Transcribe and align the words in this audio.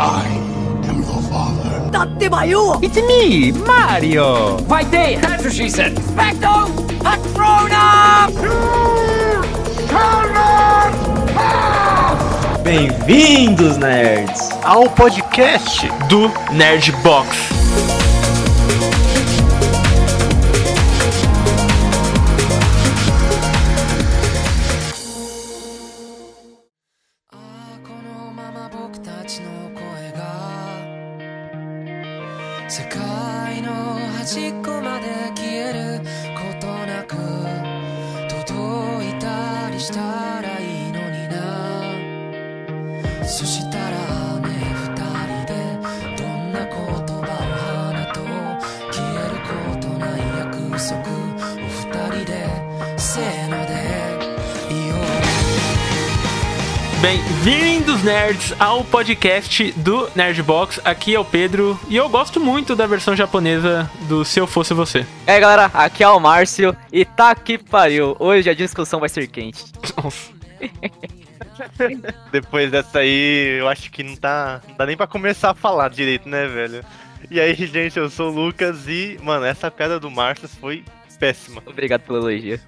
I 0.00 0.24
am 0.88 1.02
your 1.02 1.20
father. 1.28 1.90
Tatemayu! 1.92 2.82
It's 2.82 2.96
me, 2.96 3.52
Mario! 3.52 4.56
Vai 4.64 4.82
ter! 4.86 5.20
That's 5.20 5.44
what 5.44 5.52
she 5.52 5.68
said! 5.68 5.92
Specto! 5.92 6.72
Patrona! 7.04 8.30
Bem-vindos, 12.64 13.76
nerds! 13.76 14.48
Ao 14.64 14.88
podcast 14.88 15.86
do 16.08 16.32
Nerd 16.50 16.92
Box. 17.02 17.59
Nerds, 58.30 58.54
ao 58.60 58.84
podcast 58.84 59.72
do 59.72 60.08
Nerdbox. 60.14 60.80
Aqui 60.84 61.14
é 61.14 61.18
o 61.18 61.24
Pedro 61.24 61.78
e 61.88 61.96
eu 61.96 62.08
gosto 62.08 62.38
muito 62.38 62.76
da 62.76 62.86
versão 62.86 63.16
japonesa 63.16 63.90
do 64.08 64.24
Se 64.24 64.38
Eu 64.38 64.46
Fosse 64.46 64.72
Você. 64.72 65.04
Aí, 65.26 65.40
galera, 65.40 65.64
aqui 65.74 66.04
é 66.04 66.08
o 66.08 66.20
Márcio 66.20 66.76
e 66.92 67.04
tá 67.04 67.34
que 67.34 67.58
pariu. 67.58 68.16
Hoje 68.20 68.48
a 68.48 68.54
discussão 68.54 69.00
vai 69.00 69.08
ser 69.08 69.26
quente. 69.26 69.64
Nossa. 69.96 70.30
Depois 72.30 72.70
dessa 72.70 73.00
aí, 73.00 73.58
eu 73.58 73.68
acho 73.68 73.90
que 73.90 74.04
não 74.04 74.14
tá. 74.14 74.60
Não 74.68 74.76
dá 74.76 74.86
nem 74.86 74.96
pra 74.96 75.08
começar 75.08 75.50
a 75.50 75.54
falar 75.54 75.90
direito, 75.90 76.28
né, 76.28 76.46
velho? 76.46 76.84
E 77.28 77.40
aí, 77.40 77.54
gente, 77.54 77.98
eu 77.98 78.08
sou 78.08 78.30
o 78.30 78.34
Lucas 78.34 78.86
e, 78.86 79.18
mano, 79.22 79.44
essa 79.44 79.70
piada 79.72 79.98
do 79.98 80.10
Márcio 80.10 80.48
foi 80.48 80.84
péssima. 81.18 81.62
Obrigado 81.66 82.02
pelo 82.02 82.18
elogio. 82.18 82.60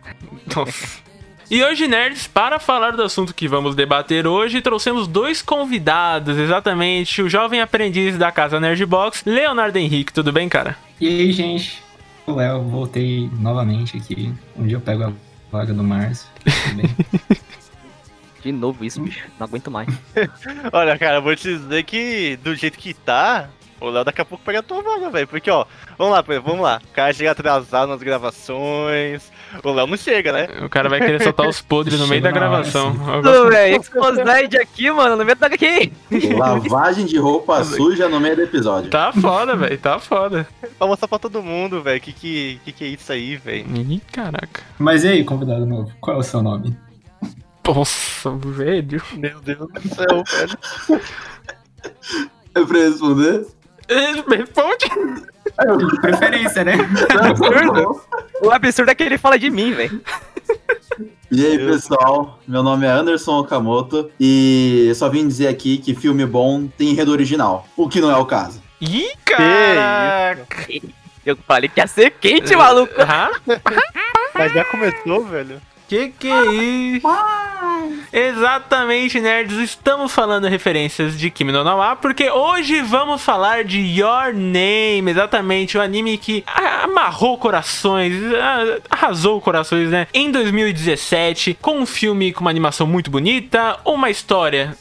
Nossa. 0.57 1.12
E 1.53 1.63
hoje, 1.63 1.87
nerds, 1.87 2.27
para 2.27 2.59
falar 2.59 2.93
do 2.93 3.03
assunto 3.03 3.35
que 3.35 3.47
vamos 3.47 3.75
debater 3.75 4.27
hoje, 4.27 4.63
trouxemos 4.63 5.07
dois 5.07 5.43
convidados, 5.43 6.39
exatamente 6.39 7.21
o 7.21 7.29
jovem 7.29 7.61
aprendiz 7.61 8.17
da 8.17 8.33
casa 8.33 8.59
Nerdbox, 8.59 9.23
Leonardo 9.27 9.77
Henrique. 9.77 10.15
Tudo 10.15 10.33
bem, 10.33 10.49
cara? 10.49 10.79
E 10.99 11.07
aí, 11.07 11.31
gente? 11.31 11.85
O 12.27 12.33
Léo, 12.37 12.63
voltei 12.63 13.29
novamente 13.39 13.99
aqui. 13.99 14.33
Um 14.57 14.67
dia 14.67 14.79
eu 14.79 14.81
pego 14.81 15.05
a 15.05 15.13
vaga 15.51 15.75
do 15.75 15.85
Márcio. 15.85 16.27
De 18.43 18.51
novo 18.51 18.83
isso, 18.83 19.03
bicho. 19.03 19.29
Não 19.39 19.47
aguento 19.47 19.71
mais. 19.71 19.89
Olha, 20.73 20.99
cara, 20.99 21.19
eu 21.19 21.23
vou 21.23 21.37
te 21.37 21.49
dizer 21.49 21.85
que 21.85 22.39
do 22.43 22.55
jeito 22.55 22.79
que 22.79 22.95
tá, 22.95 23.51
o 23.79 23.91
Léo 23.91 24.05
daqui 24.05 24.23
a 24.23 24.25
pouco 24.25 24.43
pega 24.43 24.61
a 24.61 24.63
tua 24.63 24.81
vaga, 24.81 25.11
velho. 25.11 25.29
Porque, 25.29 25.51
ó, 25.51 25.67
vamos 25.99 26.15
lá, 26.15 26.23
vamos 26.23 26.63
lá. 26.63 26.81
O 26.83 26.95
cara 26.95 27.13
chega 27.13 27.33
atrasado 27.33 27.91
nas 27.91 28.03
gravações. 28.03 29.31
O 29.63 29.73
Léo 29.73 29.87
não 29.87 29.97
chega, 29.97 30.33
né? 30.33 30.49
O 30.65 30.69
cara 30.69 30.89
vai 30.89 30.99
querer 31.01 31.23
soltar 31.23 31.47
os 31.49 31.61
podres 31.61 31.99
no 31.99 32.07
meio 32.07 32.23
da 32.23 32.31
gravação. 32.31 32.95
gosto- 32.95 33.49
velho, 33.51 33.81
Exposed 33.81 34.57
aqui, 34.59 34.91
mano, 34.91 35.17
no 35.17 35.25
meio 35.25 35.37
da 35.37 35.47
aqui. 35.49 35.93
Lavagem 36.39 37.05
de 37.07 37.19
roupa 37.19 37.63
suja 37.65 38.09
no 38.09 38.19
meio 38.21 38.37
do 38.37 38.43
episódio. 38.43 38.91
Tá 38.91 39.13
foda, 39.13 39.55
velho, 39.57 39.79
tá 39.79 39.99
foda. 39.99 40.47
Pra 40.79 40.87
mostrar 40.87 41.09
pra 41.09 41.19
todo 41.19 41.43
mundo, 41.43 41.83
velho, 41.83 42.01
que, 42.01 42.13
que 42.13 42.61
que 42.65 42.73
que 42.73 42.85
é 42.85 42.89
isso 42.89 43.13
aí, 43.13 43.37
velho. 43.37 43.67
Ih, 43.77 44.01
caraca. 44.11 44.63
Mas 44.79 45.05
e 45.05 45.09
aí, 45.09 45.25
convidado 45.25 45.67
novo? 45.67 45.93
Qual 46.01 46.17
é 46.17 46.21
o 46.21 46.23
seu 46.23 46.43
nome? 46.43 46.77
Nossa, 47.67 48.31
velho. 48.37 49.03
Meu 49.15 49.41
Deus 49.41 49.69
do 49.71 49.89
céu, 49.95 50.25
velho. 50.89 51.03
É 52.55 52.65
pra 52.65 52.79
responder? 52.79 53.47
Responde. 53.89 55.23
De 55.89 56.01
preferência, 56.01 56.65
né? 56.65 56.75
O 58.41 58.51
absurdo 58.51 58.91
é 58.91 58.95
que 58.95 59.03
ele 59.03 59.19
fala 59.19 59.39
de 59.39 59.51
mim, 59.51 59.73
velho. 59.73 60.01
E 61.31 61.47
aí, 61.47 61.59
pessoal? 61.59 62.39
Meu 62.47 62.63
nome 62.63 62.87
é 62.87 62.91
Anderson 62.91 63.39
Okamoto 63.39 64.11
e 64.21 64.87
eu 64.89 64.95
só 64.95 65.09
vim 65.09 65.27
dizer 65.27 65.49
aqui 65.49 65.79
que 65.79 65.95
filme 65.95 66.27
bom 66.27 66.67
tem 66.67 66.91
enredo 66.91 67.11
original, 67.11 67.67
o 67.77 67.89
que 67.89 68.01
não 68.01 68.11
é 68.11 68.17
o 68.17 68.27
caso. 68.27 68.61
Ih, 68.81 69.13
caraca. 69.25 70.67
Eu 71.25 71.37
falei 71.47 71.69
que 71.69 71.81
ia 71.81 71.87
ser 71.87 72.11
quente, 72.11 72.55
maluco. 72.57 72.93
Mas 74.35 74.53
já 74.53 74.65
começou, 74.65 75.25
velho. 75.25 75.61
que 75.89 76.09
que 76.09 76.29
é 76.29 76.45
isso? 76.53 77.07
Exatamente, 78.13 79.21
nerds. 79.21 79.59
Estamos 79.59 80.13
falando 80.13 80.47
referências 80.47 81.19
de 81.19 81.31
Kimi 81.31 81.53
no 81.53 81.63
Na 81.63 81.97
porque 81.97 82.31
hoje 82.31 82.81
vamos 82.81 83.23
falar 83.23 83.65
de 83.65 83.79
Your 83.79 84.33
Name, 84.35 85.11
exatamente, 85.11 85.77
o 85.77 85.83
anime 85.83 86.17
que 86.17 86.45
amarrou 86.83 87.37
corações, 87.37 88.15
arrasou 88.91 89.41
corações, 89.41 89.91
né? 89.91 90.07
Em 90.13 90.31
2017, 90.31 91.59
com 91.61 91.81
um 91.81 91.87
filme 91.87 92.33
com 92.33 92.41
uma 92.41 92.51
animação 92.51 92.87
muito 92.87 93.11
bonita, 93.11 93.79
uma 93.85 94.11
história 94.11 94.77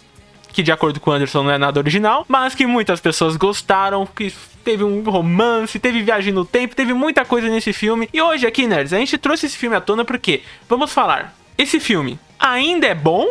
que 0.51 0.61
de 0.61 0.71
acordo 0.71 0.99
com 0.99 1.11
o 1.11 1.13
Anderson 1.13 1.43
não 1.43 1.51
é 1.51 1.57
nada 1.57 1.79
original, 1.79 2.25
mas 2.27 2.53
que 2.53 2.65
muitas 2.67 2.99
pessoas 2.99 3.37
gostaram, 3.37 4.05
que 4.05 4.33
teve 4.63 4.83
um 4.83 5.01
romance, 5.03 5.79
teve 5.79 6.01
viagem 6.01 6.33
no 6.33 6.45
tempo, 6.45 6.75
teve 6.75 6.93
muita 6.93 7.25
coisa 7.25 7.47
nesse 7.47 7.73
filme. 7.73 8.09
E 8.13 8.21
hoje 8.21 8.45
aqui, 8.45 8.67
nerds, 8.67 8.93
a 8.93 8.97
gente 8.97 9.17
trouxe 9.17 9.45
esse 9.45 9.57
filme 9.57 9.75
à 9.75 9.81
tona 9.81 10.05
porque 10.05 10.41
vamos 10.69 10.91
falar, 10.91 11.33
esse 11.57 11.79
filme 11.79 12.19
ainda 12.41 12.87
é 12.87 12.95
bom? 12.95 13.27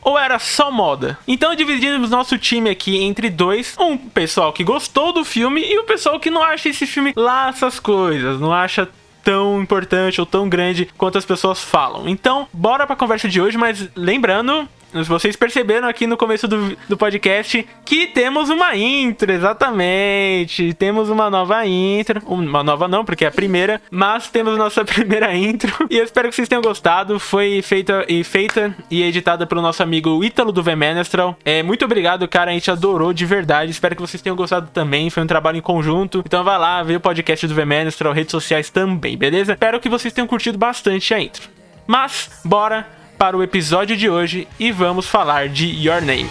Ou 0.00 0.18
era 0.18 0.38
só 0.38 0.70
moda? 0.70 1.16
Então 1.28 1.54
dividimos 1.54 2.10
nosso 2.10 2.36
time 2.36 2.70
aqui 2.70 2.98
entre 2.98 3.30
dois: 3.30 3.76
um 3.78 3.96
pessoal 3.96 4.52
que 4.52 4.64
gostou 4.64 5.12
do 5.12 5.24
filme 5.24 5.62
e 5.62 5.78
o 5.78 5.84
pessoal 5.84 6.18
que 6.18 6.30
não 6.30 6.42
acha 6.42 6.68
esse 6.68 6.86
filme 6.86 7.12
lá 7.14 7.48
essas 7.48 7.78
coisas, 7.78 8.40
não 8.40 8.52
acha 8.52 8.88
tão 9.22 9.62
importante 9.62 10.20
ou 10.20 10.26
tão 10.26 10.48
grande 10.48 10.88
quanto 10.98 11.18
as 11.18 11.24
pessoas 11.24 11.62
falam. 11.62 12.08
Então, 12.08 12.48
bora 12.52 12.86
pra 12.86 12.96
conversa 12.96 13.28
de 13.28 13.40
hoje, 13.40 13.56
mas 13.56 13.88
lembrando, 13.94 14.68
vocês 15.08 15.36
perceberam 15.36 15.88
aqui 15.88 16.06
no 16.06 16.16
começo 16.16 16.46
do, 16.46 16.76
do 16.88 16.96
podcast 16.96 17.66
que 17.84 18.06
temos 18.06 18.50
uma 18.50 18.76
intro, 18.76 19.32
exatamente. 19.32 20.74
Temos 20.74 21.08
uma 21.08 21.30
nova 21.30 21.66
intro. 21.66 22.22
Uma 22.26 22.62
nova 22.62 22.86
não, 22.86 23.04
porque 23.04 23.24
é 23.24 23.28
a 23.28 23.30
primeira, 23.30 23.80
mas 23.90 24.28
temos 24.28 24.56
nossa 24.58 24.84
primeira 24.86 25.34
intro. 25.34 25.86
E 25.90 25.98
eu 25.98 26.04
espero 26.04 26.28
que 26.28 26.34
vocês 26.34 26.48
tenham 26.48 26.62
gostado. 26.62 27.18
Foi 27.18 27.62
feita 27.62 28.04
e 28.08 28.22
feita 28.22 28.74
e 28.90 29.02
editada 29.02 29.46
pelo 29.46 29.62
nosso 29.62 29.82
amigo 29.82 30.22
Ítalo 30.22 30.52
do 30.52 30.62
Vemenestral. 30.62 31.36
É, 31.44 31.62
muito 31.62 31.84
obrigado, 31.84 32.26
cara. 32.28 32.50
A 32.50 32.54
gente 32.54 32.70
adorou 32.70 33.12
de 33.12 33.24
verdade. 33.24 33.70
Espero 33.70 33.96
que 33.96 34.02
vocês 34.02 34.22
tenham 34.22 34.36
gostado 34.36 34.68
também. 34.72 35.10
Foi 35.10 35.22
um 35.22 35.26
trabalho 35.26 35.58
em 35.58 35.62
conjunto. 35.62 36.22
Então 36.26 36.44
vai 36.44 36.58
lá, 36.58 36.82
vê 36.82 36.96
o 36.96 37.00
podcast 37.00 37.46
do 37.46 37.54
Vemenestral, 37.54 38.12
redes 38.12 38.30
sociais 38.30 38.70
também, 38.70 39.16
beleza? 39.16 39.52
Espero 39.52 39.80
que 39.80 39.88
vocês 39.88 40.12
tenham 40.12 40.26
curtido 40.26 40.58
bastante 40.58 41.14
a 41.14 41.20
intro. 41.20 41.48
Mas, 41.86 42.30
bora 42.44 43.01
para 43.22 43.36
o 43.36 43.42
episódio 43.44 43.96
de 43.96 44.10
hoje 44.10 44.48
e 44.58 44.72
vamos 44.72 45.06
falar 45.06 45.48
de 45.48 45.64
Your 45.64 46.00
Name. 46.00 46.28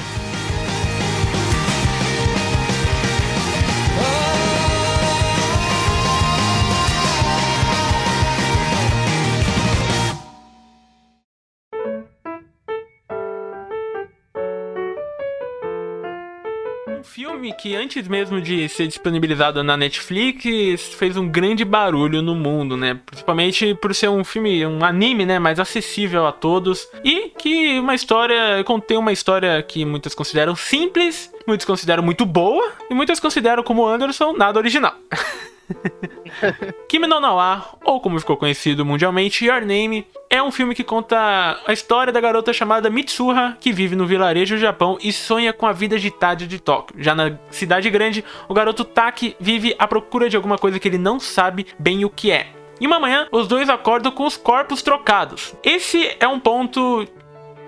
Que 17.52 17.76
antes 17.76 18.08
mesmo 18.08 18.42
de 18.42 18.68
ser 18.70 18.88
disponibilizado 18.88 19.64
na 19.64 19.76
Netflix 19.78 20.94
fez 20.96 21.18
um 21.18 21.28
grande 21.28 21.64
barulho 21.66 22.22
no 22.22 22.36
mundo, 22.36 22.78
né? 22.78 23.00
Principalmente 23.06 23.76
por 23.76 23.94
ser 23.94 24.10
um 24.10 24.24
filme, 24.24 24.66
um 24.66 24.84
anime, 24.84 25.26
né, 25.26 25.40
mais 25.40 25.60
acessível 25.60 26.26
a 26.26 26.32
todos 26.32 26.88
e 27.04 27.32
que 27.38 27.80
uma 27.80 27.96
história 27.96 28.64
contém 28.64 28.98
uma 28.98 29.12
história 29.12 29.62
que 29.64 29.86
muitos 29.86 30.16
consideram 30.16 30.56
simples, 30.56 31.32
muitos 31.48 31.66
consideram 31.66 32.04
muito 32.04 32.26
boa 32.26 32.72
e 32.90 32.94
muitos 32.94 33.20
consideram 33.20 33.64
como 33.64 33.86
Anderson 33.86 34.34
nada 34.34 34.60
original. 34.60 34.96
Kimi 36.88 37.08
no 37.08 37.20
Na 37.20 37.34
wa, 37.34 37.76
ou 37.84 38.00
como 38.00 38.20
ficou 38.20 38.38
conhecido 38.38 38.86
mundialmente, 38.86 39.46
Your 39.46 39.62
Name, 39.62 40.06
é 40.30 40.42
um 40.42 40.52
filme 40.52 40.76
que 40.76 40.84
conta 40.84 41.60
a 41.66 41.74
história 41.74 42.12
da 42.12 42.22
garota 42.22 42.54
chamada 42.54 42.90
Mitsuha, 42.90 43.58
que 43.60 43.72
vive 43.72 43.96
no 43.96 44.06
vilarejo 44.06 44.56
do 44.56 44.62
Japão 44.62 44.98
e 45.02 45.12
sonha 45.12 45.54
com 45.54 45.66
a 45.66 45.72
vida 45.72 45.96
agitada 45.96 46.48
de 46.48 46.60
Tóquio. 46.60 46.96
Já 47.00 47.14
na 47.14 47.38
cidade 47.50 47.90
grande, 47.90 48.24
o 48.48 48.54
garoto 48.54 48.84
Taki 48.84 49.36
vive 49.40 49.76
à 49.78 49.88
procura 49.88 50.30
de 50.30 50.36
alguma 50.36 50.58
coisa 50.58 50.80
que 50.80 50.88
ele 50.88 50.98
não 50.98 51.20
sabe 51.20 51.68
bem 51.78 52.06
o 52.06 52.10
que 52.10 52.32
é. 52.32 52.48
E 52.80 52.88
uma 52.88 53.00
manhã, 53.00 53.28
os 53.32 53.48
dois 53.48 53.70
acordam 53.70 54.12
com 54.12 54.26
os 54.26 54.36
corpos 54.36 54.82
trocados. 54.82 55.54
Esse 55.64 56.16
é 56.20 56.28
um 56.28 56.40
ponto. 56.40 57.06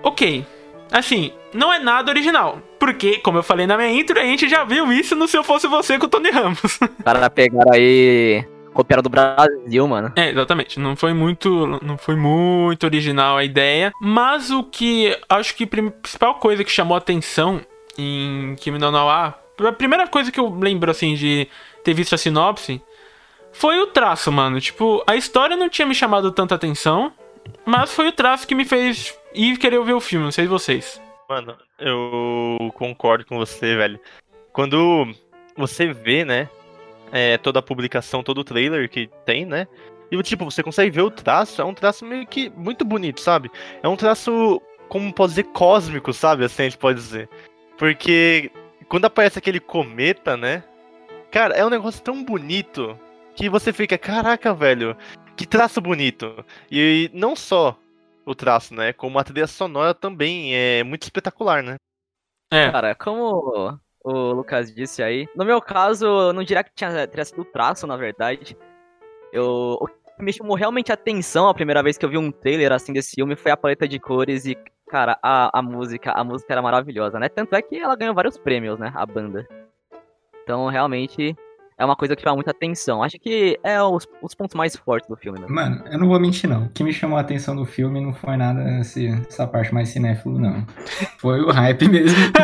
Ok. 0.02 0.44
Assim, 0.94 1.32
não 1.52 1.72
é 1.72 1.80
nada 1.80 2.08
original. 2.08 2.60
Porque, 2.78 3.18
como 3.18 3.38
eu 3.38 3.42
falei 3.42 3.66
na 3.66 3.76
minha 3.76 3.90
intro, 3.90 4.16
a 4.16 4.22
gente 4.22 4.48
já 4.48 4.62
viu 4.62 4.92
isso 4.92 5.16
no 5.16 5.26
Se 5.26 5.36
Eu 5.36 5.42
Fosse 5.42 5.66
Você 5.66 5.98
com 5.98 6.06
o 6.06 6.08
Tony 6.08 6.30
Ramos. 6.30 6.60
Os 6.78 7.04
caras 7.04 7.28
pegaram 7.30 7.72
aí. 7.72 8.44
Copiaram 8.72 9.02
do 9.02 9.08
Brasil, 9.08 9.88
mano. 9.88 10.12
É, 10.14 10.30
exatamente. 10.30 10.78
Não 10.78 10.94
foi 10.94 11.12
muito, 11.12 11.66
não 11.82 11.98
foi 11.98 12.14
muito 12.14 12.84
original 12.84 13.36
a 13.36 13.44
ideia, 13.44 13.92
mas 14.00 14.52
o 14.52 14.62
que 14.62 15.16
acho 15.28 15.56
que 15.56 15.64
a 15.64 15.66
principal 15.66 16.36
coisa 16.36 16.62
que 16.62 16.70
chamou 16.70 16.96
atenção 16.96 17.60
em 17.98 18.54
Kimi 18.56 18.78
no 18.78 18.90
Nawa, 18.92 19.34
a 19.60 19.72
primeira 19.72 20.06
coisa 20.06 20.30
que 20.30 20.38
eu 20.38 20.48
lembro 20.48 20.90
assim 20.90 21.14
de 21.14 21.48
ter 21.82 21.94
visto 21.94 22.14
a 22.14 22.18
sinopse 22.18 22.80
foi 23.52 23.80
o 23.80 23.88
traço, 23.88 24.30
mano. 24.30 24.60
Tipo, 24.60 25.02
a 25.06 25.16
história 25.16 25.56
não 25.56 25.68
tinha 25.68 25.86
me 25.86 25.94
chamado 25.94 26.30
tanta 26.30 26.54
atenção, 26.54 27.12
mas 27.64 27.92
foi 27.92 28.08
o 28.08 28.12
traço 28.12 28.46
que 28.46 28.54
me 28.54 28.64
fez 28.64 29.14
ir 29.34 29.58
querer 29.58 29.82
ver 29.84 29.94
o 29.94 30.00
filme, 30.00 30.24
não 30.24 30.32
sei 30.32 30.46
vocês. 30.46 31.00
Mano, 31.28 31.56
eu 31.78 32.72
concordo 32.74 33.26
com 33.26 33.36
você, 33.36 33.76
velho. 33.76 33.98
Quando 34.52 35.12
você 35.56 35.92
vê, 35.92 36.24
né, 36.24 36.48
é, 37.10 37.38
toda 37.38 37.58
a 37.58 37.62
publicação, 37.62 38.22
todo 38.22 38.38
o 38.38 38.44
trailer 38.44 38.88
que 38.88 39.08
tem, 39.24 39.44
né? 39.44 39.66
E 40.10 40.22
tipo, 40.22 40.44
você 40.44 40.62
consegue 40.62 40.90
ver 40.90 41.02
o 41.02 41.10
traço, 41.10 41.60
é 41.60 41.64
um 41.64 41.74
traço 41.74 42.04
meio 42.04 42.26
que 42.26 42.50
muito 42.50 42.84
bonito, 42.84 43.20
sabe? 43.20 43.50
É 43.82 43.88
um 43.88 43.96
traço, 43.96 44.60
como 44.88 45.12
pode 45.12 45.30
dizer, 45.30 45.44
cósmico, 45.44 46.12
sabe? 46.12 46.44
Assim 46.44 46.62
a 46.62 46.64
gente 46.66 46.78
pode 46.78 47.00
dizer. 47.00 47.28
Porque 47.76 48.50
quando 48.88 49.06
aparece 49.06 49.38
aquele 49.38 49.58
cometa, 49.58 50.36
né? 50.36 50.62
Cara, 51.30 51.54
é 51.54 51.64
um 51.64 51.70
negócio 51.70 52.02
tão 52.02 52.22
bonito 52.22 52.98
que 53.34 53.48
você 53.48 53.72
fica, 53.72 53.98
caraca, 53.98 54.54
velho, 54.54 54.96
que 55.36 55.46
traço 55.46 55.80
bonito. 55.80 56.44
E 56.70 57.10
não 57.12 57.34
só 57.34 57.76
o 58.24 58.34
traço, 58.34 58.74
né? 58.74 58.92
Como 58.92 59.18
a 59.18 59.24
trilha 59.24 59.46
sonora 59.46 59.94
também 59.94 60.54
é 60.54 60.82
muito 60.82 61.02
espetacular, 61.02 61.62
né? 61.62 61.76
É, 62.52 62.70
Cara, 62.70 62.94
como 62.94 63.78
o 64.04 64.32
Lucas 64.32 64.72
disse 64.72 65.02
aí, 65.02 65.26
no 65.34 65.44
meu 65.44 65.60
caso, 65.60 66.06
eu 66.06 66.32
não 66.32 66.42
diria 66.42 66.62
que 66.62 66.70
tinha, 66.74 67.06
teria 67.06 67.24
sido 67.24 67.42
o 67.42 67.44
traço, 67.44 67.86
na 67.86 67.96
verdade. 67.96 68.56
Eu, 69.32 69.78
o 69.80 69.86
que 69.86 70.22
me 70.22 70.32
chamou 70.32 70.56
realmente 70.56 70.92
a 70.92 70.94
atenção 70.94 71.48
a 71.48 71.54
primeira 71.54 71.82
vez 71.82 71.98
que 71.98 72.04
eu 72.04 72.10
vi 72.10 72.18
um 72.18 72.30
trailer 72.30 72.70
assim 72.70 72.92
desse 72.92 73.14
filme 73.14 73.34
foi 73.34 73.50
a 73.50 73.56
paleta 73.56 73.88
de 73.88 73.98
cores 73.98 74.46
e, 74.46 74.56
cara, 74.88 75.18
a, 75.22 75.58
a 75.58 75.62
música, 75.62 76.12
a 76.12 76.22
música 76.22 76.52
era 76.52 76.62
maravilhosa, 76.62 77.18
né? 77.18 77.28
Tanto 77.28 77.54
é 77.54 77.62
que 77.62 77.76
ela 77.76 77.96
ganhou 77.96 78.14
vários 78.14 78.38
prêmios, 78.38 78.78
né? 78.78 78.92
A 78.94 79.04
banda. 79.04 79.48
Então, 80.42 80.68
realmente, 80.68 81.34
é 81.76 81.84
uma 81.84 81.96
coisa 81.96 82.14
que 82.14 82.22
chama 82.22 82.36
muita 82.36 82.52
atenção. 82.52 83.02
Acho 83.02 83.18
que 83.18 83.58
é 83.62 83.82
os, 83.82 84.06
os 84.22 84.34
pontos 84.34 84.54
mais 84.54 84.76
fortes 84.76 85.08
do 85.08 85.16
filme, 85.16 85.40
né? 85.40 85.46
Mano, 85.48 85.82
eu 85.90 85.98
não 85.98 86.06
vou 86.08 86.20
mentir, 86.20 86.48
não. 86.48 86.64
O 86.64 86.68
que 86.68 86.84
me 86.84 86.92
chamou 86.92 87.18
a 87.18 87.20
atenção 87.20 87.56
do 87.56 87.64
filme 87.66 88.00
não 88.00 88.12
foi 88.14 88.36
nada 88.36 88.78
esse, 88.80 89.08
essa 89.28 89.46
parte 89.46 89.74
mais 89.74 89.88
cinéfilo, 89.88 90.38
não. 90.38 90.64
Foi 91.18 91.40
o 91.40 91.50
hype 91.50 91.88
mesmo. 91.88 92.18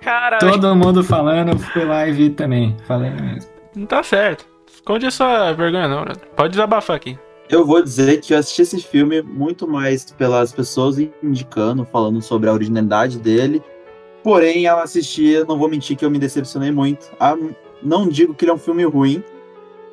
Cara, 0.00 0.38
Todo 0.38 0.76
mundo 0.76 1.02
falando, 1.02 1.52
eu 1.52 1.58
fui 1.58 1.84
lá 1.84 2.06
e 2.06 2.12
vi 2.12 2.30
também. 2.30 2.76
Falei 2.86 3.10
mesmo. 3.10 3.50
não 3.74 3.86
tá 3.86 4.02
certo. 4.02 4.46
Esconde 4.72 5.06
essa 5.06 5.52
vergonha 5.52 5.88
não, 5.88 6.04
né? 6.04 6.12
Pode 6.36 6.50
desabafar 6.50 6.96
aqui. 6.96 7.18
Eu 7.48 7.64
vou 7.64 7.82
dizer 7.82 8.20
que 8.20 8.34
eu 8.34 8.38
assisti 8.38 8.62
esse 8.62 8.80
filme 8.82 9.22
muito 9.22 9.66
mais 9.66 10.04
pelas 10.12 10.52
pessoas 10.52 10.98
indicando, 11.22 11.84
falando 11.84 12.20
sobre 12.20 12.48
a 12.48 12.52
originalidade 12.52 13.18
dele. 13.18 13.62
Porém, 14.26 14.66
ao 14.66 14.80
assistir, 14.80 15.46
não 15.46 15.56
vou 15.56 15.68
mentir 15.68 15.96
que 15.96 16.04
eu 16.04 16.10
me 16.10 16.18
decepcionei 16.18 16.72
muito. 16.72 17.12
Ah, 17.20 17.36
não 17.80 18.08
digo 18.08 18.34
que 18.34 18.44
ele 18.44 18.50
é 18.50 18.54
um 18.54 18.58
filme 18.58 18.82
ruim, 18.82 19.22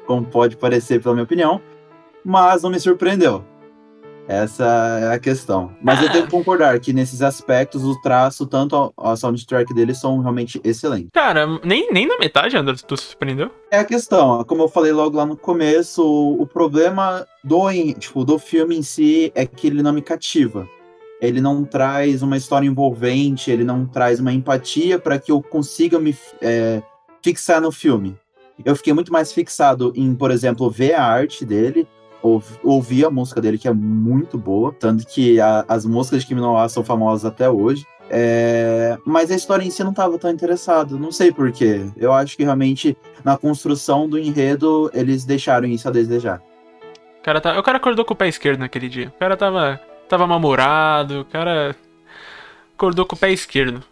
como 0.08 0.26
pode 0.26 0.58
parecer 0.58 1.00
pela 1.00 1.14
minha 1.14 1.24
opinião, 1.24 1.62
mas 2.26 2.64
não 2.64 2.72
me 2.72 2.80
surpreendeu. 2.80 3.46
Essa 4.28 4.66
é 5.04 5.14
a 5.14 5.20
questão. 5.20 5.76
Mas 5.84 6.02
eu 6.02 6.12
tenho 6.12 6.26
que 6.26 6.32
concordar 6.32 6.80
que 6.80 6.92
nesses 6.92 7.22
aspectos 7.22 7.84
o 7.84 8.02
traço, 8.02 8.48
tanto 8.48 8.92
a 8.98 9.12
a 9.12 9.16
soundtrack 9.16 9.72
dele, 9.72 9.94
são 9.94 10.20
realmente 10.20 10.60
excelentes. 10.64 11.12
Cara, 11.14 11.46
nem, 11.64 11.92
nem 11.92 12.08
na 12.08 12.18
metade, 12.18 12.58
André, 12.58 12.74
tu 12.88 12.98
se 12.98 13.10
surpreendeu? 13.10 13.52
É 13.70 13.78
a 13.78 13.86
questão, 13.86 14.44
como 14.46 14.64
eu 14.64 14.68
falei 14.68 14.94
logo 14.94 15.16
lá 15.16 15.28
no 15.28 15.38
começo, 15.38 16.04
o, 16.04 16.42
o 16.42 16.48
problema 16.48 17.24
do, 17.44 17.70
tipo, 18.00 18.26
do 18.26 18.40
filme 18.40 18.76
em 18.76 18.82
si 18.82 19.32
é 19.36 19.46
que 19.46 19.68
ele 19.68 19.84
não 19.84 19.94
me 19.94 20.02
cativa. 20.02 20.68
Ele 21.24 21.40
não 21.40 21.64
traz 21.64 22.22
uma 22.22 22.36
história 22.36 22.68
envolvente, 22.68 23.50
ele 23.50 23.64
não 23.64 23.86
traz 23.86 24.20
uma 24.20 24.34
empatia 24.34 25.00
para 25.00 25.18
que 25.18 25.32
eu 25.32 25.42
consiga 25.42 25.98
me 25.98 26.14
é, 26.42 26.84
fixar 27.24 27.62
no 27.62 27.72
filme. 27.72 28.16
Eu 28.66 28.76
fiquei 28.76 28.92
muito 28.94 29.12
mais 29.12 29.32
fixado 29.32 29.94
em, 29.96 30.14
por 30.14 30.30
exemplo, 30.32 30.70
ver 30.70 30.94
a 30.96 31.04
arte 31.04 31.46
dele, 31.46 31.88
ou- 32.22 32.44
ouvir 32.62 33.06
a 33.06 33.10
música 33.10 33.40
dele, 33.40 33.58
que 33.58 33.68
é 33.70 33.74
muito 33.74 34.38
boa, 34.38 34.76
tanto 34.78 35.08
que 35.08 35.40
a- 35.40 35.64
as 35.68 35.86
músicas 35.86 36.22
de 36.22 36.28
Kimi 36.28 36.42
no 36.42 36.54
Wa 36.54 36.68
são 36.68 36.84
famosas 36.84 37.24
até 37.26 37.50
hoje. 37.50 37.86
É, 38.10 38.98
mas 39.06 39.32
a 39.32 39.36
história 39.36 39.64
em 39.64 39.70
si 39.72 39.82
não 39.82 39.92
estava 39.92 40.20
tão 40.20 40.30
interessado, 40.30 41.00
não 41.00 41.12
sei 41.12 41.32
porquê. 41.32 41.86
Eu 41.96 42.12
acho 42.12 42.36
que 42.36 42.44
realmente 42.44 42.98
na 43.24 43.38
construção 43.38 44.10
do 44.10 44.20
enredo 44.20 44.92
eles 44.94 45.24
deixaram 45.24 45.68
isso 45.70 45.88
a 45.88 45.92
desejar. 45.92 46.42
O 47.20 47.24
cara, 47.24 47.40
tá, 47.40 47.58
o 47.58 47.64
cara 47.64 47.78
acordou 47.78 48.04
com 48.04 48.14
o 48.14 48.18
pé 48.18 48.28
esquerdo 48.28 48.60
naquele 48.60 48.90
dia. 48.90 49.08
O 49.16 49.20
cara 49.20 49.38
tava, 49.38 49.80
tava 50.10 50.28
mal-humorado, 50.28 51.22
o 51.22 51.26
cara 51.26 51.76
acordou 52.76 53.06
com 53.06 53.16
o 53.16 53.20
pé 53.20 53.32
esquerdo. 53.32 53.84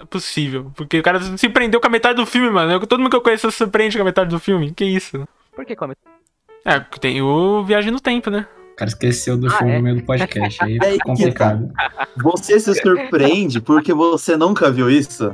É 0.00 0.04
possível. 0.06 0.72
Porque 0.74 0.98
o 0.98 1.02
cara 1.02 1.20
se 1.20 1.48
prendeu 1.48 1.80
com 1.80 1.86
a 1.86 1.90
metade 1.90 2.16
do 2.16 2.26
filme, 2.26 2.50
mano. 2.50 2.72
Eu- 2.72 2.86
Todo 2.86 2.98
mundo 3.00 3.10
que 3.10 3.16
eu 3.16 3.20
conheço 3.20 3.50
se 3.50 3.66
prende 3.66 3.96
com 3.96 4.02
a 4.02 4.06
metade 4.06 4.30
do 4.30 4.40
filme. 4.40 4.72
Que 4.72 4.84
isso? 4.84 5.26
por 5.54 5.64
que 5.64 5.76
come? 5.76 5.94
É, 6.64 6.80
porque 6.80 6.98
tem 6.98 7.22
o 7.22 7.62
Viagem 7.62 7.90
no 7.92 8.00
Tempo, 8.00 8.30
né? 8.30 8.46
O 8.72 8.76
cara 8.76 8.88
esqueceu 8.88 9.36
do 9.36 9.46
Ah, 9.46 9.50
filme 9.58 9.72
é? 9.72 9.76
no 9.76 9.82
meio 9.84 9.96
do 9.96 10.02
podcast. 10.02 10.64
Aí 10.64 10.76
É 10.82 10.92
que 10.94 10.98
complicado. 11.00 11.70
Você 12.16 12.58
se 12.58 12.74
surpreende 12.74 13.60
porque 13.60 13.92
você 13.94 14.36
nunca 14.36 14.68
viu 14.72 14.90
isso? 14.90 15.32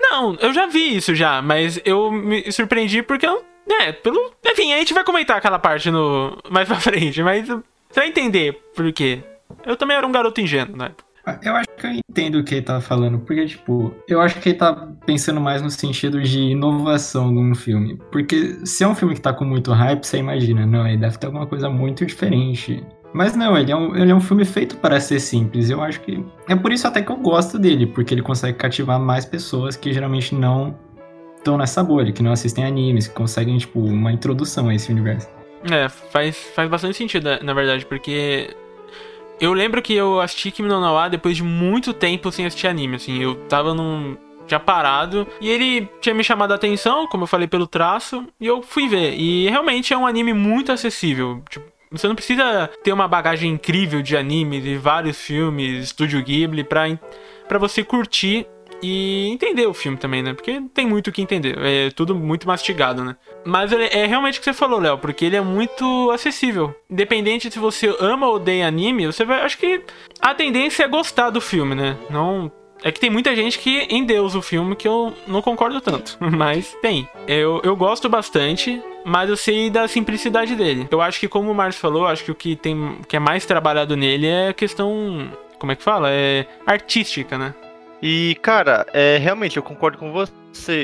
Não, 0.00 0.34
eu 0.40 0.52
já 0.52 0.66
vi 0.66 0.96
isso 0.96 1.14
já, 1.14 1.42
mas 1.42 1.80
eu 1.84 2.12
me 2.12 2.50
surpreendi 2.52 3.02
porque 3.02 3.26
eu. 3.26 3.42
É, 3.80 3.90
pelo. 3.92 4.32
Enfim, 4.46 4.72
a 4.74 4.78
gente 4.78 4.94
vai 4.94 5.02
comentar 5.02 5.38
aquela 5.38 5.58
parte 5.58 5.90
no. 5.90 6.38
mais 6.50 6.68
pra 6.68 6.78
frente, 6.78 7.22
mas 7.22 7.48
você 7.94 8.00
vai 8.00 8.08
entender 8.08 8.60
por 8.74 8.92
quê. 8.92 9.22
Eu 9.64 9.76
também 9.76 9.96
era 9.96 10.04
um 10.04 10.10
garoto 10.10 10.40
ingênuo, 10.40 10.76
né? 10.76 10.90
Eu 11.42 11.54
acho 11.54 11.68
que 11.78 11.86
eu 11.86 11.92
entendo 11.92 12.40
o 12.40 12.44
que 12.44 12.56
ele 12.56 12.62
tá 12.62 12.80
falando, 12.80 13.20
porque, 13.20 13.46
tipo, 13.46 13.94
eu 14.08 14.20
acho 14.20 14.40
que 14.40 14.48
ele 14.48 14.58
tá 14.58 14.88
pensando 15.06 15.40
mais 15.40 15.62
no 15.62 15.70
sentido 15.70 16.20
de 16.20 16.40
inovação 16.40 17.30
num 17.30 17.54
filme. 17.54 17.96
Porque 18.10 18.58
se 18.66 18.82
é 18.82 18.88
um 18.88 18.96
filme 18.96 19.14
que 19.14 19.20
tá 19.20 19.32
com 19.32 19.44
muito 19.44 19.70
hype, 19.70 20.04
você 20.04 20.18
imagina, 20.18 20.66
não, 20.66 20.84
ele 20.86 20.96
deve 20.96 21.16
ter 21.18 21.26
alguma 21.26 21.46
coisa 21.46 21.70
muito 21.70 22.04
diferente. 22.04 22.84
Mas 23.12 23.36
não, 23.36 23.56
ele 23.56 23.70
é 23.70 23.76
um, 23.76 23.94
ele 23.94 24.10
é 24.10 24.14
um 24.14 24.20
filme 24.20 24.44
feito 24.44 24.76
para 24.78 24.98
ser 24.98 25.20
simples. 25.20 25.70
Eu 25.70 25.80
acho 25.80 26.00
que. 26.00 26.22
É 26.48 26.56
por 26.56 26.72
isso 26.72 26.88
até 26.88 27.00
que 27.00 27.12
eu 27.12 27.16
gosto 27.16 27.60
dele, 27.60 27.86
porque 27.86 28.12
ele 28.12 28.22
consegue 28.22 28.58
cativar 28.58 28.98
mais 28.98 29.24
pessoas 29.24 29.76
que 29.76 29.92
geralmente 29.92 30.34
não 30.34 30.76
estão 31.36 31.56
nessa 31.56 31.82
bolha, 31.82 32.12
que 32.12 32.24
não 32.24 32.32
assistem 32.32 32.64
animes, 32.64 33.06
que 33.06 33.14
conseguem, 33.14 33.56
tipo, 33.56 33.78
uma 33.78 34.10
introdução 34.12 34.68
a 34.68 34.74
esse 34.74 34.90
universo. 34.90 35.28
É, 35.70 35.88
faz, 35.88 36.36
faz 36.54 36.68
bastante 36.68 36.96
sentido, 36.96 37.24
na- 37.24 37.40
na 37.42 37.54
verdade, 37.54 37.84
porque. 37.86 38.54
Eu 39.40 39.52
lembro 39.52 39.82
que 39.82 39.92
eu 39.92 40.20
assisti 40.20 40.50
Kimi 40.52 40.68
no 40.68 40.80
Nawa 40.80 41.08
depois 41.08 41.36
de 41.36 41.42
muito 41.42 41.92
tempo 41.92 42.30
sem 42.30 42.46
assistir 42.46 42.68
anime, 42.68 42.96
assim. 42.96 43.20
Eu 43.22 43.34
tava 43.48 43.74
num. 43.74 44.16
Já 44.46 44.60
parado. 44.60 45.26
E 45.40 45.48
ele 45.48 45.88
tinha 46.02 46.14
me 46.14 46.22
chamado 46.22 46.52
a 46.52 46.54
atenção, 46.56 47.06
como 47.06 47.24
eu 47.24 47.26
falei, 47.26 47.48
pelo 47.48 47.66
traço. 47.66 48.26
E 48.38 48.46
eu 48.46 48.62
fui 48.62 48.86
ver. 48.86 49.14
E 49.14 49.48
realmente 49.48 49.92
é 49.92 49.96
um 49.98 50.06
anime 50.06 50.34
muito 50.34 50.70
acessível. 50.70 51.42
Tipo, 51.48 51.64
você 51.90 52.06
não 52.06 52.14
precisa 52.14 52.68
ter 52.82 52.92
uma 52.92 53.08
bagagem 53.08 53.50
incrível 53.50 54.02
de 54.02 54.16
anime, 54.16 54.60
de 54.60 54.76
vários 54.76 55.18
filmes, 55.18 55.84
Estúdio 55.84 56.22
Ghibli, 56.22 56.62
pra, 56.62 56.84
pra 57.48 57.58
você 57.58 57.82
curtir 57.82 58.46
e 58.82 59.28
entender 59.32 59.66
o 59.66 59.72
filme 59.72 59.96
também, 59.96 60.22
né? 60.22 60.34
Porque 60.34 60.60
tem 60.74 60.86
muito 60.86 61.08
o 61.08 61.12
que 61.12 61.22
entender. 61.22 61.56
É 61.58 61.90
tudo 61.90 62.14
muito 62.14 62.46
mastigado, 62.46 63.02
né? 63.02 63.16
Mas 63.44 63.72
é 63.72 64.06
realmente 64.06 64.38
o 64.38 64.40
que 64.40 64.46
você 64.46 64.52
falou, 64.52 64.80
Léo, 64.80 64.98
porque 64.98 65.24
ele 65.24 65.36
é 65.36 65.40
muito 65.40 66.10
acessível. 66.10 66.74
Independente 66.90 67.50
se 67.50 67.58
você 67.58 67.94
ama 68.00 68.26
ou 68.26 68.36
odeia 68.36 68.66
anime, 68.66 69.06
você 69.06 69.24
vai. 69.24 69.42
Acho 69.42 69.58
que 69.58 69.82
a 70.20 70.34
tendência 70.34 70.84
é 70.84 70.88
gostar 70.88 71.30
do 71.30 71.40
filme, 71.40 71.74
né? 71.74 71.96
Não. 72.08 72.50
É 72.82 72.92
que 72.92 73.00
tem 73.00 73.08
muita 73.08 73.34
gente 73.34 73.58
que 73.58 73.86
endeusa 73.90 74.38
o 74.38 74.42
filme 74.42 74.76
que 74.76 74.86
eu 74.86 75.14
não 75.26 75.40
concordo 75.40 75.80
tanto. 75.80 76.18
Mas 76.20 76.76
tem. 76.82 77.08
Eu, 77.26 77.60
eu 77.64 77.74
gosto 77.74 78.08
bastante, 78.10 78.82
mas 79.06 79.30
eu 79.30 79.36
sei 79.36 79.70
da 79.70 79.88
simplicidade 79.88 80.54
dele. 80.54 80.86
Eu 80.90 81.00
acho 81.00 81.18
que, 81.18 81.28
como 81.28 81.50
o 81.50 81.54
Márcio 81.54 81.80
falou, 81.80 82.06
acho 82.06 82.24
que 82.24 82.30
o 82.30 82.34
que, 82.34 82.54
tem, 82.54 82.98
que 83.08 83.16
é 83.16 83.18
mais 83.18 83.46
trabalhado 83.46 83.96
nele 83.96 84.26
é 84.26 84.48
a 84.48 84.54
questão. 84.54 85.30
Como 85.58 85.72
é 85.72 85.76
que 85.76 85.82
fala? 85.82 86.10
É 86.10 86.46
artística, 86.66 87.38
né? 87.38 87.54
E, 88.02 88.36
cara, 88.42 88.86
é, 88.92 89.16
realmente 89.16 89.56
eu 89.56 89.62
concordo 89.62 89.96
com 89.96 90.12
você. 90.12 90.30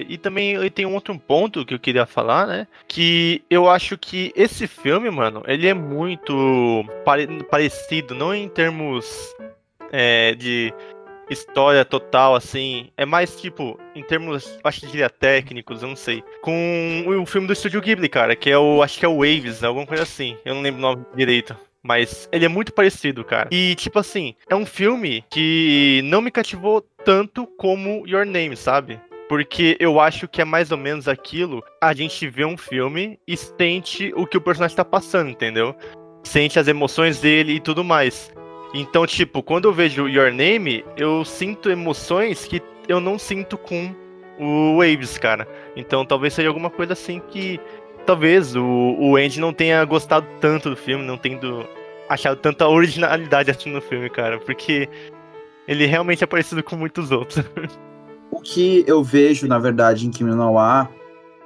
E 0.09 0.19
também 0.19 0.57
tenho 0.71 0.89
um 0.89 0.95
outro 0.95 1.19
ponto 1.19 1.65
que 1.65 1.75
eu 1.75 1.79
queria 1.79 2.07
falar, 2.07 2.47
né? 2.47 2.67
Que 2.89 3.43
eu 3.49 3.69
acho 3.69 3.97
que 3.97 4.33
esse 4.35 4.67
filme, 4.67 5.11
mano, 5.11 5.43
ele 5.47 5.67
é 5.69 5.75
muito 5.75 6.85
pare- 7.05 7.43
parecido, 7.45 8.15
não 8.15 8.35
em 8.35 8.49
termos 8.49 9.35
é, 9.93 10.35
de 10.35 10.73
história 11.29 11.85
total, 11.85 12.35
assim. 12.35 12.91
É 12.97 13.07
mais 13.07 13.41
tipo, 13.41 13.79
em 13.95 14.03
termos, 14.03 14.59
acho 14.65 14.81
que 14.81 14.87
diria 14.89 15.09
técnicos, 15.09 15.83
eu 15.83 15.89
não 15.89 15.97
sei. 15.97 16.23
Com 16.43 17.05
o 17.07 17.25
filme 17.27 17.47
do 17.47 17.53
Estúdio 17.53 17.81
Ghibli, 17.81 18.09
cara, 18.09 18.35
que 18.35 18.51
é 18.51 18.59
o. 18.59 18.83
Acho 18.83 18.99
que 18.99 19.05
é 19.05 19.09
o 19.09 19.19
Waves, 19.19 19.63
alguma 19.63 19.87
coisa 19.87 20.03
assim. 20.03 20.37
Eu 20.45 20.55
não 20.55 20.63
lembro 20.63 20.79
o 20.79 20.83
nome 20.83 21.05
direito. 21.15 21.57
Mas 21.83 22.29
ele 22.31 22.45
é 22.45 22.49
muito 22.49 22.75
parecido, 22.75 23.25
cara. 23.25 23.49
E, 23.51 23.75
tipo 23.75 23.99
assim, 23.99 24.35
é 24.51 24.55
um 24.55 24.67
filme 24.67 25.25
que 25.31 26.03
não 26.05 26.21
me 26.21 26.31
cativou 26.31 26.83
tanto 27.07 27.47
como 27.47 28.07
Your 28.07 28.27
Name, 28.27 28.55
sabe? 28.55 29.01
Porque 29.31 29.77
eu 29.79 30.01
acho 30.01 30.27
que 30.27 30.43
é 30.43 30.45
mais 30.45 30.73
ou 30.73 30.77
menos 30.77 31.07
aquilo. 31.07 31.63
A 31.81 31.95
gente 31.95 32.29
vê 32.29 32.45
um 32.45 32.57
filme 32.57 33.17
e 33.29 33.37
sente 33.37 34.13
o 34.17 34.27
que 34.27 34.37
o 34.37 34.41
personagem 34.41 34.77
tá 34.77 34.85
passando, 34.85 35.31
entendeu? 35.31 35.73
Sente 36.25 36.59
as 36.59 36.67
emoções 36.67 37.21
dele 37.21 37.53
e 37.53 37.61
tudo 37.61 37.85
mais. 37.85 38.35
Então, 38.75 39.07
tipo, 39.07 39.41
quando 39.41 39.67
eu 39.67 39.73
vejo 39.73 40.09
Your 40.09 40.33
Name, 40.33 40.85
eu 40.97 41.25
sinto 41.25 41.71
emoções 41.71 42.45
que 42.45 42.61
eu 42.89 42.99
não 42.99 43.21
sinto 43.21 43.57
com 43.57 43.95
o 44.37 44.79
Waves, 44.79 45.17
cara. 45.17 45.47
Então 45.77 46.05
talvez 46.05 46.35
seja 46.35 46.49
alguma 46.49 46.69
coisa 46.69 46.95
assim 46.95 47.23
que 47.31 47.61
talvez 48.05 48.57
o, 48.57 48.65
o 48.99 49.15
Andy 49.15 49.39
não 49.39 49.53
tenha 49.53 49.85
gostado 49.85 50.27
tanto 50.41 50.71
do 50.71 50.77
filme, 50.77 51.05
não 51.05 51.17
tendo 51.17 51.65
achado 52.09 52.37
tanta 52.41 52.67
originalidade 52.67 53.49
assistindo 53.49 53.79
o 53.79 53.81
filme, 53.81 54.11
cara, 54.11 54.41
porque 54.41 54.89
ele 55.69 55.87
realmente 55.87 56.25
é 56.25 56.27
parecido 56.27 56.65
com 56.65 56.75
muitos 56.75 57.13
outros. 57.13 57.45
O 58.31 58.41
que 58.41 58.85
eu 58.87 59.03
vejo, 59.03 59.47
na 59.47 59.59
verdade, 59.59 60.07
em 60.07 60.11
Kimi 60.11 60.31
no 60.31 60.53
Wa 60.53 60.89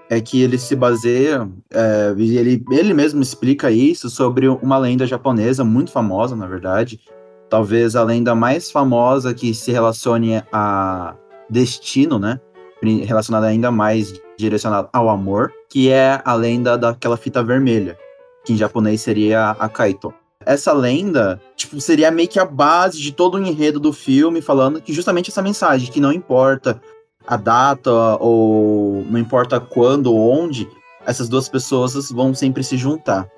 é 0.08 0.20
que 0.20 0.42
ele 0.42 0.58
se 0.58 0.76
baseia, 0.76 1.48
é, 1.72 2.14
ele, 2.16 2.62
ele 2.70 2.94
mesmo 2.94 3.22
explica 3.22 3.70
isso 3.70 4.10
sobre 4.10 4.48
uma 4.48 4.76
lenda 4.78 5.06
japonesa 5.06 5.64
muito 5.64 5.90
famosa, 5.90 6.36
na 6.36 6.46
verdade. 6.46 7.00
Talvez 7.48 7.96
a 7.96 8.02
lenda 8.02 8.34
mais 8.34 8.70
famosa 8.70 9.32
que 9.32 9.54
se 9.54 9.72
relacione 9.72 10.42
a 10.52 11.14
destino, 11.48 12.18
né? 12.18 12.40
Relacionada 12.82 13.46
ainda 13.46 13.70
mais 13.70 14.12
direcionada 14.36 14.88
ao 14.92 15.08
amor, 15.08 15.52
que 15.70 15.90
é 15.90 16.20
a 16.24 16.34
lenda 16.34 16.76
daquela 16.76 17.16
fita 17.16 17.42
vermelha, 17.42 17.96
que 18.44 18.52
em 18.52 18.56
japonês 18.56 19.00
seria 19.00 19.50
a 19.52 19.68
Kaito. 19.68 20.12
Essa 20.46 20.72
lenda, 20.72 21.40
tipo, 21.56 21.80
seria 21.80 22.10
meio 22.10 22.28
que 22.28 22.38
a 22.38 22.44
base 22.44 23.00
de 23.00 23.12
todo 23.12 23.36
o 23.36 23.46
enredo 23.46 23.80
do 23.80 23.92
filme, 23.92 24.40
falando 24.40 24.80
que 24.80 24.92
justamente 24.92 25.30
essa 25.30 25.42
mensagem, 25.42 25.90
que 25.90 26.00
não 26.00 26.12
importa 26.12 26.80
a 27.26 27.36
data 27.36 27.90
ou 28.20 29.04
não 29.08 29.18
importa 29.18 29.58
quando 29.58 30.12
ou 30.12 30.30
onde, 30.30 30.68
essas 31.06 31.28
duas 31.28 31.48
pessoas 31.48 32.10
vão 32.10 32.34
sempre 32.34 32.62
se 32.62 32.76
juntar. 32.76 33.28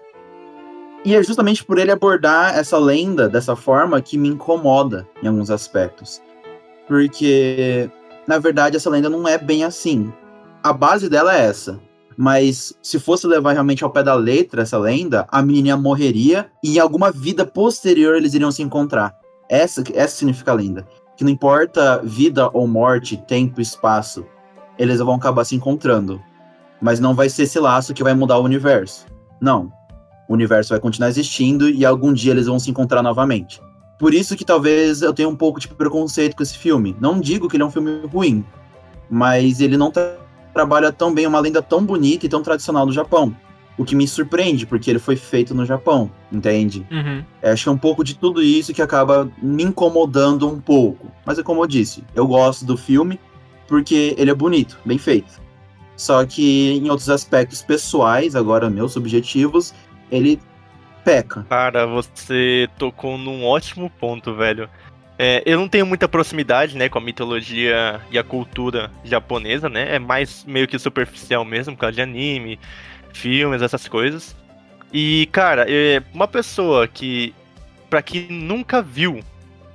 E 1.04 1.14
é 1.14 1.22
justamente 1.22 1.64
por 1.64 1.78
ele 1.78 1.92
abordar 1.92 2.58
essa 2.58 2.76
lenda 2.78 3.28
dessa 3.28 3.54
forma 3.54 4.00
que 4.02 4.18
me 4.18 4.28
incomoda 4.28 5.06
em 5.22 5.28
alguns 5.28 5.50
aspectos. 5.50 6.20
Porque, 6.88 7.88
na 8.26 8.38
verdade, 8.38 8.76
essa 8.76 8.90
lenda 8.90 9.08
não 9.08 9.26
é 9.28 9.38
bem 9.38 9.62
assim. 9.62 10.12
A 10.64 10.72
base 10.72 11.08
dela 11.08 11.36
é 11.36 11.46
essa. 11.46 11.78
Mas 12.16 12.75
se 12.82 12.99
fosse 12.99 13.26
levar 13.26 13.52
realmente 13.52 13.85
ao 13.85 13.90
pé 13.90 14.02
da 14.02 14.14
letra 14.14 14.62
essa 14.62 14.78
lenda, 14.78 15.26
a 15.30 15.42
menina 15.42 15.76
morreria 15.76 16.50
e 16.62 16.76
em 16.76 16.78
alguma 16.78 17.11
vida 17.12 17.44
posterior 17.44 18.16
eles 18.16 18.32
iriam 18.35 18.50
se 18.50 18.62
encontrar. 18.62 19.14
Essa, 19.49 19.85
essa 19.94 20.16
significa 20.16 20.52
a 20.52 20.54
lenda. 20.54 20.87
Que 21.16 21.25
não 21.25 21.30
importa 21.30 22.00
vida 22.02 22.50
ou 22.52 22.66
morte, 22.66 23.16
tempo, 23.16 23.61
espaço, 23.61 24.25
eles 24.78 24.99
vão 24.99 25.14
acabar 25.14 25.44
se 25.44 25.54
encontrando. 25.54 26.20
Mas 26.80 27.00
não 27.00 27.14
vai 27.14 27.28
ser 27.28 27.44
esse 27.44 27.58
laço 27.58 27.94
que 27.94 28.02
vai 28.02 28.14
mudar 28.14 28.38
o 28.38 28.44
universo. 28.44 29.06
Não. 29.40 29.70
O 30.28 30.35
universo 30.35 30.70
vai 30.70 30.80
continuar 30.80 31.08
existindo 31.08 31.68
e 31.68 31.85
algum 31.85 32.12
dia 32.12 32.32
eles 32.32 32.46
vão 32.46 32.58
se 32.58 32.70
encontrar 32.70 33.02
novamente. 33.02 33.61
Por 33.99 34.12
isso 34.12 34.37
que 34.37 34.44
talvez 34.44 35.00
eu 35.00 35.14
tenha 35.14 35.28
um 35.28 35.37
pouco 35.37 35.58
de 35.58 35.68
preconceito 35.68 36.37
com 36.37 36.42
esse 36.42 36.58
filme. 36.58 36.96
Não 37.00 37.18
digo 37.18 37.49
que 37.49 37.56
ele 37.56 37.62
é 37.62 37.66
um 37.66 37.70
filme 37.70 38.06
ruim, 38.06 38.44
mas 39.08 39.61
ele 39.61 39.76
não 39.76 39.90
tá 39.90 40.16
trabalha 40.56 40.90
tão 40.90 41.12
bem 41.12 41.26
uma 41.26 41.38
lenda 41.38 41.60
tão 41.60 41.84
bonita 41.84 42.25
e 42.25 42.28
tão 42.30 42.42
tradicional 42.42 42.86
do 42.86 42.92
Japão. 42.92 43.36
O 43.76 43.84
que 43.84 43.94
me 43.94 44.08
surpreende, 44.08 44.64
porque 44.64 44.88
ele 44.88 44.98
foi 44.98 45.16
feito 45.16 45.54
no 45.54 45.66
Japão, 45.66 46.10
entende? 46.32 46.86
Uhum. 46.90 47.22
É, 47.42 47.50
acho 47.50 47.64
que 47.64 47.68
é 47.68 47.72
um 47.72 47.76
pouco 47.76 48.02
de 48.02 48.14
tudo 48.14 48.42
isso 48.42 48.72
que 48.72 48.80
acaba 48.80 49.30
me 49.42 49.64
incomodando 49.64 50.48
um 50.48 50.58
pouco. 50.58 51.12
Mas 51.26 51.38
é 51.38 51.42
como 51.42 51.62
eu 51.62 51.66
disse, 51.66 52.02
eu 52.14 52.26
gosto 52.26 52.64
do 52.64 52.75
filme 52.75 53.20
porque 53.68 54.14
ele 54.16 54.30
é 54.30 54.34
bonito, 54.34 54.78
bem 54.82 54.96
feito. 54.96 55.42
Só 55.94 56.25
que 56.25 56.72
em 56.72 56.88
outros 56.88 57.10
aspectos 57.10 57.60
pessoais, 57.60 58.34
agora 58.34 58.70
meus 58.70 58.92
subjetivos, 58.92 59.75
ele 60.10 60.40
peca. 61.04 61.44
Cara, 61.48 61.86
você 61.86 62.66
tocou 62.78 63.18
num 63.18 63.44
ótimo 63.44 63.90
ponto, 64.00 64.34
velho. 64.34 64.70
É, 65.18 65.42
eu 65.46 65.58
não 65.58 65.68
tenho 65.68 65.87
muita 65.87 66.06
proximidade, 66.06 66.76
né, 66.76 66.88
com 66.88 66.99
a 66.99 67.00
mitologia 67.00 68.00
e 68.11 68.18
a 68.18 68.23
cultura 68.23 68.90
japonesa, 69.02 69.68
né? 69.68 69.96
É 69.96 69.99
mais 69.99 70.44
meio 70.44 70.68
que 70.68 70.78
superficial 70.78 71.44
mesmo, 71.44 71.75
por 71.75 71.80
causa 71.80 71.94
de 71.94 72.02
anime, 72.02 72.58
filmes, 73.12 73.62
essas 73.62 73.88
coisas. 73.88 74.37
E, 74.92 75.28
cara, 75.32 75.66
é 75.68 76.02
uma 76.12 76.28
pessoa 76.28 76.87
que, 76.87 77.35
para 77.88 78.02
quem 78.02 78.28
nunca 78.28 78.82
viu 78.82 79.20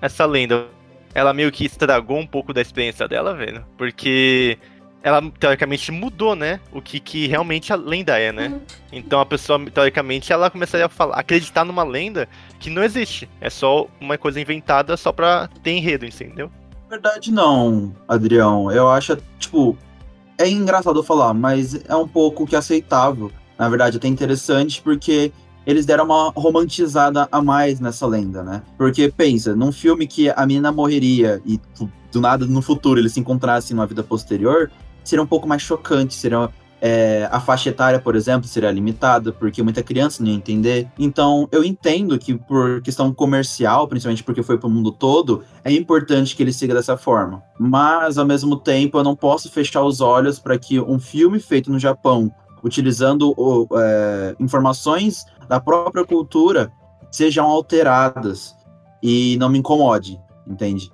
essa 0.01 0.25
lenda, 0.25 0.67
ela 1.13 1.33
meio 1.33 1.51
que 1.51 1.65
estragou 1.65 2.19
um 2.19 2.27
pouco 2.27 2.53
da 2.53 2.61
experiência 2.61 3.07
dela, 3.07 3.33
velho. 3.33 3.65
Porque 3.77 4.57
ela 5.03 5.21
teoricamente 5.39 5.91
mudou, 5.91 6.35
né? 6.35 6.59
O 6.71 6.81
que, 6.81 6.99
que 6.99 7.27
realmente 7.27 7.73
a 7.73 7.75
lenda 7.75 8.17
é, 8.19 8.31
né? 8.31 8.59
Então 8.91 9.19
a 9.19 9.25
pessoa, 9.25 9.59
teoricamente, 9.69 10.31
ela 10.31 10.49
começaria 10.49 10.85
a 10.85 10.89
falar, 10.89 11.15
acreditar 11.15 11.65
numa 11.65 11.83
lenda 11.83 12.27
que 12.59 12.69
não 12.69 12.83
existe. 12.83 13.29
É 13.39 13.49
só 13.49 13.87
uma 13.99 14.17
coisa 14.17 14.39
inventada 14.39 14.95
só 14.95 15.11
pra 15.11 15.49
ter 15.63 15.71
enredo, 15.71 16.05
entendeu? 16.05 16.51
verdade, 16.91 17.31
não, 17.31 17.95
Adrião. 18.05 18.69
Eu 18.69 18.89
acho, 18.89 19.17
tipo, 19.39 19.77
é 20.37 20.49
engraçado 20.49 21.01
falar, 21.01 21.33
mas 21.33 21.73
é 21.85 21.95
um 21.95 22.07
pouco 22.07 22.45
que 22.45 22.55
aceitável. 22.55 23.31
Na 23.57 23.69
verdade, 23.69 23.95
até 23.95 24.09
interessante, 24.09 24.81
porque 24.81 25.31
eles 25.65 25.85
deram 25.85 26.05
uma 26.05 26.31
romantizada 26.35 27.29
a 27.31 27.41
mais 27.41 27.79
nessa 27.79 28.05
lenda, 28.05 28.43
né? 28.43 28.61
Porque 28.77 29.09
pensa, 29.09 29.55
num 29.55 29.71
filme 29.71 30.05
que 30.05 30.29
a 30.29 30.45
menina 30.45 30.71
morreria 30.71 31.41
e 31.45 31.59
do 32.11 32.19
nada 32.19 32.45
no 32.45 32.61
futuro 32.61 32.99
eles 32.99 33.13
se 33.13 33.21
encontrassem 33.21 33.73
numa 33.75 33.87
vida 33.87 34.03
posterior, 34.03 34.69
seria 35.03 35.23
um 35.23 35.27
pouco 35.27 35.47
mais 35.47 35.61
chocante, 35.61 36.13
seria 36.13 36.49
é, 36.81 37.29
a 37.31 37.39
faixa 37.39 37.69
etária, 37.69 37.99
por 37.99 38.15
exemplo, 38.15 38.47
seria 38.47 38.71
limitada, 38.71 39.31
porque 39.31 39.61
muita 39.61 39.83
criança 39.83 40.23
não 40.23 40.31
ia 40.31 40.35
entender. 40.35 40.87
Então, 40.97 41.47
eu 41.51 41.63
entendo 41.63 42.17
que, 42.17 42.33
por 42.33 42.81
questão 42.81 43.13
comercial, 43.13 43.87
principalmente 43.87 44.23
porque 44.23 44.41
foi 44.41 44.57
para 44.57 44.67
o 44.67 44.69
mundo 44.71 44.91
todo, 44.91 45.43
é 45.63 45.71
importante 45.71 46.35
que 46.35 46.41
ele 46.41 46.51
siga 46.51 46.73
dessa 46.73 46.97
forma. 46.97 47.43
Mas, 47.59 48.17
ao 48.17 48.25
mesmo 48.25 48.57
tempo, 48.57 48.97
eu 48.97 49.03
não 49.03 49.15
posso 49.15 49.51
fechar 49.51 49.83
os 49.83 50.01
olhos 50.01 50.39
para 50.39 50.57
que 50.57 50.79
um 50.79 50.99
filme 50.99 51.39
feito 51.39 51.71
no 51.71 51.77
Japão, 51.77 52.33
utilizando 52.63 53.35
é, 53.75 54.35
informações 54.39 55.25
da 55.47 55.59
própria 55.59 56.03
cultura, 56.03 56.71
sejam 57.11 57.45
alteradas 57.45 58.55
e 59.03 59.37
não 59.39 59.49
me 59.49 59.59
incomode, 59.59 60.19
entende? 60.47 60.91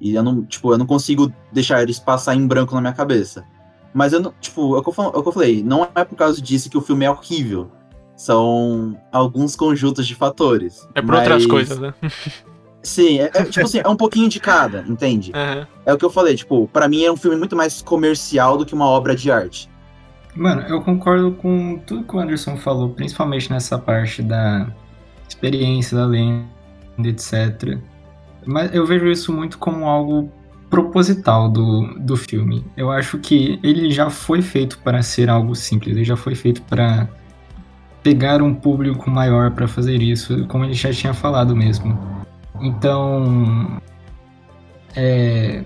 E 0.00 0.14
eu 0.14 0.22
não, 0.22 0.44
tipo, 0.44 0.72
eu 0.72 0.78
não 0.78 0.86
consigo 0.86 1.32
deixar 1.52 1.82
eles 1.82 1.98
passar 1.98 2.34
em 2.34 2.46
branco 2.46 2.74
na 2.74 2.80
minha 2.80 2.92
cabeça. 2.92 3.44
Mas 3.92 4.12
eu 4.12 4.20
não, 4.20 4.32
tipo, 4.40 4.76
é 4.76 4.78
o 4.78 4.82
que 4.82 4.88
eu, 4.88 5.04
é 5.04 5.08
o 5.08 5.22
que 5.22 5.28
eu 5.28 5.32
falei, 5.32 5.62
não 5.62 5.88
é 5.94 6.04
por 6.04 6.16
causa 6.16 6.40
disso 6.40 6.70
que 6.70 6.78
o 6.78 6.80
filme 6.80 7.04
é 7.04 7.10
horrível. 7.10 7.70
São 8.16 8.96
alguns 9.10 9.56
conjuntos 9.56 10.06
de 10.06 10.14
fatores. 10.14 10.86
É 10.94 11.00
por 11.00 11.10
mas... 11.10 11.20
outras 11.20 11.46
coisas, 11.46 11.78
né? 11.78 11.94
Sim, 12.82 13.20
é, 13.20 13.30
é, 13.34 13.44
tipo 13.44 13.66
assim, 13.66 13.80
é 13.84 13.88
um 13.88 13.96
pouquinho 13.96 14.28
de 14.28 14.40
cada, 14.40 14.84
entende? 14.88 15.32
Uhum. 15.34 15.66
É 15.84 15.92
o 15.92 15.98
que 15.98 16.04
eu 16.04 16.10
falei, 16.10 16.34
tipo, 16.34 16.66
para 16.68 16.88
mim 16.88 17.04
é 17.04 17.12
um 17.12 17.16
filme 17.16 17.36
muito 17.36 17.54
mais 17.54 17.82
comercial 17.82 18.56
do 18.56 18.64
que 18.64 18.74
uma 18.74 18.86
obra 18.86 19.14
de 19.14 19.30
arte. 19.30 19.68
Mano, 20.34 20.62
eu 20.62 20.80
concordo 20.80 21.32
com 21.32 21.78
tudo 21.86 22.04
que 22.04 22.16
o 22.16 22.18
Anderson 22.18 22.56
falou, 22.56 22.90
principalmente 22.90 23.50
nessa 23.50 23.78
parte 23.78 24.22
da 24.22 24.72
experiência 25.28 25.96
da 25.96 26.06
lenda, 26.06 26.46
etc. 27.04 27.78
Mas 28.46 28.74
eu 28.74 28.86
vejo 28.86 29.06
isso 29.06 29.32
muito 29.32 29.58
como 29.58 29.86
algo 29.86 30.30
proposital 30.68 31.48
do, 31.48 31.98
do 31.98 32.16
filme. 32.16 32.64
Eu 32.76 32.90
acho 32.90 33.18
que 33.18 33.58
ele 33.62 33.90
já 33.90 34.08
foi 34.08 34.40
feito 34.40 34.78
para 34.78 35.02
ser 35.02 35.28
algo 35.28 35.54
simples, 35.54 35.96
ele 35.96 36.04
já 36.04 36.16
foi 36.16 36.34
feito 36.34 36.62
para 36.62 37.08
pegar 38.02 38.40
um 38.40 38.54
público 38.54 39.10
maior 39.10 39.50
para 39.50 39.68
fazer 39.68 40.00
isso, 40.00 40.46
como 40.46 40.64
ele 40.64 40.74
já 40.74 40.92
tinha 40.92 41.12
falado 41.12 41.54
mesmo. 41.54 41.98
Então, 42.60 43.80
é, 44.94 45.64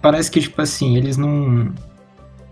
parece 0.00 0.30
que 0.30 0.40
tipo 0.40 0.60
assim, 0.60 0.96
eles 0.96 1.16
não 1.16 1.72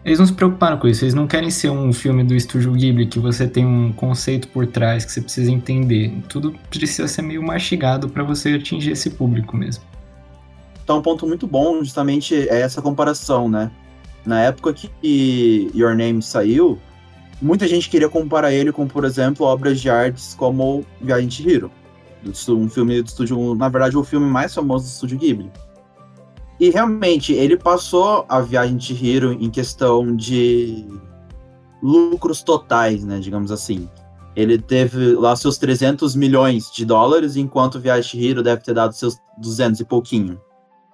eles 0.07 0.21
não 0.21 0.27
se 0.27 0.33
preocuparam 0.33 0.79
com 0.79 0.87
isso, 0.87 1.03
eles 1.05 1.15
não 1.15 1.27
querem 1.27 1.51
ser 1.51 1.69
um 1.69 1.93
filme 1.93 2.23
do 2.23 2.33
estúdio 2.33 2.71
Ghibli 2.71 3.07
que 3.07 3.19
você 3.19 3.49
tem 3.49 3.67
um 3.67 3.93
conceito 3.93 4.47
por 4.47 4.65
trás 4.65 5.05
que 5.05 5.11
você 5.11 5.21
precisa 5.21 5.51
entender. 5.51 6.15
Tudo 6.29 6.55
precisa 6.71 7.09
ser 7.09 7.23
meio 7.23 7.43
mastigado 7.43 8.09
para 8.09 8.23
você 8.23 8.51
atingir 8.51 8.93
esse 8.93 9.11
público 9.11 9.57
mesmo. 9.57 9.83
Então, 10.85 10.99
um 10.99 11.03
ponto 11.03 11.27
muito 11.27 11.45
bom, 11.49 11.83
justamente, 11.83 12.37
é 12.49 12.61
essa 12.61 12.81
comparação, 12.81 13.49
né? 13.49 13.69
Na 14.25 14.41
época 14.43 14.73
que 14.73 15.73
Your 15.75 15.97
Name 15.97 16.23
saiu, 16.23 16.79
muita 17.43 17.67
gente 17.67 17.91
queria 17.91 18.09
comparar 18.09 18.53
ele 18.53 18.71
com, 18.71 18.87
por 18.87 19.05
exemplo, 19.05 19.45
obras 19.45 19.81
de 19.81 19.91
artes 19.91 20.37
como 20.39 20.87
Viagem 21.01 21.27
de 21.27 21.49
Hiro. 21.49 21.71
Um 22.49 22.69
filme 22.69 23.03
do 23.03 23.09
estúdio, 23.09 23.57
na 23.57 23.69
verdade, 23.69 23.97
o 23.97 24.05
filme 24.05 24.27
mais 24.27 24.55
famoso 24.55 24.85
do 24.85 24.89
estúdio 24.89 25.19
Ghibli. 25.19 25.51
E 26.59 26.71
realmente, 26.71 27.33
ele 27.33 27.57
passou 27.57 28.25
a 28.29 28.41
Viagem 28.41 28.77
de 28.77 28.95
Hiro 28.95 29.33
em 29.33 29.51
questão 29.51 30.17
de 30.17 30.87
lucros 31.83 32.43
totais, 32.43 33.05
né, 33.05 33.19
digamos 33.19 33.51
assim. 33.51 33.89
Ele 34.35 34.59
teve 34.59 35.15
lá 35.15 35.35
seus 35.35 35.57
300 35.57 36.15
milhões 36.15 36.71
de 36.71 36.85
dólares, 36.85 37.37
enquanto 37.37 37.81
Viagem 37.81 38.23
Hero 38.23 38.43
deve 38.43 38.63
ter 38.63 38.75
dado 38.75 38.93
seus 38.93 39.17
200 39.39 39.81
e 39.81 39.85
pouquinho. 39.85 40.39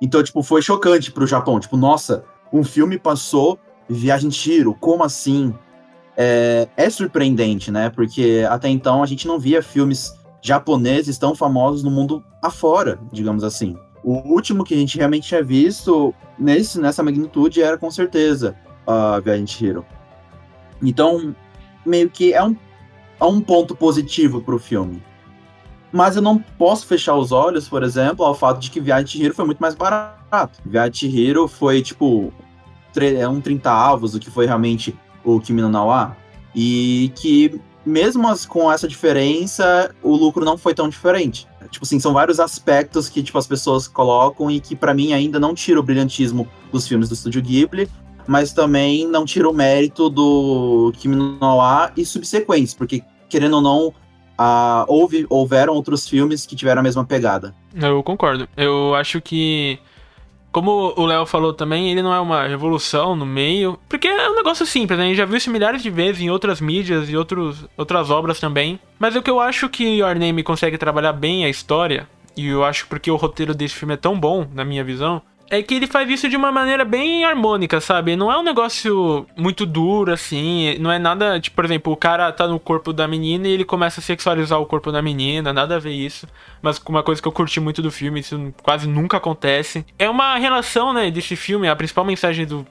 Então, 0.01 0.23
tipo, 0.23 0.43
foi 0.45 0.63
chocante 0.63 1.11
pro 1.11 1.27
Japão. 1.27 1.59
Tipo, 1.59 1.77
nossa, 1.77 2.25
um 2.53 2.63
filme 2.63 2.99
passou 2.99 3.59
Viagem 3.89 4.31
Hero, 4.31 4.75
como 4.75 5.03
assim? 5.03 5.53
É, 6.17 6.69
é 6.77 6.89
surpreendente, 6.91 7.71
né? 7.71 7.91
Porque 7.91 8.47
até 8.49 8.69
então 8.69 9.03
a 9.03 9.07
gente 9.07 9.27
não 9.27 9.41
via 9.41 9.61
filmes 9.61 10.13
japoneses 10.41 11.19
tão 11.19 11.35
famosos 11.35 11.83
no 11.83 11.91
mundo 11.91 12.23
afora, 12.41 13.01
digamos 13.13 13.43
assim. 13.43 13.77
O 14.03 14.15
último 14.33 14.65
que 14.65 14.75
a 14.75 14.77
gente 14.77 14.97
realmente 14.97 15.29
tinha 15.29 15.43
visto 15.43 16.15
nesse, 16.39 16.81
nessa 16.81 17.03
magnitude 17.03 17.63
era 17.63 17.79
com 17.79 17.91
certeza 17.91 18.57
a 18.87 19.21
Viagem 19.21 19.47
Hero. 19.61 19.87
Então, 20.83 21.35
meio 21.87 22.11
que 22.11 22.33
é 22.33 22.43
um 22.43 22.57
a 23.23 23.27
um 23.29 23.41
ponto 23.41 23.77
positivo 23.77 24.41
pro 24.41 24.59
filme. 24.59 25.01
Mas 25.93 26.17
eu 26.17 26.23
não 26.23 26.39
posso 26.39 26.87
fechar 26.87 27.15
os 27.15 27.31
olhos, 27.31 27.69
por 27.69 27.85
exemplo, 27.85 28.25
ao 28.25 28.35
fato 28.35 28.59
de 28.59 28.69
que 28.69 28.81
Viagem 28.81 29.21
de 29.21 29.25
Hero 29.25 29.35
foi 29.35 29.45
muito 29.45 29.61
mais 29.61 29.77
barato. 29.77 30.61
Viagem 30.67 31.09
de 31.09 31.25
Hero 31.25 31.47
foi, 31.47 31.83
tipo, 31.83 32.33
é 32.97 33.29
um 33.29 33.41
30 33.41 33.71
avos 33.71 34.13
do 34.13 34.19
que 34.19 34.29
foi 34.29 34.47
realmente 34.47 34.99
o 35.23 35.39
Kimi 35.39 35.63
no 35.63 35.69
Nawa. 35.69 36.17
E 36.53 37.13
que, 37.15 37.61
mesmo 37.85 38.29
com 38.49 38.71
essa 38.71 38.87
diferença, 38.87 39.95
o 40.03 40.15
lucro 40.15 40.45
não 40.45 40.57
foi 40.57 40.75
tão 40.75 40.89
diferente. 40.89 41.47
Tipo 41.71 41.85
assim, 41.85 41.99
são 41.99 42.13
vários 42.13 42.39
aspectos 42.39 43.09
que, 43.09 43.23
tipo, 43.23 43.39
as 43.39 43.47
pessoas 43.47 43.89
colocam 43.89 44.51
e 44.51 44.61
que, 44.61 44.77
para 44.77 44.93
mim, 44.93 45.13
ainda 45.13 45.41
não 45.41 45.55
tira 45.55 45.81
o 45.81 45.83
brilhantismo 45.83 46.47
dos 46.71 46.87
filmes 46.87 47.09
do 47.09 47.15
Estúdio 47.15 47.43
Ghibli, 47.43 47.89
mas 48.27 48.53
também 48.53 49.07
não 49.07 49.25
tira 49.25 49.49
o 49.49 49.55
mérito 49.55 50.09
do 50.11 50.93
Kimi 50.97 51.17
no 51.17 51.39
Nawa 51.39 51.93
e 51.97 52.05
subsequentes, 52.05 52.75
porque 52.75 53.03
querendo 53.29 53.55
ou 53.55 53.63
não, 53.63 53.89
uh, 53.89 54.85
houve, 54.87 55.27
houveram 55.31 55.75
outros 55.75 56.07
filmes 56.07 56.45
que 56.45 56.55
tiveram 56.55 56.81
a 56.81 56.83
mesma 56.83 57.05
pegada. 57.05 57.55
Eu 57.75 58.03
concordo. 58.03 58.47
Eu 58.57 58.95
acho 58.95 59.21
que, 59.21 59.79
como 60.53 60.93
o 60.97 61.07
Léo 61.07 61.25
falou 61.25 61.53
também, 61.55 61.91
ele 61.91 62.03
não 62.03 62.13
é 62.13 62.21
uma 62.21 62.47
revolução 62.47 63.17
no 63.17 63.25
meio, 63.25 63.79
porque 63.89 64.07
é 64.07 64.31
um 64.31 64.37
negócio 64.37 64.67
simples, 64.67 64.99
né? 64.99 65.07
A 65.07 65.09
gente 65.09 65.17
já 65.17 65.25
viu 65.25 65.37
isso 65.37 65.51
milhares 65.51 65.83
de 65.83 65.91
vezes 65.91 66.21
em 66.21 66.31
outras 66.31 66.61
mídias 66.61 67.09
e 67.09 67.17
outros, 67.17 67.67
outras 67.77 68.11
obras 68.11 68.39
também. 68.39 68.79
Mas 68.99 69.17
o 69.17 69.23
que 69.23 69.31
eu 69.31 69.41
acho 69.41 69.69
que 69.69 69.85
Your 69.85 70.15
Name 70.17 70.43
consegue 70.43 70.77
trabalhar 70.77 71.15
bem 71.15 71.45
a 71.45 71.49
história, 71.49 72.07
e 72.37 72.47
eu 72.49 72.65
acho 72.65 72.87
porque 72.87 73.11
o 73.11 73.17
roteiro 73.17 73.55
desse 73.55 73.75
filme 73.75 73.95
é 73.95 73.97
tão 73.97 74.19
bom, 74.19 74.47
na 74.55 74.65
minha 74.65 74.85
visão, 74.85 75.23
é 75.53 75.63
que 75.63 75.75
ele 75.75 75.87
faz 75.87 76.09
isso 76.09 76.31
de 76.31 76.37
uma 76.37 76.51
maneira 76.51 76.83
bem 76.83 77.27
harmônica, 77.27 77.79
sabe? 77.79 78.17
Não 78.17 78.33
é 78.33 78.39
um 78.39 78.43
negócio 78.43 79.27
muito 79.37 79.67
duro, 79.67 80.11
assim. 80.11 80.79
Não 80.79 80.91
é 80.91 80.99
nada, 80.99 81.39
tipo, 81.39 81.55
por 81.55 81.67
exemplo, 81.67 81.93
o 81.93 81.97
cara 81.97 82.33
tá 82.33 82.49
no 82.49 82.59
corpo 82.59 82.91
da 82.91 83.07
menina 83.07 83.47
e 83.47 83.51
ele 83.51 83.65
começa 83.65 84.01
a 84.01 84.03
sexualizar 84.03 84.59
o 84.59 84.65
corpo 84.65 84.91
da 84.91 85.03
menina, 85.03 85.53
nada 85.53 85.77
a 85.77 85.79
ver 85.79 85.93
isso. 85.93 86.27
Mas 86.63 86.81
uma 86.89 87.03
coisa 87.03 87.21
que 87.21 87.29
eu 87.29 87.33
curti 87.33 87.61
muito 87.61 87.83
do 87.83 87.91
filme, 87.91 88.21
isso 88.21 88.55
quase 88.63 88.89
nunca 88.89 89.19
acontece. 89.19 89.85
É 89.99 90.09
uma 90.09 90.39
relação, 90.39 90.95
né, 90.95 91.11
desse 91.11 91.37
filme, 91.37 91.69
a 91.69 91.77
principal 91.77 92.07
mensagem 92.07 92.47
do 92.47 92.67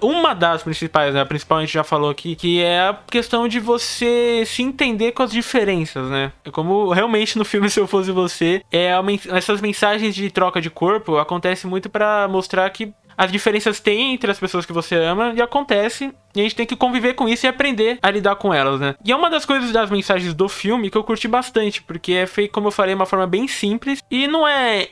uma, 0.00 0.34
das 0.34 0.62
principais, 0.62 1.12
né? 1.12 1.20
A 1.20 1.26
principal 1.26 1.58
a 1.58 1.60
gente 1.62 1.72
já 1.72 1.84
falou 1.84 2.10
aqui, 2.10 2.36
que 2.36 2.62
é 2.62 2.80
a 2.80 2.98
questão 3.10 3.48
de 3.48 3.58
você 3.58 4.44
se 4.46 4.62
entender 4.62 5.12
com 5.12 5.22
as 5.22 5.30
diferenças, 5.30 6.08
né? 6.08 6.32
É 6.44 6.50
como 6.50 6.92
realmente 6.92 7.36
no 7.36 7.44
filme 7.44 7.68
Se 7.74 7.80
Eu 7.80 7.86
Fosse 7.86 8.12
Você, 8.12 8.62
é 8.72 8.92
essas 9.30 9.60
mensagens 9.60 10.14
de 10.14 10.30
troca 10.30 10.60
de 10.60 10.70
corpo 10.70 11.16
acontece 11.16 11.66
muito 11.66 11.90
para 11.90 12.28
mostrar 12.28 12.68
que 12.70 12.92
as 13.16 13.30
diferenças 13.30 13.80
tem 13.80 14.14
entre 14.14 14.30
as 14.30 14.38
pessoas 14.38 14.66
que 14.66 14.72
você 14.72 14.96
ama 14.96 15.32
e 15.36 15.42
acontece, 15.42 16.12
e 16.34 16.40
a 16.40 16.42
gente 16.42 16.56
tem 16.56 16.66
que 16.66 16.76
conviver 16.76 17.14
com 17.14 17.28
isso 17.28 17.46
e 17.46 17.48
aprender 17.48 17.98
a 18.02 18.10
lidar 18.10 18.36
com 18.36 18.52
elas, 18.52 18.80
né? 18.80 18.94
E 19.04 19.12
é 19.12 19.16
uma 19.16 19.30
das 19.30 19.44
coisas 19.44 19.70
das 19.70 19.90
mensagens 19.90 20.34
do 20.34 20.48
filme 20.48 20.90
que 20.90 20.98
eu 20.98 21.04
curti 21.04 21.28
bastante, 21.28 21.82
porque 21.82 22.12
é 22.12 22.26
feito, 22.26 22.52
como 22.52 22.68
eu 22.68 22.72
falei, 22.72 22.94
uma 22.94 23.06
forma 23.06 23.26
bem 23.26 23.46
simples 23.46 24.02
e 24.10 24.26
não 24.26 24.46
é 24.46 24.88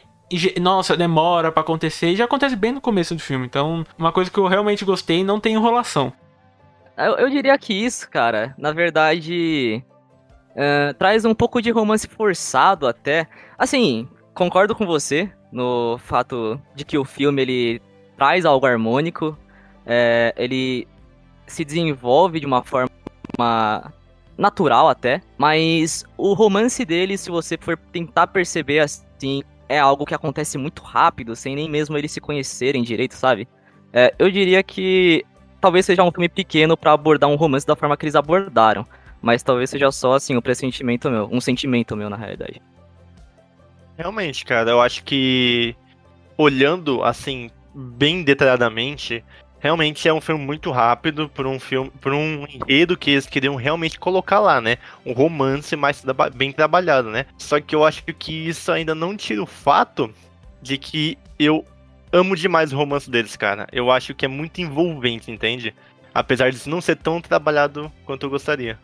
nossa, 0.60 0.96
demora 0.96 1.50
para 1.52 1.62
acontecer, 1.62 2.08
e 2.08 2.16
já 2.16 2.24
acontece 2.24 2.56
bem 2.56 2.72
no 2.72 2.80
começo 2.80 3.14
do 3.14 3.20
filme. 3.20 3.46
Então, 3.46 3.84
uma 3.98 4.12
coisa 4.12 4.30
que 4.30 4.38
eu 4.38 4.46
realmente 4.46 4.84
gostei, 4.84 5.24
não 5.24 5.40
tem 5.40 5.54
enrolação. 5.54 6.12
Eu, 6.96 7.16
eu 7.16 7.30
diria 7.30 7.56
que 7.58 7.72
isso, 7.72 8.08
cara, 8.10 8.54
na 8.58 8.72
verdade, 8.72 9.82
uh, 10.50 10.94
traz 10.94 11.24
um 11.24 11.34
pouco 11.34 11.60
de 11.60 11.70
romance 11.70 12.06
forçado 12.06 12.86
até. 12.86 13.26
Assim, 13.58 14.08
concordo 14.34 14.74
com 14.74 14.86
você 14.86 15.30
no 15.50 15.98
fato 15.98 16.60
de 16.74 16.84
que 16.84 16.96
o 16.96 17.04
filme 17.04 17.42
ele 17.42 17.82
traz 18.16 18.44
algo 18.44 18.66
harmônico, 18.66 19.36
é, 19.84 20.32
ele 20.36 20.86
se 21.46 21.64
desenvolve 21.64 22.40
de 22.40 22.46
uma 22.46 22.62
forma 22.62 22.88
natural 24.38 24.88
até, 24.88 25.20
mas 25.36 26.04
o 26.16 26.32
romance 26.32 26.84
dele, 26.84 27.18
se 27.18 27.30
você 27.30 27.58
for 27.58 27.76
tentar 27.92 28.28
perceber 28.28 28.80
assim, 28.80 29.42
é 29.68 29.78
algo 29.78 30.04
que 30.04 30.14
acontece 30.14 30.58
muito 30.58 30.82
rápido, 30.82 31.34
sem 31.34 31.54
nem 31.54 31.68
mesmo 31.68 31.96
eles 31.96 32.12
se 32.12 32.20
conhecerem 32.20 32.82
direito, 32.82 33.14
sabe? 33.14 33.48
É, 33.92 34.14
eu 34.18 34.30
diria 34.30 34.62
que 34.62 35.24
talvez 35.60 35.86
seja 35.86 36.02
um 36.02 36.10
filme 36.10 36.28
pequeno 36.28 36.76
para 36.76 36.92
abordar 36.92 37.28
um 37.28 37.36
romance 37.36 37.66
da 37.66 37.76
forma 37.76 37.96
que 37.96 38.04
eles 38.04 38.14
abordaram. 38.14 38.86
Mas 39.22 39.42
talvez 39.42 39.70
seja 39.70 39.92
só, 39.92 40.14
assim, 40.14 40.36
um 40.36 40.40
pressentimento 40.40 41.08
meu. 41.08 41.28
Um 41.30 41.40
sentimento 41.40 41.96
meu, 41.96 42.10
na 42.10 42.16
realidade. 42.16 42.60
Realmente, 43.96 44.44
cara, 44.44 44.70
eu 44.70 44.80
acho 44.80 45.04
que 45.04 45.76
olhando, 46.36 47.04
assim, 47.04 47.48
bem 47.72 48.24
detalhadamente, 48.24 49.24
realmente 49.62 50.08
é 50.08 50.12
um 50.12 50.20
filme 50.20 50.44
muito 50.44 50.72
rápido 50.72 51.28
por 51.28 51.46
um 51.46 51.58
filme, 51.58 51.90
por 52.00 52.12
um 52.12 52.44
enredo 52.48 52.96
que 52.96 53.12
eles 53.12 53.26
queriam 53.26 53.54
realmente 53.54 53.98
colocar 53.98 54.40
lá, 54.40 54.60
né? 54.60 54.76
Um 55.06 55.12
romance 55.12 55.76
mais 55.76 56.04
bem 56.34 56.50
trabalhado, 56.50 57.10
né? 57.10 57.26
Só 57.38 57.60
que 57.60 57.74
eu 57.74 57.84
acho 57.84 58.02
que 58.02 58.48
isso 58.48 58.72
ainda 58.72 58.92
não 58.92 59.16
tira 59.16 59.40
o 59.40 59.46
fato 59.46 60.12
de 60.60 60.76
que 60.76 61.16
eu 61.38 61.64
amo 62.12 62.34
demais 62.34 62.72
o 62.72 62.76
romance 62.76 63.08
deles, 63.08 63.36
cara. 63.36 63.68
Eu 63.72 63.90
acho 63.90 64.14
que 64.14 64.24
é 64.24 64.28
muito 64.28 64.60
envolvente, 64.60 65.30
entende? 65.30 65.72
Apesar 66.12 66.50
de 66.50 66.68
não 66.68 66.80
ser 66.80 66.96
tão 66.96 67.20
trabalhado 67.20 67.90
quanto 68.04 68.26
eu 68.26 68.30
gostaria. 68.30 68.76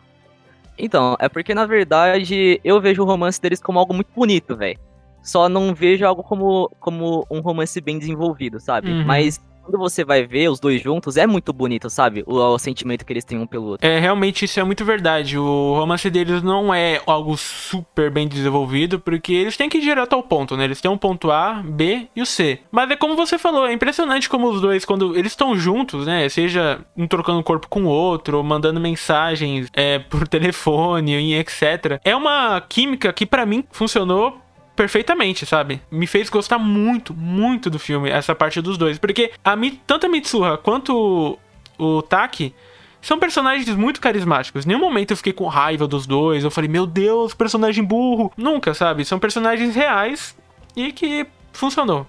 Então, 0.77 1.17
é 1.19 1.27
porque 1.27 1.53
na 1.53 1.65
verdade 1.65 2.61
eu 2.63 2.79
vejo 2.79 3.03
o 3.03 3.05
romance 3.05 3.39
deles 3.39 3.61
como 3.61 3.77
algo 3.77 3.93
muito 3.93 4.11
bonito, 4.15 4.55
velho. 4.55 4.79
Só 5.21 5.49
não 5.49 5.75
vejo 5.75 6.05
algo 6.05 6.23
como, 6.23 6.71
como 6.79 7.27
um 7.29 7.41
romance 7.41 7.81
bem 7.81 7.99
desenvolvido, 7.99 8.61
sabe? 8.61 8.89
Uhum. 8.89 9.03
Mas 9.03 9.41
quando 9.69 9.77
você 9.77 10.03
vai 10.03 10.25
ver 10.25 10.49
os 10.49 10.59
dois 10.59 10.81
juntos, 10.81 11.15
é 11.15 11.27
muito 11.27 11.53
bonito, 11.53 11.89
sabe? 11.89 12.23
O, 12.25 12.37
o, 12.37 12.57
sentimento 12.57 13.05
que 13.05 13.13
eles 13.13 13.23
têm 13.23 13.37
um 13.37 13.45
pelo 13.45 13.67
outro. 13.67 13.87
É, 13.87 13.99
realmente 13.99 14.45
isso 14.45 14.59
é 14.59 14.63
muito 14.63 14.83
verdade. 14.83 15.37
O 15.37 15.75
romance 15.75 16.09
deles 16.09 16.41
não 16.41 16.73
é 16.73 16.99
algo 17.05 17.37
super 17.37 18.09
bem 18.09 18.27
desenvolvido, 18.27 18.99
porque 18.99 19.31
eles 19.31 19.55
têm 19.55 19.69
que 19.69 19.77
ir 19.77 19.81
direto 19.81 20.13
ao 20.13 20.23
ponto, 20.23 20.57
né? 20.57 20.63
Eles 20.63 20.81
têm 20.81 20.89
um 20.89 20.97
ponto 20.97 21.29
A, 21.29 21.61
B 21.63 22.07
e 22.15 22.21
o 22.21 22.25
C. 22.25 22.59
Mas 22.71 22.89
é 22.89 22.95
como 22.95 23.15
você 23.15 23.37
falou, 23.37 23.67
é 23.67 23.73
impressionante 23.73 24.27
como 24.27 24.49
os 24.49 24.59
dois, 24.59 24.83
quando 24.83 25.15
eles 25.15 25.33
estão 25.33 25.55
juntos, 25.55 26.07
né? 26.07 26.27
Seja 26.29 26.79
um 26.97 27.07
trocando 27.07 27.43
corpo 27.43 27.67
com 27.67 27.83
o 27.83 27.89
outro, 27.89 28.37
ou 28.37 28.43
mandando 28.43 28.79
mensagens 28.79 29.67
é, 29.73 29.99
por 29.99 30.25
telefone, 30.27 31.35
etc. 31.35 31.99
É 32.03 32.15
uma 32.15 32.59
química 32.61 33.13
que 33.13 33.25
para 33.25 33.45
mim 33.45 33.63
funcionou 33.71 34.41
perfeitamente, 34.79 35.45
sabe? 35.45 35.81
Me 35.91 36.07
fez 36.07 36.29
gostar 36.29 36.57
muito, 36.57 37.13
muito 37.13 37.69
do 37.69 37.77
filme, 37.77 38.09
essa 38.09 38.33
parte 38.33 38.61
dos 38.61 38.77
dois. 38.77 38.97
Porque 38.97 39.29
a, 39.43 39.53
tanto 39.85 40.05
a 40.05 40.09
Mitsuha 40.09 40.57
quanto 40.57 41.37
o, 41.77 41.97
o 41.97 42.01
Taki 42.01 42.55
são 43.01 43.19
personagens 43.19 43.75
muito 43.75 43.99
carismáticos. 43.99 44.65
Nenhum 44.65 44.79
momento 44.79 45.11
eu 45.11 45.17
fiquei 45.17 45.33
com 45.33 45.47
raiva 45.47 45.85
dos 45.85 46.07
dois. 46.07 46.45
Eu 46.45 46.49
falei, 46.49 46.69
meu 46.69 46.85
Deus, 46.87 47.33
personagem 47.33 47.83
burro. 47.83 48.31
Nunca, 48.37 48.73
sabe? 48.73 49.03
São 49.03 49.19
personagens 49.19 49.75
reais 49.75 50.33
e 50.77 50.93
que 50.93 51.27
funcionou. 51.51 52.07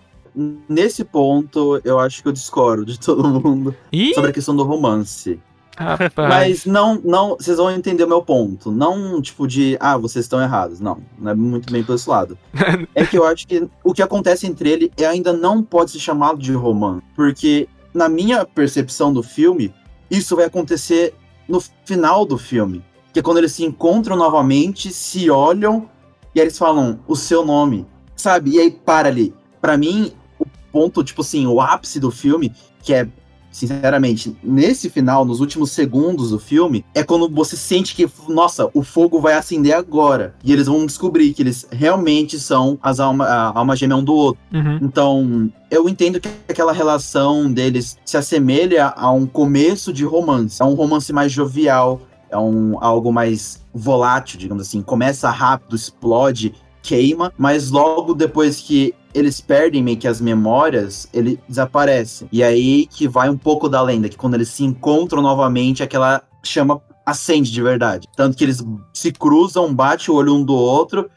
Nesse 0.69 1.05
ponto, 1.05 1.81
eu 1.85 1.99
acho 1.99 2.23
que 2.23 2.29
eu 2.29 2.33
discordo 2.33 2.87
de 2.87 3.01
todo 3.05 3.41
mundo 3.41 3.75
Ih? 3.91 4.15
sobre 4.15 4.31
a 4.31 4.33
questão 4.33 4.55
do 4.55 4.63
romance. 4.63 5.41
Rapaz. 5.81 6.29
Mas 6.29 6.67
não, 6.67 7.01
não, 7.03 7.37
vocês 7.37 7.57
vão 7.57 7.71
entender 7.71 8.05
o 8.05 8.09
meu 8.09 8.21
ponto. 8.21 8.71
Não, 8.71 9.21
tipo, 9.23 9.49
de, 9.49 9.79
ah, 9.81 9.97
vocês 9.97 10.27
estão 10.27 10.41
errados. 10.41 10.79
Não, 10.79 10.99
não 11.19 11.31
é 11.31 11.35
muito 11.35 11.73
bem 11.73 11.83
por 11.83 11.95
esse 11.95 12.09
lado. 12.09 12.37
é 12.95 13.07
que 13.07 13.17
eu 13.17 13.25
acho 13.25 13.47
que 13.47 13.67
o 13.83 13.95
que 13.95 14.03
acontece 14.03 14.47
entre 14.47 14.69
ele 14.69 14.93
é, 14.99 15.07
ainda 15.07 15.33
não 15.33 15.63
pode 15.63 15.93
ser 15.93 15.99
chamado 15.99 16.39
de 16.39 16.53
romance. 16.53 17.03
Porque, 17.17 17.67
na 17.95 18.11
minha 18.11 18.45
percepção 18.45 19.11
do 19.11 19.23
filme, 19.23 19.75
isso 20.11 20.37
vai 20.37 20.45
acontecer 20.45 21.15
no 21.49 21.63
final 21.87 22.27
do 22.27 22.37
filme. 22.37 22.85
Que 23.11 23.21
é 23.21 23.23
quando 23.23 23.39
eles 23.39 23.53
se 23.53 23.65
encontram 23.65 24.17
novamente, 24.17 24.93
se 24.93 25.31
olham 25.31 25.89
e 26.35 26.41
aí 26.41 26.47
eles 26.47 26.59
falam 26.59 27.01
o 27.09 27.17
seu 27.17 27.45
nome. 27.45 27.87
Sabe? 28.15 28.51
E 28.51 28.61
aí 28.61 28.71
para 28.71 29.09
ali. 29.09 29.35
Para 29.63 29.79
mim, 29.79 30.13
o 30.39 30.45
ponto, 30.71 31.03
tipo 31.03 31.23
assim, 31.23 31.47
o 31.47 31.59
ápice 31.59 31.99
do 31.99 32.11
filme, 32.11 32.53
que 32.83 32.93
é 32.93 33.09
sinceramente, 33.51 34.37
nesse 34.43 34.89
final, 34.89 35.25
nos 35.25 35.41
últimos 35.41 35.73
segundos 35.73 36.31
do 36.31 36.39
filme, 36.39 36.85
é 36.95 37.03
quando 37.03 37.29
você 37.29 37.57
sente 37.57 37.95
que, 37.95 38.09
nossa, 38.29 38.69
o 38.73 38.83
fogo 38.83 39.21
vai 39.21 39.35
acender 39.35 39.75
agora. 39.75 40.35
E 40.45 40.53
eles 40.53 40.67
vão 40.67 40.87
descobrir 40.87 41.33
que 41.33 41.43
eles 41.43 41.67
realmente 41.71 42.39
são 42.39 42.79
as 42.83 43.01
alma, 43.01 43.25
a 43.25 43.59
alma 43.59 43.77
gêmea 43.77 43.97
um 43.97 44.05
do 44.05 44.15
outro. 44.15 44.41
Uhum. 44.53 44.79
Então, 44.83 45.53
eu 45.71 45.89
entendo 45.89 46.21
que 46.21 46.29
aquela 46.49 46.73
relação 46.73 47.53
deles 47.53 47.99
se 48.05 48.17
assemelha 48.17 48.93
a 48.97 49.11
um 49.11 49.27
começo 49.27 49.93
de 49.93 50.05
romance. 50.05 50.63
A 50.63 50.67
um 50.67 50.75
romance 50.75 51.13
mais 51.13 51.33
jovial, 51.33 52.01
é 52.31 52.39
um 52.39 52.79
algo 52.81 53.13
mais 53.13 53.61
volátil, 53.75 54.39
digamos 54.39 54.67
assim. 54.67 54.83
Começa 54.83 55.29
rápido, 55.31 55.75
explode, 55.75 56.55
queima, 56.83 57.33
mas 57.37 57.71
logo 57.71 58.15
depois 58.15 58.61
que 58.61 58.95
eles 59.13 59.41
perdem 59.41 59.83
meio 59.83 59.97
que 59.97 60.09
as 60.09 60.21
memórias, 60.21 61.09
ele 61.13 61.39
desaparece. 61.49 62.29
E 62.31 62.43
aí 62.43 62.87
que 62.87 63.09
vai 63.09 63.29
um 63.29 63.37
pouco 63.37 63.69
da 63.69 63.83
lenda, 63.83 64.09
que 64.09 64.17
quando 64.17 64.35
eles 64.35 64.49
se 64.49 64.65
encontram 64.65 65.21
novamente, 65.21 65.83
aquela 65.83 66.23
chama 66.43 66.81
acende 67.05 67.51
de 67.51 67.63
verdade. 67.63 68.09
Tanto 68.17 68.37
que 68.37 68.45
eles 68.45 68.65
se 68.93 69.13
cruzam, 69.13 69.75
bate 69.75 70.11
o 70.11 70.15
olho 70.15 70.35
um 70.35 70.43
do 70.45 70.55
outro 70.55 71.11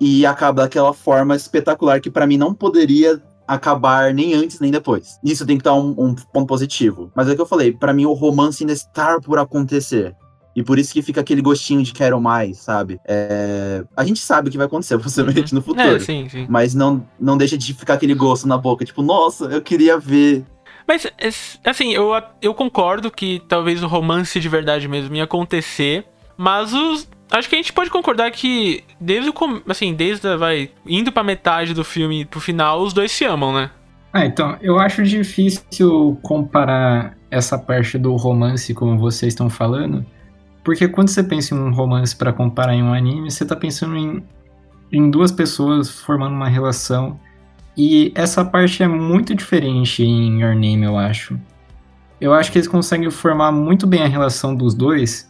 e 0.00 0.26
acaba 0.26 0.62
daquela 0.62 0.92
forma 0.92 1.36
espetacular 1.36 2.00
que 2.00 2.10
para 2.10 2.26
mim 2.26 2.36
não 2.36 2.54
poderia 2.54 3.20
acabar 3.46 4.12
nem 4.12 4.34
antes 4.34 4.60
nem 4.60 4.70
depois. 4.70 5.18
Isso 5.24 5.46
tem 5.46 5.56
que 5.56 5.62
estar 5.62 5.74
um, 5.74 5.94
um 5.96 6.14
ponto 6.14 6.46
positivo. 6.46 7.10
Mas 7.14 7.28
é 7.28 7.32
o 7.32 7.34
que 7.34 7.40
eu 7.40 7.46
falei, 7.46 7.72
para 7.72 7.94
mim 7.94 8.04
o 8.04 8.12
romance 8.12 8.62
ainda 8.62 8.72
está 8.72 9.18
por 9.20 9.38
acontecer. 9.38 10.14
E 10.58 10.62
por 10.64 10.76
isso 10.76 10.92
que 10.92 11.02
fica 11.02 11.20
aquele 11.20 11.40
gostinho 11.40 11.84
de 11.84 11.92
quero 11.92 12.20
mais, 12.20 12.58
sabe? 12.58 13.00
É... 13.06 13.84
A 13.96 14.04
gente 14.04 14.18
sabe 14.18 14.48
o 14.48 14.50
que 14.50 14.56
vai 14.56 14.66
acontecer, 14.66 14.98
possivelmente, 14.98 15.54
no 15.54 15.62
futuro. 15.62 15.94
É, 15.94 16.00
sim, 16.00 16.28
sim. 16.28 16.46
Mas 16.48 16.74
não, 16.74 17.06
não 17.18 17.38
deixa 17.38 17.56
de 17.56 17.72
ficar 17.72 17.94
aquele 17.94 18.12
gosto 18.12 18.48
na 18.48 18.58
boca, 18.58 18.84
tipo, 18.84 19.00
nossa, 19.00 19.44
eu 19.44 19.62
queria 19.62 19.96
ver. 20.00 20.44
Mas, 20.84 21.06
assim, 21.64 21.92
eu, 21.92 22.10
eu 22.42 22.52
concordo 22.54 23.08
que 23.08 23.40
talvez 23.46 23.84
o 23.84 23.86
romance 23.86 24.40
de 24.40 24.48
verdade 24.48 24.88
mesmo 24.88 25.14
ia 25.14 25.24
acontecer, 25.24 26.04
mas 26.36 26.72
os. 26.72 27.08
Acho 27.30 27.48
que 27.48 27.54
a 27.54 27.58
gente 27.58 27.72
pode 27.72 27.90
concordar 27.90 28.28
que 28.32 28.82
desde 29.00 29.30
o 29.30 29.34
assim, 29.68 29.94
desde 29.94 30.26
a, 30.26 30.36
vai 30.36 30.70
indo 30.84 31.12
pra 31.12 31.22
metade 31.22 31.72
do 31.72 31.84
filme 31.84 32.24
pro 32.24 32.40
final, 32.40 32.80
os 32.80 32.92
dois 32.92 33.12
se 33.12 33.24
amam, 33.24 33.52
né? 33.52 33.70
Ah, 34.12 34.26
então, 34.26 34.56
eu 34.60 34.76
acho 34.78 35.04
difícil 35.04 36.18
comparar 36.22 37.16
essa 37.30 37.58
parte 37.58 37.96
do 37.96 38.16
romance 38.16 38.74
como 38.74 38.98
vocês 38.98 39.34
estão 39.34 39.50
falando, 39.50 40.04
porque 40.68 40.86
quando 40.86 41.08
você 41.08 41.24
pensa 41.24 41.54
em 41.54 41.58
um 41.58 41.72
romance 41.72 42.14
pra 42.14 42.30
comparar 42.30 42.74
em 42.74 42.82
um 42.82 42.92
anime, 42.92 43.30
você 43.30 43.42
tá 43.42 43.56
pensando 43.56 43.96
em, 43.96 44.22
em 44.92 45.10
duas 45.10 45.32
pessoas 45.32 45.88
formando 45.88 46.34
uma 46.34 46.46
relação, 46.46 47.18
e 47.74 48.12
essa 48.14 48.44
parte 48.44 48.82
é 48.82 48.86
muito 48.86 49.34
diferente 49.34 50.04
em 50.04 50.42
Your 50.42 50.52
Name, 50.52 50.84
eu 50.84 50.98
acho. 50.98 51.40
Eu 52.20 52.34
acho 52.34 52.52
que 52.52 52.58
eles 52.58 52.68
conseguem 52.68 53.10
formar 53.10 53.50
muito 53.50 53.86
bem 53.86 54.02
a 54.02 54.06
relação 54.06 54.54
dos 54.54 54.74
dois 54.74 55.27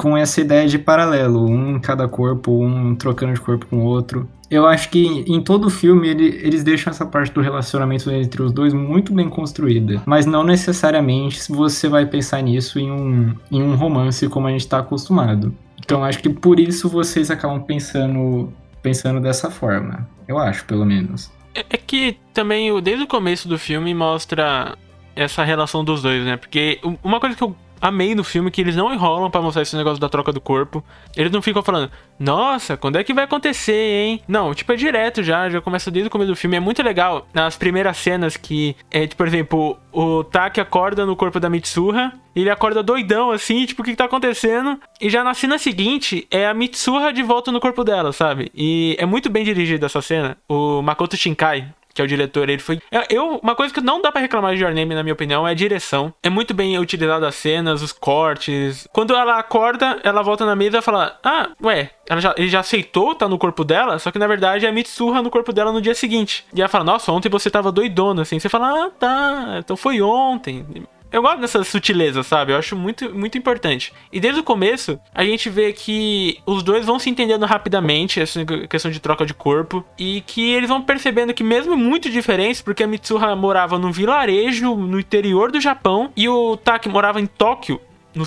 com 0.00 0.16
essa 0.16 0.40
ideia 0.40 0.66
de 0.66 0.78
paralelo, 0.78 1.44
um 1.44 1.76
em 1.76 1.78
cada 1.78 2.08
corpo, 2.08 2.50
um 2.64 2.94
trocando 2.94 3.34
de 3.34 3.40
corpo 3.40 3.66
com 3.66 3.76
o 3.80 3.84
outro. 3.84 4.26
Eu 4.50 4.66
acho 4.66 4.88
que 4.88 5.24
em 5.28 5.42
todo 5.42 5.66
o 5.66 5.70
filme 5.70 6.08
ele- 6.08 6.40
eles 6.42 6.64
deixam 6.64 6.90
essa 6.90 7.04
parte 7.04 7.30
do 7.32 7.42
relacionamento 7.42 8.10
entre 8.10 8.42
os 8.42 8.50
dois 8.50 8.72
muito 8.72 9.12
bem 9.12 9.28
construída. 9.28 10.00
Mas 10.06 10.24
não 10.24 10.42
necessariamente 10.42 11.38
você 11.52 11.86
vai 11.86 12.06
pensar 12.06 12.40
nisso 12.42 12.78
em 12.78 12.90
um, 12.90 13.34
em 13.52 13.62
um 13.62 13.74
romance 13.76 14.26
como 14.28 14.46
a 14.46 14.50
gente 14.50 14.62
está 14.62 14.78
acostumado. 14.78 15.54
Então 15.84 16.02
acho 16.02 16.20
que 16.20 16.30
por 16.30 16.58
isso 16.58 16.88
vocês 16.88 17.30
acabam 17.30 17.60
pensando, 17.62 18.50
pensando 18.82 19.20
dessa 19.20 19.50
forma. 19.50 20.08
Eu 20.26 20.38
acho, 20.38 20.64
pelo 20.64 20.86
menos. 20.86 21.30
É 21.54 21.60
é 21.68 21.76
que 21.76 22.16
também, 22.32 22.72
desde 22.82 23.04
o 23.04 23.06
começo 23.06 23.46
do 23.48 23.58
filme, 23.58 23.92
mostra 23.92 24.78
essa 25.14 25.44
relação 25.44 25.84
dos 25.84 26.00
dois, 26.00 26.24
né? 26.24 26.36
Porque 26.38 26.80
uma 27.02 27.20
coisa 27.20 27.36
que 27.36 27.42
eu 27.42 27.54
amei 27.80 28.14
no 28.14 28.24
filme 28.24 28.50
que 28.50 28.60
eles 28.60 28.76
não 28.76 28.92
enrolam 28.92 29.30
pra 29.30 29.40
mostrar 29.40 29.62
esse 29.62 29.76
negócio 29.76 30.00
da 30.00 30.08
troca 30.08 30.32
do 30.32 30.40
corpo. 30.40 30.84
Eles 31.16 31.32
não 31.32 31.40
ficam 31.40 31.62
falando, 31.62 31.90
nossa, 32.18 32.76
quando 32.76 32.96
é 32.96 33.04
que 33.04 33.14
vai 33.14 33.24
acontecer, 33.24 33.72
hein? 33.72 34.22
Não, 34.28 34.54
tipo, 34.54 34.72
é 34.72 34.76
direto 34.76 35.22
já, 35.22 35.48
já 35.48 35.60
começa 35.60 35.90
desde 35.90 36.08
o 36.08 36.10
começo 36.10 36.30
do 36.30 36.36
filme. 36.36 36.56
É 36.56 36.60
muito 36.60 36.82
legal 36.82 37.26
nas 37.32 37.56
primeiras 37.56 37.96
cenas 37.96 38.36
que, 38.36 38.76
é, 38.90 39.06
tipo, 39.06 39.16
por 39.16 39.26
exemplo, 39.26 39.78
o 39.92 40.24
Taki 40.24 40.60
acorda 40.60 41.06
no 41.06 41.16
corpo 41.16 41.40
da 41.40 41.50
Mitsuha, 41.50 42.12
e 42.34 42.40
ele 42.40 42.50
acorda 42.50 42.82
doidão, 42.82 43.30
assim, 43.30 43.66
tipo, 43.66 43.82
o 43.82 43.84
que, 43.84 43.90
que 43.90 43.96
tá 43.96 44.04
acontecendo? 44.04 44.80
E 45.00 45.10
já 45.10 45.24
na 45.24 45.34
cena 45.34 45.58
seguinte, 45.58 46.26
é 46.30 46.46
a 46.46 46.54
Mitsuha 46.54 47.12
de 47.12 47.22
volta 47.22 47.50
no 47.50 47.60
corpo 47.60 47.82
dela, 47.82 48.12
sabe? 48.12 48.50
E 48.54 48.96
é 48.98 49.06
muito 49.06 49.28
bem 49.28 49.44
dirigida 49.44 49.86
essa 49.86 50.00
cena. 50.00 50.36
O 50.48 50.80
Makoto 50.80 51.16
Shinkai, 51.16 51.66
que 52.00 52.02
é 52.02 52.04
o 52.04 52.08
diretor, 52.08 52.48
ele 52.48 52.58
foi. 52.60 52.80
Eu, 52.90 53.02
eu- 53.10 53.40
uma 53.42 53.54
coisa 53.54 53.72
que 53.74 53.80
não 53.80 54.00
dá 54.00 54.10
pra 54.10 54.20
reclamar 54.20 54.54
de 54.56 54.62
Your 54.62 54.72
Name, 54.74 54.94
na 54.94 55.02
minha 55.02 55.12
opinião, 55.12 55.46
é 55.46 55.50
a 55.50 55.54
direção. 55.54 56.12
É 56.22 56.30
muito 56.30 56.54
bem 56.54 56.78
utilizado 56.78 57.26
as 57.26 57.34
cenas, 57.34 57.82
os 57.82 57.92
cortes. 57.92 58.88
Quando 58.92 59.14
ela 59.14 59.38
acorda, 59.38 59.98
ela 60.02 60.22
volta 60.22 60.46
na 60.46 60.56
mesa 60.56 60.78
e 60.78 60.82
fala: 60.82 61.18
Ah, 61.22 61.50
ué, 61.62 61.90
já, 62.18 62.34
ele 62.36 62.48
já 62.48 62.60
aceitou 62.60 63.14
tá 63.14 63.28
no 63.28 63.38
corpo 63.38 63.64
dela, 63.64 63.98
só 63.98 64.10
que 64.10 64.18
na 64.18 64.26
verdade 64.26 64.64
é 64.66 64.68
a 64.68 64.72
Mitsuha 64.72 65.20
no 65.22 65.30
corpo 65.30 65.52
dela 65.52 65.72
no 65.72 65.80
dia 65.82 65.94
seguinte. 65.94 66.44
E 66.54 66.60
ela 66.60 66.68
fala: 66.68 66.84
Nossa, 66.84 67.12
ontem 67.12 67.28
você 67.28 67.50
tava 67.50 67.70
doidona, 67.70 68.22
assim. 68.22 68.38
Você 68.38 68.48
fala: 68.48 68.86
Ah, 68.86 68.90
tá, 68.98 69.56
então 69.58 69.76
foi 69.76 70.00
ontem. 70.00 70.64
Eu 71.12 71.22
gosto 71.22 71.40
dessa 71.40 71.62
sutileza, 71.64 72.22
sabe? 72.22 72.52
Eu 72.52 72.56
acho 72.58 72.76
muito, 72.76 73.12
muito 73.14 73.36
importante. 73.36 73.92
E 74.12 74.20
desde 74.20 74.40
o 74.40 74.44
começo, 74.44 74.98
a 75.14 75.24
gente 75.24 75.48
vê 75.50 75.72
que 75.72 76.38
os 76.46 76.62
dois 76.62 76.86
vão 76.86 76.98
se 76.98 77.10
entendendo 77.10 77.44
rapidamente, 77.46 78.20
essa 78.20 78.44
questão 78.68 78.90
de 78.90 79.00
troca 79.00 79.26
de 79.26 79.34
corpo, 79.34 79.84
e 79.98 80.22
que 80.26 80.52
eles 80.52 80.68
vão 80.68 80.80
percebendo 80.82 81.34
que 81.34 81.42
mesmo 81.42 81.76
muito 81.76 82.08
diferentes, 82.10 82.62
porque 82.62 82.82
a 82.82 82.86
Mitsuha 82.86 83.34
morava 83.34 83.78
num 83.78 83.90
vilarejo 83.90 84.74
no 84.76 85.00
interior 85.00 85.50
do 85.50 85.60
Japão, 85.60 86.12
e 86.16 86.28
o 86.28 86.56
Taki 86.56 86.88
morava 86.88 87.20
em 87.20 87.26
Tóquio, 87.26 87.80
no- 88.14 88.24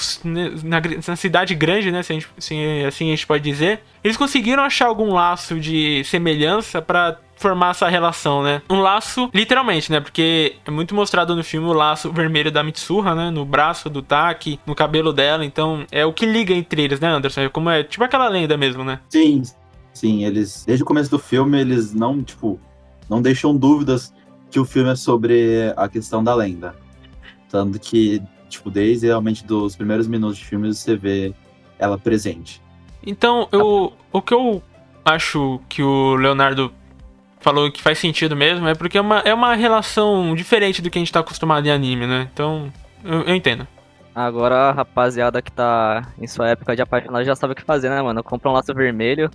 na, 0.63 0.81
na 1.07 1.15
cidade 1.15 1.53
grande, 1.55 1.91
né? 1.91 2.01
Se 2.03 2.13
a 2.13 2.15
gente- 2.15 2.27
se 2.37 2.55
assim 2.87 3.07
a 3.07 3.15
gente 3.15 3.27
pode 3.27 3.43
dizer. 3.43 3.81
Eles 4.03 4.15
conseguiram 4.17 4.63
achar 4.63 4.87
algum 4.87 5.13
laço 5.13 5.59
de 5.59 6.03
semelhança 6.05 6.81
pra 6.81 7.17
formar 7.43 7.71
essa 7.71 7.89
relação, 7.89 8.41
né? 8.41 8.61
Um 8.69 8.79
laço, 8.79 9.29
literalmente, 9.33 9.91
né? 9.91 9.99
Porque 9.99 10.55
é 10.65 10.71
muito 10.71 10.95
mostrado 10.95 11.35
no 11.35 11.43
filme 11.43 11.67
o 11.67 11.73
laço 11.73 12.09
vermelho 12.09 12.49
da 12.49 12.63
Mitsuha, 12.63 13.13
né? 13.13 13.29
No 13.29 13.43
braço 13.43 13.89
do 13.89 14.01
Taki, 14.01 14.57
no 14.65 14.73
cabelo 14.73 15.11
dela. 15.11 15.43
Então, 15.43 15.85
é 15.91 16.05
o 16.05 16.13
que 16.13 16.25
liga 16.25 16.53
entre 16.53 16.83
eles, 16.83 17.01
né, 17.01 17.09
Anderson? 17.09 17.41
É 17.41 17.49
como 17.49 17.69
é 17.69 17.83
tipo 17.83 18.01
aquela 18.01 18.29
lenda 18.29 18.55
mesmo, 18.55 18.81
né? 18.85 19.01
Sim, 19.09 19.43
sim, 19.93 20.23
eles. 20.23 20.63
Desde 20.65 20.83
o 20.83 20.85
começo 20.85 21.11
do 21.11 21.19
filme, 21.19 21.59
eles 21.59 21.93
não, 21.93 22.23
tipo, 22.23 22.57
não 23.09 23.21
deixam 23.21 23.55
dúvidas 23.57 24.13
que 24.49 24.57
o 24.57 24.63
filme 24.63 24.91
é 24.91 24.95
sobre 24.95 25.73
a 25.75 25.89
questão 25.89 26.23
da 26.23 26.33
lenda. 26.33 26.73
Tanto 27.49 27.77
que, 27.77 28.21
tipo, 28.47 28.71
desde 28.71 29.07
realmente 29.07 29.45
dos 29.45 29.75
primeiros 29.75 30.07
minutos 30.07 30.37
de 30.37 30.45
filme 30.45 30.73
você 30.73 30.95
vê 30.95 31.33
ela 31.77 31.97
presente. 31.97 32.61
Então, 33.05 33.49
eu, 33.51 33.91
o 34.13 34.21
que 34.21 34.33
eu 34.33 34.63
acho 35.03 35.59
que 35.67 35.83
o 35.83 36.15
Leonardo 36.15 36.71
falou 37.43 37.71
que 37.71 37.81
faz 37.83 37.99
sentido 37.99 38.35
mesmo 38.35 38.67
é 38.67 38.73
porque 38.73 38.97
é 38.97 39.01
uma, 39.01 39.19
é 39.19 39.33
uma 39.33 39.53
relação 39.55 40.33
diferente 40.35 40.81
do 40.81 40.89
que 40.89 40.97
a 40.97 41.01
gente 41.01 41.11
tá 41.11 41.19
acostumado 41.19 41.65
em 41.67 41.71
anime, 41.71 42.07
né? 42.07 42.27
Então, 42.33 42.71
eu, 43.03 43.21
eu 43.23 43.35
entendo. 43.35 43.67
Agora 44.15 44.55
a 44.55 44.71
rapaziada 44.71 45.41
que 45.41 45.51
tá 45.51 46.03
em 46.19 46.27
sua 46.27 46.49
época 46.49 46.75
de 46.75 46.81
apaixonado 46.81 47.23
já 47.25 47.35
sabe 47.35 47.53
o 47.53 47.55
que 47.55 47.63
fazer, 47.63 47.89
né, 47.89 48.01
mano? 48.01 48.23
Compra 48.23 48.49
um 48.49 48.53
laço 48.53 48.73
vermelho, 48.73 49.29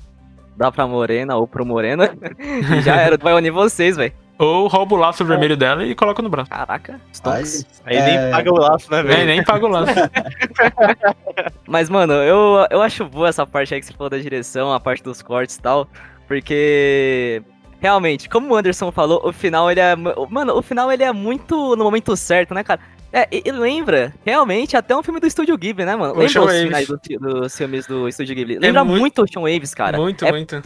dá 0.57 0.71
pra 0.71 0.87
morena 0.87 1.37
ou 1.37 1.47
pro 1.49 1.67
moreno, 1.67 2.05
e 2.79 2.81
já 2.83 2.97
era, 2.97 3.17
vai 3.17 3.35
unir 3.35 3.51
vocês, 3.51 3.97
velho. 3.97 4.13
Ou 4.39 4.69
rouba 4.69 4.95
o 4.95 4.99
laço 4.99 5.25
vermelho 5.25 5.57
dela 5.57 5.85
e 5.85 5.97
coloca 5.97 6.23
no 6.23 6.29
braço. 6.29 6.49
Caraca, 6.49 7.01
Stonks. 7.13 7.67
Aí 7.85 7.97
É. 7.97 8.05
nem 8.05 8.31
paga 8.31 8.53
o 8.53 8.57
laço, 8.57 8.89
né, 8.93 9.01
É, 9.01 9.03
velho? 9.03 9.27
nem 9.27 9.43
paga 9.43 9.67
o 9.67 9.69
laço. 9.69 9.93
Mas, 11.67 11.91
mano, 11.91 12.13
eu, 12.13 12.65
eu 12.71 12.81
acho 12.81 13.05
boa 13.05 13.29
essa 13.29 13.45
parte 13.45 13.75
aí 13.75 13.81
que 13.81 13.87
você 13.87 13.93
falou 13.93 14.09
da 14.09 14.19
direção, 14.19 14.73
a 14.73 14.79
parte 14.79 15.03
dos 15.03 15.23
cortes 15.23 15.57
e 15.57 15.61
tal, 15.61 15.89
porque 16.29 17.43
realmente, 17.81 18.29
como 18.29 18.53
o 18.53 18.57
Anderson 18.57 18.91
falou, 18.93 19.21
o 19.25 19.33
final 19.33 19.71
ele 19.71 19.81
é. 19.81 19.95
Mano, 19.97 20.57
o 20.57 20.63
final 20.63 20.91
ele 20.93 21.03
é 21.03 21.13
muito 21.13 21.77
no 21.77 21.85
momento 21.85 22.17
certo, 22.17 22.55
né, 22.55 22.63
cara? 22.65 22.81
É, 23.13 23.27
e, 23.33 23.43
e 23.47 23.51
lembra, 23.53 24.13
realmente, 24.25 24.77
até 24.77 24.95
um 24.95 25.03
filme 25.03 25.19
do 25.19 25.27
Estúdio 25.27 25.57
Ghibli, 25.57 25.85
né, 25.85 25.97
mano? 25.97 26.13
O 26.13 26.17
Lembra 26.19 26.29
Sean 26.33 26.43
os 26.45 26.53
finais 26.53 26.87
do- 26.89 27.01
dos 27.19 27.57
filmes 27.57 27.87
do 27.87 28.07
Estúdio 28.09 28.35
Ghibli? 28.37 28.59
Lembra 28.59 28.85
muito- 28.85 29.01
muito 29.01 29.23
o 29.23 29.27
Sean 29.27 29.43
Waves, 29.43 29.73
cara. 29.75 29.97
muito, 29.97 30.25
é, 30.27 30.31
muito. 30.31 30.63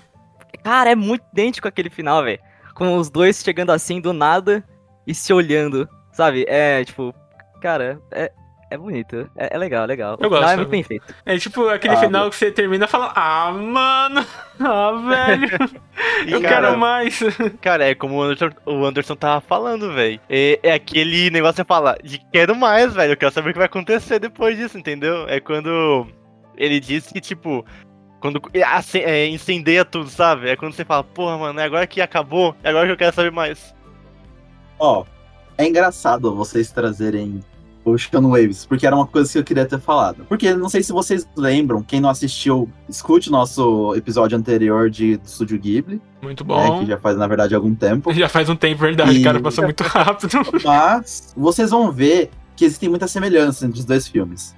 Cara, 0.64 0.90
é 0.90 0.94
muito 0.96 1.24
idêntico 1.32 1.68
aquele 1.68 1.88
final, 1.90 2.22
velho. 2.24 2.40
Com 2.74 2.96
os 2.96 3.08
dois 3.10 3.40
chegando 3.42 3.70
assim 3.70 4.00
do 4.00 4.12
nada 4.12 4.64
e 5.06 5.14
se 5.14 5.32
olhando, 5.32 5.88
sabe? 6.12 6.44
É, 6.48 6.84
tipo, 6.84 7.14
cara, 7.60 8.00
é, 8.10 8.32
é 8.74 8.78
bonito. 8.78 9.28
É, 9.36 9.54
é 9.54 9.58
legal, 9.58 9.86
legal. 9.86 10.16
Eu 10.20 10.28
gosto. 10.30 10.48
é 10.48 10.56
muito 10.56 10.68
bem 10.68 10.82
feito. 10.82 11.04
É 11.24 11.36
tipo 11.38 11.68
aquele 11.68 11.94
Ah, 11.94 11.98
final 11.98 12.30
que 12.30 12.36
você 12.36 12.50
termina 12.50 12.84
e 12.84 12.88
fala: 12.88 13.12
Ah, 13.14 13.50
mano, 13.52 14.24
ah, 14.60 14.92
velho, 14.92 15.48
eu 16.26 16.40
cara, 16.42 16.66
quero 16.68 16.78
mais. 16.78 17.20
Cara, 17.60 17.84
é 17.90 17.94
como 17.94 18.16
o 18.16 18.22
Anderson, 18.22 18.50
o 18.66 18.84
Anderson 18.84 19.16
tava 19.16 19.40
falando, 19.40 19.92
velho. 19.92 20.20
É, 20.28 20.58
é 20.62 20.72
aquele 20.72 21.30
negócio 21.30 21.54
que 21.54 21.62
você 21.62 21.64
fala, 21.64 21.96
de 22.02 22.18
quero 22.32 22.54
mais, 22.56 22.92
velho. 22.94 23.12
Eu 23.12 23.16
quero 23.16 23.32
saber 23.32 23.50
o 23.50 23.52
que 23.52 23.58
vai 23.58 23.66
acontecer 23.66 24.18
depois 24.18 24.56
disso, 24.56 24.78
entendeu? 24.78 25.26
É 25.28 25.40
quando 25.40 26.06
ele 26.56 26.78
disse 26.80 27.12
que, 27.12 27.20
tipo, 27.20 27.64
quando 28.20 28.40
ace- 28.54 29.02
é, 29.02 29.26
incendeia 29.26 29.84
tudo, 29.84 30.08
sabe? 30.08 30.48
É 30.48 30.56
quando 30.56 30.72
você 30.74 30.84
fala, 30.84 31.02
porra, 31.02 31.36
mano, 31.38 31.58
é 31.60 31.64
agora 31.64 31.86
que 31.86 32.00
acabou, 32.00 32.54
é 32.62 32.68
agora 32.70 32.86
que 32.86 32.92
eu 32.92 32.96
quero 32.96 33.14
saber 33.14 33.30
mais. 33.32 33.74
ó, 34.78 35.04
é 35.58 35.66
engraçado 35.66 36.34
vocês 36.34 36.70
trazerem 36.70 37.40
o 37.84 37.98
Sean 37.98 38.22
Waves, 38.28 38.64
porque 38.64 38.86
era 38.86 38.94
uma 38.94 39.06
coisa 39.06 39.30
que 39.32 39.38
eu 39.38 39.44
queria 39.44 39.66
ter 39.66 39.78
falado. 39.80 40.24
Porque 40.28 40.54
não 40.54 40.68
sei 40.68 40.82
se 40.82 40.92
vocês 40.92 41.26
lembram, 41.36 41.82
quem 41.82 42.00
não 42.00 42.08
assistiu, 42.08 42.70
escute 42.88 43.28
o 43.28 43.32
nosso 43.32 43.94
episódio 43.96 44.38
anterior 44.38 44.88
de 44.88 45.16
do 45.16 45.26
Estúdio 45.26 45.58
Ghibli, 45.58 46.00
Muito 46.22 46.44
né, 46.44 46.48
bom. 46.48 46.80
que 46.80 46.86
já 46.86 46.98
faz, 46.98 47.16
na 47.16 47.26
verdade, 47.26 47.54
algum 47.54 47.74
tempo. 47.74 48.12
Já 48.14 48.28
faz 48.28 48.48
um 48.48 48.54
tempo, 48.56 48.80
verdade, 48.80 49.18
E- 49.18 49.22
cara, 49.24 49.40
passou 49.40 49.64
muito 49.64 49.82
rápido. 49.82 50.30
Mas 50.64 51.32
vocês 51.36 51.70
vão 51.70 51.90
ver 51.90 52.30
que 52.54 52.64
existem 52.64 52.88
muitas 52.88 53.10
semelhanças 53.10 53.62
entre 53.62 53.80
os 53.80 53.84
dois 53.84 54.06
filmes. 54.06 54.54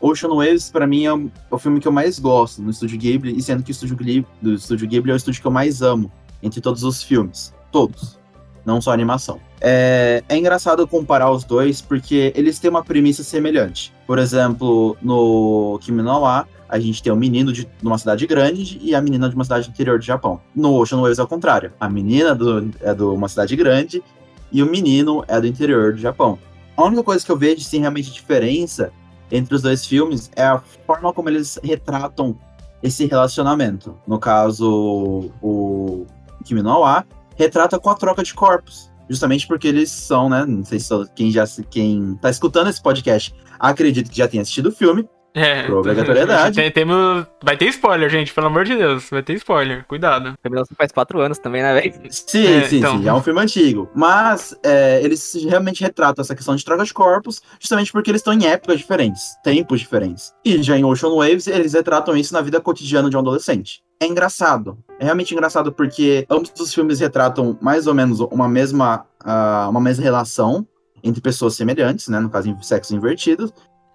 Ocean 0.00 0.34
Waves, 0.34 0.70
pra 0.70 0.86
mim, 0.86 1.04
é 1.04 1.14
o, 1.14 1.26
é 1.50 1.54
o 1.54 1.58
filme 1.58 1.80
que 1.80 1.88
eu 1.88 1.92
mais 1.92 2.18
gosto 2.18 2.60
no 2.60 2.70
Estúdio 2.70 2.98
Ghibli, 2.98 3.36
e 3.38 3.40
sendo 3.42 3.62
que 3.62 3.70
o 3.70 3.72
Estúdio 3.72 3.96
Ghibli, 3.96 4.26
do 4.42 4.52
Estúdio 4.54 4.86
Ghibli 4.88 5.10
é 5.12 5.14
o 5.14 5.16
estúdio 5.16 5.40
que 5.40 5.46
eu 5.46 5.50
mais 5.52 5.80
amo 5.80 6.10
entre 6.42 6.60
todos 6.60 6.82
os 6.84 7.02
filmes. 7.02 7.54
Todos. 7.72 8.18
Não 8.64 8.80
só 8.80 8.92
animação. 8.92 9.40
É, 9.60 10.22
é 10.28 10.36
engraçado 10.36 10.86
comparar 10.86 11.30
os 11.30 11.44
dois 11.44 11.80
porque 11.80 12.32
eles 12.34 12.58
têm 12.58 12.70
uma 12.70 12.84
premissa 12.84 13.22
semelhante. 13.22 13.92
Por 14.06 14.18
exemplo, 14.18 14.96
no 15.02 15.78
Kimi 15.82 16.02
no 16.02 16.20
Wa, 16.20 16.46
a 16.68 16.78
gente 16.78 17.02
tem 17.02 17.12
um 17.12 17.16
menino 17.16 17.52
de, 17.52 17.64
de 17.64 17.86
uma 17.86 17.98
cidade 17.98 18.26
grande 18.26 18.78
e 18.82 18.94
a 18.94 19.00
menina 19.00 19.28
de 19.28 19.34
uma 19.34 19.44
cidade 19.44 19.68
interior 19.68 19.98
do 19.98 20.04
Japão. 20.04 20.40
No 20.54 20.74
Ocean 20.74 21.00
Waves 21.00 21.18
é 21.18 21.22
o 21.22 21.26
contrário. 21.26 21.72
A 21.78 21.88
menina 21.88 22.34
do, 22.34 22.70
é 22.80 22.94
de 22.94 23.02
uma 23.02 23.28
cidade 23.28 23.54
grande 23.54 24.02
e 24.50 24.62
o 24.62 24.66
menino 24.66 25.24
é 25.28 25.40
do 25.40 25.46
interior 25.46 25.92
do 25.92 25.98
Japão. 25.98 26.38
A 26.76 26.84
única 26.84 27.02
coisa 27.02 27.24
que 27.24 27.30
eu 27.30 27.36
vejo, 27.36 27.60
sim, 27.60 27.80
realmente 27.80 28.12
diferença 28.12 28.92
entre 29.30 29.54
os 29.54 29.62
dois 29.62 29.86
filmes 29.86 30.30
é 30.34 30.44
a 30.44 30.60
forma 30.86 31.12
como 31.12 31.28
eles 31.28 31.58
retratam 31.62 32.36
esse 32.82 33.06
relacionamento. 33.06 33.96
No 34.06 34.18
caso, 34.18 35.30
o 35.40 36.06
Kimi 36.44 36.62
no 36.62 36.80
Wa 36.80 37.04
retrata 37.36 37.78
com 37.78 37.90
a 37.90 37.94
troca 37.94 38.22
de 38.22 38.34
corpos. 38.34 38.92
Justamente 39.08 39.46
porque 39.46 39.68
eles 39.68 39.90
são, 39.90 40.28
né? 40.28 40.44
Não 40.46 40.64
sei 40.64 40.80
se 40.80 40.88
quem 41.14 41.30
já 41.30 41.44
quem 41.70 42.16
tá 42.20 42.30
escutando 42.30 42.70
esse 42.70 42.82
podcast 42.82 43.34
acredito 43.58 44.10
que 44.10 44.16
já 44.16 44.26
tenha 44.26 44.42
assistido 44.42 44.68
o 44.68 44.72
filme. 44.72 45.08
É. 45.34 45.64
Por 45.64 45.74
obrigatoriedade. 45.78 46.54
Tem, 46.56 46.70
temos, 46.70 47.26
vai 47.42 47.56
ter 47.56 47.66
spoiler, 47.66 48.08
gente, 48.08 48.32
pelo 48.32 48.46
amor 48.46 48.64
de 48.64 48.76
Deus. 48.76 49.08
Vai 49.10 49.22
ter 49.22 49.34
spoiler, 49.34 49.84
cuidado. 49.86 50.34
Lançou 50.48 50.76
faz 50.76 50.92
quatro 50.92 51.20
anos 51.20 51.38
também, 51.38 51.62
né, 51.62 51.74
velho? 51.74 51.94
Sim, 52.10 52.46
É, 52.46 52.68
sim, 52.68 52.78
então. 52.78 52.98
sim. 52.98 53.08
É 53.08 53.12
um 53.12 53.20
filme 53.22 53.40
antigo. 53.40 53.90
Mas 53.94 54.56
é, 54.62 55.02
eles 55.02 55.34
realmente 55.48 55.82
retratam 55.82 56.22
essa 56.22 56.34
questão 56.34 56.54
de 56.54 56.64
troca 56.64 56.84
de 56.84 56.94
corpos, 56.94 57.42
justamente 57.58 57.90
porque 57.90 58.10
eles 58.10 58.20
estão 58.20 58.32
em 58.32 58.46
épocas 58.46 58.78
diferentes, 58.78 59.34
tempos 59.42 59.80
diferentes. 59.80 60.32
E 60.44 60.62
já 60.62 60.78
em 60.78 60.84
Ocean 60.84 61.14
Waves, 61.14 61.46
eles 61.48 61.72
retratam 61.74 62.16
isso 62.16 62.32
na 62.32 62.40
vida 62.40 62.60
cotidiana 62.60 63.10
de 63.10 63.16
um 63.16 63.20
adolescente. 63.20 63.82
É 64.00 64.06
engraçado. 64.06 64.78
É 65.00 65.04
realmente 65.04 65.32
engraçado 65.32 65.72
porque 65.72 66.26
ambos 66.30 66.52
os 66.60 66.72
filmes 66.72 67.00
retratam 67.00 67.58
mais 67.60 67.86
ou 67.86 67.94
menos 67.94 68.20
uma 68.20 68.48
mesma, 68.48 69.04
ah, 69.24 69.66
uma 69.68 69.80
mesma 69.80 70.04
relação 70.04 70.66
entre 71.02 71.20
pessoas 71.20 71.54
semelhantes, 71.54 72.08
né? 72.08 72.20
No 72.20 72.30
caso, 72.30 72.48
em 72.48 72.62
sexos 72.62 72.92
invertidos. 72.92 73.52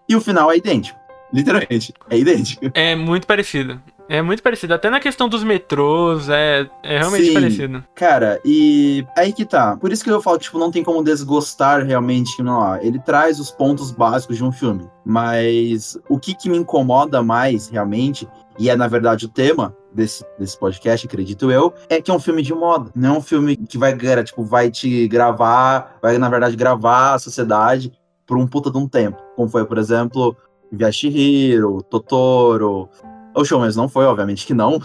E 0.08 0.16
o 0.16 0.22
final 0.22 0.52
é 0.52 0.58
idêntico. 0.58 1.00
Literalmente, 1.32 1.94
é 2.10 2.18
idêntico. 2.18 2.72
É 2.74 2.96
muito 2.96 3.28
parecido. 3.28 3.80
É 4.10 4.24
muito 4.24 4.42
parecido. 4.42 4.74
Até 4.74 4.90
na 4.90 5.00
questão 5.00 5.30
dos 5.30 5.44
metrôs, 5.44 6.30
é, 6.30 6.68
é 6.82 6.98
realmente 6.98 7.28
Sim. 7.28 7.34
parecido. 7.34 7.84
Cara, 7.94 8.42
e 8.44 9.06
aí 9.16 9.32
que 9.32 9.46
tá. 9.46 9.78
Por 9.78 9.92
isso 9.92 10.04
que 10.04 10.10
eu 10.10 10.20
falo 10.20 10.40
tipo, 10.40 10.58
não 10.58 10.72
tem 10.72 10.84
como 10.84 11.04
desgostar 11.04 11.86
realmente 11.86 12.42
não. 12.42 12.76
Ele 12.82 12.98
traz 12.98 13.40
os 13.40 13.52
pontos 13.52 13.92
básicos 13.92 14.38
de 14.38 14.44
um 14.44 14.52
filme. 14.52 14.90
Mas 15.06 15.96
o 16.10 16.18
que, 16.18 16.34
que 16.34 16.50
me 16.50 16.58
incomoda 16.58 17.22
mais, 17.22 17.70
realmente, 17.70 18.28
e 18.58 18.68
é 18.68 18.76
na 18.76 18.88
verdade 18.88 19.26
o 19.26 19.30
tema 19.30 19.76
desse, 19.94 20.26
desse 20.40 20.58
podcast, 20.58 21.06
acredito 21.06 21.52
eu, 21.52 21.72
é 21.88 22.02
que 22.02 22.10
é 22.10 22.14
um 22.14 22.20
filme 22.20 22.42
de 22.42 22.54
moda. 22.54 22.90
Não 22.96 23.16
é 23.16 23.18
um 23.20 23.22
filme 23.22 23.56
que 23.56 23.78
vai, 23.78 23.96
cara, 23.96 24.24
tipo, 24.24 24.44
vai 24.44 24.72
te 24.72 25.08
gravar, 25.08 26.00
vai, 26.02 26.18
na 26.18 26.30
verdade, 26.30 26.56
gravar 26.56 27.14
a 27.14 27.20
sociedade 27.20 27.92
por 28.26 28.38
um 28.38 28.48
puta 28.48 28.72
de 28.72 28.78
um 28.78 28.88
tempo. 28.88 29.22
Como 29.36 29.50
foi, 29.50 29.66
por 29.66 29.78
exemplo, 29.78 30.36
Hiro, 30.72 31.82
Totoro. 31.84 32.90
O 33.36 33.46
show, 33.46 33.60
mas 33.60 33.76
não 33.76 33.88
foi, 33.88 34.06
obviamente 34.06 34.46
que 34.46 34.54
não. 34.54 34.80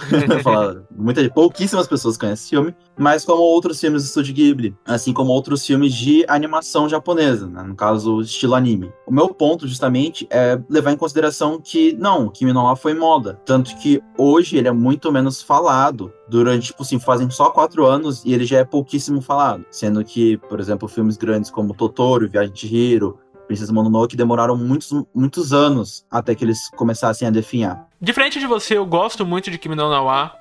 Muita, 0.97 1.29
pouquíssimas 1.31 1.87
pessoas 1.87 2.17
conhecem 2.17 2.45
esse 2.45 2.51
filme, 2.51 2.75
mas 2.97 3.25
como 3.25 3.43
outros 3.43 3.81
filmes 3.81 4.03
do 4.03 4.07
Estúdio 4.07 4.35
Ghibli, 4.35 4.77
assim 4.85 5.13
como 5.13 5.33
outros 5.33 5.67
filmes 5.67 5.93
de 5.95 6.25
animação 6.29 6.89
japonesa, 6.89 7.49
né? 7.49 7.63
no 7.63 7.75
caso, 7.75 8.21
estilo 8.21 8.55
anime. 8.55 8.93
O 9.07 9.13
meu 9.13 9.29
ponto, 9.29 9.67
justamente, 9.67 10.27
é 10.31 10.61
levar 10.69 10.93
em 10.93 10.97
consideração 10.97 11.61
que, 11.61 11.97
não, 11.99 12.29
Kimi 12.29 12.53
no 12.53 12.65
Wa 12.65 12.77
foi 12.77 12.95
moda. 12.95 13.41
Tanto 13.45 13.77
que 13.79 14.03
hoje 14.17 14.57
ele 14.57 14.69
é 14.69 14.73
muito 14.73 15.11
menos 15.11 15.43
falado. 15.43 16.13
Durante, 16.29 16.69
tipo 16.69 16.83
assim, 16.83 16.99
fazem 16.99 17.29
só 17.29 17.51
quatro 17.51 17.85
anos 17.85 18.25
e 18.25 18.33
ele 18.33 18.47
já 18.47 18.59
é 18.59 18.65
pouquíssimo 18.65 19.21
falado. 19.21 19.65
Sendo 19.71 20.03
que, 20.05 20.37
por 20.37 20.59
exemplo, 20.59 20.89
filmes 20.89 21.17
grandes 21.17 21.51
como 21.51 21.75
Totoro, 21.75 22.29
Viagem 22.29 22.53
de 22.53 22.75
Hiro, 22.75 23.19
Princesa 23.47 23.73
Mononoke 23.73 24.17
demoraram 24.17 24.57
muitos, 24.57 24.91
muitos 25.15 25.53
anos 25.53 26.05
até 26.11 26.35
que 26.35 26.45
eles 26.45 26.71
começassem 26.71 27.27
a 27.29 27.31
definhar. 27.31 27.87
Diferente 28.01 28.39
de 28.39 28.47
você, 28.47 28.77
eu 28.77 28.87
gosto 28.87 29.25
muito 29.25 29.51
de 29.51 29.59
Kimi 29.59 29.75
no 29.75 29.89
Na 29.89 30.33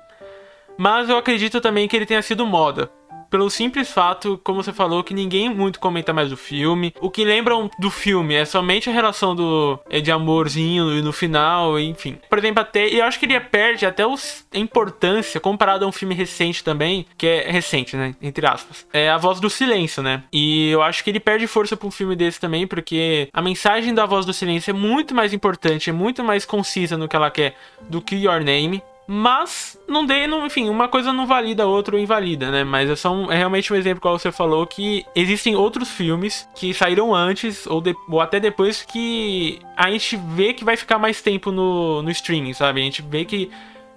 mas 0.76 1.08
eu 1.08 1.16
acredito 1.16 1.60
também 1.60 1.86
que 1.86 1.96
ele 1.96 2.06
tenha 2.06 2.22
sido 2.22 2.44
moda. 2.46 2.90
Pelo 3.30 3.50
simples 3.50 3.90
fato, 3.90 4.40
como 4.42 4.62
você 4.62 4.72
falou, 4.72 5.02
que 5.02 5.14
ninguém 5.14 5.48
muito 5.48 5.80
comenta 5.80 6.12
mais 6.12 6.30
do 6.30 6.36
filme. 6.36 6.94
O 7.00 7.10
que 7.10 7.24
lembram 7.24 7.70
do 7.78 7.90
filme 7.90 8.34
é 8.34 8.44
somente 8.44 8.88
a 8.88 8.92
relação 8.92 9.34
do 9.34 9.78
é, 9.88 10.00
de 10.00 10.10
amorzinho 10.10 11.02
no 11.02 11.12
final, 11.12 11.78
enfim. 11.78 12.18
Por 12.28 12.38
exemplo, 12.38 12.60
até 12.60 12.88
eu 12.88 13.04
acho 13.04 13.18
que 13.18 13.26
ele 13.26 13.38
perde 13.40 13.86
até 13.86 14.06
os, 14.06 14.46
a 14.52 14.58
importância 14.58 15.40
comparado 15.40 15.84
a 15.84 15.88
um 15.88 15.92
filme 15.92 16.14
recente 16.14 16.62
também, 16.62 17.06
que 17.16 17.26
é 17.26 17.50
recente, 17.50 17.96
né, 17.96 18.14
entre 18.22 18.46
aspas. 18.46 18.86
É 18.92 19.10
a 19.10 19.18
Voz 19.18 19.40
do 19.40 19.50
Silêncio, 19.50 20.02
né? 20.02 20.24
E 20.32 20.70
eu 20.70 20.82
acho 20.82 21.02
que 21.02 21.10
ele 21.10 21.20
perde 21.20 21.46
força 21.46 21.76
pra 21.76 21.86
um 21.86 21.90
filme 21.90 22.16
desse 22.16 22.40
também, 22.40 22.66
porque 22.66 23.28
a 23.32 23.42
mensagem 23.42 23.94
da 23.94 24.06
Voz 24.06 24.26
do 24.26 24.32
Silêncio 24.32 24.70
é 24.70 24.74
muito 24.74 25.14
mais 25.14 25.32
importante, 25.32 25.90
é 25.90 25.92
muito 25.92 26.22
mais 26.22 26.44
concisa 26.44 26.96
no 26.96 27.08
que 27.08 27.16
ela 27.16 27.30
quer 27.30 27.56
do 27.88 28.00
que 28.00 28.16
Your 28.16 28.42
Name. 28.42 28.82
Mas 29.06 29.78
não 29.86 30.06
dei, 30.06 30.26
não, 30.26 30.46
enfim, 30.46 30.68
uma 30.70 30.88
coisa 30.88 31.12
não 31.12 31.26
valida 31.26 31.64
a 31.64 31.66
outra 31.66 31.94
ou 31.94 32.00
invalida, 32.00 32.50
né? 32.50 32.64
Mas 32.64 32.88
é 32.88 32.96
só 32.96 33.12
um, 33.12 33.30
é 33.30 33.36
realmente 33.36 33.70
um 33.72 33.76
exemplo 33.76 34.00
como 34.00 34.18
você 34.18 34.32
falou 34.32 34.66
que 34.66 35.04
existem 35.14 35.54
outros 35.54 35.90
filmes 35.90 36.48
que 36.54 36.72
saíram 36.72 37.14
antes 37.14 37.66
ou, 37.66 37.80
de- 37.82 37.94
ou 38.08 38.20
até 38.20 38.40
depois 38.40 38.82
que 38.82 39.58
a 39.76 39.90
gente 39.90 40.16
vê 40.16 40.54
que 40.54 40.64
vai 40.64 40.76
ficar 40.76 40.98
mais 40.98 41.20
tempo 41.20 41.52
no, 41.52 42.00
no 42.02 42.10
streaming, 42.10 42.54
sabe? 42.54 42.80
A 42.80 42.84
gente 42.84 43.02
vê 43.02 43.26
que 43.26 43.50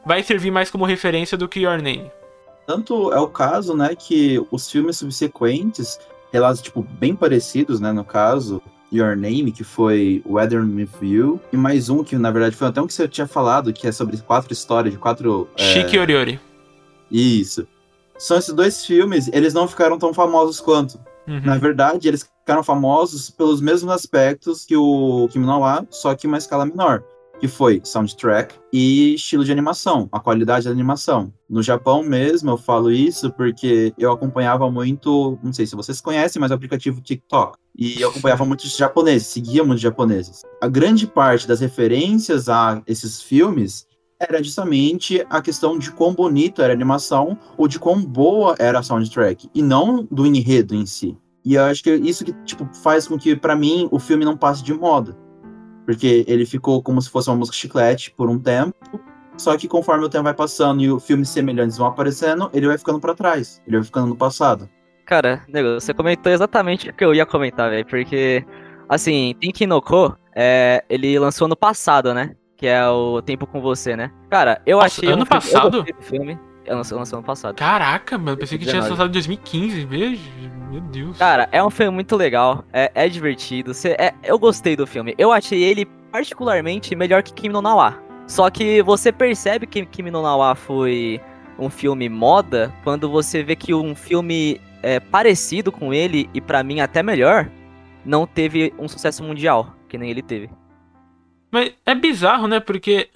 vai 0.05 0.21
servir 0.23 0.51
mais 0.51 0.69
como 0.69 0.83
referência 0.85 1.37
do 1.37 1.47
que 1.47 1.61
Your 1.61 1.81
Name. 1.81 2.11
Tanto 2.65 3.13
é 3.13 3.19
o 3.19 3.27
caso, 3.27 3.75
né, 3.77 3.95
que 3.95 4.45
os 4.51 4.69
filmes 4.69 4.97
subsequentes, 4.97 5.97
relatos, 6.33 6.61
tipo, 6.61 6.81
bem 6.81 7.15
parecidos, 7.15 7.79
né, 7.79 7.93
no 7.93 8.03
caso, 8.03 8.61
Your 8.91 9.15
Name, 9.15 9.51
que 9.51 9.63
foi 9.63 10.23
Weather 10.25 10.61
With 10.61 10.89
You, 11.01 11.41
e 11.51 11.57
mais 11.57 11.89
um 11.89 12.03
que, 12.03 12.15
na 12.17 12.31
verdade, 12.31 12.55
foi 12.55 12.67
até 12.67 12.81
um 12.81 12.87
que 12.87 12.93
você 12.93 13.07
tinha 13.07 13.27
falado, 13.27 13.73
que 13.73 13.87
é 13.87 13.91
sobre 13.91 14.17
quatro 14.17 14.51
histórias 14.53 14.93
de 14.93 14.99
quatro... 14.99 15.49
é, 15.57 15.63
Chique 15.63 15.97
Oriori. 15.97 16.39
Isso. 17.11 17.67
São 18.17 18.37
esses 18.37 18.53
dois 18.53 18.85
filmes, 18.85 19.29
eles 19.31 19.53
não 19.53 19.67
ficaram 19.67 19.97
tão 19.99 20.13
famosos 20.13 20.59
quanto. 20.59 20.99
Uhum. 21.27 21.41
Na 21.43 21.57
verdade, 21.57 22.07
eles 22.07 22.27
ficaram 22.39 22.63
famosos 22.63 23.29
pelos 23.29 23.59
mesmos 23.61 23.91
aspectos 23.91 24.65
que 24.65 24.75
o 24.75 25.27
Kimi 25.31 25.45
no 25.45 25.59
Wa, 25.59 25.85
só 25.89 26.15
que 26.15 26.25
em 26.25 26.29
uma 26.29 26.37
escala 26.37 26.65
menor. 26.65 27.03
Que 27.39 27.47
foi 27.47 27.81
soundtrack 27.83 28.55
e 28.73 29.13
estilo 29.13 29.45
de 29.45 29.51
animação, 29.51 30.09
a 30.11 30.19
qualidade 30.19 30.65
da 30.65 30.71
animação. 30.71 31.31
No 31.47 31.61
Japão 31.61 32.01
mesmo, 32.01 32.49
eu 32.49 32.57
falo 32.57 32.91
isso 32.91 33.31
porque 33.31 33.93
eu 33.97 34.11
acompanhava 34.11 34.69
muito, 34.71 35.37
não 35.43 35.53
sei 35.53 35.67
se 35.67 35.75
vocês 35.75 36.01
conhecem, 36.01 36.39
mas 36.39 36.49
o 36.49 36.55
aplicativo 36.55 36.99
TikTok. 36.99 37.57
E 37.77 38.01
eu 38.01 38.09
acompanhava 38.09 38.43
muitos 38.43 38.75
japoneses, 38.75 39.27
seguia 39.27 39.63
muitos 39.63 39.81
japoneses. 39.81 40.41
A 40.61 40.67
grande 40.67 41.05
parte 41.05 41.47
das 41.47 41.59
referências 41.59 42.49
a 42.49 42.81
esses 42.87 43.21
filmes 43.21 43.85
era 44.19 44.41
justamente 44.41 45.23
a 45.29 45.41
questão 45.41 45.77
de 45.77 45.91
quão 45.91 46.13
bonito 46.13 46.61
era 46.61 46.73
a 46.73 46.75
animação 46.75 47.37
ou 47.55 47.67
de 47.67 47.77
quão 47.77 48.03
boa 48.03 48.55
era 48.57 48.79
a 48.79 48.83
soundtrack, 48.83 49.47
e 49.53 49.61
não 49.61 50.07
do 50.09 50.25
enredo 50.25 50.73
em 50.73 50.87
si. 50.87 51.15
E 51.45 51.53
eu 51.53 51.63
acho 51.63 51.83
que 51.83 51.91
é 51.91 51.95
isso 51.95 52.25
que 52.25 52.33
tipo, 52.43 52.67
faz 52.81 53.07
com 53.07 53.17
que, 53.17 53.35
pra 53.35 53.55
mim, 53.55 53.87
o 53.91 53.99
filme 53.99 54.25
não 54.25 54.35
passe 54.35 54.63
de 54.63 54.73
moda. 54.73 55.15
Porque 55.87 56.25
ele 56.27 56.45
ficou 56.45 56.83
como 56.83 57.01
se 57.01 57.09
fosse 57.09 57.29
uma 57.29 57.37
música 57.37 57.55
chiclete 57.55 58.11
por 58.11 58.29
um 58.29 58.37
tempo, 58.37 58.99
só 59.37 59.55
que 59.55 59.69
conforme 59.69 60.03
o 60.03 60.09
tempo 60.09 60.25
vai 60.25 60.33
passando 60.33 60.81
e 60.81 60.91
os 60.91 61.05
filmes 61.05 61.29
semelhantes 61.29 61.77
vão 61.77 61.87
aparecendo, 61.87 62.49
ele 62.53 62.67
vai 62.67 62.77
ficando 62.77 62.99
pra 62.99 63.15
trás, 63.15 63.61
ele 63.65 63.77
vai 63.77 63.85
ficando 63.85 64.07
no 64.07 64.15
passado. 64.15 64.67
Cara, 65.05 65.41
nego, 65.47 65.75
você 65.75 65.93
comentou 65.93 66.29
exatamente 66.29 66.89
o 66.89 66.93
que 66.93 67.05
eu 67.05 67.15
ia 67.15 67.25
comentar, 67.25 67.69
velho. 67.69 67.85
Porque, 67.85 68.45
assim, 68.89 69.33
Tenki 69.39 69.65
no 69.65 69.81
Ko, 69.81 70.13
é, 70.35 70.83
ele 70.89 71.17
lançou 71.17 71.45
ano 71.45 71.55
passado, 71.55 72.13
né? 72.13 72.35
Que 72.57 72.67
é 72.67 72.85
o 72.89 73.21
Tempo 73.21 73.47
com 73.47 73.61
Você, 73.61 73.95
né? 73.95 74.11
Cara, 74.29 74.61
eu 74.65 74.79
Nossa, 74.79 74.87
achei. 74.87 75.07
ano 75.07 75.19
um 75.19 75.21
eu 75.21 75.25
passado? 75.25 75.83
do 75.83 76.03
filme. 76.03 76.37
Lançou, 76.67 76.97
lançou 76.97 77.19
ano 77.19 77.25
passado. 77.25 77.55
Caraca, 77.55 78.17
mano, 78.17 78.31
eu 78.31 78.37
pensei 78.37 78.57
que 78.57 78.65
tinha 78.65 78.81
19. 78.81 78.91
lançado 78.91 79.09
em 79.09 79.13
2015, 79.13 79.85
veja. 79.85 80.21
Meu 80.69 80.81
Deus. 80.81 81.17
Cara, 81.17 81.47
é 81.51 81.63
um 81.63 81.69
filme 81.69 81.91
muito 81.93 82.15
legal, 82.15 82.65
é, 82.73 82.91
é 82.93 83.07
divertido. 83.07 83.73
Você, 83.73 83.89
é- 83.97 84.13
eu 84.23 84.37
gostei 84.37 84.75
do 84.75 84.85
filme. 84.85 85.15
Eu 85.17 85.31
achei 85.31 85.63
ele 85.63 85.85
particularmente 86.11 86.95
melhor 86.95 87.23
que 87.23 87.33
Kimi 87.33 87.53
no 87.53 87.61
Na 87.61 87.73
wa. 87.75 87.97
Só 88.27 88.49
que 88.49 88.81
você 88.83 89.11
percebe 89.11 89.65
que 89.65 89.85
Kimi 89.85 90.11
no 90.11 90.21
Na 90.21 90.35
wa 90.35 90.55
foi 90.55 91.21
um 91.57 91.69
filme 91.69 92.09
moda 92.09 92.73
quando 92.83 93.09
você 93.09 93.41
vê 93.41 93.55
que 93.55 93.73
um 93.73 93.95
filme 93.95 94.59
é, 94.83 94.99
parecido 94.99 95.71
com 95.71 95.93
ele, 95.93 96.29
e 96.33 96.41
pra 96.41 96.63
mim 96.63 96.79
até 96.81 97.01
melhor, 97.01 97.49
não 98.05 98.27
teve 98.27 98.73
um 98.77 98.87
sucesso 98.87 99.23
mundial, 99.23 99.73
que 99.87 99.97
nem 99.97 100.09
ele 100.09 100.21
teve. 100.21 100.49
Mas 101.51 101.73
é 101.85 101.95
bizarro, 101.95 102.47
né? 102.47 102.59
Porque 102.59 103.09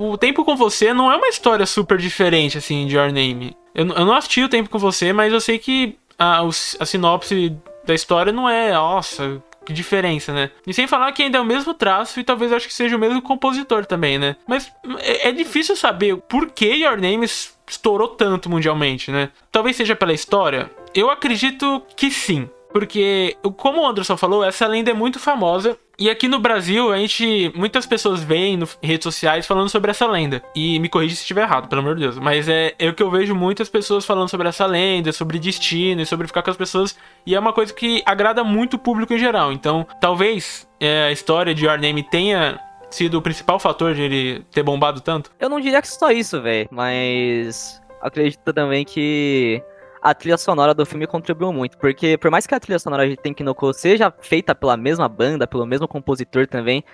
o 0.00 0.16
Tempo 0.16 0.46
com 0.46 0.56
Você 0.56 0.94
não 0.94 1.12
é 1.12 1.16
uma 1.16 1.28
história 1.28 1.66
super 1.66 1.98
diferente, 1.98 2.56
assim, 2.56 2.86
de 2.86 2.96
Your 2.96 3.12
Name. 3.12 3.54
Eu, 3.74 3.86
eu 3.86 4.06
não 4.06 4.14
assisti 4.14 4.42
o 4.42 4.48
Tempo 4.48 4.70
com 4.70 4.78
Você, 4.78 5.12
mas 5.12 5.30
eu 5.30 5.40
sei 5.40 5.58
que 5.58 5.98
a, 6.18 6.40
a 6.40 6.86
sinopse 6.86 7.54
da 7.84 7.92
história 7.92 8.32
não 8.32 8.48
é, 8.48 8.72
nossa, 8.72 9.42
diferença, 9.68 10.32
né? 10.32 10.50
E 10.66 10.72
sem 10.72 10.86
falar 10.86 11.12
que 11.12 11.22
ainda 11.22 11.36
é 11.36 11.40
o 11.40 11.44
mesmo 11.44 11.74
traço 11.74 12.18
e 12.18 12.24
talvez 12.24 12.50
acho 12.50 12.66
que 12.66 12.72
seja 12.72 12.96
o 12.96 12.98
mesmo 12.98 13.20
compositor 13.20 13.84
também, 13.84 14.18
né? 14.18 14.36
Mas 14.48 14.72
é, 15.00 15.28
é 15.28 15.32
difícil 15.32 15.76
saber 15.76 16.16
por 16.16 16.48
que 16.48 16.76
Your 16.76 16.98
Name 16.98 17.26
estourou 17.68 18.08
tanto 18.08 18.48
mundialmente, 18.48 19.10
né? 19.10 19.28
Talvez 19.52 19.76
seja 19.76 19.94
pela 19.94 20.14
história. 20.14 20.70
Eu 20.94 21.10
acredito 21.10 21.82
que 21.94 22.10
sim. 22.10 22.48
Porque, 22.72 23.36
como 23.56 23.82
o 23.82 23.86
Anderson 23.86 24.16
falou, 24.16 24.44
essa 24.44 24.66
lenda 24.66 24.92
é 24.92 24.94
muito 24.94 25.18
famosa. 25.18 25.76
E 26.00 26.08
aqui 26.08 26.26
no 26.26 26.38
Brasil, 26.38 26.90
a 26.90 26.96
gente. 26.96 27.52
Muitas 27.54 27.84
pessoas 27.84 28.22
veem 28.22 28.58
em 28.82 28.86
redes 28.86 29.04
sociais 29.04 29.46
falando 29.46 29.68
sobre 29.68 29.90
essa 29.90 30.06
lenda. 30.06 30.42
E 30.56 30.80
me 30.80 30.88
corrija 30.88 31.14
se 31.14 31.20
estiver 31.20 31.42
errado, 31.42 31.68
pelo 31.68 31.82
amor 31.82 31.94
de 31.94 32.00
Deus. 32.00 32.18
Mas 32.18 32.48
é, 32.48 32.74
é 32.78 32.88
o 32.88 32.94
que 32.94 33.02
eu 33.02 33.10
vejo 33.10 33.34
muitas 33.34 33.68
pessoas 33.68 34.06
falando 34.06 34.30
sobre 34.30 34.48
essa 34.48 34.64
lenda, 34.64 35.12
sobre 35.12 35.38
destino 35.38 36.00
e 36.00 36.06
sobre 36.06 36.26
ficar 36.26 36.42
com 36.42 36.50
as 36.50 36.56
pessoas. 36.56 36.96
E 37.26 37.34
é 37.34 37.38
uma 37.38 37.52
coisa 37.52 37.74
que 37.74 38.02
agrada 38.06 38.42
muito 38.42 38.74
o 38.74 38.78
público 38.78 39.12
em 39.12 39.18
geral. 39.18 39.52
Então, 39.52 39.86
talvez 40.00 40.66
é, 40.80 41.04
a 41.04 41.12
história 41.12 41.54
de 41.54 41.66
Your 41.66 41.78
Name 41.78 42.02
tenha 42.02 42.58
sido 42.90 43.18
o 43.18 43.22
principal 43.22 43.58
fator 43.58 43.94
de 43.94 44.00
ele 44.00 44.44
ter 44.50 44.62
bombado 44.62 45.02
tanto? 45.02 45.30
Eu 45.38 45.50
não 45.50 45.60
diria 45.60 45.82
que 45.82 45.88
só 45.88 46.10
isso, 46.10 46.40
velho. 46.40 46.66
Mas 46.70 47.78
acredito 48.00 48.52
também 48.54 48.86
que 48.86 49.62
a 50.02 50.14
trilha 50.14 50.38
sonora 50.38 50.74
do 50.74 50.86
filme 50.86 51.06
contribuiu 51.06 51.52
muito, 51.52 51.76
porque 51.78 52.16
por 52.16 52.30
mais 52.30 52.46
que 52.46 52.54
a 52.54 52.60
trilha 52.60 52.78
sonora 52.78 53.08
de 53.08 53.16
Tenkinoko 53.16 53.72
seja 53.72 54.12
feita 54.20 54.54
pela 54.54 54.76
mesma 54.76 55.08
banda, 55.08 55.46
pelo 55.46 55.66
mesmo 55.66 55.86
compositor 55.86 56.46
também, 56.46 56.84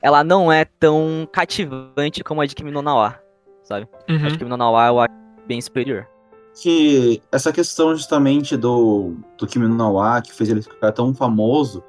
ela 0.00 0.22
não 0.22 0.52
é 0.52 0.64
tão 0.64 1.26
cativante 1.32 2.22
como 2.22 2.40
a 2.40 2.46
de 2.46 2.54
Kimi 2.54 2.70
no 2.70 2.82
Nawa, 2.82 3.18
sabe? 3.62 3.88
Uhum. 4.08 4.26
A 4.26 4.28
de 4.28 4.38
Kimi 4.38 4.50
no 4.50 4.56
Nawa 4.56 4.86
eu 4.88 5.00
acho 5.00 5.14
bem 5.46 5.60
superior. 5.60 6.06
Que 6.60 7.22
essa 7.32 7.52
questão 7.52 7.96
justamente 7.96 8.56
do, 8.56 9.16
do 9.38 9.46
Kimi 9.46 9.66
no 9.66 9.74
Nawa, 9.74 10.20
que 10.20 10.32
fez 10.34 10.50
ele 10.50 10.60
ficar 10.60 10.92
tão 10.92 11.14
famoso, 11.14 11.82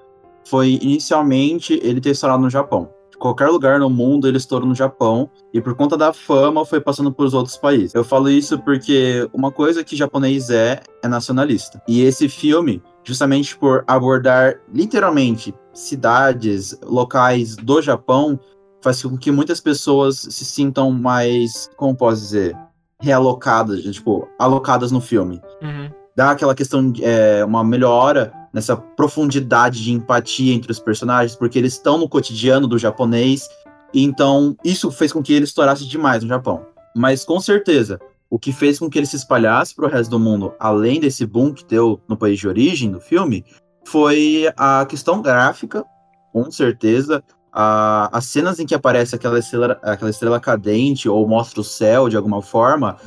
foi 0.46 0.80
inicialmente 0.82 1.80
ele 1.84 2.00
ter 2.00 2.12
estourado 2.12 2.42
no 2.42 2.50
Japão 2.50 2.90
qualquer 3.24 3.48
lugar 3.48 3.80
no 3.80 3.90
mundo 3.90 4.28
ele 4.28 4.36
estourou 4.36 4.68
no 4.68 4.76
Japão 4.76 5.30
e 5.54 5.62
por 5.62 5.74
conta 5.76 5.96
da 5.96 6.12
fama 6.12 6.66
foi 6.66 6.82
passando 6.82 7.10
para 7.10 7.24
os 7.24 7.34
outros 7.34 7.56
países. 7.56 7.96
Eu 7.96 8.04
falo 8.04 8.30
isso 8.30 8.60
porque 8.60 9.30
uma 9.32 9.50
coisa 9.50 9.82
que 9.82 9.96
japonês 9.96 10.50
é 10.50 10.82
é 11.02 11.08
nacionalista. 11.08 11.82
E 11.88 12.02
esse 12.02 12.28
filme, 12.28 12.84
justamente 13.02 13.58
por 13.58 13.86
abordar 13.88 14.60
literalmente 14.74 15.56
cidades, 15.72 16.78
locais 16.84 17.56
do 17.56 17.82
Japão, 17.82 18.38
faz 18.82 19.02
com 19.02 19.18
que 19.18 19.32
muitas 19.32 19.62
pessoas 19.62 20.18
se 20.18 20.44
sintam 20.44 20.92
mais, 20.92 21.70
como 21.78 21.96
posso 21.96 22.20
dizer, 22.20 22.58
realocadas, 23.00 23.84
tipo, 23.84 24.28
alocadas 24.38 24.92
no 24.92 25.00
filme. 25.00 25.40
Uhum. 25.62 25.90
Dá 26.14 26.32
aquela 26.32 26.54
questão 26.54 26.92
de 26.92 27.02
é, 27.06 27.46
uma 27.46 27.64
melhora 27.64 28.34
nessa 28.54 28.78
profundidade 28.78 29.84
de 29.84 29.92
empatia 29.92 30.54
entre 30.54 30.72
os 30.72 30.80
personagens, 30.80 31.36
porque 31.36 31.58
eles 31.58 31.74
estão 31.74 31.98
no 31.98 32.08
cotidiano 32.08 32.68
do 32.68 32.78
japonês, 32.78 33.50
então 33.94 34.56
isso 34.64 34.92
fez 34.92 35.12
com 35.12 35.24
que 35.24 35.34
ele 35.34 35.46
estourasse 35.46 35.88
demais 35.88 36.22
no 36.22 36.30
Japão. 36.30 36.66
Mas 36.96 37.26
com 37.26 37.40
certeza, 37.40 38.00
o 38.30 38.38
que 38.38 38.54
fez 38.54 38.78
com 38.78 38.90
que 38.90 39.00
ele 39.00 39.08
se 39.08 39.16
espalhasse 39.16 39.76
para 39.76 39.86
o 39.86 39.90
resto 39.90 40.12
do 40.12 40.20
mundo, 40.20 40.54
além 40.60 41.00
desse 41.00 41.26
boom 41.26 41.52
que 41.52 41.66
deu 41.66 42.00
no 42.08 42.16
país 42.16 42.40
de 42.40 42.48
origem 42.48 42.92
do 42.92 43.00
filme, 43.00 43.44
foi 43.86 44.52
a 44.56 44.86
questão 44.86 45.22
gráfica, 45.22 45.84
com 46.32 46.50
certeza. 46.52 47.24
A, 47.52 48.10
as 48.16 48.26
cenas 48.26 48.60
em 48.60 48.66
que 48.66 48.74
aparece 48.74 49.16
aquela 49.16 49.38
estrela, 49.38 49.80
aquela 49.84 50.10
estrela 50.10 50.40
cadente 50.40 51.10
ou 51.10 51.28
mostra 51.28 51.62
o 51.62 51.64
céu 51.64 52.10
de 52.10 52.18
alguma 52.18 52.42
forma 52.42 52.98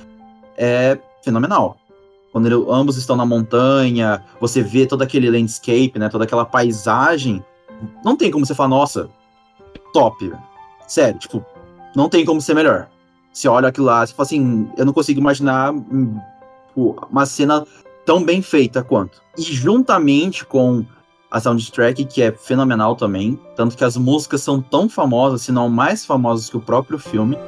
é 0.56 0.98
fenomenal 1.24 1.76
quando 2.36 2.52
ele, 2.52 2.66
ambos 2.68 2.98
estão 2.98 3.16
na 3.16 3.24
montanha, 3.24 4.22
você 4.38 4.60
vê 4.60 4.84
todo 4.84 5.00
aquele 5.00 5.30
landscape, 5.30 5.98
né, 5.98 6.10
toda 6.10 6.24
aquela 6.24 6.44
paisagem, 6.44 7.42
não 8.04 8.14
tem 8.14 8.30
como 8.30 8.44
você 8.44 8.54
falar, 8.54 8.68
nossa, 8.68 9.08
top, 9.90 10.30
sério, 10.86 11.18
tipo, 11.18 11.42
não 11.94 12.10
tem 12.10 12.26
como 12.26 12.38
ser 12.42 12.52
melhor. 12.52 12.90
Você 13.32 13.48
olha 13.48 13.68
aquilo 13.68 13.86
lá, 13.86 14.06
você 14.06 14.12
fala 14.12 14.26
assim, 14.26 14.70
eu 14.76 14.84
não 14.84 14.92
consigo 14.92 15.18
imaginar 15.18 15.72
hum, 15.72 16.20
tipo, 16.68 17.08
uma 17.10 17.24
cena 17.24 17.64
tão 18.04 18.22
bem 18.22 18.42
feita 18.42 18.84
quanto. 18.84 19.22
E 19.38 19.40
juntamente 19.40 20.44
com 20.44 20.84
a 21.30 21.40
soundtrack, 21.40 22.04
que 22.04 22.20
é 22.20 22.32
fenomenal 22.32 22.96
também, 22.96 23.40
tanto 23.56 23.78
que 23.78 23.84
as 23.84 23.96
músicas 23.96 24.42
são 24.42 24.60
tão 24.60 24.90
famosas, 24.90 25.40
se 25.40 25.52
não 25.52 25.70
mais 25.70 26.04
famosas 26.04 26.50
que 26.50 26.56
o 26.58 26.60
próprio 26.60 26.98
filme. 26.98 27.38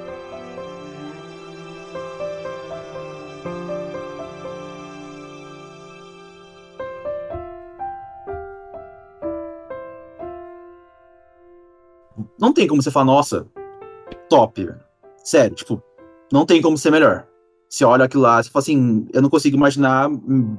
Tem 12.59 12.67
como 12.67 12.83
você 12.83 12.91
falar, 12.91 13.07
nossa, 13.07 13.47
top, 14.29 14.69
sério, 15.23 15.55
tipo, 15.55 15.81
não 16.33 16.45
tem 16.45 16.61
como 16.61 16.77
ser 16.77 16.91
melhor. 16.91 17.25
Você 17.71 17.85
olha 17.85 18.05
aquilo 18.05 18.25
lá, 18.25 18.43
você 18.43 18.51
fala 18.51 18.63
assim, 18.63 19.07
eu 19.13 19.23
não 19.23 19.31
consigo 19.31 19.57
imaginar 19.57 20.09
hum, 20.11 20.57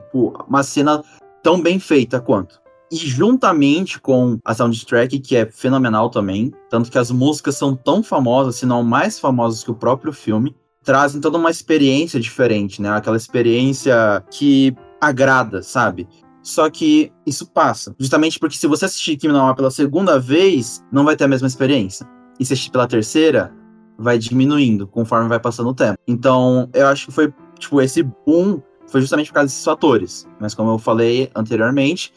uma 0.48 0.64
cena 0.64 1.04
tão 1.44 1.62
bem 1.62 1.78
feita 1.78 2.22
quanto. 2.22 2.62
E 2.90 2.96
juntamente 2.96 4.00
com 4.00 4.40
a 4.46 4.54
soundtrack, 4.54 5.20
que 5.20 5.36
é 5.36 5.46
fenomenal 5.46 6.10
também, 6.10 6.54
tanto 6.70 6.90
que 6.90 6.98
as 6.98 7.12
músicas 7.12 7.58
são 7.58 7.76
tão 7.76 8.02
famosas, 8.02 8.56
se 8.56 8.66
não 8.66 8.82
mais 8.82 9.20
famosas 9.20 9.62
que 9.62 9.72
o 9.72 9.76
próprio 9.76 10.14
filme, 10.14 10.56
trazem 10.84 11.20
toda 11.20 11.38
uma 11.38 11.52
experiência 11.52 12.20
diferente, 12.20 12.82
né? 12.82 12.90
Aquela 12.92 13.18
experiência 13.18 14.24
que 14.32 14.74
agrada, 15.02 15.62
sabe? 15.62 16.08
Só 16.42 16.70
que 16.70 17.12
isso 17.26 17.50
passa. 17.52 17.94
Justamente 18.00 18.40
porque 18.40 18.56
se 18.56 18.68
você 18.68 18.86
assistir 18.86 19.18
Kimi 19.18 19.34
no 19.34 19.56
pela 19.56 19.72
segunda 19.72 20.20
vez, 20.20 20.84
não 20.92 21.04
vai 21.04 21.16
ter 21.16 21.26
a 21.26 21.28
mesma 21.28 21.48
experiência. 21.48 22.08
E 22.40 22.46
se 22.46 22.54
assistir 22.54 22.72
pela 22.72 22.88
terceira, 22.88 23.54
vai 23.98 24.18
diminuindo 24.18 24.88
conforme 24.88 25.28
vai 25.28 25.40
passando 25.40 25.70
o 25.70 25.74
tempo. 25.74 26.00
Então, 26.08 26.70
eu 26.74 26.88
acho 26.88 27.08
que 27.08 27.12
foi, 27.12 27.34
tipo, 27.58 27.82
esse 27.82 28.02
boom 28.02 28.62
foi 28.88 29.02
justamente 29.02 29.28
por 29.28 29.36
causa 29.36 29.48
desses 29.48 29.64
fatores. 29.64 30.28
Mas 30.40 30.56
como 30.56 30.72
eu 30.72 30.80
falei 30.80 31.30
anteriormente, 31.36 32.14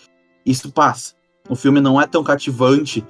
isso 0.46 0.70
passa. 0.72 1.14
O 1.48 1.56
filme 1.56 1.80
não 1.80 2.00
é 2.00 2.06
tão 2.06 2.22
cativante 2.22 3.04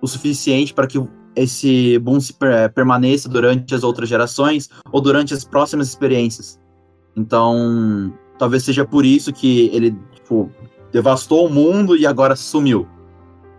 o 0.00 0.08
suficiente 0.08 0.74
para 0.74 0.88
que 0.88 0.98
esse 1.34 1.98
boom 2.00 2.20
se 2.20 2.34
per 2.34 2.70
permaneça 2.72 3.28
durante 3.28 3.74
as 3.74 3.82
outras 3.82 4.08
gerações 4.08 4.68
ou 4.90 5.00
durante 5.00 5.32
as 5.32 5.44
próximas 5.44 5.88
experiências. 5.88 6.60
Então, 7.16 8.12
talvez 8.38 8.64
seja 8.64 8.84
por 8.84 9.06
isso 9.06 9.32
que 9.32 9.70
ele 9.72 9.96
tipo, 10.22 10.50
devastou 10.92 11.46
o 11.46 11.50
mundo 11.50 11.96
e 11.96 12.06
agora 12.06 12.36
sumiu. 12.36 12.88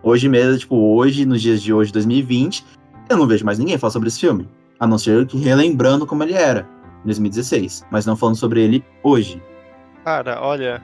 Hoje 0.02 0.28
mesmo, 0.28 0.58
tipo, 0.58 0.76
hoje, 0.76 1.24
nos 1.24 1.40
dias 1.40 1.62
de 1.62 1.72
hoje, 1.72 1.92
2020, 1.92 2.64
eu 3.08 3.16
não 3.16 3.26
vejo 3.26 3.44
mais 3.44 3.58
ninguém 3.58 3.78
falar 3.78 3.90
sobre 3.90 4.08
esse 4.08 4.20
filme. 4.20 4.48
A 4.78 4.86
não 4.86 4.98
ser 4.98 5.26
que 5.26 5.38
relembrando 5.38 6.06
como 6.06 6.22
ele 6.22 6.34
era 6.34 6.68
em 7.02 7.06
2016. 7.06 7.86
Mas 7.90 8.04
não 8.04 8.16
falando 8.16 8.36
sobre 8.36 8.62
ele 8.62 8.84
hoje. 9.02 9.40
Cara, 10.04 10.40
olha. 10.40 10.82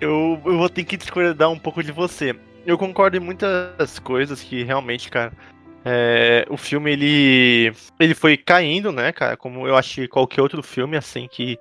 Eu, 0.00 0.40
eu 0.44 0.58
vou 0.58 0.68
ter 0.68 0.84
que 0.84 0.96
discordar 0.96 1.50
um 1.50 1.58
pouco 1.58 1.82
de 1.82 1.90
você. 1.90 2.34
Eu 2.64 2.78
concordo 2.78 3.16
em 3.16 3.20
muitas 3.20 3.98
coisas 3.98 4.40
que 4.42 4.62
realmente, 4.62 5.10
cara. 5.10 5.32
É, 5.84 6.46
o 6.50 6.56
filme 6.56 6.92
ele 6.92 7.72
ele 7.98 8.14
foi 8.14 8.36
caindo, 8.36 8.92
né, 8.92 9.12
cara? 9.12 9.36
Como 9.36 9.66
eu 9.66 9.76
acho 9.76 9.94
que 9.94 10.08
qualquer 10.08 10.42
outro 10.42 10.62
filme 10.62 10.96
assim 10.96 11.28
que 11.30 11.58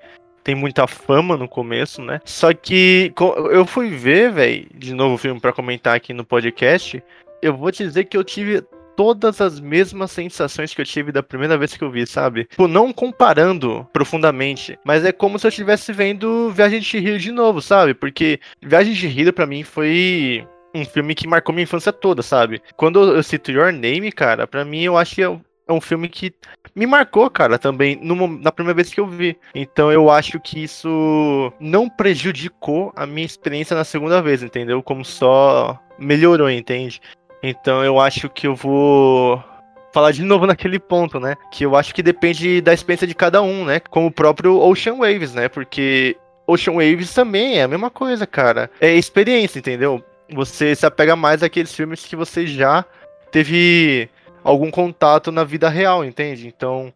tem 0.48 0.56
muita 0.56 0.88
fama 0.88 1.36
no 1.36 1.46
começo, 1.46 2.02
né? 2.02 2.22
Só 2.24 2.54
que 2.54 3.12
eu 3.52 3.66
fui 3.66 3.90
ver, 3.90 4.32
velho, 4.32 4.66
de 4.74 4.94
novo 4.94 5.16
o 5.16 5.18
filme 5.18 5.42
para 5.42 5.52
comentar 5.52 5.94
aqui 5.94 6.14
no 6.14 6.24
podcast. 6.24 7.04
Eu 7.42 7.54
vou 7.58 7.70
te 7.70 7.84
dizer 7.84 8.06
que 8.06 8.16
eu 8.16 8.24
tive 8.24 8.64
todas 8.96 9.42
as 9.42 9.60
mesmas 9.60 10.10
sensações 10.10 10.74
que 10.74 10.80
eu 10.80 10.86
tive 10.86 11.12
da 11.12 11.22
primeira 11.22 11.58
vez 11.58 11.76
que 11.76 11.84
eu 11.84 11.92
vi, 11.92 12.08
sabe? 12.08 12.46
Tipo, 12.46 12.66
não 12.66 12.94
comparando 12.94 13.86
profundamente, 13.92 14.80
mas 14.86 15.04
é 15.04 15.12
como 15.12 15.38
se 15.38 15.46
eu 15.46 15.50
estivesse 15.50 15.92
vendo 15.92 16.50
Viagem 16.52 16.80
de 16.80 16.98
Rio 16.98 17.20
de 17.20 17.32
novo, 17.34 17.62
sabe? 17.62 17.94
Porque 17.94 18.40
Viagem 18.62 18.94
de 18.94 19.06
Rio 19.06 19.34
para 19.34 19.46
mim 19.46 19.64
foi 19.64 20.48
um 20.74 20.86
filme 20.86 21.14
que 21.14 21.28
marcou 21.28 21.54
minha 21.54 21.64
infância 21.64 21.92
toda, 21.92 22.22
sabe? 22.22 22.62
Quando 22.78 23.18
eu 23.18 23.22
cito 23.22 23.52
Your 23.52 23.74
Name, 23.74 24.14
cara, 24.14 24.48
para 24.48 24.64
mim 24.64 24.84
eu 24.84 24.98
acho 24.98 25.16
que 25.16 25.22
é 25.68 25.74
um 25.74 25.82
filme 25.82 26.08
que 26.08 26.34
me 26.76 26.86
marcou, 26.86 27.30
cara, 27.30 27.60
também 27.60 27.98
no, 28.02 28.28
na 28.28 28.52
primeira 28.52 28.76
vez 28.76 28.94
que 28.94 29.00
eu 29.00 29.08
vi. 29.08 29.38
Então 29.54 29.92
eu 29.92 30.10
acho 30.10 30.40
que 30.40 30.64
isso 30.64 31.52
não 31.60 31.90
prejudicou 31.90 32.94
a 32.96 33.06
minha 33.06 33.26
experiência 33.26 33.76
na 33.76 33.84
segunda 33.84 34.22
vez, 34.22 34.42
entendeu? 34.42 34.82
Como 34.82 35.04
só 35.04 35.80
melhorou, 36.00 36.50
entende? 36.50 37.02
Então 37.44 37.84
eu 37.84 38.00
acho 38.00 38.30
que 38.30 38.48
eu 38.48 38.56
vou 38.56 39.44
falar 39.92 40.12
de 40.12 40.24
novo 40.24 40.46
naquele 40.48 40.80
ponto, 40.80 41.20
né? 41.20 41.36
Que 41.52 41.66
eu 41.66 41.76
acho 41.76 41.94
que 41.94 42.04
depende 42.04 42.62
da 42.62 42.74
experiência 42.74 43.08
de 43.08 43.16
cada 43.16 43.42
um, 43.42 43.66
né? 43.66 43.80
Como 43.80 44.08
o 44.08 44.12
próprio 44.12 44.58
Ocean 44.60 44.96
Waves, 44.96 45.34
né? 45.34 45.50
Porque 45.50 46.16
Ocean 46.46 46.74
Waves 46.74 47.14
também 47.14 47.60
é 47.60 47.64
a 47.64 47.68
mesma 47.68 47.90
coisa, 47.90 48.26
cara. 48.26 48.70
É 48.80 48.94
experiência, 48.94 49.60
entendeu? 49.60 50.04
Você 50.34 50.76
se 50.76 50.86
apega 50.86 51.16
mais 51.16 51.42
àqueles 51.44 51.74
filmes 51.74 52.06
que 52.06 52.16
você 52.16 52.46
já 52.46 52.86
teve 53.32 54.10
algum 54.48 54.72
contato 54.72 55.32
na 55.32 55.44
vida 55.44 55.68
real, 55.70 56.06
entende? 56.06 56.48
Então, 56.48 56.94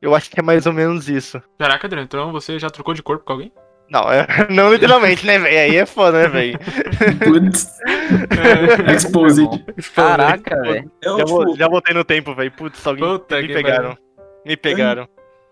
eu 0.00 0.14
acho 0.14 0.30
que 0.30 0.38
é 0.38 0.42
mais 0.42 0.66
ou 0.66 0.72
menos 0.72 1.08
isso. 1.08 1.42
Caraca, 1.58 1.86
Adriano, 1.86 2.04
então 2.06 2.32
você 2.32 2.58
já 2.58 2.70
trocou 2.70 2.94
de 2.94 3.02
corpo 3.02 3.24
com 3.24 3.32
alguém? 3.32 3.52
Não, 3.90 4.10
é- 4.10 4.26
não 4.50 4.72
literalmente, 4.72 5.26
né, 5.26 5.38
velho? 5.38 5.58
Aí 5.58 5.76
é 5.76 5.84
foda, 5.84 6.22
né, 6.22 6.28
velho? 6.28 6.58
Putz. 7.24 7.68
Exposed. 8.94 9.64
Caraca, 9.94 10.60
velho. 10.62 10.90
Já, 11.02 11.16
tipo, 11.24 11.56
já 11.56 11.68
voltei 11.68 11.94
no 11.94 12.04
tempo, 12.04 12.34
velho. 12.34 12.52
Putz, 12.52 12.86
alguém 12.86 13.04
Puta 13.04 13.40
me 13.42 13.48
pegaram. 13.48 13.98
Me 14.46 14.56
pegaram. 14.56 15.08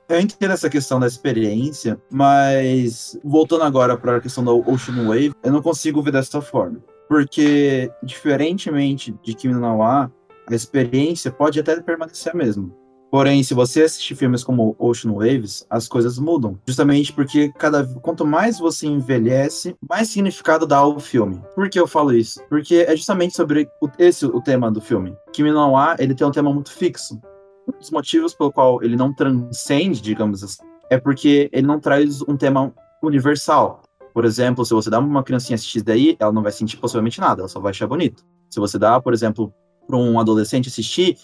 eu 0.08 0.20
entendo 0.20 0.52
essa 0.52 0.70
questão 0.70 0.98
da 0.98 1.06
experiência, 1.06 2.00
mas 2.10 3.18
voltando 3.24 3.64
agora 3.64 3.96
para 3.96 4.16
a 4.16 4.20
questão 4.20 4.44
da 4.44 4.52
Ocean 4.52 5.06
Wave, 5.06 5.32
eu 5.42 5.52
não 5.52 5.62
consigo 5.62 6.00
ver 6.02 6.12
dessa 6.12 6.40
forma. 6.40 6.78
Porque, 7.08 7.90
diferentemente 8.02 9.12
de 9.22 9.34
Kimi 9.34 9.52
no 9.54 9.60
Nawa, 9.60 10.10
a 10.54 10.56
experiência 10.56 11.30
pode 11.30 11.58
até 11.60 11.80
permanecer 11.80 12.32
a 12.32 12.36
mesma. 12.36 12.70
Porém, 13.10 13.42
se 13.42 13.54
você 13.54 13.82
assistir 13.82 14.14
filmes 14.14 14.44
como 14.44 14.76
Ocean 14.78 15.12
Waves, 15.12 15.66
as 15.68 15.88
coisas 15.88 16.16
mudam. 16.16 16.56
Justamente 16.64 17.12
porque 17.12 17.52
cada 17.58 17.84
quanto 18.00 18.24
mais 18.24 18.60
você 18.60 18.86
envelhece, 18.86 19.74
mais 19.88 20.08
significado 20.10 20.64
dá 20.64 20.76
ao 20.76 21.00
filme. 21.00 21.42
Por 21.56 21.68
que 21.68 21.80
eu 21.80 21.88
falo 21.88 22.12
isso? 22.12 22.40
Porque 22.48 22.84
é 22.86 22.94
justamente 22.94 23.34
sobre 23.34 23.68
o, 23.82 23.88
esse 23.98 24.24
o 24.24 24.40
tema 24.40 24.70
do 24.70 24.80
filme. 24.80 25.12
Kimi 25.32 25.50
no 25.50 25.56
Nawa, 25.56 25.96
ele 25.98 26.14
tem 26.14 26.24
um 26.24 26.30
tema 26.30 26.54
muito 26.54 26.70
fixo. 26.70 27.20
Um 27.66 27.76
dos 27.76 27.90
motivos 27.90 28.32
pelo 28.32 28.52
qual 28.52 28.80
ele 28.80 28.94
não 28.94 29.12
transcende, 29.12 30.00
digamos 30.00 30.44
assim, 30.44 30.62
é 30.88 30.96
porque 30.96 31.50
ele 31.52 31.66
não 31.66 31.80
traz 31.80 32.22
um 32.22 32.36
tema 32.36 32.72
universal. 33.02 33.82
Por 34.14 34.24
exemplo, 34.24 34.64
se 34.64 34.72
você 34.72 34.88
dá 34.88 35.00
uma 35.00 35.22
criancinha 35.22 35.56
assistir 35.56 35.82
daí, 35.82 36.16
ela 36.18 36.32
não 36.32 36.42
vai 36.42 36.52
sentir 36.52 36.76
possivelmente 36.76 37.20
nada, 37.20 37.42
ela 37.42 37.48
só 37.48 37.58
vai 37.58 37.70
achar 37.70 37.88
bonito. 37.88 38.24
Se 38.48 38.60
você 38.60 38.78
dá, 38.78 39.00
por 39.00 39.12
exemplo, 39.12 39.52
para 39.90 39.98
um 39.98 40.20
adolescente 40.20 40.68
assistir, 40.68 41.18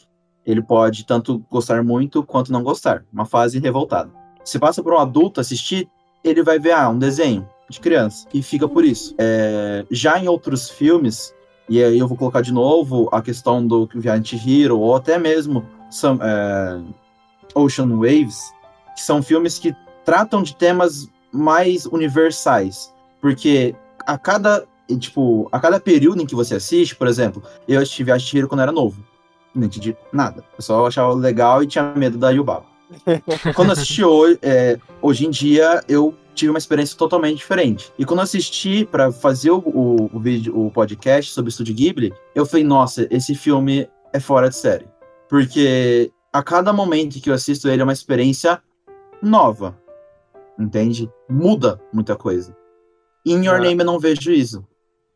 ele 0.44 0.60
pode 0.60 1.06
tanto 1.06 1.44
gostar 1.50 1.82
muito 1.82 2.22
quanto 2.22 2.52
não 2.52 2.62
gostar. 2.62 3.04
Uma 3.12 3.24
fase 3.24 3.58
revoltada. 3.58 4.10
Se 4.44 4.58
passa 4.58 4.82
por 4.82 4.92
um 4.92 4.98
adulto 4.98 5.40
assistir, 5.40 5.88
ele 6.22 6.42
vai 6.42 6.58
ver 6.58 6.72
ah, 6.72 6.88
um 6.88 6.98
desenho 6.98 7.48
de 7.68 7.80
criança 7.80 8.26
e 8.34 8.42
fica 8.42 8.68
por 8.68 8.84
isso. 8.84 9.14
É, 9.18 9.84
já 9.90 10.18
em 10.18 10.28
outros 10.28 10.68
filmes, 10.68 11.34
e 11.68 11.82
aí 11.82 11.98
eu 11.98 12.06
vou 12.06 12.16
colocar 12.16 12.40
de 12.40 12.52
novo 12.52 13.08
a 13.12 13.22
questão 13.22 13.66
do 13.66 13.88
Viante 13.94 14.36
Hero, 14.36 14.78
ou 14.78 14.94
até 14.94 15.18
mesmo 15.18 15.64
é, 16.22 16.80
Ocean 17.54 17.88
Waves, 17.96 18.52
que 18.94 19.02
são 19.02 19.22
filmes 19.22 19.58
que 19.58 19.74
tratam 20.04 20.42
de 20.42 20.54
temas 20.54 21.08
mais 21.32 21.86
universais. 21.86 22.92
Porque 23.20 23.74
a 24.06 24.16
cada, 24.16 24.64
tipo, 24.98 25.48
a 25.50 25.58
cada 25.58 25.80
período 25.80 26.22
em 26.22 26.26
que 26.26 26.34
você 26.34 26.56
assiste, 26.56 26.94
por 26.94 27.08
exemplo, 27.08 27.42
eu 27.66 27.80
assisti 27.80 28.04
Viagem 28.04 28.38
Hero 28.38 28.48
quando 28.48 28.60
era 28.60 28.70
novo. 28.72 29.02
Não 29.54 29.66
entendi 29.66 29.96
nada. 30.12 30.44
Eu 30.56 30.62
só 30.62 30.86
achava 30.86 31.12
legal 31.14 31.62
e 31.62 31.66
tinha 31.66 31.94
medo 31.96 32.18
da 32.18 32.30
Yubaba. 32.30 32.66
quando 33.54 33.72
assisti 33.72 34.04
hoje, 34.04 34.38
é, 34.42 34.78
hoje 35.00 35.26
em 35.26 35.30
dia, 35.30 35.82
eu 35.88 36.14
tive 36.34 36.50
uma 36.50 36.58
experiência 36.58 36.96
totalmente 36.96 37.38
diferente. 37.38 37.90
E 37.98 38.04
quando 38.04 38.20
assisti 38.20 38.84
para 38.84 39.10
fazer 39.10 39.50
o, 39.50 39.58
o, 39.58 40.10
o 40.12 40.20
vídeo, 40.20 40.56
o 40.56 40.70
podcast 40.70 41.32
sobre 41.32 41.48
o 41.48 41.50
Estúdio 41.50 41.74
Ghibli, 41.74 42.12
eu 42.34 42.44
falei, 42.44 42.64
nossa, 42.64 43.08
esse 43.10 43.34
filme 43.34 43.88
é 44.12 44.20
fora 44.20 44.48
de 44.48 44.56
série. 44.56 44.86
Porque 45.28 46.12
a 46.32 46.42
cada 46.42 46.72
momento 46.72 47.20
que 47.20 47.30
eu 47.30 47.34
assisto 47.34 47.68
ele 47.68 47.80
é 47.80 47.84
uma 47.84 47.92
experiência 47.92 48.62
nova. 49.22 49.76
Entende? 50.58 51.10
Muda 51.28 51.80
muita 51.92 52.14
coisa. 52.14 52.56
E 53.24 53.32
em 53.32 53.44
Your 53.44 53.56
Ah. 53.56 53.60
Name 53.60 53.80
eu 53.80 53.86
não 53.86 53.98
vejo 53.98 54.30
isso. 54.30 54.64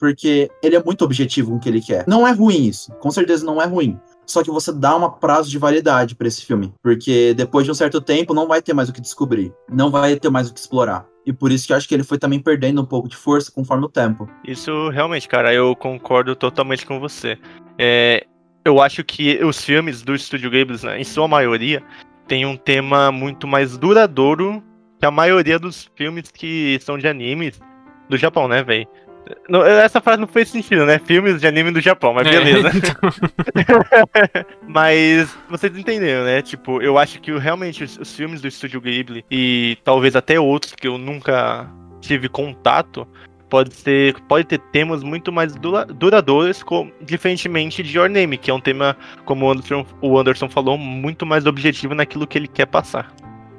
Porque 0.01 0.51
ele 0.63 0.75
é 0.75 0.83
muito 0.83 1.05
objetivo 1.05 1.51
com 1.51 1.59
o 1.59 1.61
que 1.61 1.69
ele 1.69 1.83
quer. 1.83 2.05
Não 2.09 2.27
é 2.27 2.33
ruim 2.33 2.67
isso. 2.67 2.91
Com 2.95 3.11
certeza 3.11 3.45
não 3.45 3.61
é 3.61 3.67
ruim. 3.67 4.01
Só 4.27 4.43
que 4.43 4.51
você 4.51 4.73
dá 4.73 4.97
uma 4.97 5.11
prazo 5.11 5.51
de 5.51 5.59
validade 5.59 6.15
pra 6.15 6.27
esse 6.27 6.45
filme. 6.45 6.73
Porque 6.83 7.35
depois 7.35 7.67
de 7.67 7.71
um 7.71 7.75
certo 7.75 8.01
tempo 8.01 8.33
não 8.33 8.49
vai 8.49 8.63
ter 8.63 8.73
mais 8.73 8.89
o 8.89 8.93
que 8.93 9.01
descobrir. 9.01 9.53
Não 9.71 9.91
vai 9.91 10.17
ter 10.17 10.31
mais 10.31 10.49
o 10.49 10.55
que 10.55 10.61
explorar. 10.61 11.07
E 11.27 11.33
por 11.33 11.53
isso 11.53 11.67
que 11.67 11.73
eu 11.73 11.77
acho 11.77 11.87
que 11.87 11.95
ele 11.95 12.03
foi 12.03 12.19
também 12.19 12.41
perdendo 12.41 12.81
um 12.81 12.87
pouco 12.87 13.09
de 13.09 13.17
força 13.17 13.53
conforme 13.53 13.85
o 13.85 13.89
tempo. 13.89 14.29
Isso 14.45 14.89
realmente, 14.89 15.29
cara, 15.29 15.53
eu 15.53 15.77
concordo 15.77 16.35
totalmente 16.35 16.87
com 16.87 16.99
você. 16.99 17.39
É, 17.79 18.27
eu 18.65 18.81
acho 18.81 19.05
que 19.05 19.45
os 19.45 19.63
filmes 19.63 20.03
do 20.03 20.15
Estúdio 20.15 20.51
Ghibli, 20.51 20.79
né, 20.83 20.99
em 20.99 21.05
sua 21.05 21.29
maioria, 21.29 21.83
tem 22.27 22.47
um 22.47 22.57
tema 22.57 23.13
muito 23.13 23.47
mais 23.47 23.77
duradouro 23.77 24.63
que 24.99 25.07
a 25.07 25.11
maioria 25.11 25.59
dos 25.59 25.91
filmes 25.97 26.31
que 26.31 26.79
são 26.81 26.97
de 26.97 27.09
animes 27.09 27.61
do 28.09 28.17
Japão, 28.17 28.47
né, 28.47 28.63
velho? 28.63 28.87
Não, 29.49 29.65
Essa 29.65 30.01
frase 30.01 30.21
não 30.21 30.27
fez 30.29 30.49
sentido, 30.49 30.85
né? 30.87 30.99
Filmes 31.05 31.41
de 31.41 31.47
anime 31.47 31.71
do 31.71 31.81
Japão, 31.81 32.13
mas 32.15 32.27
É, 32.27 32.31
beleza. 32.31 32.71
então, 32.77 33.11
Mas 34.67 35.37
vocês 35.49 35.77
entenderam, 35.77 36.25
né? 36.25 36.43
Tipo, 36.43 36.81
eu 36.83 36.99
acho 36.99 37.21
que 37.21 37.37
realmente 37.39 37.85
os, 37.85 37.99
os 37.99 38.15
filmes 38.15 38.41
do 38.41 38.49
Estúdio 38.49 38.81
Ghibli 38.81 39.25
e 39.31 39.77
talvez 39.85 40.17
até 40.17 40.39
outros 40.39 40.75
que 40.75 40.87
eu 40.89 40.99
nunca 40.99 41.69
tive 42.01 42.29
contato 42.29 43.07
pode 43.49 43.75
ser 43.75 44.15
pode 44.29 44.45
ter 44.47 44.59
temas 44.59 45.03
muito 45.03 45.33
mais 45.33 45.55
dura- 45.57 45.85
duradouros, 45.85 46.63
com, 46.63 46.91
diferentemente 47.03 47.83
de 47.83 47.99
Your 47.99 48.09
Name, 48.09 48.39
que 48.39 48.51
é 48.51 48.55
um 48.55 48.61
tema, 48.61 48.97
como 49.25 49.47
o 49.47 49.51
Anderson, 49.51 49.85
o 50.01 50.19
Anderson 50.19 50.49
falou, 50.49 50.79
muito 50.79 51.27
mais 51.27 51.47
objetivo 51.47 51.95
naquilo 51.95 52.27
que 52.27 52.39
ele 52.39 52.47
quer 52.49 52.67
passar. 52.67 53.13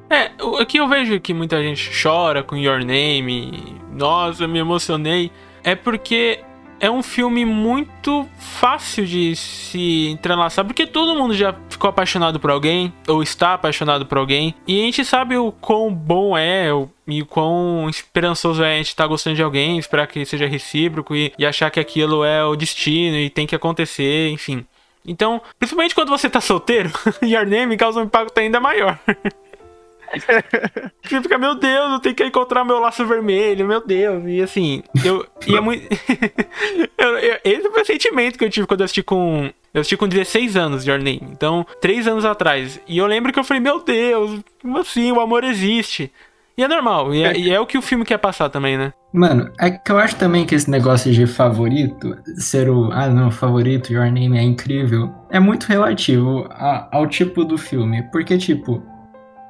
É, 0.09 0.31
aqui 0.61 0.77
eu 0.77 0.87
vejo 0.87 1.19
que 1.19 1.33
muita 1.33 1.61
gente 1.61 1.89
chora 2.01 2.41
com 2.43 2.55
Your 2.57 2.79
Name. 2.79 3.77
Nossa, 3.93 4.43
eu 4.43 4.49
me 4.49 4.59
emocionei. 4.59 5.31
É 5.63 5.75
porque 5.75 6.39
é 6.81 6.89
um 6.89 7.03
filme 7.03 7.45
muito 7.45 8.27
fácil 8.37 9.05
de 9.05 9.35
se 9.35 10.07
entrelaçar, 10.07 10.65
porque 10.65 10.87
todo 10.87 11.15
mundo 11.15 11.31
já 11.35 11.55
ficou 11.69 11.87
apaixonado 11.87 12.39
por 12.39 12.49
alguém, 12.49 12.91
ou 13.07 13.21
está 13.21 13.53
apaixonado 13.53 14.07
por 14.07 14.17
alguém, 14.17 14.55
e 14.67 14.81
a 14.81 14.85
gente 14.85 15.05
sabe 15.05 15.37
o 15.37 15.51
quão 15.51 15.93
bom 15.93 16.35
é, 16.35 16.69
e 17.07 17.21
o 17.21 17.25
quão 17.25 17.87
esperançoso 17.87 18.63
é 18.63 18.73
a 18.73 18.77
gente 18.77 18.87
estar 18.87 19.05
gostando 19.05 19.35
de 19.35 19.43
alguém, 19.43 19.77
esperar 19.77 20.07
que 20.07 20.25
seja 20.25 20.47
recíproco 20.47 21.15
e, 21.15 21.31
e 21.37 21.45
achar 21.45 21.69
que 21.69 21.79
aquilo 21.79 22.23
é 22.23 22.43
o 22.43 22.55
destino 22.55 23.15
e 23.15 23.29
tem 23.29 23.45
que 23.45 23.55
acontecer, 23.55 24.31
enfim. 24.31 24.65
Então, 25.05 25.39
principalmente 25.59 25.93
quando 25.93 26.09
você 26.09 26.29
tá 26.29 26.41
solteiro, 26.41 26.91
Your 27.21 27.45
Name 27.45 27.77
causa 27.77 27.99
um 27.99 28.05
impacto 28.05 28.37
ainda 28.39 28.59
maior. 28.59 28.97
Você 30.13 31.21
fica, 31.21 31.37
meu 31.37 31.55
Deus, 31.55 31.91
eu 31.93 31.99
tenho 31.99 32.15
que 32.15 32.23
encontrar 32.25 32.63
meu 32.65 32.79
laço 32.79 33.05
vermelho, 33.05 33.67
meu 33.67 33.85
Deus. 33.85 34.23
E 34.27 34.41
assim, 34.41 34.83
eu. 35.03 35.25
E 35.47 35.55
é 35.55 35.61
muito. 35.61 35.87
esse 37.43 37.69
foi 37.69 37.81
o 37.81 37.85
sentimento 37.85 38.37
que 38.37 38.45
eu 38.45 38.49
tive 38.49 38.67
quando 38.67 38.81
eu 38.81 38.85
assisti 38.85 39.03
com. 39.03 39.49
Eu 39.73 39.81
assisti 39.81 39.95
com 39.95 40.07
16 40.07 40.57
anos, 40.57 40.85
Your 40.85 40.97
Name. 40.97 41.21
Então, 41.31 41.65
3 41.79 42.07
anos 42.07 42.25
atrás. 42.25 42.79
E 42.87 42.97
eu 42.97 43.07
lembro 43.07 43.31
que 43.31 43.39
eu 43.39 43.43
falei, 43.43 43.61
meu 43.61 43.81
Deus, 43.81 44.41
como 44.61 44.77
assim? 44.77 45.11
O 45.13 45.19
amor 45.21 45.43
existe. 45.45 46.11
E 46.57 46.63
é 46.63 46.67
normal. 46.67 47.15
E 47.15 47.23
é, 47.23 47.37
e 47.37 47.49
é 47.51 47.59
o 47.59 47.65
que 47.65 47.77
o 47.77 47.81
filme 47.81 48.03
quer 48.03 48.17
passar 48.17 48.49
também, 48.49 48.77
né? 48.77 48.91
Mano, 49.13 49.49
é 49.59 49.71
que 49.71 49.89
eu 49.91 49.97
acho 49.97 50.17
também 50.17 50.45
que 50.45 50.53
esse 50.53 50.69
negócio 50.69 51.11
de 51.11 51.25
favorito, 51.25 52.17
ser 52.35 52.69
o, 52.69 52.91
ah 52.91 53.07
não, 53.07 53.31
favorito, 53.31 53.93
Your 53.93 54.05
Name 54.11 54.37
é 54.37 54.43
incrível, 54.43 55.09
é 55.29 55.39
muito 55.39 55.63
relativo 55.65 56.45
a- 56.51 56.89
ao 56.91 57.07
tipo 57.07 57.45
do 57.45 57.57
filme. 57.57 58.03
Porque, 58.11 58.37
tipo, 58.37 58.83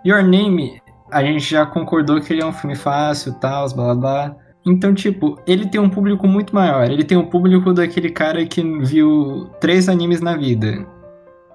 Your 0.06 0.24
Name, 0.24 0.82
a 1.12 1.24
gente 1.24 1.50
já 1.50 1.66
concordou 1.66 2.20
que 2.22 2.34
ele 2.34 2.42
é 2.42 2.46
um 2.46 2.54
filme 2.54 2.76
fácil, 2.76 3.34
tal, 3.34 3.68
blá 3.74 3.84
blá 3.86 3.96
blá. 3.96 4.36
Então, 4.66 4.94
tipo, 4.94 5.40
ele 5.48 5.68
tem 5.68 5.82
um 5.82 5.90
público 5.90 6.28
muito 6.28 6.54
maior. 6.54 6.90
Ele 6.90 7.04
tem 7.04 7.18
o 7.18 7.26
público 7.28 7.74
daquele 7.74 8.10
cara 8.10 8.46
que 8.46 8.62
viu 8.80 9.50
três 9.60 9.90
animes 9.90 10.22
na 10.22 10.36
vida. 10.38 10.86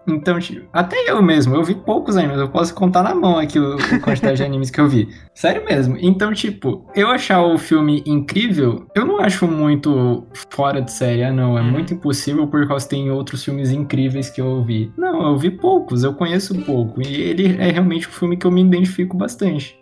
Então, 0.07 0.39
tipo, 0.39 0.67
até 0.73 0.97
eu 1.11 1.21
mesmo, 1.23 1.55
eu 1.55 1.65
vi 1.65 1.75
poucos 1.75 2.17
animes, 2.17 2.39
eu 2.39 2.49
posso 2.49 2.75
contar 2.75 3.03
na 3.03 3.15
mão 3.15 3.39
aqui 3.39 3.59
o, 3.59 3.75
a 3.75 3.99
quantidade 3.99 4.37
de 4.37 4.45
animes 4.45 4.71
que 4.71 4.81
eu 4.81 4.89
vi. 4.89 5.09
Sério 5.35 5.65
mesmo. 5.65 5.97
Então, 6.01 6.33
tipo, 6.33 6.87
eu 6.95 7.09
achar 7.09 7.43
o 7.43 7.59
filme 7.59 8.03
incrível, 8.07 8.87
eu 8.95 9.05
não 9.05 9.19
acho 9.21 9.47
muito 9.47 10.27
fora 10.51 10.81
de 10.81 10.93
série. 10.93 11.23
Ah, 11.25 11.33
não, 11.33 11.59
é 11.59 11.61
Uhum. 11.61 11.71
muito 11.71 11.93
impossível 11.95 12.47
por 12.47 12.67
causa 12.69 12.85
que 12.87 12.91
tem 12.95 13.11
outros 13.11 13.45
filmes 13.45 13.71
incríveis 13.71 14.31
que 14.31 14.41
eu 14.41 14.63
vi. 14.63 14.93
Não, 14.97 15.27
eu 15.27 15.37
vi 15.37 15.51
poucos, 15.51 16.05
eu 16.05 16.15
conheço 16.15 16.55
pouco. 16.65 17.03
E 17.03 17.15
ele 17.21 17.57
é 17.61 17.71
realmente 17.73 18.09
um 18.09 18.13
filme 18.13 18.37
que 18.37 18.47
eu 18.47 18.51
me 18.51 18.63
identifico 18.63 19.17
bastante. 19.17 19.77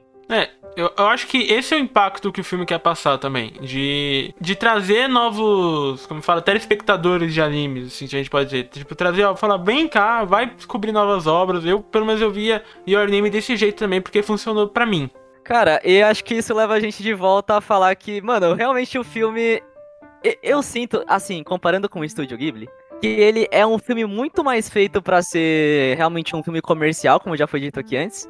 Eu, 0.76 0.90
eu 0.98 1.06
acho 1.06 1.26
que 1.28 1.38
esse 1.38 1.72
é 1.72 1.76
o 1.76 1.80
impacto 1.80 2.32
que 2.32 2.40
o 2.40 2.44
filme 2.44 2.66
quer 2.66 2.78
passar 2.80 3.16
também. 3.18 3.52
De, 3.60 4.34
de 4.40 4.56
trazer 4.56 5.08
novos, 5.08 6.04
como 6.06 6.20
fala, 6.20 6.42
telespectadores 6.42 7.32
de 7.32 7.40
animes, 7.40 7.86
assim, 7.88 8.06
a 8.06 8.08
gente 8.08 8.28
pode 8.30 8.46
dizer. 8.50 8.64
Tipo, 8.64 8.94
trazer, 8.94 9.24
ó, 9.24 9.36
falar, 9.36 9.56
vem 9.58 9.86
cá, 9.86 10.24
vai 10.24 10.46
descobrir 10.50 10.90
novas 10.90 11.26
obras. 11.26 11.64
Eu, 11.64 11.80
pelo 11.80 12.04
menos, 12.04 12.20
eu 12.20 12.30
via 12.30 12.62
Your 12.88 13.08
Name 13.08 13.30
desse 13.30 13.56
jeito 13.56 13.76
também, 13.76 14.00
porque 14.00 14.22
funcionou 14.22 14.66
pra 14.68 14.84
mim. 14.84 15.08
Cara, 15.44 15.80
e 15.84 16.02
acho 16.02 16.24
que 16.24 16.34
isso 16.34 16.52
leva 16.54 16.74
a 16.74 16.80
gente 16.80 17.02
de 17.02 17.14
volta 17.14 17.56
a 17.58 17.60
falar 17.60 17.94
que, 17.94 18.20
mano, 18.20 18.54
realmente 18.54 18.98
o 18.98 19.04
filme. 19.04 19.62
e- 20.24 20.38
Eu 20.42 20.62
sinto, 20.62 21.04
assim, 21.06 21.42
comparando 21.44 21.88
com 21.88 22.00
o 22.00 22.04
Estúdio 22.04 22.36
Ghibli, 22.36 22.68
que 23.00 23.06
ele 23.06 23.46
é 23.52 23.64
um 23.66 23.78
filme 23.78 24.04
muito 24.06 24.42
mais 24.42 24.68
feito 24.68 25.02
pra 25.02 25.22
ser 25.22 25.96
realmente 25.96 26.34
um 26.34 26.42
filme 26.42 26.60
comercial, 26.62 27.20
como 27.20 27.36
já 27.36 27.46
foi 27.46 27.60
dito 27.60 27.78
aqui 27.78 27.96
antes, 27.96 28.26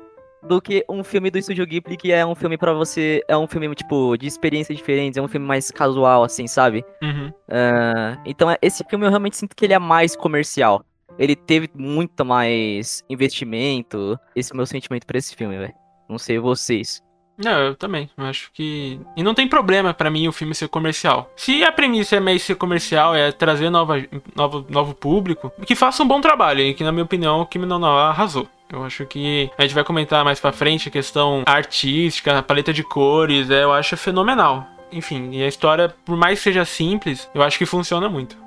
do 0.47 0.61
que 0.61 0.84
um 0.88 1.03
filme 1.03 1.30
do 1.30 1.38
Estúdio 1.38 1.66
Ghibli 1.66 1.97
que 1.97 2.12
é 2.12 2.24
um 2.24 2.34
filme 2.34 2.57
pra 2.59 2.72
você. 2.72 3.22
É 3.28 3.36
um 3.36 3.47
filme, 3.47 3.74
tipo, 3.74 4.16
de 4.16 4.26
experiências 4.26 4.76
diferentes, 4.76 5.16
é 5.16 5.22
um 5.22 5.28
filme 5.28 5.47
mais 5.47 5.70
casual, 5.70 6.22
assim, 6.24 6.47
sabe? 6.47 6.84
Uhum. 7.03 7.32
Ah, 7.51 8.18
então, 8.24 8.51
é- 8.51 8.59
esse 8.62 8.84
filme 8.88 9.05
eu 9.07 9.11
realmente 9.11 9.36
sinto 9.36 9.55
que 9.57 9.64
ele 9.64 9.74
é 9.74 9.78
mais 9.78 10.14
comercial. 10.16 10.84
Ele 11.18 11.36
teve 11.36 11.70
muito 11.74 12.24
mais 12.24 13.05
investimento. 13.09 14.18
Esse 14.34 14.53
é 14.53 14.55
o 14.55 14.57
meu 14.57 14.66
sentimento 14.66 15.07
pra 15.07 15.18
esse 15.18 15.34
filme, 15.34 15.57
velho. 15.57 15.74
Não 16.09 16.18
sei 16.18 16.38
vocês. 16.38 17.03
Não, 17.36 17.59
eu 17.59 17.74
também. 17.74 18.09
Eu 18.16 18.26
acho 18.26 18.51
que. 18.53 19.01
E 19.16 19.22
não 19.22 19.34
tem 19.34 19.49
problema 19.49 19.92
pra 19.92 20.09
mim 20.11 20.28
o 20.28 20.32
filme 20.32 20.55
ser 20.55 20.68
comercial. 20.68 21.30
Se 21.36 21.64
a 21.64 21.72
premissa 21.72 22.16
é 22.16 22.20
meio 22.20 22.38
ser 22.38 22.55
comercial, 22.55 23.14
é 23.14 23.32
trazer 23.32 23.70
nova, 23.70 23.97
novo, 24.36 24.64
novo 24.68 24.95
público, 24.95 25.53
que 25.66 25.74
faça 25.74 26.03
um 26.03 26.07
bom 26.07 26.20
trabalho. 26.20 26.61
E 26.61 26.74
que, 26.74 26.84
na 26.84 26.92
minha 26.92 27.05
opinião, 27.05 27.40
o 27.40 27.47
Kimi 27.47 27.66
no 27.66 27.78
Nawa 27.78 28.11
arrasou. 28.11 28.47
Eu 28.75 28.85
acho 28.85 29.07
que 29.07 29.51
a 29.57 29.62
gente 29.62 29.75
vai 29.75 29.85
comentar 29.85 30.25
mais 30.25 30.41
pra 30.41 30.51
frente 30.51 30.89
a 30.89 30.93
questão 30.93 31.45
artística, 31.47 32.39
a 32.39 32.43
paleta 32.43 32.72
de 32.72 32.83
cores, 32.83 33.49
é, 33.49 33.62
eu 33.62 33.72
acho 33.72 33.97
fenomenal. 33.97 34.66
Enfim, 34.91 35.31
e 35.33 35.43
a 35.43 35.49
história, 35.49 35.95
por 36.05 36.16
mais 36.16 36.39
que 36.39 36.45
seja 36.45 36.64
simples, 36.64 37.29
eu 37.35 37.43
acho 37.43 37.57
que 37.57 37.66
funciona 37.66 38.09
muito. 38.09 38.43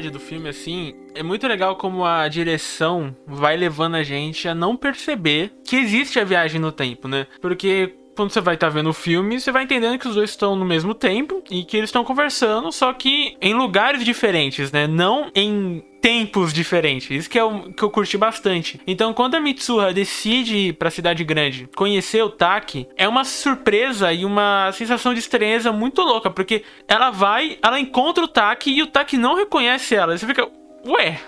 Metade 0.00 0.10
do 0.10 0.18
filme, 0.18 0.48
assim, 0.48 0.94
é 1.14 1.22
muito 1.22 1.46
legal 1.46 1.76
como 1.76 2.04
a 2.04 2.26
direção 2.26 3.14
vai 3.26 3.56
levando 3.56 3.96
a 3.96 4.02
gente 4.02 4.48
a 4.48 4.54
não 4.54 4.74
perceber 4.74 5.52
que 5.64 5.76
existe 5.76 6.18
a 6.18 6.24
viagem 6.24 6.58
no 6.58 6.72
tempo, 6.72 7.06
né? 7.06 7.26
Porque 7.40 7.94
quando 8.16 8.30
você 8.30 8.40
vai 8.40 8.54
estar 8.54 8.68
vendo 8.68 8.90
o 8.90 8.94
filme, 8.94 9.40
você 9.40 9.50
vai 9.50 9.64
entendendo 9.64 9.98
que 9.98 10.08
os 10.08 10.14
dois 10.14 10.30
estão 10.30 10.56
no 10.56 10.64
mesmo 10.64 10.94
tempo 10.94 11.42
e 11.50 11.64
que 11.64 11.76
eles 11.76 11.88
estão 11.88 12.04
conversando, 12.04 12.70
só 12.72 12.92
que 12.92 13.36
em 13.40 13.54
lugares 13.54 14.04
diferentes, 14.04 14.70
né? 14.72 14.86
Não 14.86 15.30
em 15.34 15.82
tempos 16.00 16.52
diferentes. 16.52 17.10
Isso 17.10 17.30
que 17.30 17.38
é 17.38 17.44
o 17.44 17.72
que 17.72 17.82
eu 17.82 17.90
curti 17.90 18.16
bastante. 18.16 18.80
Então, 18.86 19.12
quando 19.12 19.34
a 19.34 19.40
Mitsuha 19.40 19.92
decide 19.92 20.56
ir 20.56 20.72
pra 20.74 20.90
cidade 20.90 21.22
grande 21.24 21.68
conhecer 21.76 22.22
o 22.22 22.30
Taki, 22.30 22.88
é 22.96 23.06
uma 23.06 23.24
surpresa 23.24 24.12
e 24.12 24.24
uma 24.24 24.70
sensação 24.72 25.12
de 25.12 25.20
estranheza 25.20 25.72
muito 25.72 26.02
louca, 26.02 26.30
porque 26.30 26.64
ela 26.88 27.10
vai, 27.10 27.58
ela 27.62 27.78
encontra 27.78 28.24
o 28.24 28.28
Taki 28.28 28.70
e 28.70 28.82
o 28.82 28.86
Taki 28.86 29.16
não 29.16 29.34
reconhece 29.34 29.94
ela. 29.94 30.16
Você 30.16 30.26
fica, 30.26 30.48
ué, 30.86 31.20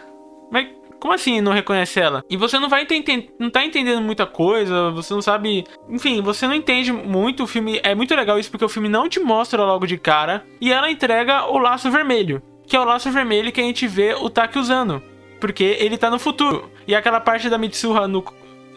mas 0.51 0.68
como 1.03 1.12
assim 1.12 1.40
não 1.40 1.50
reconhece 1.50 1.98
ela? 1.98 2.24
E 2.30 2.36
você 2.36 2.61
não 2.61 2.68
vai 2.68 2.82
entender, 2.82 3.34
não 3.36 3.50
tá 3.50 3.64
entendendo 3.64 4.00
muita 4.00 4.24
coisa, 4.24 4.92
você 4.92 5.12
não 5.12 5.20
sabe, 5.20 5.64
enfim, 5.88 6.22
você 6.22 6.46
não 6.46 6.55
entende 6.55 6.92
muito 6.92 7.42
o 7.42 7.46
filme. 7.48 7.80
É 7.82 7.92
muito 7.92 8.14
legal 8.14 8.38
isso 8.38 8.48
porque 8.48 8.64
o 8.64 8.68
filme 8.68 8.88
não 8.88 9.09
te 9.09 9.18
mostra 9.18 9.64
logo 9.64 9.84
de 9.84 9.98
cara 9.98 10.44
e 10.61 10.72
ela 10.72 10.88
entrega 10.88 11.46
o 11.50 11.59
laço 11.59 11.90
vermelho, 11.90 12.40
que 12.68 12.76
é 12.76 12.80
o 12.80 12.84
laço 12.84 13.11
vermelho 13.11 13.50
que 13.50 13.61
a 13.61 13.64
gente 13.64 13.84
vê 13.88 14.14
o 14.14 14.30
Taki 14.30 14.57
usando, 14.61 15.03
porque 15.40 15.76
ele 15.80 15.98
tá 15.98 16.09
no 16.09 16.20
futuro. 16.20 16.70
E 16.86 16.94
aquela 16.94 17.18
parte 17.18 17.50
da 17.50 17.59
Mitsuha 17.59 18.07
no 18.07 18.24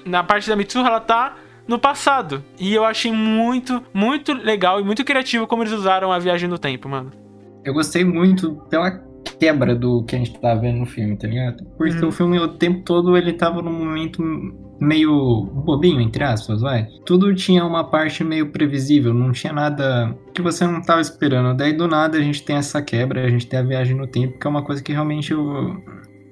na 0.03 0.23
parte 0.23 0.49
da 0.49 0.55
Mitsuha 0.55 0.87
ela 0.87 0.99
tá 0.99 1.35
no 1.67 1.77
passado. 1.77 2.43
E 2.59 2.73
eu 2.73 2.83
achei 2.85 3.11
muito, 3.11 3.83
muito 3.93 4.33
legal 4.33 4.81
e 4.81 4.83
muito 4.83 5.05
criativo 5.05 5.45
como 5.45 5.61
eles 5.61 5.73
usaram 5.73 6.11
a 6.11 6.17
viagem 6.17 6.49
no 6.49 6.57
tempo, 6.57 6.89
mano. 6.89 7.11
Eu 7.63 7.71
gostei 7.71 8.03
muito 8.03 8.55
pela 8.67 8.99
quebra 9.39 9.75
do 9.75 10.03
que 10.03 10.15
a 10.15 10.19
gente 10.19 10.39
tá 10.39 10.53
vendo 10.55 10.79
no 10.79 10.85
filme, 10.85 11.17
tá 11.17 11.27
ligado? 11.27 11.63
Porque 11.77 11.97
Uhum. 11.99 12.07
o 12.07 12.11
filme 12.11 12.39
o 12.39 12.47
tempo 12.47 12.81
todo 12.83 13.17
ele 13.17 13.33
tava 13.33 13.61
num 13.61 13.73
momento 13.73 14.21
meio 14.79 15.45
bobinho, 15.65 16.01
entre 16.01 16.23
aspas, 16.23 16.61
vai. 16.61 16.87
Tudo 17.05 17.33
tinha 17.33 17.65
uma 17.65 17.83
parte 17.83 18.23
meio 18.23 18.51
previsível, 18.51 19.13
não 19.13 19.31
tinha 19.31 19.53
nada 19.53 20.15
que 20.33 20.41
você 20.41 20.65
não 20.65 20.81
tava 20.81 21.01
esperando. 21.01 21.55
Daí 21.55 21.73
do 21.73 21.87
nada 21.87 22.17
a 22.17 22.21
gente 22.21 22.43
tem 22.43 22.57
essa 22.57 22.81
quebra, 22.81 23.25
a 23.25 23.29
gente 23.29 23.47
tem 23.47 23.59
a 23.59 23.63
viagem 23.63 23.95
no 23.95 24.07
tempo, 24.07 24.37
que 24.37 24.45
é 24.45 24.49
uma 24.49 24.61
coisa 24.63 24.83
que 24.83 24.91
realmente 24.91 25.31
eu, 25.31 25.81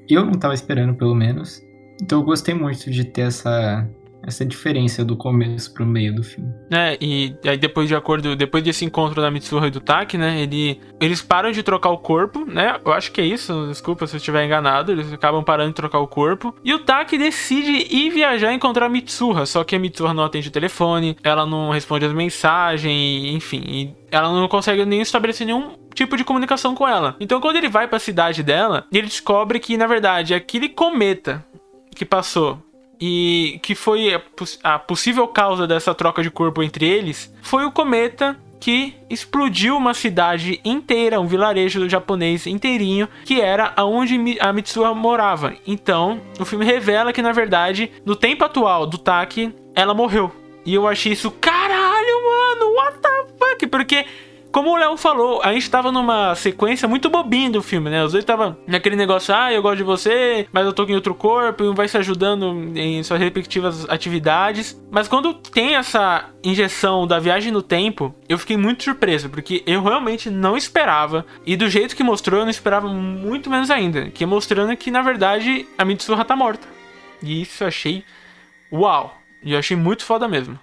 eu 0.09 0.25
não 0.25 0.33
tava 0.33 0.53
esperando, 0.53 0.93
pelo 0.95 1.15
menos. 1.15 1.61
Então 2.01 2.19
eu 2.19 2.25
gostei 2.25 2.53
muito 2.53 2.89
de 2.91 3.05
ter 3.05 3.21
essa, 3.21 3.87
essa 4.25 4.45
diferença 4.45 5.03
do 5.03 5.15
começo 5.17 5.73
pro 5.73 5.85
meio 5.85 6.15
do 6.15 6.23
filme. 6.23 6.51
né? 6.69 6.97
E 7.01 7.35
aí 7.45 7.57
depois 7.57 7.87
de 7.87 7.95
acordo, 7.95 8.35
depois 8.35 8.63
desse 8.63 8.85
encontro 8.85 9.21
da 9.21 9.29
Mitsuha 9.29 9.67
e 9.67 9.71
do 9.71 9.81
Taki, 9.81 10.17
né? 10.17 10.41
Ele, 10.41 10.79
eles 10.99 11.21
param 11.21 11.51
de 11.51 11.61
trocar 11.61 11.89
o 11.89 11.97
corpo, 11.97 12.45
né? 12.45 12.79
Eu 12.85 12.93
acho 12.93 13.11
que 13.11 13.21
é 13.21 13.25
isso. 13.25 13.67
Desculpa 13.67 14.07
se 14.07 14.15
eu 14.15 14.17
estiver 14.17 14.45
enganado. 14.45 14.91
Eles 14.91 15.11
acabam 15.11 15.43
parando 15.43 15.69
de 15.69 15.75
trocar 15.75 15.99
o 15.99 16.07
corpo. 16.07 16.55
E 16.63 16.73
o 16.73 16.79
Taki 16.79 17.17
decide 17.17 17.87
ir 17.93 18.09
viajar 18.11 18.51
e 18.51 18.55
encontrar 18.55 18.85
a 18.85 18.89
Mitsuha. 18.89 19.45
Só 19.45 19.63
que 19.63 19.75
a 19.75 19.79
Mitsuha 19.79 20.13
não 20.13 20.23
atende 20.23 20.47
o 20.47 20.51
telefone, 20.51 21.17
ela 21.23 21.45
não 21.45 21.69
responde 21.69 22.05
as 22.05 22.13
mensagens, 22.13 23.35
enfim. 23.35 23.63
E 23.65 23.95
ela 24.11 24.31
não 24.31 24.47
consegue 24.47 24.85
nem 24.85 25.01
estabelecer 25.01 25.45
nenhum 25.45 25.71
tipo 25.93 26.17
de 26.17 26.23
comunicação 26.23 26.73
com 26.73 26.87
ela. 26.87 27.15
Então 27.19 27.39
quando 27.41 27.57
ele 27.57 27.69
vai 27.69 27.87
para 27.87 27.97
a 27.97 27.99
cidade 27.99 28.41
dela, 28.41 28.85
ele 28.91 29.07
descobre 29.07 29.59
que 29.59 29.77
na 29.77 29.85
verdade 29.87 30.33
aquele 30.33 30.69
cometa 30.69 31.45
que 31.95 32.05
passou 32.05 32.57
e 33.05 33.59
que 33.61 33.75
foi 33.75 34.13
a, 34.13 34.19
poss- 34.19 34.57
a 34.63 34.79
possível 34.79 35.27
causa 35.27 35.67
dessa 35.67 35.93
troca 35.93 36.23
de 36.23 36.31
corpo 36.31 36.63
entre 36.63 36.85
eles 36.87 37.33
foi 37.41 37.65
o 37.65 37.71
cometa 37.71 38.37
que 38.61 38.95
explodiu 39.09 39.75
uma 39.75 39.93
cidade 39.93 40.61
inteira, 40.63 41.19
um 41.19 41.27
vilarejo 41.27 41.89
japonês 41.89 42.47
inteirinho, 42.47 43.09
que 43.25 43.41
era 43.41 43.73
aonde 43.75 44.37
a 44.39 44.53
Mitsuha 44.53 44.93
morava. 44.93 45.53
Então, 45.67 46.21
o 46.39 46.45
filme 46.45 46.63
revela 46.63 47.11
que 47.11 47.21
na 47.21 47.33
verdade, 47.33 47.91
no 48.05 48.15
tempo 48.15 48.45
atual 48.45 48.87
do 48.87 48.97
Taki, 48.97 49.53
ela 49.75 49.93
morreu. 49.93 50.31
E 50.65 50.73
eu 50.73 50.87
achei 50.87 51.11
isso, 51.11 51.29
caralho, 51.29 52.15
mano, 52.23 52.73
what 52.73 52.97
the 52.99 53.25
fuck? 53.37 53.67
Porque 53.67 54.05
como 54.53 54.69
o 54.69 54.75
Léo 54.77 54.95
falou, 54.95 55.41
a 55.43 55.51
gente 55.51 55.67
tava 55.67 55.91
numa 55.91 56.35
sequência 56.35 56.87
muito 56.87 57.09
bobinha 57.09 57.49
do 57.49 57.63
filme, 57.63 57.89
né? 57.89 58.03
Os 58.03 58.11
dois 58.11 58.23
tava 58.23 58.55
naquele 58.67 58.95
negócio, 58.95 59.33
ah, 59.33 59.51
eu 59.51 59.63
gosto 59.63 59.77
de 59.77 59.83
você, 59.83 60.47
mas 60.53 60.63
eu 60.63 60.71
tô 60.71 60.85
em 60.85 60.93
outro 60.93 61.15
corpo, 61.15 61.63
e 61.63 61.67
um 61.67 61.73
vai 61.73 61.87
se 61.87 61.97
ajudando 61.97 62.71
em 62.75 63.01
suas 63.01 63.19
respectivas 63.19 63.89
atividades. 63.89 64.79
Mas 64.91 65.07
quando 65.07 65.33
tem 65.33 65.75
essa 65.75 66.29
injeção 66.43 67.07
da 67.07 67.17
viagem 67.17 67.51
no 67.51 67.63
tempo, 67.63 68.13
eu 68.29 68.37
fiquei 68.37 68.55
muito 68.55 68.83
surpreso, 68.83 69.27
porque 69.27 69.63
eu 69.65 69.81
realmente 69.81 70.29
não 70.29 70.55
esperava. 70.55 71.25
E 71.43 71.57
do 71.57 71.67
jeito 71.67 71.95
que 71.95 72.03
mostrou, 72.03 72.41
eu 72.41 72.45
não 72.45 72.51
esperava 72.51 72.87
muito 72.87 73.49
menos 73.49 73.71
ainda. 73.71 74.11
Que 74.11 74.23
é 74.23 74.27
mostrando 74.27 74.77
que, 74.77 74.91
na 74.91 75.01
verdade, 75.01 75.67
a 75.75 75.83
Mitsuha 75.83 76.23
tá 76.23 76.35
morta. 76.35 76.67
E 77.23 77.41
isso 77.41 77.63
eu 77.63 77.69
achei 77.69 78.03
uau. 78.71 79.17
E 79.43 79.53
eu 79.53 79.57
achei 79.57 79.75
muito 79.75 80.05
foda 80.05 80.27
mesmo. 80.27 80.59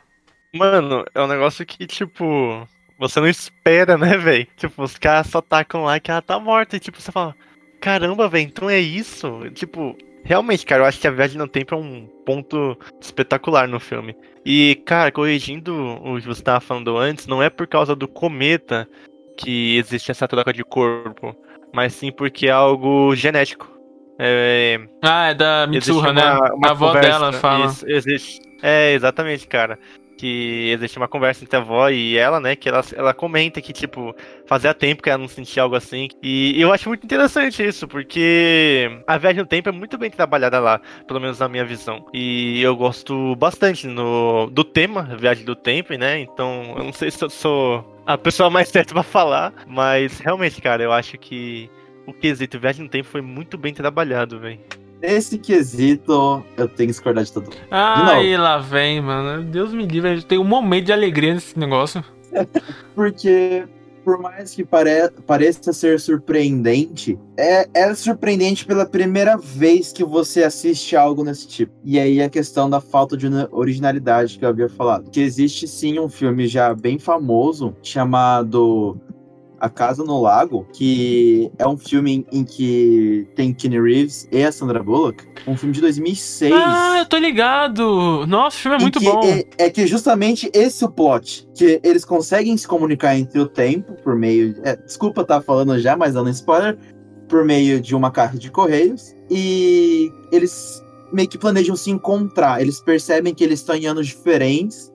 Mano, 0.55 1.05
é 1.13 1.21
um 1.21 1.27
negócio 1.27 1.67
que, 1.67 1.89
tipo, 1.89 2.69
você 3.01 3.19
não 3.19 3.27
espera, 3.29 3.97
né, 3.99 4.17
velho? 4.17 4.47
Tipo, 4.57 4.83
os 4.85 4.97
caras 4.99 5.27
só 5.29 5.41
tacam 5.41 5.85
lá 5.85 5.99
que 5.99 6.11
ela 6.11 6.23
tá 6.23 6.39
morta. 6.39 6.77
E, 6.77 6.81
tipo, 6.81 7.01
você 7.01 7.11
fala, 7.11 7.35
caramba, 7.81 8.29
velho, 8.29 8.45
então 8.47 8.69
é 8.71 8.79
isso? 8.79 9.41
Tipo, 9.55 9.97
realmente, 10.23 10.65
cara, 10.67 10.83
eu 10.83 10.87
acho 10.87 11.01
que 11.01 11.09
a 11.09 11.11
viagem 11.11 11.39
no 11.39 11.49
tempo 11.49 11.75
é 11.75 11.79
um 11.79 12.07
ponto 12.27 12.79
espetacular 13.01 13.67
no 13.67 13.81
filme. 13.81 14.15
E, 14.45 14.77
cara, 14.87 15.11
corrigindo 15.11 15.75
o 16.05 16.21
que 16.21 16.27
você 16.27 16.43
tava 16.43 16.61
falando 16.61 16.97
antes, 16.97 17.27
não 17.27 17.43
é 17.43 17.51
por 17.51 17.67
causa 17.67 17.97
do 17.97 18.07
cometa 18.07 18.87
que 19.37 19.77
existe 19.79 20.11
essa 20.11 20.29
troca 20.29 20.53
de 20.53 20.63
corpo, 20.63 21.35
mas 21.73 21.95
sim 21.95 22.13
porque 22.13 22.47
é 22.47 22.51
algo 22.51 23.15
genético. 23.17 23.69
É, 24.19 24.79
Ah, 25.03 25.29
é 25.29 25.35
da 25.35 25.67
Mitsuha, 25.67 26.13
né? 26.13 26.23
uma- 26.35 26.69
a 26.69 26.71
avó 26.73 26.93
dela 26.93 27.33
fala. 27.33 27.67
Isso, 27.67 27.87
existe. 27.89 28.41
É, 28.63 28.93
exatamente, 28.93 29.47
cara. 29.47 29.79
Que 30.21 30.71
existe 30.71 30.99
uma 30.99 31.09
conversa 31.09 31.43
entre 31.43 31.57
a 31.57 31.61
avó 31.61 31.89
e 31.89 32.19
ela, 32.19 32.39
né? 32.39 32.55
Que 32.55 32.69
ela, 32.69 32.85
ela 32.95 33.15
comenta 33.15 33.63
que, 33.63 33.73
tipo, 33.73 34.15
fazia 34.45 34.75
tempo 34.75 35.03
que 35.03 35.09
ela 35.09 35.17
não 35.17 35.29
sentia 35.29 35.63
algo 35.63 35.75
assim. 35.75 36.09
E 36.23 36.61
eu 36.61 36.71
acho 36.71 36.91
muito 36.91 37.05
interessante 37.05 37.67
isso, 37.67 37.89
porque 37.89 39.01
a 39.07 39.17
viagem 39.17 39.41
no 39.41 39.49
tempo 39.49 39.71
é 39.71 39.73
muito 39.73 39.97
bem 39.97 40.11
trabalhada 40.11 40.61
lá, 40.61 40.79
pelo 41.07 41.21
menos 41.21 41.39
na 41.39 41.49
minha 41.49 41.65
visão. 41.65 42.05
E 42.13 42.61
eu 42.61 42.77
gosto 42.77 43.35
bastante 43.37 43.87
no, 43.87 44.51
do 44.51 44.63
tema, 44.63 45.03
viagem 45.19 45.45
do 45.45 45.57
tempo, 45.57 45.95
né? 45.95 46.21
Então, 46.21 46.75
eu 46.77 46.85
não 46.85 46.93
sei 46.93 47.11
se 47.11 47.25
eu 47.25 47.31
sou 47.31 47.99
a 48.07 48.19
pessoa 48.19 48.51
mais 48.51 48.69
certa 48.71 48.93
pra 48.93 49.03
falar, 49.03 49.55
mas 49.67 50.19
realmente, 50.19 50.61
cara, 50.61 50.83
eu 50.83 50.93
acho 50.93 51.17
que 51.17 51.71
o 52.07 52.13
quesito 52.13 52.61
viagem 52.61 52.85
no 52.85 52.91
tempo 52.91 53.09
foi 53.09 53.23
muito 53.23 53.57
bem 53.57 53.73
trabalhado, 53.73 54.39
velho. 54.39 54.61
Nesse 55.01 55.39
quesito, 55.39 56.43
eu 56.57 56.69
tenho 56.69 56.89
que 56.89 56.93
discordar 56.93 57.25
de 57.25 57.33
todo 57.33 57.45
mundo. 57.45 57.57
Ai, 57.71 58.37
lá 58.37 58.59
vem, 58.59 59.01
mano. 59.01 59.43
Deus 59.45 59.73
me 59.73 59.87
livre, 59.87 60.23
tem 60.23 60.39
um 60.39 60.45
momento 60.45 60.87
de 60.87 60.93
alegria 60.93 61.35
nesse 61.35 61.59
negócio. 61.59 62.05
Porque, 62.95 63.65
por 64.05 64.19
mais 64.21 64.55
que 64.55 64.65
pare- 64.65 65.11
pareça 65.27 65.73
ser 65.73 65.99
surpreendente, 65.99 67.19
é, 67.37 67.67
é 67.75 67.95
surpreendente 67.95 68.65
pela 68.67 68.85
primeira 68.87 69.37
vez 69.37 69.93
que 69.93 70.05
você 70.05 70.43
assiste 70.45 70.97
algo 70.97 71.25
nesse 71.25 71.49
tipo. 71.49 71.73
E 71.85 71.99
aí 71.99 72.21
a 72.23 72.29
questão 72.29 72.69
da 72.69 72.81
falta 72.81 73.17
de 73.17 73.27
ori- 73.27 73.49
originalidade 73.51 74.39
que 74.39 74.45
eu 74.45 74.49
havia 74.51 74.69
falado. 74.69 75.11
Que 75.11 75.21
existe 75.21 75.67
sim 75.67 75.99
um 75.99 76.09
filme 76.09 76.47
já 76.47 76.75
bem 76.75 76.99
famoso 76.99 77.75
chamado 77.83 78.97
A 79.61 79.69
Casa 79.69 80.03
no 80.03 80.21
Lago, 80.21 80.67
que 80.73 81.51
é 81.59 81.67
um 81.67 81.77
filme 81.77 82.27
em, 82.33 82.41
em 82.41 82.45
que 82.45 83.29
tem 83.37 83.53
Keanu 83.53 83.85
Reeves 83.85 84.27
e 84.33 84.43
a 84.43 84.51
Sandra 84.51 84.83
Bullock. 84.83 85.25
Um 85.47 85.57
filme 85.57 85.75
de 85.75 85.81
2006. 85.81 86.53
Ah, 86.55 86.99
eu 87.01 87.07
tô 87.07 87.19
ligado. 87.19 88.27
Nossa, 88.27 88.57
o 88.57 88.61
filme 88.61 88.77
é 88.79 88.81
muito 88.81 89.01
bom. 89.01 89.21
É, 89.25 89.67
é 89.67 89.71
que 89.71 89.87
justamente 89.87 90.51
esse 90.53 90.83
é 90.83 90.87
o 90.87 90.91
plot. 90.91 91.49
Que 91.55 91.81
eles 91.85 92.05
conseguem 92.05 92.57
se 92.57 92.67
comunicar 92.67 93.17
entre 93.17 93.39
o 93.39 93.47
tempo 93.47 93.95
por 94.03 94.17
meio. 94.17 94.57
é, 94.65 94.77
desculpa 94.77 95.23
estar 95.23 95.41
falando 95.43 95.79
já, 95.79 95.97
mas 95.97 96.15
dando 96.15 96.31
spoiler. 96.31 96.79
Por 97.29 97.45
meio 97.45 97.81
de 97.81 97.95
uma 97.95 98.11
carta 98.11 98.39
de 98.39 98.51
correios. 98.51 99.15
E 99.31 100.11
eles 100.33 100.83
meio 101.13 101.29
que 101.29 101.39
planejam 101.39 101.77
se 101.77 101.91
encontrar. 101.91 102.61
Eles 102.61 102.81
percebem 102.81 103.35
que 103.35 103.45
eles 103.45 103.61
estão 103.61 103.75
em 103.75 103.87
anos 103.87 104.07
diferentes, 104.07 104.93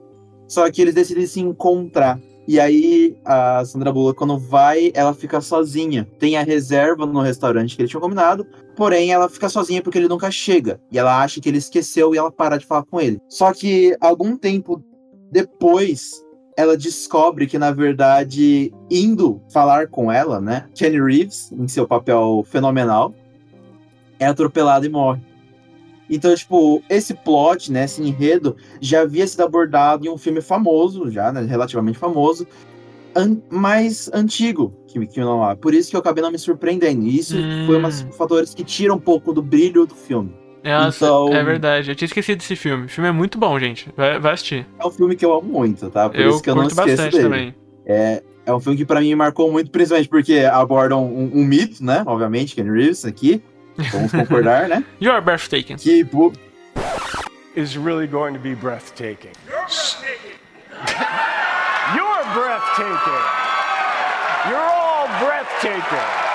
só 0.47 0.69
que 0.69 0.81
eles 0.81 0.93
decidem 0.93 1.27
se 1.27 1.39
encontrar. 1.39 2.19
E 2.47 2.59
aí, 2.59 3.17
a 3.25 3.65
Sandra 3.65 3.91
Bullock, 3.91 4.17
quando 4.17 4.37
vai, 4.37 4.91
ela 4.93 5.13
fica 5.13 5.41
sozinha. 5.41 6.07
Tem 6.19 6.37
a 6.37 6.43
reserva 6.43 7.05
no 7.05 7.21
restaurante 7.21 7.75
que 7.75 7.81
eles 7.81 7.89
tinham 7.89 8.01
combinado, 8.01 8.45
porém 8.75 9.11
ela 9.11 9.27
fica 9.27 9.49
sozinha 9.49 9.81
porque 9.81 9.97
ele 9.97 10.07
nunca 10.07 10.29
chega. 10.29 10.79
E 10.91 10.99
ela 10.99 11.21
acha 11.21 11.41
que 11.41 11.49
ele 11.49 11.57
esqueceu 11.57 12.13
e 12.13 12.17
ela 12.17 12.31
para 12.31 12.57
de 12.57 12.65
falar 12.65 12.83
com 12.83 13.01
ele. 13.01 13.19
Só 13.27 13.51
que, 13.51 13.97
algum 13.99 14.37
tempo 14.37 14.83
depois, 15.31 16.23
ela 16.55 16.77
descobre 16.77 17.47
que, 17.47 17.57
na 17.57 17.71
verdade, 17.71 18.71
indo 18.89 19.41
falar 19.51 19.87
com 19.87 20.11
ela, 20.11 20.39
né? 20.39 20.67
Kenny 20.75 21.01
Reeves, 21.01 21.51
em 21.51 21.67
seu 21.67 21.87
papel 21.87 22.45
fenomenal, 22.47 23.13
é 24.19 24.27
atropelado 24.27 24.85
e 24.85 24.89
morre. 24.89 25.21
Então, 26.09 26.33
tipo, 26.35 26.81
esse 26.89 27.13
plot, 27.13 27.71
né, 27.71 27.85
esse 27.85 28.01
enredo, 28.01 28.55
já 28.79 29.01
havia 29.01 29.25
sido 29.25 29.41
abordado 29.41 30.05
em 30.05 30.09
um 30.09 30.17
filme 30.17 30.41
famoso, 30.41 31.09
já, 31.09 31.31
né, 31.31 31.41
relativamente 31.41 31.97
famoso, 31.97 32.45
an 33.15 33.37
mais 33.49 34.09
antigo 34.13 34.73
que, 34.87 35.19
não 35.19 35.43
há. 35.43 35.55
Por 35.55 35.73
isso 35.73 35.89
que 35.89 35.95
eu 35.95 35.99
acabei 35.99 36.21
não 36.23 36.31
me 36.31 36.37
surpreendendo. 36.39 37.03
E 37.05 37.17
isso 37.19 37.35
Hum. 37.37 37.63
foi 37.65 37.77
um 37.77 37.81
dos 37.81 38.01
fatores 38.17 38.53
que 38.53 38.63
tiram 38.63 38.95
um 38.95 38.99
pouco 38.99 39.33
do 39.33 39.41
brilho 39.41 39.85
do 39.85 39.95
filme. 39.95 40.31
Nossa, 40.63 41.05
Então- 41.05 41.27
é 41.33 41.43
verdade. 41.43 41.91
Eu 41.91 41.95
tinha 41.95 42.07
esquecido 42.07 42.39
desse 42.39 42.55
filme. 42.55 42.85
O 42.85 42.89
filme 42.89 43.07
é 43.09 43.11
muito 43.11 43.37
bom, 43.37 43.59
gente. 43.59 43.89
Vai, 43.95 44.19
vai 44.19 44.33
assistir. 44.33 44.65
É 44.79 44.87
um 44.87 44.89
filme 44.91 45.15
que 45.15 45.23
eu 45.25 45.33
amo 45.33 45.43
muito, 45.51 45.89
tá? 45.89 46.09
Por 46.09 46.19
eu 46.19 46.29
isso 46.31 46.41
que 46.41 46.49
eu 46.49 46.55
não 46.55 46.63
esqueço 46.67 46.87
bastante 46.87 47.11
dele. 47.11 47.23
também. 47.23 47.55
É, 47.85 48.23
é 48.47 48.53
um 48.53 48.59
filme 48.59 48.77
que 48.77 48.85
pra 48.85 48.99
mim 48.99 49.13
marcou 49.15 49.51
muito, 49.51 49.69
principalmente 49.69 50.09
porque 50.09 50.39
abordam 50.39 51.05
um, 51.05 51.31
um 51.35 51.43
mito, 51.45 51.83
né? 51.83 52.03
Obviamente, 52.05 52.55
Ken 52.55 52.63
Reeves 52.63 53.05
aqui. 53.05 53.43
Vamos 53.91 54.11
concordar, 54.11 54.67
né? 54.69 54.83
You're 55.01 55.21
breathtaking. 55.21 55.77
Que, 55.77 56.03
pô, 56.05 56.31
is 57.55 57.77
really 57.77 58.07
going 58.07 58.33
to 58.33 58.39
be 58.39 58.53
breathtaking. 58.55 59.31
You're 61.95 62.23
breathtaking. 62.33 63.23
You're 64.49 64.59
all 64.59 65.07
breathtaking. 65.19 66.25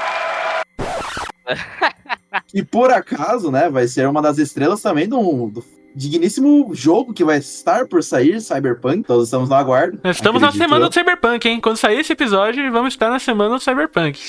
E 2.54 2.62
por 2.62 2.90
acaso, 2.92 3.50
né, 3.50 3.68
vai 3.68 3.86
ser 3.86 4.08
uma 4.08 4.22
das 4.22 4.38
estrelas 4.38 4.80
também 4.80 5.08
do, 5.08 5.48
do 5.48 5.64
digníssimo 5.94 6.70
jogo 6.74 7.12
que 7.12 7.24
vai 7.24 7.38
estar 7.38 7.86
por 7.86 8.02
sair, 8.02 8.40
Cyberpunk. 8.40 9.02
Todos 9.02 9.26
estamos 9.26 9.48
no 9.48 9.54
aguardo. 9.54 10.00
Nós 10.02 10.16
estamos 10.16 10.40
na 10.40 10.48
acredito 10.48 10.68
semana 10.68 10.84
eu. 10.84 10.88
do 10.88 10.94
Cyberpunk, 10.94 11.48
hein? 11.48 11.60
Quando 11.60 11.76
sair 11.76 12.00
esse 12.00 12.12
episódio, 12.12 12.70
vamos 12.72 12.94
estar 12.94 13.10
na 13.10 13.18
semana 13.18 13.56
do 13.56 13.60
Cyberpunk. 13.60 14.20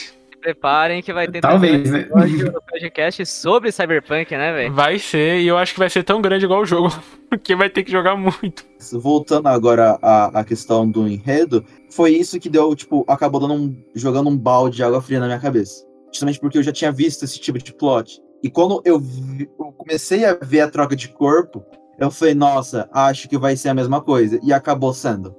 Preparem 0.41 1.01
que 1.03 1.13
vai 1.13 1.27
ter 1.27 1.39
Talvez, 1.39 1.83
também 1.83 2.01
né? 2.03 2.49
um 2.49 2.61
podcast 2.71 3.25
sobre 3.27 3.71
Cyberpunk, 3.71 4.31
né, 4.35 4.51
velho? 4.51 4.73
Vai 4.73 4.97
ser, 4.97 5.39
e 5.39 5.47
eu 5.47 5.57
acho 5.57 5.73
que 5.73 5.79
vai 5.79 5.89
ser 5.89 6.03
tão 6.03 6.19
grande 6.21 6.45
igual 6.45 6.61
o 6.61 6.65
jogo, 6.65 6.89
porque 7.29 7.55
vai 7.55 7.69
ter 7.69 7.83
que 7.83 7.91
jogar 7.91 8.15
muito. 8.15 8.65
Voltando 8.93 9.47
agora 9.47 9.99
à, 10.01 10.39
à 10.39 10.43
questão 10.43 10.89
do 10.89 11.07
enredo, 11.07 11.63
foi 11.91 12.11
isso 12.11 12.39
que 12.39 12.49
deu, 12.49 12.75
tipo, 12.75 13.05
acabou 13.07 13.39
dando 13.39 13.53
um, 13.53 13.83
jogando 13.93 14.29
um 14.29 14.37
balde 14.37 14.77
de 14.77 14.83
água 14.83 15.01
fria 15.01 15.19
na 15.19 15.27
minha 15.27 15.39
cabeça. 15.39 15.85
Justamente 16.11 16.39
porque 16.39 16.57
eu 16.57 16.63
já 16.63 16.71
tinha 16.71 16.91
visto 16.91 17.23
esse 17.23 17.39
tipo 17.39 17.57
de 17.59 17.73
plot. 17.73 18.19
E 18.43 18.49
quando 18.49 18.81
eu, 18.83 18.99
vi- 18.99 19.47
eu 19.59 19.71
comecei 19.73 20.25
a 20.25 20.33
ver 20.33 20.61
a 20.61 20.69
troca 20.69 20.95
de 20.95 21.07
corpo, 21.07 21.63
eu 21.99 22.09
falei, 22.09 22.33
nossa, 22.33 22.89
acho 22.91 23.29
que 23.29 23.37
vai 23.37 23.55
ser 23.55 23.69
a 23.69 23.73
mesma 23.75 24.01
coisa. 24.01 24.39
E 24.43 24.51
acabou 24.51 24.91
sendo. 24.93 25.35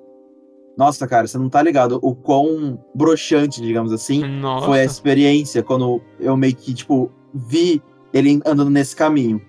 Nossa, 0.76 1.06
cara, 1.06 1.26
você 1.26 1.36
não 1.36 1.48
tá 1.48 1.62
ligado 1.62 1.98
o 2.02 2.14
quão 2.14 2.82
broxante, 2.94 3.60
digamos 3.60 3.92
assim, 3.92 4.24
Nossa. 4.24 4.66
foi 4.66 4.80
a 4.80 4.84
experiência 4.84 5.62
quando 5.62 6.00
eu 6.18 6.36
meio 6.36 6.54
que, 6.54 6.72
tipo, 6.72 7.10
vi 7.34 7.82
ele 8.12 8.40
andando 8.46 8.70
nesse 8.70 8.96
caminho. 8.96 9.40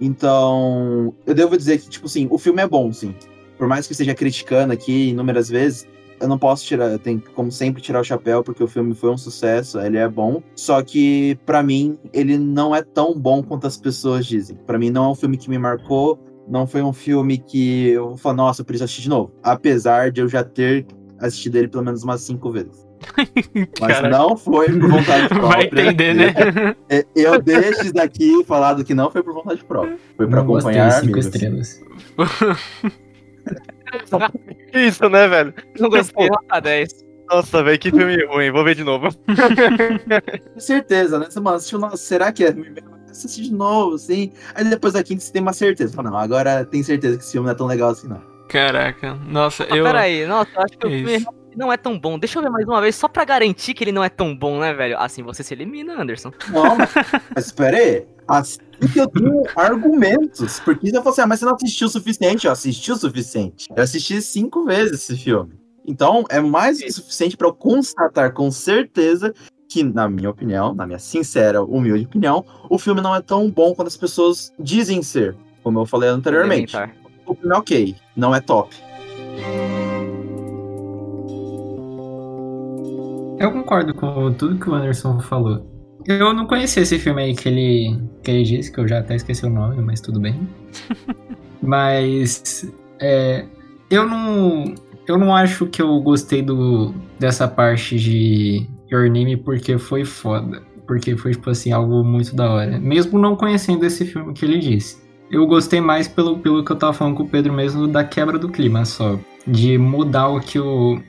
Então, 0.00 1.14
eu 1.26 1.34
devo 1.34 1.56
dizer 1.56 1.78
que, 1.78 1.88
tipo 1.88 2.06
assim, 2.06 2.26
o 2.30 2.38
filme 2.38 2.62
é 2.62 2.66
bom, 2.66 2.92
sim. 2.92 3.14
Por 3.56 3.68
mais 3.68 3.86
que 3.86 3.92
esteja 3.92 4.14
criticando 4.14 4.72
aqui 4.72 5.10
inúmeras 5.10 5.48
vezes, 5.48 5.86
eu 6.20 6.28
não 6.28 6.38
posso 6.38 6.64
tirar, 6.64 6.90
eu 6.90 6.98
tenho 6.98 7.20
que, 7.20 7.30
como 7.30 7.50
sempre, 7.50 7.82
tirar 7.82 8.00
o 8.00 8.04
chapéu, 8.04 8.42
porque 8.42 8.62
o 8.62 8.68
filme 8.68 8.94
foi 8.94 9.10
um 9.10 9.18
sucesso, 9.18 9.80
ele 9.80 9.98
é 9.98 10.08
bom. 10.08 10.42
Só 10.54 10.82
que, 10.82 11.36
pra 11.44 11.62
mim, 11.62 11.98
ele 12.12 12.38
não 12.38 12.74
é 12.74 12.82
tão 12.82 13.18
bom 13.18 13.42
quanto 13.42 13.66
as 13.66 13.76
pessoas 13.76 14.26
dizem. 14.26 14.56
Pra 14.66 14.78
mim, 14.78 14.90
não 14.90 15.04
é 15.04 15.08
um 15.08 15.14
filme 15.14 15.36
que 15.36 15.50
me 15.50 15.58
marcou, 15.58 16.18
não 16.48 16.66
foi 16.66 16.82
um 16.82 16.92
filme 16.92 17.38
que 17.38 17.88
eu 17.90 18.08
vou 18.08 18.16
falar, 18.16 18.34
nossa, 18.36 18.62
eu 18.62 18.64
preciso 18.64 18.84
assistir 18.84 19.02
de 19.02 19.08
novo. 19.08 19.32
Apesar 19.42 20.10
de 20.10 20.20
eu 20.20 20.28
já 20.28 20.42
ter 20.44 20.86
assistido 21.18 21.56
ele 21.56 21.68
pelo 21.68 21.84
menos 21.84 22.02
umas 22.02 22.20
cinco 22.22 22.50
vezes. 22.50 22.86
Mas 23.80 23.94
Cara, 23.94 24.08
não 24.08 24.36
foi 24.36 24.66
por 24.78 24.88
vontade 24.90 25.28
própria. 25.34 25.48
Vai 25.48 25.64
entender, 25.88 26.14
né? 26.14 26.34
É, 26.88 27.04
Eu 27.16 27.40
deixo 27.40 27.82
isso 27.82 27.92
daqui 27.94 28.44
falado 28.44 28.84
que 28.84 28.94
não 28.94 29.10
foi 29.10 29.22
por 29.22 29.34
vontade 29.34 29.64
própria. 29.64 29.96
Foi 30.16 30.26
pra 30.26 30.36
Não 30.40 30.46
gostei, 30.46 30.72
acompanhar 30.72 30.92
cinco 30.92 31.04
amigos. 31.18 31.26
estrelas. 31.26 31.80
Isso, 34.72 35.08
né, 35.08 35.28
velho? 35.28 35.54
Não 35.78 35.90
gostei, 35.90 36.28
nota 36.28 36.60
10. 36.60 37.04
Nossa, 37.30 37.62
velho, 37.62 37.78
que 37.78 37.90
filme 37.90 38.24
ruim. 38.26 38.50
Vou 38.50 38.64
ver 38.64 38.74
de 38.74 38.84
novo. 38.84 39.08
Com 40.54 40.60
certeza, 40.60 41.18
né? 41.18 41.26
Mano, 41.40 41.60
será 41.96 42.32
que 42.32 42.44
é? 42.44 42.54
Assistir 43.12 43.42
de 43.42 43.52
novo, 43.52 43.94
assim. 43.94 44.32
Aí 44.54 44.64
depois 44.64 44.94
da 44.94 45.02
quinta 45.04 45.20
você 45.20 45.30
tem 45.32 45.40
uma 45.40 45.52
certeza. 45.52 45.94
Fala, 45.94 46.10
não, 46.10 46.18
agora 46.18 46.64
tem 46.64 46.82
certeza 46.82 47.16
que 47.16 47.22
esse 47.22 47.32
filme 47.32 47.46
não 47.46 47.52
é 47.52 47.56
tão 47.56 47.66
legal 47.66 47.90
assim, 47.90 48.08
não. 48.08 48.20
Caraca, 48.48 49.14
nossa, 49.14 49.64
Ah, 49.70 49.76
eu. 49.76 49.84
Peraí, 49.84 50.26
nossa, 50.26 50.50
eu 50.54 50.62
acho 50.62 50.76
que 50.78 50.86
o 50.86 50.90
É 50.90 50.92
filme 50.92 51.14
isso. 51.16 51.24
realmente 51.24 51.56
não 51.56 51.72
é 51.72 51.76
tão 51.76 51.98
bom. 51.98 52.18
Deixa 52.18 52.38
eu 52.38 52.42
ver 52.42 52.50
mais 52.50 52.66
uma 52.66 52.80
vez, 52.80 52.96
só 52.96 53.06
pra 53.08 53.24
garantir 53.24 53.74
que 53.74 53.84
ele 53.84 53.92
não 53.92 54.02
é 54.02 54.08
tão 54.08 54.34
bom, 54.36 54.58
né, 54.58 54.72
velho? 54.74 54.98
Assim 54.98 55.22
você 55.22 55.42
se 55.42 55.54
elimina, 55.54 56.00
Anderson. 56.00 56.32
Não, 56.50 56.76
mas, 56.76 56.90
mas 57.34 57.46
espera 57.46 57.76
aí. 57.76 58.06
Assim 58.28 58.58
que 58.92 58.98
eu 59.00 59.06
tenho 59.08 59.42
argumentos. 59.56 60.60
Porque 60.60 60.88
se 60.88 60.96
eu 60.96 61.02
fosse, 61.02 61.20
ah, 61.20 61.26
mas 61.26 61.38
você 61.40 61.44
não 61.46 61.54
assistiu 61.54 61.86
o 61.86 61.90
suficiente. 61.90 62.46
Eu 62.46 62.52
assisti 62.52 62.90
o 62.92 62.96
suficiente. 62.96 63.68
Eu 63.74 63.82
assisti 63.82 64.20
cinco 64.22 64.64
vezes 64.64 64.92
esse 65.02 65.16
filme. 65.16 65.52
Então, 65.86 66.24
é 66.28 66.40
mais 66.40 66.78
do 66.78 66.84
que 66.84 66.92
suficiente 66.92 67.36
pra 67.36 67.48
eu 67.48 67.52
constatar 67.54 68.32
com 68.32 68.50
certeza 68.50 69.34
que, 69.72 69.82
na 69.82 70.06
minha 70.06 70.28
opinião, 70.28 70.74
na 70.74 70.86
minha 70.86 70.98
sincera, 70.98 71.62
humilde 71.62 72.04
opinião, 72.04 72.44
o 72.68 72.78
filme 72.78 73.00
não 73.00 73.14
é 73.14 73.22
tão 73.22 73.50
bom 73.50 73.74
quanto 73.74 73.88
as 73.88 73.96
pessoas 73.96 74.52
dizem 74.58 75.02
ser. 75.02 75.34
Como 75.62 75.78
eu 75.78 75.86
falei 75.86 76.10
anteriormente. 76.10 76.76
O 77.26 77.34
filme 77.34 77.54
é 77.54 77.58
ok, 77.58 77.96
não 78.14 78.34
é 78.34 78.40
top. 78.40 78.76
Eu 83.38 83.50
concordo 83.50 83.94
com 83.94 84.32
tudo 84.34 84.58
que 84.58 84.68
o 84.68 84.74
Anderson 84.74 85.18
falou. 85.20 85.66
Eu 86.04 86.34
não 86.34 86.46
conhecia 86.46 86.82
esse 86.82 86.98
filme 86.98 87.22
aí 87.22 87.34
que 87.34 87.48
ele, 87.48 87.98
que 88.22 88.30
ele 88.30 88.42
disse, 88.42 88.70
que 88.70 88.78
eu 88.78 88.86
já 88.86 88.98
até 88.98 89.16
esqueci 89.16 89.46
o 89.46 89.50
nome, 89.50 89.80
mas 89.80 90.00
tudo 90.00 90.20
bem. 90.20 90.46
mas 91.62 92.70
é, 93.00 93.46
eu 93.90 94.06
não. 94.06 94.74
Eu 95.08 95.18
não 95.18 95.34
acho 95.34 95.66
que 95.66 95.82
eu 95.82 96.00
gostei 96.00 96.42
do, 96.42 96.94
dessa 97.18 97.48
parte 97.48 97.98
de 97.98 98.68
Your 98.92 99.10
Name 99.10 99.36
porque 99.36 99.78
foi 99.78 100.04
foda. 100.04 100.62
Porque 100.86 101.16
foi, 101.16 101.32
tipo 101.32 101.48
assim, 101.48 101.72
algo 101.72 102.02
muito 102.04 102.34
da 102.34 102.50
hora. 102.50 102.78
Mesmo 102.78 103.18
não 103.18 103.36
conhecendo 103.36 103.84
esse 103.86 104.04
filme 104.04 104.34
que 104.34 104.44
ele 104.44 104.58
disse. 104.58 105.00
Eu 105.30 105.46
gostei 105.46 105.80
mais 105.80 106.06
pelo, 106.08 106.38
pelo 106.38 106.64
que 106.64 106.72
eu 106.72 106.76
tava 106.76 106.92
falando 106.92 107.16
com 107.16 107.22
o 107.22 107.28
Pedro 107.28 107.52
mesmo, 107.52 107.88
da 107.88 108.04
quebra 108.04 108.38
do 108.38 108.48
clima 108.48 108.84
só. 108.84 109.18
De 109.46 109.78
mudar 109.78 110.28
o 110.28 110.40
que 110.40 110.58
o, 110.58 111.00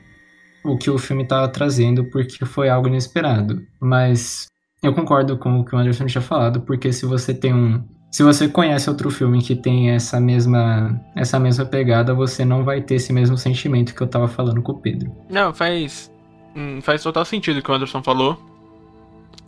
o 0.64 0.78
que 0.78 0.90
o 0.90 0.96
filme 0.96 1.26
tava 1.26 1.46
trazendo, 1.48 2.04
porque 2.04 2.44
foi 2.46 2.68
algo 2.68 2.88
inesperado. 2.88 3.60
Mas 3.80 4.48
eu 4.82 4.94
concordo 4.94 5.36
com 5.36 5.60
o 5.60 5.64
que 5.64 5.74
o 5.74 5.78
Anderson 5.78 6.06
tinha 6.06 6.22
falado, 6.22 6.60
porque 6.62 6.92
se 6.92 7.04
você 7.04 7.34
tem 7.34 7.52
um. 7.52 7.82
Se 8.10 8.22
você 8.22 8.46
conhece 8.48 8.88
outro 8.88 9.10
filme 9.10 9.42
que 9.42 9.56
tem 9.56 9.90
essa 9.90 10.20
mesma, 10.20 11.00
essa 11.16 11.38
mesma 11.38 11.66
pegada, 11.66 12.14
você 12.14 12.44
não 12.44 12.62
vai 12.62 12.80
ter 12.80 12.94
esse 12.94 13.12
mesmo 13.12 13.36
sentimento 13.36 13.94
que 13.94 14.00
eu 14.00 14.06
tava 14.06 14.28
falando 14.28 14.62
com 14.62 14.72
o 14.72 14.80
Pedro. 14.80 15.12
Não, 15.28 15.52
faz. 15.52 16.13
Hum, 16.54 16.80
Faz 16.82 17.02
total 17.02 17.24
sentido 17.24 17.58
o 17.58 17.62
que 17.62 17.70
o 17.70 17.74
Anderson 17.74 18.02
falou. 18.02 18.38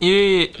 E. 0.01 0.51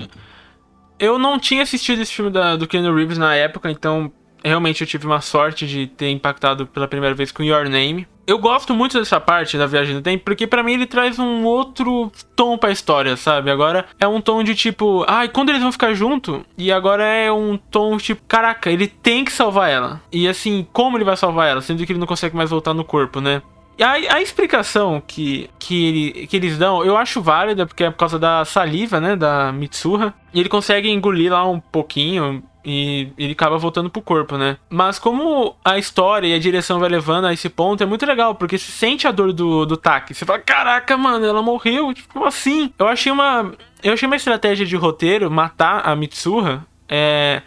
Eu 0.99 1.19
não 1.19 1.37
tinha 1.37 1.61
assistido 1.61 2.01
esse 2.01 2.11
filme 2.11 2.31
da, 2.31 2.55
do 2.55 2.67
Keanu 2.67 2.95
Reeves 2.95 3.19
na 3.19 3.35
época, 3.35 3.69
então 3.69 4.11
realmente 4.43 4.81
eu 4.81 4.87
tive 4.87 5.05
uma 5.05 5.21
sorte 5.21 5.67
de 5.67 5.87
ter 5.87 6.09
impactado 6.09 6.65
pela 6.67 6.87
primeira 6.87 7.13
vez 7.13 7.31
com 7.31 7.43
Your 7.43 7.69
Name. 7.69 8.07
Eu 8.25 8.37
gosto 8.39 8.73
muito 8.73 8.99
dessa 8.99 9.21
parte 9.21 9.57
da 9.57 9.65
viagem 9.65 9.95
no 9.95 10.01
tempo, 10.01 10.25
porque 10.25 10.45
pra 10.45 10.61
mim 10.61 10.73
ele 10.73 10.85
traz 10.85 11.17
um 11.17 11.45
outro 11.45 12.11
tom 12.35 12.57
pra 12.57 12.71
história, 12.71 13.15
sabe? 13.15 13.49
Agora 13.49 13.85
é 13.99 14.07
um 14.07 14.19
tom 14.19 14.43
de 14.43 14.53
tipo, 14.53 15.05
ai, 15.07 15.29
quando 15.29 15.49
eles 15.49 15.61
vão 15.61 15.71
ficar 15.71 15.93
junto? 15.93 16.45
E 16.57 16.69
agora 16.71 17.05
é 17.05 17.31
um 17.31 17.57
tom 17.57 17.97
tipo, 17.97 18.21
caraca, 18.27 18.69
ele 18.69 18.87
tem 18.87 19.23
que 19.23 19.31
salvar 19.31 19.69
ela. 19.69 20.01
E 20.11 20.27
assim, 20.27 20.67
como 20.73 20.97
ele 20.97 21.05
vai 21.05 21.15
salvar 21.15 21.47
ela? 21.47 21.61
Sendo 21.61 21.85
que 21.85 21.91
ele 21.91 21.99
não 21.99 22.07
consegue 22.07 22.35
mais 22.35 22.49
voltar 22.49 22.73
no 22.73 22.83
corpo, 22.83 23.21
né? 23.21 23.41
A, 23.79 24.15
a 24.15 24.21
explicação 24.21 25.01
que, 25.05 25.49
que, 25.59 25.85
ele- 25.85 26.27
que 26.27 26.35
eles 26.35 26.57
dão, 26.57 26.83
eu 26.83 26.97
acho 26.97 27.21
válida, 27.21 27.65
porque 27.65 27.83
é 27.83 27.91
por 27.91 27.97
causa 27.97 28.17
da 28.17 28.43
saliva, 28.45 28.99
né, 28.99 29.15
da 29.15 29.51
Mitsuha. 29.51 30.13
E 30.33 30.39
ele 30.39 30.49
consegue 30.49 30.89
engolir 30.89 31.31
lá 31.31 31.47
um 31.47 31.59
pouquinho 31.59 32.43
e 32.65 33.09
ele 33.17 33.31
acaba 33.31 33.57
voltando 33.57 33.89
pro 33.89 34.01
corpo, 34.01 34.35
né? 34.37 34.57
Mas 34.69 34.99
como 34.99 35.55
a 35.63 35.77
história 35.77 36.27
e 36.27 36.33
a 36.33 36.39
direção 36.39 36.79
vai 36.79 36.89
levando 36.89 37.25
a 37.25 37.33
esse 37.33 37.47
ponto, 37.49 37.81
é 37.81 37.85
muito 37.85 38.05
legal, 38.05 38.35
porque 38.35 38.57
você 38.57 38.71
sente 38.71 39.07
a 39.07 39.11
dor 39.11 39.31
do, 39.31 39.65
do 39.65 39.77
Taki. 39.77 40.13
Você 40.13 40.25
fala, 40.25 40.39
caraca, 40.39 40.97
mano, 40.97 41.25
ela 41.25 41.41
morreu, 41.41 41.93
tipo, 41.93 42.11
como 42.13 42.25
assim? 42.25 42.73
Eu 42.77 42.87
achei 42.87 43.11
uma... 43.11 43.53
Eu 43.83 43.93
achei 43.93 44.05
uma 44.07 44.15
estratégia 44.15 44.65
de 44.65 44.75
roteiro, 44.75 45.29
matar 45.31 45.87
a 45.87 45.95
Mitsuha, 45.95 46.65
é 46.89 47.41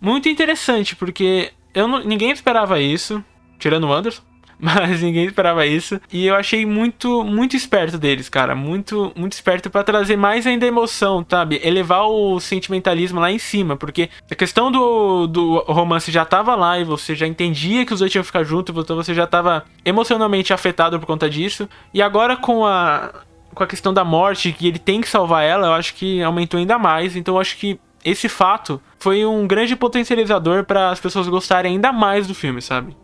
muito 0.00 0.28
interessante, 0.28 0.96
porque 0.96 1.52
eu 1.74 1.86
não- 1.86 2.02
ninguém 2.02 2.30
esperava 2.30 2.80
isso, 2.80 3.22
tirando 3.58 3.84
o 3.86 3.92
Anderson. 3.92 4.22
Mas 4.60 5.02
ninguém 5.02 5.26
esperava 5.26 5.66
isso. 5.66 6.00
E 6.12 6.26
eu 6.26 6.34
achei 6.34 6.64
muito, 6.64 7.22
muito 7.22 7.54
esperto 7.54 7.98
deles, 7.98 8.28
cara. 8.28 8.54
Muito, 8.54 9.12
muito 9.14 9.32
esperto 9.32 9.68
pra 9.68 9.84
trazer 9.84 10.16
mais 10.16 10.46
ainda 10.46 10.66
emoção, 10.66 11.24
sabe? 11.28 11.60
Elevar 11.62 12.06
o 12.08 12.40
sentimentalismo 12.40 13.20
lá 13.20 13.30
em 13.30 13.38
cima. 13.38 13.76
Porque 13.76 14.08
a 14.30 14.34
questão 14.34 14.70
do, 14.72 15.26
do 15.26 15.58
romance 15.66 16.10
já 16.10 16.24
tava 16.24 16.54
lá 16.54 16.78
e 16.78 16.84
você 16.84 17.14
já 17.14 17.26
entendia 17.26 17.84
que 17.84 17.92
os 17.92 18.00
dois 18.00 18.12
que 18.12 18.22
ficar 18.22 18.44
juntos, 18.44 18.74
então 18.76 18.96
você 18.96 19.12
já 19.12 19.26
tava 19.26 19.64
emocionalmente 19.84 20.52
afetado 20.52 20.98
por 20.98 21.06
conta 21.06 21.28
disso. 21.28 21.68
E 21.92 22.00
agora 22.00 22.36
com 22.36 22.64
a. 22.64 23.12
Com 23.54 23.62
a 23.62 23.66
questão 23.66 23.94
da 23.94 24.04
morte, 24.04 24.52
que 24.52 24.68
ele 24.68 24.78
tem 24.78 25.00
que 25.00 25.08
salvar 25.08 25.42
ela, 25.42 25.68
eu 25.68 25.72
acho 25.72 25.94
que 25.94 26.22
aumentou 26.22 26.60
ainda 26.60 26.78
mais. 26.78 27.16
Então 27.16 27.36
eu 27.36 27.40
acho 27.40 27.56
que 27.56 27.80
esse 28.04 28.28
fato 28.28 28.78
foi 28.98 29.24
um 29.24 29.46
grande 29.46 29.74
potencializador 29.74 30.64
para 30.64 30.90
as 30.90 31.00
pessoas 31.00 31.26
gostarem 31.26 31.72
ainda 31.72 31.90
mais 31.90 32.26
do 32.26 32.34
filme, 32.34 32.60
sabe? 32.60 32.94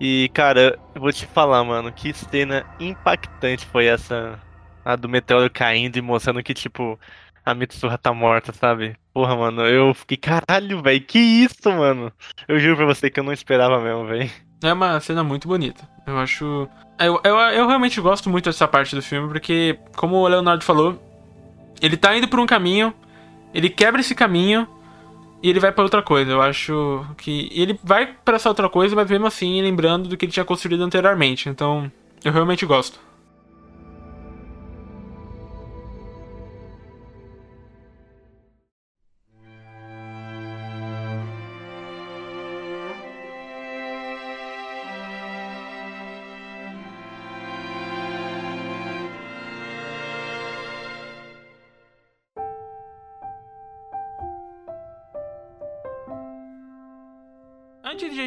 E, 0.00 0.30
cara, 0.34 0.78
eu 0.94 1.00
vou 1.00 1.12
te 1.12 1.26
falar, 1.26 1.64
mano, 1.64 1.90
que 1.92 2.12
cena 2.12 2.64
impactante 2.78 3.64
foi 3.66 3.86
essa. 3.86 4.38
A 4.84 4.94
do 4.94 5.08
meteoro 5.08 5.50
caindo 5.50 5.96
e 5.96 6.02
mostrando 6.02 6.42
que, 6.44 6.54
tipo, 6.54 6.98
a 7.44 7.54
Mitsuha 7.54 7.98
tá 7.98 8.12
morta, 8.12 8.52
sabe? 8.52 8.96
Porra, 9.12 9.34
mano, 9.34 9.62
eu 9.62 9.92
fiquei, 9.94 10.16
caralho, 10.16 10.80
velho, 10.82 11.00
que 11.00 11.18
isso, 11.18 11.72
mano? 11.72 12.12
Eu 12.46 12.58
juro 12.60 12.76
pra 12.76 12.86
você 12.86 13.10
que 13.10 13.18
eu 13.18 13.24
não 13.24 13.32
esperava 13.32 13.80
mesmo, 13.80 14.06
velho. 14.06 14.30
É 14.62 14.72
uma 14.72 15.00
cena 15.00 15.24
muito 15.24 15.48
bonita. 15.48 15.88
Eu 16.06 16.18
acho. 16.18 16.68
Eu, 16.98 17.20
eu, 17.24 17.36
eu 17.36 17.66
realmente 17.66 18.00
gosto 18.00 18.30
muito 18.30 18.44
dessa 18.46 18.66
parte 18.66 18.94
do 18.94 19.02
filme, 19.02 19.28
porque, 19.28 19.78
como 19.96 20.16
o 20.16 20.28
Leonardo 20.28 20.64
falou, 20.64 21.00
ele 21.80 21.96
tá 21.96 22.16
indo 22.16 22.28
por 22.28 22.40
um 22.40 22.46
caminho, 22.46 22.94
ele 23.52 23.68
quebra 23.68 24.00
esse 24.00 24.14
caminho 24.14 24.68
e 25.46 25.48
ele 25.48 25.60
vai 25.60 25.70
pra 25.70 25.84
outra 25.84 26.02
coisa. 26.02 26.32
Eu 26.32 26.42
acho 26.42 27.06
que. 27.16 27.48
Ele 27.52 27.78
vai 27.84 28.12
pra 28.24 28.34
essa 28.34 28.48
outra 28.48 28.68
coisa, 28.68 28.96
mas 28.96 29.08
mesmo 29.08 29.28
assim 29.28 29.62
lembrando 29.62 30.08
do 30.08 30.16
que 30.16 30.24
ele 30.24 30.32
tinha 30.32 30.44
construído 30.44 30.82
anteriormente. 30.82 31.48
Então, 31.48 31.90
eu 32.24 32.32
realmente 32.32 32.66
gosto. 32.66 32.98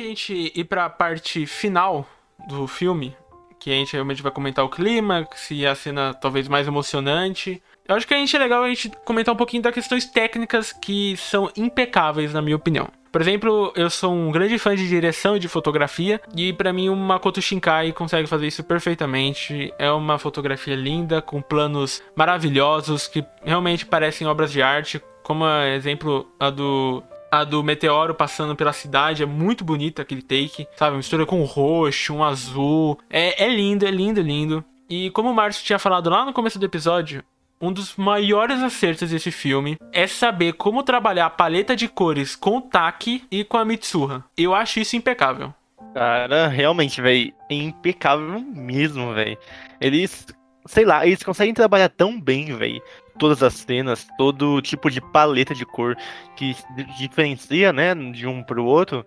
Gente 0.09 0.51
ir 0.55 0.63
pra 0.65 0.89
parte 0.89 1.45
final 1.45 2.07
do 2.47 2.67
filme, 2.67 3.15
que 3.59 3.69
a 3.71 3.73
gente 3.73 3.93
realmente 3.93 4.21
vai 4.21 4.31
comentar 4.31 4.63
o 4.63 4.69
clima, 4.69 5.27
se 5.35 5.65
a 5.65 5.75
cena 5.75 6.13
talvez 6.13 6.47
mais 6.47 6.67
emocionante. 6.67 7.61
Eu 7.87 7.95
acho 7.95 8.07
que 8.07 8.13
a 8.13 8.17
gente 8.17 8.35
é 8.35 8.39
legal 8.39 8.63
a 8.63 8.69
gente 8.69 8.89
comentar 9.03 9.33
um 9.33 9.37
pouquinho 9.37 9.63
das 9.63 9.73
questões 9.73 10.05
técnicas 10.05 10.71
que 10.71 11.17
são 11.17 11.51
impecáveis, 11.57 12.33
na 12.33 12.41
minha 12.41 12.55
opinião. 12.55 12.87
Por 13.11 13.21
exemplo, 13.21 13.73
eu 13.75 13.89
sou 13.89 14.13
um 14.13 14.31
grande 14.31 14.59
fã 14.59 14.75
de 14.75 14.87
direção 14.87 15.35
e 15.35 15.39
de 15.39 15.47
fotografia, 15.47 16.21
e 16.35 16.53
pra 16.53 16.71
mim 16.71 16.89
o 16.89 16.95
Makoto 16.95 17.41
Shinkai 17.41 17.91
consegue 17.91 18.27
fazer 18.27 18.45
isso 18.45 18.63
perfeitamente. 18.63 19.73
É 19.79 19.91
uma 19.91 20.19
fotografia 20.19 20.75
linda, 20.75 21.19
com 21.19 21.41
planos 21.41 22.03
maravilhosos 22.15 23.07
que 23.07 23.25
realmente 23.43 23.85
parecem 23.85 24.27
obras 24.27 24.51
de 24.51 24.61
arte, 24.61 25.01
como 25.23 25.45
exemplo 25.75 26.31
a 26.39 26.51
do 26.51 27.03
a 27.31 27.43
do 27.43 27.63
meteoro 27.63 28.13
passando 28.13 28.55
pela 28.55 28.73
cidade 28.73 29.23
é 29.23 29.25
muito 29.25 29.63
bonita 29.63 30.01
aquele 30.01 30.21
take, 30.21 30.67
sabe? 30.75 30.97
Mistura 30.97 31.25
com 31.25 31.43
roxo, 31.43 32.13
um 32.13 32.23
azul. 32.23 32.97
É, 33.09 33.45
é 33.45 33.47
lindo, 33.47 33.85
é 33.85 33.91
lindo, 33.91 34.21
lindo. 34.21 34.63
E 34.89 35.09
como 35.11 35.29
o 35.29 35.33
Márcio 35.33 35.63
tinha 35.63 35.79
falado 35.79 36.09
lá 36.09 36.25
no 36.25 36.33
começo 36.33 36.57
do 36.57 36.65
episódio, 36.65 37.23
um 37.61 37.71
dos 37.71 37.95
maiores 37.95 38.61
acertos 38.63 39.11
desse 39.11 39.31
filme 39.31 39.77
é 39.91 40.07
saber 40.07 40.53
como 40.53 40.81
trabalhar 40.81 41.25
a 41.25 41.29
paleta 41.29 41.75
de 41.75 41.87
cores 41.87 42.35
com 42.35 42.57
o 42.57 42.61
Taki 42.61 43.23
e 43.29 43.43
com 43.43 43.57
a 43.57 43.65
Mitsuha. 43.65 44.23
Eu 44.37 44.55
acho 44.55 44.79
isso 44.79 44.95
impecável. 44.95 45.53
Cara, 45.93 46.47
realmente, 46.47 47.01
velho, 47.01 47.33
é 47.49 47.53
impecável 47.53 48.39
mesmo, 48.39 49.13
velho. 49.13 49.37
Eles, 49.81 50.27
sei 50.65 50.85
lá, 50.85 51.05
eles 51.05 51.21
conseguem 51.21 51.53
trabalhar 51.53 51.89
tão 51.89 52.19
bem, 52.19 52.55
velho. 52.55 52.81
Todas 53.19 53.43
as 53.43 53.53
cenas, 53.53 54.07
todo 54.17 54.61
tipo 54.61 54.89
de 54.89 55.01
paleta 55.01 55.53
de 55.53 55.65
cor 55.65 55.95
que 56.35 56.55
di- 56.75 56.97
diferencia, 56.97 57.73
né, 57.73 57.93
de 57.93 58.25
um 58.25 58.41
pro 58.41 58.63
outro, 58.65 59.05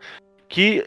que, 0.49 0.87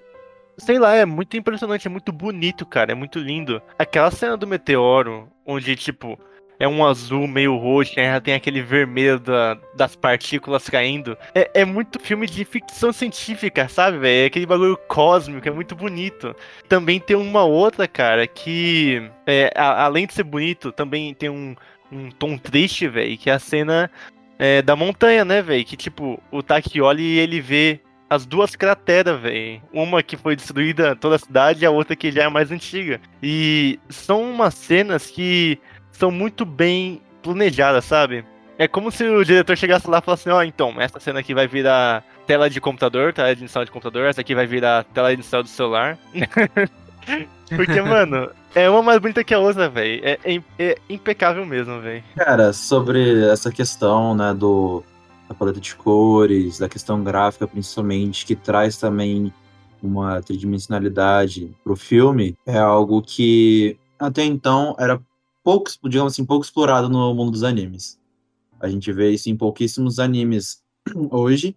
sei 0.58 0.78
lá, 0.78 0.94
é 0.96 1.06
muito 1.06 1.36
impressionante, 1.36 1.88
é 1.88 1.90
muito 1.90 2.12
bonito, 2.12 2.66
cara, 2.66 2.92
é 2.92 2.96
muito 2.96 3.18
lindo. 3.20 3.62
Aquela 3.80 4.12
cena 4.12 4.38
do 4.38 4.46
meteoro, 4.46 5.28
onde, 5.46 5.76
tipo, 5.76 6.20
é 6.58 6.68
um 6.68 6.86
azul 6.86 7.28
meio 7.28 7.58
roxo, 7.58 8.00
aí 8.00 8.22
tem 8.22 8.34
aquele 8.34 8.62
vermelho 8.62 9.20
da- 9.20 9.58
das 9.76 9.94
partículas 9.96 10.70
caindo. 10.70 11.18
É, 11.34 11.50
é 11.54 11.66
muito 11.66 12.00
filme 12.00 12.26
de 12.28 12.46
ficção 12.46 12.94
científica, 12.94 13.68
sabe, 13.68 13.98
velho? 13.98 14.24
É 14.24 14.26
aquele 14.28 14.46
bagulho 14.46 14.78
cósmico, 14.88 15.46
é 15.48 15.52
muito 15.52 15.76
bonito. 15.76 16.34
Também 16.70 16.98
tem 17.00 17.18
uma 17.18 17.44
outra, 17.44 17.88
cara, 17.90 18.26
que 18.26 19.02
é, 19.28 19.52
a- 19.56 19.84
além 19.84 20.06
de 20.08 20.14
ser 20.14 20.24
bonito, 20.24 20.72
também 20.72 21.14
tem 21.14 21.30
um, 21.30 21.56
um 21.92 22.10
tom 22.10 22.38
triste, 22.38 22.88
velho, 22.88 23.18
que 23.18 23.30
é 23.30 23.34
a 23.34 23.40
cena 23.40 23.90
é, 24.38 24.62
da 24.62 24.76
montanha, 24.76 25.24
né, 25.24 25.42
velho? 25.42 25.66
Que 25.66 25.78
tipo, 25.78 26.22
o 26.32 26.42
Taki 26.42 26.82
olha 26.82 27.02
e 27.02 27.20
ele 27.20 27.40
vê 27.40 27.80
as 28.10 28.26
duas 28.26 28.56
crateras, 28.56 29.20
velho. 29.20 29.62
Uma 29.74 30.04
que 30.04 30.18
foi 30.18 30.36
destruída 30.36 30.96
toda 30.96 31.16
a 31.16 31.20
cidade 31.20 31.64
e 31.64 31.66
a 31.66 31.72
outra 31.72 31.96
que 31.96 32.12
já 32.12 32.24
é 32.24 32.30
mais 32.30 32.52
antiga. 32.52 33.00
E 33.22 33.80
são 33.90 34.22
umas 34.22 34.54
cenas 34.54 35.08
que 35.08 35.60
são 35.92 36.12
muito 36.12 36.46
bem 36.46 37.02
planejadas, 37.22 37.86
sabe? 37.86 38.26
É 38.58 38.68
como 38.68 38.90
se 38.90 39.04
o 39.04 39.24
diretor 39.24 39.58
chegasse 39.58 39.90
lá 39.90 40.00
e 40.00 40.02
falasse 40.02 40.30
assim, 40.30 40.38
ó, 40.38 40.44
então, 40.44 40.80
essa 40.80 41.00
cena 41.00 41.20
aqui 41.20 41.34
vai 41.34 41.48
virar 41.48 42.04
tela 42.26 42.50
de 42.50 42.62
computador, 42.62 43.12
tela 43.12 43.36
de 43.36 43.44
edição 43.44 43.66
de 43.66 43.72
computador, 43.72 44.06
essa 44.08 44.22
aqui 44.22 44.34
vai 44.34 44.48
virar 44.48 44.86
tela 44.86 45.10
de 45.10 45.20
edição 45.20 45.42
do 45.42 45.50
celular. 45.50 45.98
Porque, 47.56 47.82
mano, 47.82 48.30
é 48.54 48.70
uma 48.70 48.82
mais 48.82 49.00
bonita 49.00 49.24
que 49.24 49.34
a 49.34 49.40
outra, 49.40 49.70
velho. 49.70 50.02
É, 50.04 50.20
é, 50.24 50.42
é 50.58 50.78
impecável 50.90 51.46
mesmo, 51.46 51.80
velho. 51.82 52.04
Cara, 52.16 52.54
sobre 52.54 53.24
essa 53.26 53.52
questão, 53.52 54.16
né, 54.16 54.34
do 54.34 54.84
da 55.28 55.34
paleta 55.34 55.60
de 55.60 55.76
cores, 55.76 56.60
da 56.60 56.70
questão 56.70 57.04
gráfica 57.04 57.48
principalmente, 57.48 58.26
que 58.26 58.36
traz 58.36 58.78
também 58.78 59.34
uma 59.82 60.22
tridimensionalidade 60.22 61.52
pro 61.64 61.76
filme, 61.76 62.38
é 62.46 62.58
algo 62.58 63.02
que 63.02 63.78
até 64.00 64.24
então 64.24 64.76
era 64.80 65.02
pouco, 65.44 65.72
digamos 65.84 66.14
assim, 66.14 66.26
pouco 66.26 66.46
explorado 66.46 66.90
no 66.90 67.14
mundo 67.14 67.32
dos 67.32 67.44
animes. 67.44 68.00
A 68.60 68.68
gente 68.68 68.92
vê 68.92 69.12
isso 69.12 69.30
em 69.30 69.36
pouquíssimos 69.36 70.00
animes 70.00 70.64
hoje 71.12 71.56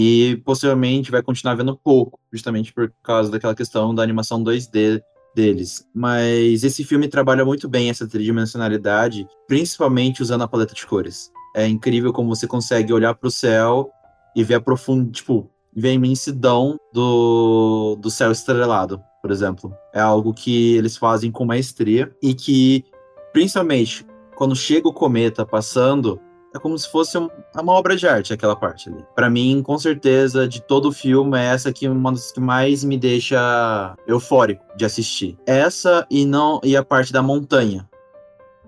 e 0.00 0.36
possivelmente 0.44 1.10
vai 1.10 1.20
continuar 1.20 1.56
vendo 1.56 1.76
pouco, 1.76 2.20
justamente 2.32 2.72
por 2.72 2.92
causa 3.02 3.32
daquela 3.32 3.52
questão 3.52 3.92
da 3.92 4.00
animação 4.00 4.44
2D 4.44 5.02
deles. 5.34 5.84
Mas 5.92 6.62
esse 6.62 6.84
filme 6.84 7.08
trabalha 7.08 7.44
muito 7.44 7.68
bem 7.68 7.90
essa 7.90 8.06
tridimensionalidade, 8.06 9.26
principalmente 9.48 10.22
usando 10.22 10.42
a 10.42 10.48
paleta 10.48 10.72
de 10.72 10.86
cores. 10.86 11.32
É 11.52 11.66
incrível 11.66 12.12
como 12.12 12.32
você 12.32 12.46
consegue 12.46 12.92
olhar 12.92 13.12
para 13.12 13.26
o 13.26 13.30
céu 13.30 13.90
e 14.36 14.44
ver 14.44 14.54
a 14.54 14.60
profundidade, 14.60 15.16
tipo, 15.16 15.50
ver 15.74 15.88
a 15.88 15.94
imensidão 15.94 16.78
do, 16.92 17.96
do 17.96 18.08
céu 18.08 18.30
estrelado, 18.30 19.02
por 19.20 19.32
exemplo. 19.32 19.74
É 19.92 20.00
algo 20.00 20.32
que 20.32 20.76
eles 20.76 20.96
fazem 20.96 21.32
com 21.32 21.44
maestria 21.44 22.08
e 22.22 22.34
que, 22.34 22.84
principalmente, 23.32 24.06
quando 24.36 24.54
chega 24.54 24.86
o 24.86 24.92
cometa 24.92 25.44
passando, 25.44 26.20
é 26.54 26.58
como 26.58 26.78
se 26.78 26.90
fosse 26.90 27.18
um- 27.18 27.28
uma 27.54 27.72
obra 27.72 27.96
de 27.96 28.06
arte 28.06 28.32
aquela 28.32 28.56
parte 28.56 28.88
ali. 28.88 29.04
Pra 29.14 29.28
mim, 29.28 29.62
com 29.62 29.78
certeza, 29.78 30.48
de 30.48 30.60
todo 30.62 30.88
o 30.88 30.92
filme, 30.92 31.36
é 31.38 31.44
essa 31.46 31.72
que 31.72 31.86
é 31.86 31.90
uma 31.90 32.12
das 32.12 32.32
que 32.32 32.40
mais 32.40 32.82
me 32.82 32.96
deixa 32.96 33.94
eufórico 34.06 34.64
de 34.76 34.84
assistir. 34.84 35.38
Essa 35.46 36.06
e 36.10 36.24
não 36.24 36.60
e 36.64 36.76
a 36.76 36.82
parte 36.84 37.12
da 37.12 37.22
montanha, 37.22 37.88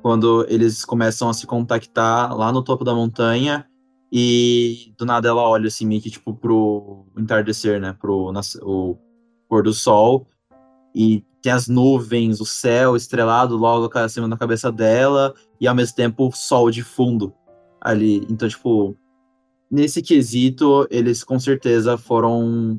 quando 0.03 0.47
eles 0.49 0.85
começam 0.85 1.29
a 1.29 1.35
se 1.35 1.47
contactar 1.47 2.37
lá 2.37 2.53
no 2.53 2.63
topo 2.63 2.85
da 2.85 2.95
montanha 2.95 3.67
e 4.13 4.93
do 4.99 5.05
nada 5.07 5.29
ela 5.29 5.43
olha 5.43 5.69
assim 5.69 5.87
meio 5.87 6.01
que 6.01 6.11
tipo 6.11 6.35
pro 6.35 7.07
entardecer, 7.17 7.81
né, 7.81 7.95
pro 7.99 8.33
o 8.63 8.99
pôr 9.49 9.63
do 9.63 9.73
sol 9.73 10.27
e 10.95 11.25
tem 11.43 11.53
as 11.53 11.69
nuvens, 11.69 12.41
o 12.41 12.45
céu 12.45 12.97
estrelado 12.97 13.57
logo 13.57 13.91
acima 13.99 14.29
da 14.29 14.37
cabeça 14.37 14.71
dela 14.71 15.33
e 15.61 15.67
ao 15.67 15.75
mesmo 15.75 15.97
tempo 15.97 16.29
o 16.29 16.33
sol 16.33 16.71
de 16.71 16.83
fundo 16.83 17.33
ali. 17.81 18.27
Então, 18.29 18.49
tipo, 18.49 18.97
nesse 19.71 20.03
quesito, 20.03 20.87
eles 20.91 21.25
com 21.25 21.39
certeza 21.39 21.97
foram, 21.97 22.79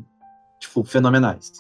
tipo, 0.60 0.84
fenomenais. 0.84 1.52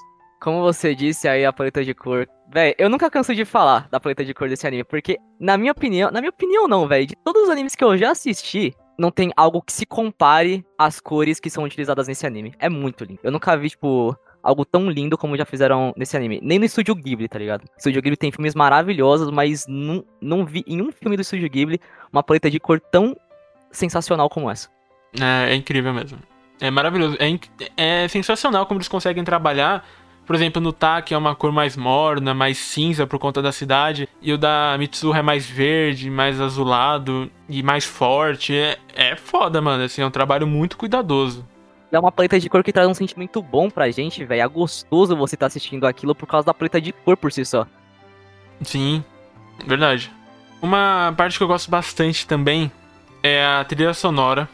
Como 0.41 0.61
você 0.61 0.95
disse 0.95 1.27
aí, 1.27 1.45
a 1.45 1.53
paleta 1.53 1.83
de 1.85 1.93
cor. 1.93 2.27
Véi, 2.51 2.75
eu 2.77 2.89
nunca 2.89 3.09
canso 3.09 3.33
de 3.33 3.45
falar 3.45 3.87
da 3.89 3.99
paleta 3.99 4.25
de 4.25 4.33
cor 4.33 4.49
desse 4.49 4.65
anime, 4.65 4.83
porque, 4.83 5.17
na 5.39 5.55
minha 5.57 5.71
opinião, 5.71 6.11
na 6.11 6.19
minha 6.19 6.31
opinião 6.31 6.67
não, 6.67 6.87
véi, 6.87 7.05
de 7.05 7.15
todos 7.23 7.43
os 7.43 7.49
animes 7.49 7.75
que 7.75 7.83
eu 7.83 7.97
já 7.97 8.11
assisti, 8.11 8.73
não 8.97 9.11
tem 9.11 9.31
algo 9.37 9.61
que 9.61 9.71
se 9.71 9.85
compare 9.85 10.65
às 10.77 10.99
cores 10.99 11.39
que 11.39 11.49
são 11.49 11.63
utilizadas 11.63 12.07
nesse 12.07 12.25
anime. 12.25 12.53
É 12.59 12.69
muito 12.69 13.03
lindo. 13.03 13.19
Eu 13.23 13.31
nunca 13.31 13.55
vi, 13.55 13.69
tipo, 13.69 14.15
algo 14.43 14.65
tão 14.65 14.89
lindo 14.89 15.17
como 15.17 15.37
já 15.37 15.45
fizeram 15.45 15.93
nesse 15.95 16.17
anime. 16.17 16.39
Nem 16.41 16.59
no 16.59 16.65
Estúdio 16.65 16.95
Ghibli, 16.95 17.27
tá 17.27 17.39
ligado? 17.39 17.63
Estúdio 17.77 18.01
Ghibli 18.01 18.17
tem 18.17 18.31
filmes 18.31 18.55
maravilhosos, 18.55 19.29
mas 19.29 19.65
não, 19.67 20.03
não 20.19 20.45
vi 20.45 20.63
em 20.67 20.81
um 20.81 20.91
filme 20.91 21.15
do 21.15 21.21
Estúdio 21.21 21.49
Ghibli 21.49 21.79
uma 22.11 22.23
paleta 22.23 22.49
de 22.49 22.59
cor 22.59 22.79
tão 22.79 23.15
sensacional 23.71 24.29
como 24.29 24.49
essa. 24.49 24.69
É, 25.19 25.51
é 25.51 25.55
incrível 25.55 25.93
mesmo. 25.93 26.19
É 26.59 26.69
maravilhoso. 26.69 27.17
É, 27.19 27.27
inc- 27.27 27.49
é 27.75 28.07
sensacional 28.07 28.65
como 28.65 28.77
eles 28.79 28.87
conseguem 28.87 29.23
trabalhar. 29.23 29.85
Por 30.25 30.35
exemplo, 30.35 30.61
no 30.61 30.71
Tak 30.71 31.13
é 31.13 31.17
uma 31.17 31.35
cor 31.35 31.51
mais 31.51 31.75
morna, 31.75 32.33
mais 32.33 32.57
cinza 32.57 33.07
por 33.07 33.17
conta 33.19 33.41
da 33.41 33.51
cidade. 33.51 34.07
E 34.21 34.31
o 34.31 34.37
da 34.37 34.75
Mitsuha 34.77 35.17
é 35.19 35.21
mais 35.21 35.45
verde, 35.45 36.09
mais 36.09 36.39
azulado 36.39 37.29
e 37.49 37.63
mais 37.63 37.83
forte. 37.83 38.55
É, 38.55 38.77
é 38.95 39.15
foda, 39.15 39.59
mano. 39.61 39.83
Assim, 39.83 40.01
é 40.01 40.05
um 40.05 40.11
trabalho 40.11 40.45
muito 40.45 40.77
cuidadoso. 40.77 41.45
É 41.91 41.99
uma 41.99 42.11
paleta 42.11 42.39
de 42.39 42.47
cor 42.49 42.63
que 42.63 42.71
traz 42.71 42.87
um 42.87 42.93
sentimento 42.93 43.41
bom 43.41 43.69
pra 43.69 43.89
gente, 43.91 44.23
velho. 44.23 44.41
É 44.43 44.47
gostoso 44.47 45.17
você 45.17 45.35
estar 45.35 45.47
assistindo 45.47 45.85
aquilo 45.85 46.15
por 46.15 46.25
causa 46.27 46.45
da 46.45 46.53
paleta 46.53 46.79
de 46.79 46.93
cor 46.93 47.17
por 47.17 47.31
si 47.33 47.43
só. 47.43 47.67
Sim, 48.61 49.03
verdade. 49.65 50.11
Uma 50.61 51.13
parte 51.17 51.37
que 51.37 51.43
eu 51.43 51.47
gosto 51.47 51.69
bastante 51.69 52.25
também 52.27 52.71
é 53.23 53.45
a 53.45 53.63
trilha 53.63 53.93
sonora, 53.93 54.47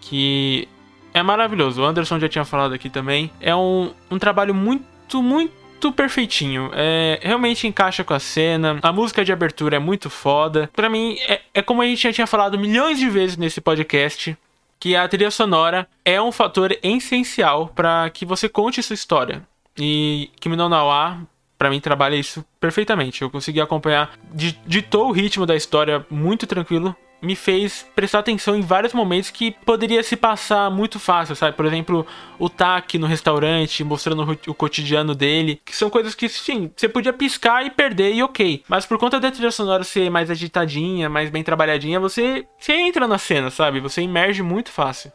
que 0.00 0.68
é 1.12 1.22
maravilhoso. 1.22 1.82
O 1.82 1.84
Anderson 1.84 2.18
já 2.18 2.28
tinha 2.28 2.44
falado 2.44 2.72
aqui 2.74 2.88
também. 2.88 3.30
É 3.40 3.54
um, 3.54 3.92
um 4.10 4.18
trabalho 4.18 4.54
muito, 4.54 5.22
muito 5.22 5.92
perfeitinho. 5.92 6.70
É, 6.74 7.18
realmente 7.22 7.66
encaixa 7.66 8.04
com 8.04 8.14
a 8.14 8.18
cena. 8.20 8.78
A 8.82 8.92
música 8.92 9.24
de 9.24 9.32
abertura 9.32 9.76
é 9.76 9.78
muito 9.80 10.08
foda. 10.08 10.70
Pra 10.74 10.88
mim, 10.88 11.16
é, 11.28 11.40
é 11.54 11.62
como 11.62 11.82
a 11.82 11.86
gente 11.86 12.02
já 12.02 12.12
tinha 12.12 12.26
falado 12.26 12.58
milhões 12.58 12.98
de 12.98 13.08
vezes 13.08 13.36
nesse 13.36 13.60
podcast. 13.60 14.36
Que 14.78 14.96
a 14.96 15.06
trilha 15.06 15.30
sonora 15.30 15.86
é 16.04 16.22
um 16.22 16.32
fator 16.32 16.74
essencial 16.82 17.68
para 17.68 18.08
que 18.10 18.24
você 18.24 18.48
conte 18.48 18.82
sua 18.82 18.94
história. 18.94 19.42
E 19.78 20.30
Kimi 20.40 20.56
no 20.56 20.68
Nawa, 20.68 21.18
Pra 21.58 21.68
mim 21.68 21.78
trabalha 21.78 22.16
isso 22.16 22.42
perfeitamente. 22.58 23.20
Eu 23.20 23.28
consegui 23.28 23.60
acompanhar, 23.60 24.12
di- 24.32 24.58
ditou 24.66 25.08
o 25.08 25.12
ritmo 25.12 25.44
da 25.44 25.54
história 25.54 26.06
muito 26.10 26.46
tranquilo. 26.46 26.96
Me 27.22 27.36
fez 27.36 27.86
prestar 27.94 28.20
atenção 28.20 28.56
em 28.56 28.60
vários 28.60 28.92
momentos 28.92 29.30
que 29.30 29.50
poderia 29.50 30.02
se 30.02 30.16
passar 30.16 30.70
muito 30.70 30.98
fácil, 30.98 31.36
sabe? 31.36 31.56
Por 31.56 31.66
exemplo, 31.66 32.06
o 32.38 32.48
Taki 32.48 32.98
no 32.98 33.06
restaurante, 33.06 33.84
mostrando 33.84 34.38
o 34.46 34.54
cotidiano 34.54 35.14
dele. 35.14 35.60
Que 35.64 35.76
são 35.76 35.90
coisas 35.90 36.14
que, 36.14 36.28
sim, 36.28 36.70
você 36.74 36.88
podia 36.88 37.12
piscar 37.12 37.64
e 37.64 37.70
perder 37.70 38.14
e 38.14 38.22
ok. 38.22 38.64
Mas 38.68 38.86
por 38.86 38.98
conta 38.98 39.20
da 39.20 39.30
trilha 39.30 39.50
sonora 39.50 39.84
ser 39.84 40.10
mais 40.10 40.30
agitadinha, 40.30 41.08
mais 41.08 41.30
bem 41.30 41.42
trabalhadinha, 41.42 42.00
você, 42.00 42.46
você 42.58 42.72
entra 42.72 43.06
na 43.06 43.18
cena, 43.18 43.50
sabe? 43.50 43.80
Você 43.80 44.02
emerge 44.02 44.42
muito 44.42 44.70
fácil. 44.70 45.12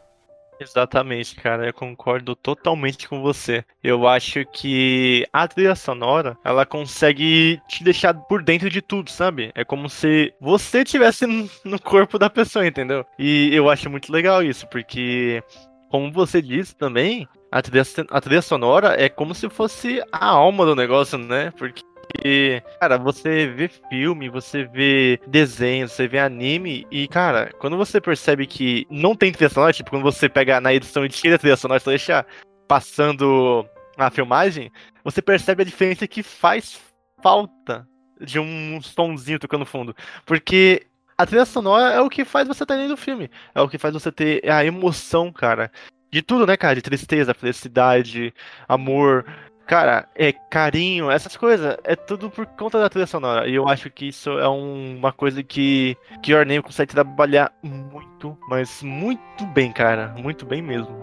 Exatamente, 0.58 1.36
cara, 1.36 1.66
eu 1.66 1.72
concordo 1.74 2.34
totalmente 2.34 3.06
com 3.06 3.20
você. 3.20 3.62
Eu 3.82 4.08
acho 4.08 4.42
que 4.46 5.26
a 5.30 5.46
trilha 5.46 5.74
sonora, 5.76 6.34
ela 6.42 6.64
consegue 6.64 7.60
te 7.68 7.84
deixar 7.84 8.14
por 8.14 8.42
dentro 8.42 8.70
de 8.70 8.80
tudo, 8.80 9.10
sabe? 9.10 9.52
É 9.54 9.64
como 9.66 9.90
se 9.90 10.32
você 10.40 10.82
tivesse 10.82 11.26
no- 11.26 11.78
corpo 11.78 12.18
da 12.18 12.30
pessoa, 12.30 12.66
entendeu? 12.66 13.04
E 13.18 13.50
eu 13.54 13.68
acho 13.68 13.90
muito 13.90 14.10
legal 14.10 14.42
isso, 14.42 14.66
porque 14.68 15.42
como 15.90 16.10
você 16.10 16.40
disse 16.40 16.74
também, 16.74 17.28
a 17.52 17.60
trilha, 17.60 17.82
a 18.10 18.20
trilha 18.20 18.42
sonora 18.42 18.94
é 19.00 19.10
como 19.10 19.34
se 19.34 19.50
fosse 19.50 20.02
a 20.10 20.26
alma 20.26 20.64
do 20.64 20.74
negócio, 20.74 21.18
né? 21.18 21.52
Porque 21.58 21.82
porque, 22.16 22.62
cara, 22.80 22.98
você 22.98 23.46
vê 23.46 23.68
filme, 23.68 24.28
você 24.28 24.64
vê 24.64 25.20
desenho, 25.26 25.88
você 25.88 26.08
vê 26.08 26.18
anime, 26.18 26.86
e, 26.90 27.06
cara, 27.06 27.52
quando 27.58 27.76
você 27.76 28.00
percebe 28.00 28.46
que 28.46 28.86
não 28.90 29.14
tem 29.14 29.32
trilha 29.32 29.50
sonora, 29.50 29.72
tipo, 29.72 29.90
quando 29.90 30.02
você 30.02 30.28
pega 30.28 30.60
na 30.60 30.72
edição 30.72 31.04
e 31.04 31.08
tira 31.08 31.36
a 31.36 31.38
trilha 31.38 31.56
sonora, 31.56 31.78
só 31.78 31.90
deixa 31.90 32.24
passando 32.66 33.66
a 33.96 34.10
filmagem, 34.10 34.72
você 35.04 35.20
percebe 35.20 35.62
a 35.62 35.66
diferença 35.66 36.08
que 36.08 36.22
faz 36.22 36.80
falta 37.22 37.86
de 38.20 38.40
um 38.40 38.80
sonzinho 38.80 39.38
tocando 39.38 39.66
fundo. 39.66 39.94
Porque 40.24 40.86
a 41.18 41.26
trilha 41.26 41.44
sonora 41.44 41.94
é 41.94 42.00
o 42.00 42.08
que 42.08 42.24
faz 42.24 42.48
você 42.48 42.64
estar 42.64 42.76
dentro 42.76 42.96
do 42.96 42.96
filme. 42.96 43.30
É 43.54 43.60
o 43.60 43.68
que 43.68 43.78
faz 43.78 43.92
você 43.92 44.10
ter 44.10 44.48
a 44.50 44.64
emoção, 44.64 45.30
cara. 45.30 45.70
De 46.10 46.22
tudo, 46.22 46.46
né, 46.46 46.56
cara? 46.56 46.74
De 46.74 46.82
tristeza, 46.82 47.34
felicidade, 47.34 48.32
amor. 48.66 49.24
Cara, 49.66 50.08
é 50.14 50.32
carinho, 50.32 51.10
essas 51.10 51.36
coisas, 51.36 51.76
é 51.82 51.96
tudo 51.96 52.30
por 52.30 52.46
conta 52.46 52.78
da 52.78 52.88
trilha 52.88 53.06
sonora. 53.06 53.48
E 53.48 53.54
eu 53.56 53.68
acho 53.68 53.90
que 53.90 54.06
isso 54.08 54.30
é 54.38 54.48
um- 54.48 54.96
uma 54.96 55.12
coisa 55.12 55.42
que, 55.42 55.96
que 56.22 56.30
Your 56.32 56.46
Name 56.46 56.62
consegue 56.62 56.92
trabalhar 56.92 57.52
muito, 57.62 58.38
mas 58.48 58.80
muito 58.82 59.44
bem, 59.46 59.72
cara. 59.72 60.14
Muito 60.16 60.46
bem 60.46 60.62
mesmo. 60.62 60.96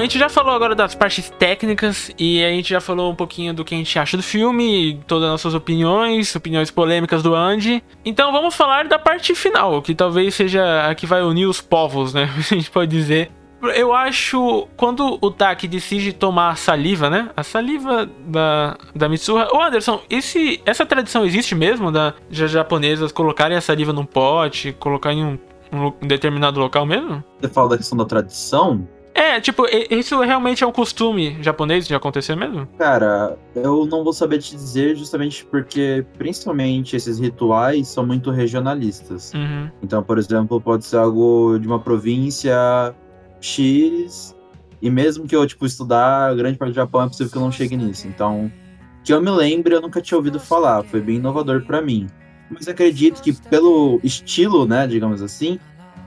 A 0.00 0.02
gente 0.04 0.18
já 0.18 0.28
falou 0.28 0.54
agora 0.54 0.74
das 0.74 0.94
partes 0.94 1.30
técnicas 1.38 2.10
e 2.18 2.42
a 2.42 2.48
gente 2.48 2.70
já 2.70 2.80
falou 2.80 3.12
um 3.12 3.14
pouquinho 3.14 3.52
do 3.52 3.64
que 3.64 3.74
a 3.74 3.78
gente 3.78 3.98
acha 3.98 4.16
do 4.16 4.22
filme, 4.22 4.98
todas 5.06 5.24
as 5.24 5.30
nossas 5.30 5.54
opiniões, 5.54 6.34
opiniões 6.34 6.70
polêmicas 6.70 7.22
do 7.22 7.34
Andy. 7.34 7.84
Então 8.04 8.32
vamos 8.32 8.54
falar 8.54 8.88
da 8.88 8.98
parte 8.98 9.34
final, 9.34 9.82
que 9.82 9.94
talvez 9.94 10.34
seja 10.34 10.88
a 10.88 10.94
que 10.94 11.06
vai 11.06 11.22
unir 11.22 11.46
os 11.46 11.60
povos, 11.60 12.14
né? 12.14 12.30
A 12.36 12.40
gente 12.40 12.70
pode 12.70 12.90
dizer. 12.90 13.30
Eu 13.76 13.92
acho 13.92 14.66
quando 14.74 15.18
o 15.20 15.30
Taki 15.30 15.68
decide 15.68 16.14
tomar 16.14 16.48
a 16.48 16.56
saliva, 16.56 17.10
né? 17.10 17.28
A 17.36 17.42
saliva 17.42 18.08
da, 18.24 18.78
da 18.94 19.06
Mitsuha. 19.06 19.48
Ô 19.52 19.60
Anderson, 19.60 20.00
esse, 20.08 20.62
essa 20.64 20.86
tradição 20.86 21.26
existe 21.26 21.54
mesmo 21.54 21.92
da 21.92 22.14
japonesas 22.30 23.12
colocarem 23.12 23.58
a 23.58 23.60
saliva 23.60 23.92
num 23.92 24.06
pote, 24.06 24.72
colocar 24.72 25.12
em 25.12 25.22
um, 25.22 25.38
um 25.70 25.92
um 26.02 26.06
determinado 26.06 26.58
local 26.58 26.86
mesmo? 26.86 27.22
Você 27.38 27.48
fala 27.48 27.68
da 27.68 27.76
questão 27.76 27.98
da 27.98 28.06
tradição? 28.06 28.88
É, 29.20 29.38
tipo, 29.38 29.66
isso 29.90 30.18
realmente 30.20 30.64
é 30.64 30.66
um 30.66 30.72
costume 30.72 31.36
japonês 31.42 31.86
de 31.86 31.94
acontecer 31.94 32.34
mesmo? 32.34 32.66
Cara, 32.78 33.36
eu 33.54 33.84
não 33.84 34.02
vou 34.02 34.14
saber 34.14 34.38
te 34.38 34.56
dizer 34.56 34.96
justamente 34.96 35.44
porque, 35.44 36.06
principalmente, 36.16 36.96
esses 36.96 37.18
rituais 37.18 37.88
são 37.88 38.06
muito 38.06 38.30
regionalistas. 38.30 39.30
Uhum. 39.34 39.70
Então, 39.82 40.02
por 40.02 40.16
exemplo, 40.16 40.58
pode 40.58 40.86
ser 40.86 40.96
algo 40.96 41.58
de 41.58 41.66
uma 41.66 41.78
província 41.78 42.94
X, 43.42 44.34
e 44.80 44.88
mesmo 44.88 45.26
que 45.26 45.36
eu, 45.36 45.46
tipo, 45.46 45.66
estudar 45.66 46.34
grande 46.34 46.56
parte 46.56 46.72
do 46.72 46.76
Japão, 46.76 47.02
é 47.02 47.06
possível 47.08 47.30
que 47.30 47.36
eu 47.36 47.42
não 47.42 47.52
chegue 47.52 47.76
nisso. 47.76 48.08
Então, 48.08 48.50
que 49.04 49.12
eu 49.12 49.20
me 49.20 49.30
lembre, 49.30 49.74
eu 49.74 49.82
nunca 49.82 50.00
tinha 50.00 50.16
ouvido 50.16 50.40
falar, 50.40 50.82
foi 50.82 51.02
bem 51.02 51.16
inovador 51.16 51.62
pra 51.66 51.82
mim. 51.82 52.06
Mas 52.50 52.66
acredito 52.68 53.20
que 53.20 53.34
pelo 53.34 54.00
estilo, 54.02 54.66
né, 54.66 54.86
digamos 54.86 55.20
assim, 55.22 55.60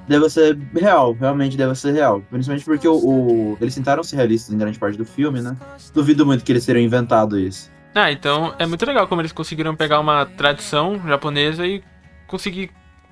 deve 0.07 0.29
ser 0.29 0.57
real, 0.73 1.13
realmente 1.19 1.55
deve 1.57 1.75
ser 1.75 1.93
real. 1.93 2.21
Principalmente 2.29 2.65
porque 2.65 2.87
o, 2.87 2.95
o- 2.95 3.57
eles 3.61 3.73
tentaram 3.75 4.03
ser 4.03 4.15
realistas 4.17 4.53
em 4.53 4.57
grande 4.57 4.77
parte 4.79 4.97
do 4.97 5.05
filme, 5.05 5.41
né? 5.41 5.55
Duvido 5.93 6.25
muito 6.25 6.43
que 6.43 6.51
eles 6.51 6.65
teriam 6.65 6.83
inventado 6.83 7.39
isso. 7.39 7.71
Ah, 7.95 8.11
então 8.11 8.53
é 8.57 8.65
muito 8.65 8.85
legal 8.85 9.07
como 9.07 9.21
eles 9.21 9.31
conseguiram 9.31 9.75
pegar 9.75 9.99
uma 9.99 10.25
tradição 10.25 10.99
japonesa 11.07 11.65
e 11.67 11.83
conseguir 12.27 12.71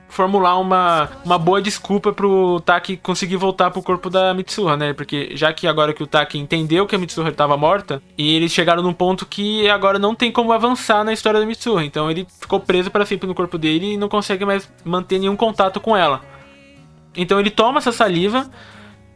formular 0.10 0.58
uma, 0.60 1.10
uma 1.24 1.38
boa 1.38 1.62
desculpa 1.62 2.12
pro 2.12 2.60
Taki 2.66 2.98
conseguir 2.98 3.38
voltar 3.38 3.72
pro 3.72 3.82
corpo 3.82 4.10
da 4.10 4.34
Mitsuha, 4.34 4.76
né? 4.76 4.92
Porque 4.92 5.30
já 5.36 5.54
que 5.54 5.66
agora 5.68 5.94
que 5.94 6.04
o 6.04 6.08
Taki 6.08 6.38
entendeu 6.38 6.86
que 6.86 6.94
a 6.96 7.00
Mitsuha 7.00 7.30
estava 7.30 7.56
morta, 7.56 8.02
e 8.18 8.36
eles 8.36 8.52
chegaram 8.52 8.84
num 8.84 8.92
ponto 8.92 9.26
que 9.26 9.70
agora 9.70 9.98
não 9.98 10.14
tem 10.14 10.30
como 10.30 10.52
avançar 10.52 11.06
na 11.06 11.14
história 11.14 11.40
da 11.40 11.46
Mitsuha. 11.46 11.86
Então 11.86 12.12
ele 12.12 12.28
ficou 12.42 12.60
preso 12.60 12.92
para 12.92 13.06
sempre 13.06 13.26
no 13.26 13.34
corpo 13.34 13.58
dele 13.58 13.94
e 13.94 13.98
não 13.98 14.10
consegue 14.10 14.44
mais 14.44 14.70
manter 14.84 15.18
nenhum 15.18 15.36
contato 15.38 15.80
com 15.80 15.96
ela. 15.96 16.20
Então 17.16 17.40
ele 17.40 17.50
toma 17.50 17.80
essa 17.80 17.92
saliva 17.92 18.50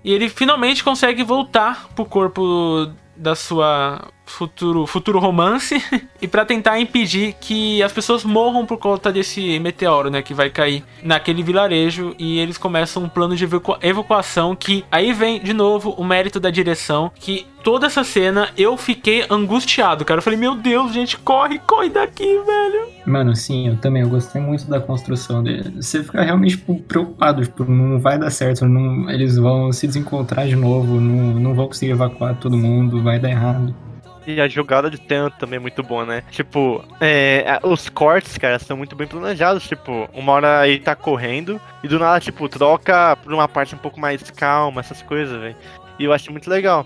e 0.03 0.11
ele 0.11 0.29
finalmente 0.29 0.83
consegue 0.83 1.23
voltar 1.23 1.87
pro 1.95 2.05
corpo 2.05 2.91
da 3.15 3.35
sua 3.35 4.11
futuro, 4.25 4.85
futuro 4.85 5.19
romance 5.19 5.81
e 6.21 6.27
para 6.27 6.45
tentar 6.45 6.79
impedir 6.79 7.35
que 7.39 7.81
as 7.83 7.91
pessoas 7.91 8.23
morram 8.23 8.65
por 8.65 8.77
conta 8.77 9.11
desse 9.11 9.59
meteoro, 9.59 10.09
né, 10.09 10.21
que 10.21 10.33
vai 10.33 10.49
cair 10.49 10.83
naquele 11.03 11.43
vilarejo 11.43 12.15
e 12.17 12.39
eles 12.39 12.57
começam 12.57 13.03
um 13.03 13.09
plano 13.09 13.35
de 13.35 13.43
evacu 13.43 13.77
evacuação 13.81 14.55
que 14.55 14.83
aí 14.91 15.13
vem 15.13 15.39
de 15.39 15.53
novo 15.53 15.91
o 15.91 16.03
mérito 16.03 16.39
da 16.39 16.49
direção, 16.49 17.11
que 17.15 17.45
toda 17.63 17.87
essa 17.87 18.03
cena 18.03 18.49
eu 18.55 18.77
fiquei 18.77 19.25
angustiado, 19.27 20.05
cara. 20.05 20.19
Eu 20.19 20.21
falei, 20.21 20.37
meu 20.37 20.55
Deus, 20.55 20.93
gente, 20.93 21.17
corre, 21.17 21.57
corre 21.59 21.89
daqui, 21.89 22.23
velho. 22.23 22.87
Mano, 23.07 23.35
sim, 23.35 23.67
eu 23.67 23.77
também. 23.77 24.03
Eu 24.03 24.09
gostei 24.09 24.39
muito 24.39 24.69
da 24.69 24.79
construção 24.79 25.43
dele. 25.43 25.81
Você 25.81 26.03
fica 26.03 26.21
realmente 26.21 26.57
tipo, 26.57 26.75
preocupado, 26.81 27.41
tipo, 27.41 27.65
não 27.65 27.99
vai 27.99 28.19
dar 28.19 28.29
certo, 28.29 28.67
não, 28.67 29.09
eles 29.09 29.37
vão 29.37 29.71
se 29.71 29.87
desencontrar 29.87 30.47
de 30.47 30.55
novo, 30.55 30.99
não, 31.01 31.39
não 31.39 31.55
vão 31.55 31.67
conseguir 31.67 31.91
evacuar 31.91 32.35
todo 32.35 32.55
mundo, 32.55 33.01
vai 33.01 33.19
dar 33.19 33.29
errado. 33.29 33.75
E 34.27 34.41
a 34.41 34.47
jogada 34.47 34.89
de 34.89 34.99
tempo 34.99 35.37
também 35.37 35.57
é 35.57 35.59
muito 35.59 35.83
boa, 35.83 36.05
né? 36.05 36.23
Tipo, 36.31 36.83
é, 36.99 37.59
os 37.63 37.89
cortes, 37.89 38.37
cara, 38.37 38.57
são 38.57 38.75
muito 38.75 38.95
bem 38.95 39.07
planejados. 39.07 39.67
Tipo, 39.67 40.09
uma 40.13 40.33
hora 40.33 40.67
ele 40.67 40.79
tá 40.79 40.95
correndo 40.95 41.61
e 41.83 41.87
do 41.87 41.99
nada, 41.99 42.19
tipo, 42.19 42.49
troca 42.49 43.15
pra 43.15 43.33
uma 43.33 43.47
parte 43.47 43.75
um 43.75 43.79
pouco 43.79 43.99
mais 43.99 44.31
calma, 44.31 44.81
essas 44.81 45.01
coisas, 45.03 45.39
velho. 45.39 45.55
E 45.99 46.05
eu 46.05 46.13
acho 46.13 46.31
muito 46.31 46.49
legal. 46.49 46.85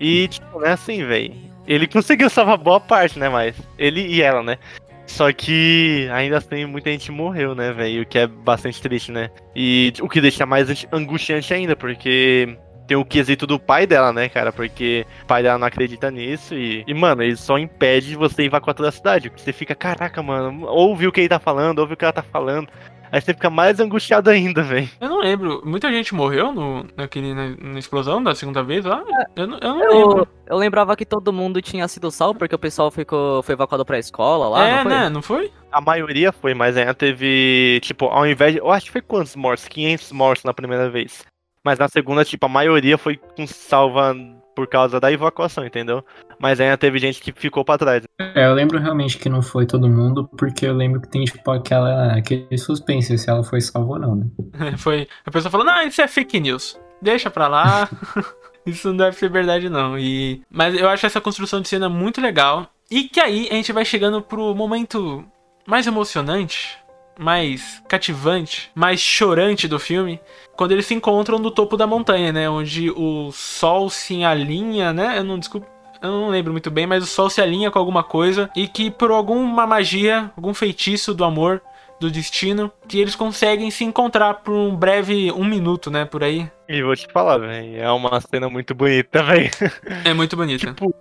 E, 0.00 0.28
tipo, 0.28 0.64
é 0.64 0.72
assim, 0.72 1.04
velho. 1.04 1.34
Ele 1.66 1.86
conseguiu 1.88 2.30
salvar 2.30 2.56
boa 2.56 2.80
parte, 2.80 3.18
né? 3.18 3.28
Mas 3.28 3.54
ele 3.78 4.06
e 4.06 4.22
ela, 4.22 4.42
né? 4.42 4.58
Só 5.06 5.32
que 5.32 6.06
ainda 6.12 6.36
assim 6.36 6.66
muita 6.66 6.90
gente 6.90 7.10
morreu, 7.10 7.54
né, 7.54 7.72
velho? 7.72 8.02
O 8.02 8.06
que 8.06 8.18
é 8.18 8.26
bastante 8.26 8.80
triste, 8.80 9.10
né? 9.10 9.30
E 9.56 9.92
o 10.00 10.08
que 10.08 10.20
deixa 10.20 10.44
mais 10.44 10.86
angustiante 10.92 11.52
ainda, 11.52 11.74
porque 11.74 12.56
tem 12.88 12.96
o 12.96 13.04
quesito 13.04 13.46
do 13.46 13.60
pai 13.60 13.86
dela, 13.86 14.12
né, 14.12 14.28
cara? 14.28 14.50
Porque 14.50 15.06
o 15.22 15.26
pai 15.26 15.42
dela 15.44 15.58
não 15.58 15.66
acredita 15.68 16.10
nisso 16.10 16.54
e, 16.54 16.82
e 16.86 16.94
mano, 16.94 17.22
ele 17.22 17.36
só 17.36 17.56
impede 17.58 18.16
você 18.16 18.42
evacuar 18.44 18.74
toda 18.74 18.88
a 18.88 18.92
cidade. 18.92 19.30
Você 19.36 19.52
fica, 19.52 19.74
caraca, 19.74 20.20
mano, 20.22 20.66
ouve 20.66 21.06
o 21.06 21.12
que 21.12 21.20
ele 21.20 21.28
tá 21.28 21.38
falando, 21.38 21.78
ouve 21.78 21.92
o 21.94 21.96
que 21.96 22.04
ela 22.04 22.12
tá 22.12 22.22
falando. 22.22 22.68
Aí 23.10 23.22
você 23.22 23.32
fica 23.32 23.48
mais 23.48 23.80
angustiado 23.80 24.28
ainda, 24.28 24.62
velho. 24.62 24.86
Eu 25.00 25.08
não 25.08 25.20
lembro. 25.20 25.62
Muita 25.64 25.90
gente 25.90 26.14
morreu 26.14 26.52
no, 26.52 26.84
naquele, 26.94 27.32
na, 27.32 27.56
na 27.58 27.78
explosão 27.78 28.22
da 28.22 28.34
segunda 28.34 28.62
vez 28.62 28.84
lá? 28.84 29.02
Eu, 29.34 29.46
não- 29.46 29.58
eu 29.58 29.68
não 29.74 29.82
Eu, 29.82 29.92
lembro. 30.08 30.28
eu 30.46 30.56
lembrava 30.58 30.94
que 30.94 31.06
todo 31.06 31.32
mundo 31.32 31.62
tinha 31.62 31.88
sido 31.88 32.10
salvo 32.10 32.38
porque 32.38 32.54
o 32.54 32.58
pessoal 32.58 32.90
ficou, 32.90 33.42
foi 33.42 33.54
evacuado 33.54 33.82
pra 33.84 33.98
escola 33.98 34.48
lá, 34.50 34.68
é, 34.68 34.72
não 34.74 34.82
foi? 34.82 34.90
né? 34.92 35.08
Não 35.08 35.22
foi? 35.22 35.52
A 35.72 35.80
maioria 35.80 36.32
foi, 36.32 36.52
mas 36.52 36.76
ainda 36.76 36.92
teve, 36.92 37.80
tipo, 37.82 38.06
ao 38.06 38.26
invés 38.26 38.52
de. 38.52 38.58
Eu 38.58 38.70
acho 38.70 38.86
que 38.86 38.92
foi 38.92 39.00
quantos 39.00 39.34
mortos? 39.36 39.66
500 39.68 40.12
mortos 40.12 40.44
na 40.44 40.52
primeira 40.52 40.90
vez. 40.90 41.24
Mas 41.64 41.78
na 41.78 41.88
segunda, 41.88 42.24
tipo, 42.24 42.46
a 42.46 42.48
maioria 42.48 42.96
foi 42.96 43.16
com 43.16 43.46
salva 43.46 44.14
por 44.54 44.66
causa 44.66 44.98
da 44.98 45.12
evacuação, 45.12 45.64
entendeu? 45.64 46.04
Mas 46.38 46.60
ainda 46.60 46.76
teve 46.76 46.98
gente 46.98 47.20
que 47.20 47.32
ficou 47.32 47.64
pra 47.64 47.78
trás. 47.78 48.02
É, 48.18 48.46
eu 48.46 48.54
lembro 48.54 48.78
realmente 48.78 49.16
que 49.16 49.28
não 49.28 49.40
foi 49.40 49.66
todo 49.66 49.88
mundo, 49.88 50.28
porque 50.36 50.66
eu 50.66 50.74
lembro 50.74 51.00
que 51.00 51.08
tem, 51.08 51.24
tipo, 51.24 51.50
aquela, 51.50 52.14
aquele 52.14 52.58
suspense 52.58 53.16
se 53.16 53.30
ela 53.30 53.44
foi 53.44 53.60
salva 53.60 53.92
ou 53.92 53.98
não, 53.98 54.16
né? 54.16 54.26
Foi. 54.76 55.06
A 55.24 55.30
pessoa 55.30 55.50
falou, 55.50 55.64
não, 55.64 55.86
isso 55.86 56.02
é 56.02 56.08
fake 56.08 56.40
news. 56.40 56.78
Deixa 57.00 57.30
pra 57.30 57.46
lá. 57.46 57.88
isso 58.66 58.88
não 58.88 58.96
deve 58.96 59.16
ser 59.16 59.30
verdade, 59.30 59.68
não. 59.68 59.98
E... 59.98 60.42
Mas 60.50 60.74
eu 60.74 60.88
acho 60.88 61.06
essa 61.06 61.20
construção 61.20 61.60
de 61.60 61.68
cena 61.68 61.88
muito 61.88 62.20
legal. 62.20 62.66
E 62.90 63.04
que 63.04 63.20
aí 63.20 63.48
a 63.50 63.54
gente 63.54 63.72
vai 63.72 63.84
chegando 63.84 64.22
pro 64.22 64.54
momento 64.54 65.24
mais 65.66 65.86
emocionante, 65.86 66.78
mais 67.18 67.82
cativante, 67.88 68.70
mais 68.74 69.00
chorante 69.00 69.66
do 69.66 69.78
filme. 69.78 70.20
Quando 70.56 70.72
eles 70.72 70.86
se 70.86 70.94
encontram 70.94 71.38
no 71.38 71.50
topo 71.50 71.76
da 71.76 71.86
montanha, 71.86 72.32
né? 72.32 72.48
Onde 72.48 72.90
o 72.90 73.30
sol 73.32 73.90
se 73.90 74.24
alinha, 74.24 74.92
né? 74.92 75.18
Eu 75.18 75.24
não 75.24 75.38
desculpa. 75.38 75.66
Eu 76.00 76.10
não 76.10 76.28
lembro 76.28 76.52
muito 76.52 76.70
bem, 76.70 76.86
mas 76.86 77.02
o 77.02 77.06
sol 77.06 77.28
se 77.28 77.40
alinha 77.40 77.70
com 77.70 77.78
alguma 77.78 78.04
coisa 78.04 78.48
e 78.54 78.68
que 78.68 78.88
por 78.90 79.10
alguma 79.10 79.66
magia, 79.66 80.30
algum 80.36 80.54
feitiço 80.54 81.12
do 81.12 81.24
amor, 81.24 81.60
do 81.98 82.08
destino, 82.08 82.70
que 82.86 83.00
eles 83.00 83.16
conseguem 83.16 83.70
se 83.70 83.82
encontrar 83.82 84.34
por 84.34 84.54
um 84.54 84.76
breve 84.76 85.32
um 85.32 85.44
minuto, 85.44 85.90
né, 85.90 86.04
por 86.04 86.22
aí. 86.22 86.48
E 86.68 86.80
vou 86.82 86.94
te 86.94 87.08
falar, 87.12 87.38
velho, 87.38 87.76
é 87.76 87.90
uma 87.90 88.20
cena 88.20 88.48
muito 88.48 88.74
bonita, 88.74 89.22
velho. 89.24 89.50
É 90.04 90.14
muito 90.14 90.36
bonita. 90.36 90.66
Tipo, 90.66 90.94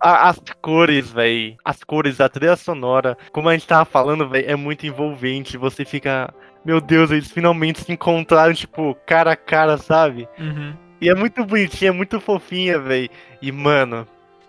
a- 0.00 0.28
as 0.28 0.40
cores, 0.62 1.10
velho, 1.10 1.56
as 1.64 1.82
cores, 1.84 2.20
a 2.20 2.28
trilha 2.28 2.56
sonora, 2.56 3.16
como 3.32 3.48
a 3.48 3.52
gente 3.52 3.66
tava 3.66 3.84
falando, 3.84 4.28
velho, 4.28 4.50
é 4.50 4.56
muito 4.56 4.86
envolvente. 4.86 5.56
Você 5.56 5.84
fica, 5.84 6.32
meu 6.64 6.80
Deus, 6.80 7.10
eles 7.10 7.30
finalmente 7.30 7.82
se 7.82 7.92
encontraram, 7.92 8.54
tipo, 8.54 8.96
cara 9.06 9.32
a 9.32 9.36
cara, 9.36 9.76
sabe? 9.78 10.28
Uhum. 10.38 10.74
E 11.00 11.08
é 11.08 11.14
muito 11.14 11.44
bonitinha, 11.44 11.90
é 11.90 11.92
muito 11.92 12.20
fofinha, 12.20 12.78
velho. 12.78 13.08
E, 13.40 13.52
mano, 13.52 14.04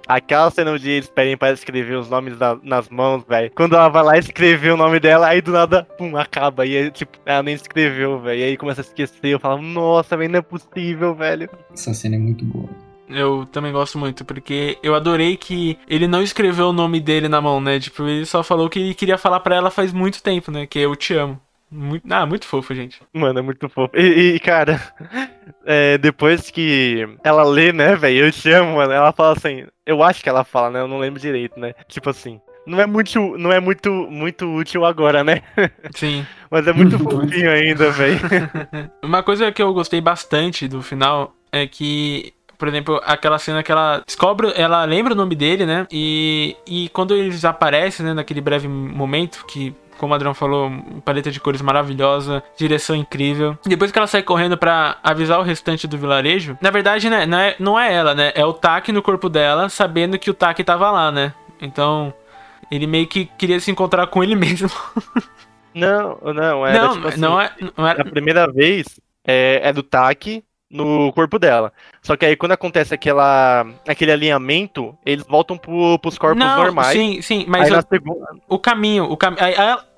aquela 0.07 0.49
cena 0.49 0.71
onde 0.71 0.89
eles 0.89 1.07
pedem 1.07 1.37
pra 1.37 1.51
escrever 1.51 1.93
os 1.95 2.09
nomes 2.09 2.37
da- 2.39 2.57
nas 2.63 2.89
mãos, 2.89 3.23
velho. 3.27 3.51
Quando 3.53 3.75
ela 3.75 3.87
vai 3.87 4.03
lá 4.03 4.17
escrever 4.17 4.71
o 4.73 4.77
nome 4.77 4.99
dela, 4.99 5.27
aí 5.27 5.41
do 5.41 5.51
nada, 5.51 5.83
pum, 5.83 6.17
acaba. 6.17 6.65
E 6.65 6.75
aí, 6.75 6.89
tipo, 6.91 7.19
ela 7.23 7.43
nem 7.43 7.53
escreveu, 7.53 8.19
velho. 8.19 8.39
E 8.39 8.43
aí 8.43 8.57
começa 8.57 8.81
a 8.81 8.83
esquecer. 8.83 9.27
Eu 9.27 9.39
falo, 9.39 9.61
nossa, 9.61 10.17
velho, 10.17 10.31
não 10.31 10.39
é 10.39 10.41
possível, 10.41 11.13
velho. 11.13 11.47
Essa 11.71 11.93
cena 11.93 12.15
é 12.15 12.19
muito 12.19 12.43
boa. 12.43 12.69
Eu 13.09 13.47
também 13.51 13.71
gosto 13.71 13.97
muito, 13.97 14.23
porque 14.23 14.77
eu 14.83 14.93
adorei 14.93 15.35
que 15.35 15.77
ele 15.87 16.07
não 16.07 16.21
escreveu 16.21 16.69
o 16.69 16.73
nome 16.73 16.99
dele 16.99 17.27
na 17.27 17.41
mão, 17.41 17.59
né? 17.59 17.79
Tipo, 17.79 18.07
ele 18.07 18.25
só 18.25 18.43
falou 18.43 18.69
que 18.69 18.79
ele 18.79 18.93
queria 18.93 19.17
falar 19.17 19.39
pra 19.39 19.55
ela 19.55 19.71
faz 19.71 19.91
muito 19.91 20.21
tempo, 20.21 20.51
né? 20.51 20.67
Que 20.67 20.79
é 20.79 20.85
eu 20.85 20.95
te 20.95 21.15
amo. 21.15 21.39
Muito, 21.71 22.11
ah, 22.11 22.25
muito 22.25 22.47
fofo, 22.47 22.73
gente. 22.73 22.99
Mano, 23.13 23.39
é 23.39 23.41
muito 23.41 23.69
fofo. 23.69 23.95
E, 23.95 24.35
e, 24.35 24.39
cara, 24.39 24.81
é, 25.65 25.97
depois 25.97 26.49
que 26.49 27.07
ela 27.23 27.43
lê, 27.43 27.71
né, 27.71 27.95
velho, 27.95 28.25
eu 28.25 28.31
te 28.31 28.49
amo, 28.51 28.77
mano. 28.77 28.91
Ela 28.91 29.11
fala 29.11 29.33
assim, 29.33 29.65
eu 29.85 30.01
acho 30.01 30.23
que 30.23 30.29
ela 30.29 30.43
fala, 30.43 30.69
né? 30.71 30.81
Eu 30.81 30.87
não 30.87 30.97
lembro 30.97 31.19
direito, 31.19 31.59
né? 31.59 31.73
Tipo 31.87 32.09
assim. 32.09 32.39
Não 32.65 32.79
é 32.79 32.85
muito, 32.85 33.37
não 33.37 33.51
é 33.51 33.59
muito, 33.59 33.91
muito 33.91 34.45
útil 34.45 34.85
agora, 34.85 35.23
né? 35.23 35.41
Sim. 35.95 36.25
Mas 36.51 36.67
é 36.67 36.73
muito 36.73 36.99
fofinho 36.99 37.51
ainda, 37.51 37.91
velho. 37.91 38.19
Uma 39.03 39.23
coisa 39.23 39.51
que 39.51 39.61
eu 39.61 39.73
gostei 39.73 40.01
bastante 40.01 40.67
do 40.67 40.81
final 40.81 41.33
é 41.51 41.65
que, 41.65 42.33
por 42.59 42.67
exemplo, 42.67 43.01
aquela 43.05 43.39
cena 43.39 43.63
que 43.63 43.71
ela 43.71 44.03
descobre, 44.05 44.51
ela 44.53 44.83
lembra 44.83 45.13
o 45.13 45.15
nome 45.15 45.33
dele, 45.33 45.65
né? 45.65 45.87
E, 45.89 46.57
e 46.67 46.89
quando 46.89 47.15
eles 47.15 47.45
aparecem, 47.45 48.05
né, 48.05 48.13
naquele 48.13 48.41
breve 48.41 48.67
momento 48.67 49.45
que. 49.47 49.73
Como 49.97 50.13
o 50.13 50.15
Adrão 50.15 50.33
falou, 50.33 50.71
paleta 51.03 51.29
de 51.29 51.41
cores 51.41 51.61
maravilhosa, 51.61 52.41
direção 52.57 52.95
incrível. 52.95 53.57
Depois 53.65 53.91
que 53.91 53.97
ela 53.97 54.07
sai 54.07 54.23
correndo 54.23 54.57
pra 54.57 54.97
avisar 55.03 55.37
o 55.39 55.43
restante 55.43 55.87
do 55.87 55.97
vilarejo, 55.97 56.57
na 56.61 56.71
verdade, 56.71 57.09
né, 57.09 57.25
não 57.25 57.37
é, 57.37 57.55
não 57.59 57.77
é 57.77 57.93
ela, 57.93 58.15
né? 58.15 58.31
É 58.33 58.45
o 58.45 58.53
Taki 58.53 58.93
no 58.93 59.01
corpo 59.01 59.27
dela, 59.27 59.67
sabendo 59.67 60.17
que 60.17 60.29
o 60.29 60.33
Taki 60.33 60.63
tava 60.63 60.89
lá, 60.89 61.11
né? 61.11 61.33
Então, 61.61 62.13
ele 62.71 62.87
meio 62.87 63.07
que 63.07 63.25
queria 63.25 63.59
se 63.59 63.71
encontrar 63.71 64.07
com 64.07 64.23
ele 64.23 64.35
mesmo. 64.39 64.69
Não, 65.73 66.17
não, 66.33 66.65
era 66.65 66.81
não, 66.81 66.93
tipo 66.93 67.07
assim, 67.09 67.19
não 67.19 67.41
é. 67.41 67.51
Não 67.75 67.85
era, 67.85 68.01
A 68.01 68.05
primeira 68.05 68.49
vez 68.49 69.01
é, 69.27 69.59
é 69.63 69.73
do 69.73 69.83
Taki 69.83 70.45
no 70.69 71.11
corpo 71.13 71.39
dela. 71.39 71.73
Só 72.01 72.15
que 72.15 72.25
aí 72.25 72.35
quando 72.35 72.51
acontece 72.51 72.93
aquela, 72.93 73.65
aquele 73.87 74.11
alinhamento, 74.11 74.97
eles 75.05 75.25
voltam 75.27 75.57
pro, 75.57 75.97
pros 75.99 76.17
corpos 76.17 76.39
não, 76.39 76.57
normais. 76.57 76.93
sim, 76.93 77.21
sim, 77.21 77.45
mas 77.47 77.69
na 77.69 77.81
segunda. 77.81 78.25
o 78.47 78.59
caminho, 78.59 79.05
o 79.05 79.17
cam... 79.17 79.35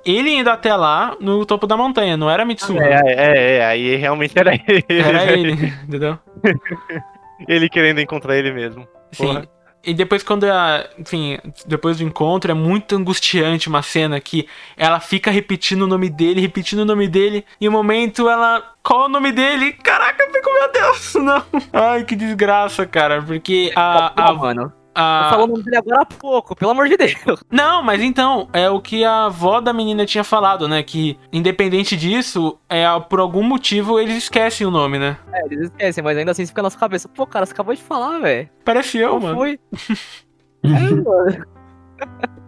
ele 0.05 0.29
indo 0.29 0.49
até 0.49 0.75
lá 0.75 1.15
no 1.19 1.45
topo 1.45 1.67
da 1.67 1.75
montanha, 1.75 2.15
não 2.15 2.29
era 2.29 2.45
Mitsuma. 2.45 2.83
É, 2.83 3.01
é, 3.05 3.57
é, 3.57 3.65
aí 3.65 3.95
realmente 3.95 4.37
era 4.37 4.53
ele. 4.53 4.85
Era 4.87 5.31
ele, 5.31 5.73
entendeu? 5.83 6.17
Ele 7.47 7.67
querendo 7.69 7.99
encontrar 7.99 8.37
ele 8.37 8.51
mesmo. 8.51 8.87
Sim. 9.11 9.25
Porra. 9.25 9.49
E 9.83 9.93
depois 9.93 10.21
quando 10.21 10.43
a, 10.45 10.87
enfim, 10.97 11.39
depois 11.65 11.97
do 11.97 12.03
encontro 12.03 12.51
é 12.51 12.53
muito 12.53 12.95
angustiante 12.95 13.67
uma 13.67 13.81
cena 13.81 14.19
que 14.19 14.47
ela 14.77 14.99
fica 14.99 15.31
repetindo 15.31 15.83
o 15.83 15.87
nome 15.87 16.09
dele, 16.09 16.39
repetindo 16.41 16.79
o 16.79 16.85
nome 16.85 17.07
dele, 17.07 17.45
e 17.59 17.67
um 17.67 17.71
momento 17.71 18.29
ela 18.29 18.63
qual 18.83 19.03
é 19.03 19.05
o 19.05 19.09
nome 19.09 19.31
dele? 19.31 19.73
Caraca, 19.73 20.23
eu 20.23 20.31
fico, 20.31 20.49
meu 20.53 20.71
Deus, 20.71 21.13
não. 21.21 21.43
Ai, 21.73 22.03
que 22.03 22.15
desgraça, 22.15 22.85
cara, 22.85 23.21
porque 23.21 23.71
a 23.75 24.13
Ah, 24.15 24.29
a, 24.29 24.33
mano. 24.33 24.73
A, 24.93 25.29
Falou 25.29 25.45
o 25.45 25.49
nome 25.49 25.63
dele 25.63 25.77
agora 25.77 26.01
há 26.01 26.05
pouco, 26.05 26.55
pelo 26.55 26.71
amor 26.71 26.87
de 26.87 26.97
Deus. 26.97 27.43
Não, 27.49 27.81
mas 27.81 28.01
então, 28.01 28.49
é 28.51 28.69
o 28.69 28.81
que 28.81 29.03
a 29.05 29.25
avó 29.25 29.61
da 29.61 29.71
menina 29.71 30.05
tinha 30.05 30.23
falado, 30.23 30.67
né? 30.67 30.83
Que 30.83 31.17
independente 31.31 31.95
disso, 31.95 32.57
é, 32.69 32.83
por 32.99 33.19
algum 33.19 33.43
motivo 33.43 33.99
eles 33.99 34.17
esquecem 34.17 34.67
o 34.67 34.71
nome, 34.71 34.99
né? 34.99 35.17
É, 35.31 35.45
eles 35.45 35.61
esquecem, 35.69 36.03
mas 36.03 36.17
ainda 36.17 36.31
assim 36.31 36.45
fica 36.45 36.61
na 36.61 36.67
nossa 36.67 36.77
cabeça. 36.77 37.07
Pô, 37.07 37.25
cara, 37.25 37.45
você 37.45 37.53
acabou 37.53 37.73
de 37.73 37.81
falar, 37.81 38.19
velho. 38.19 38.49
Parece 38.65 38.97
eu, 38.97 39.11
Qual 39.11 39.21
mano. 39.21 39.35
foi? 39.35 39.59
é, 40.63 40.69
mano. 40.69 41.45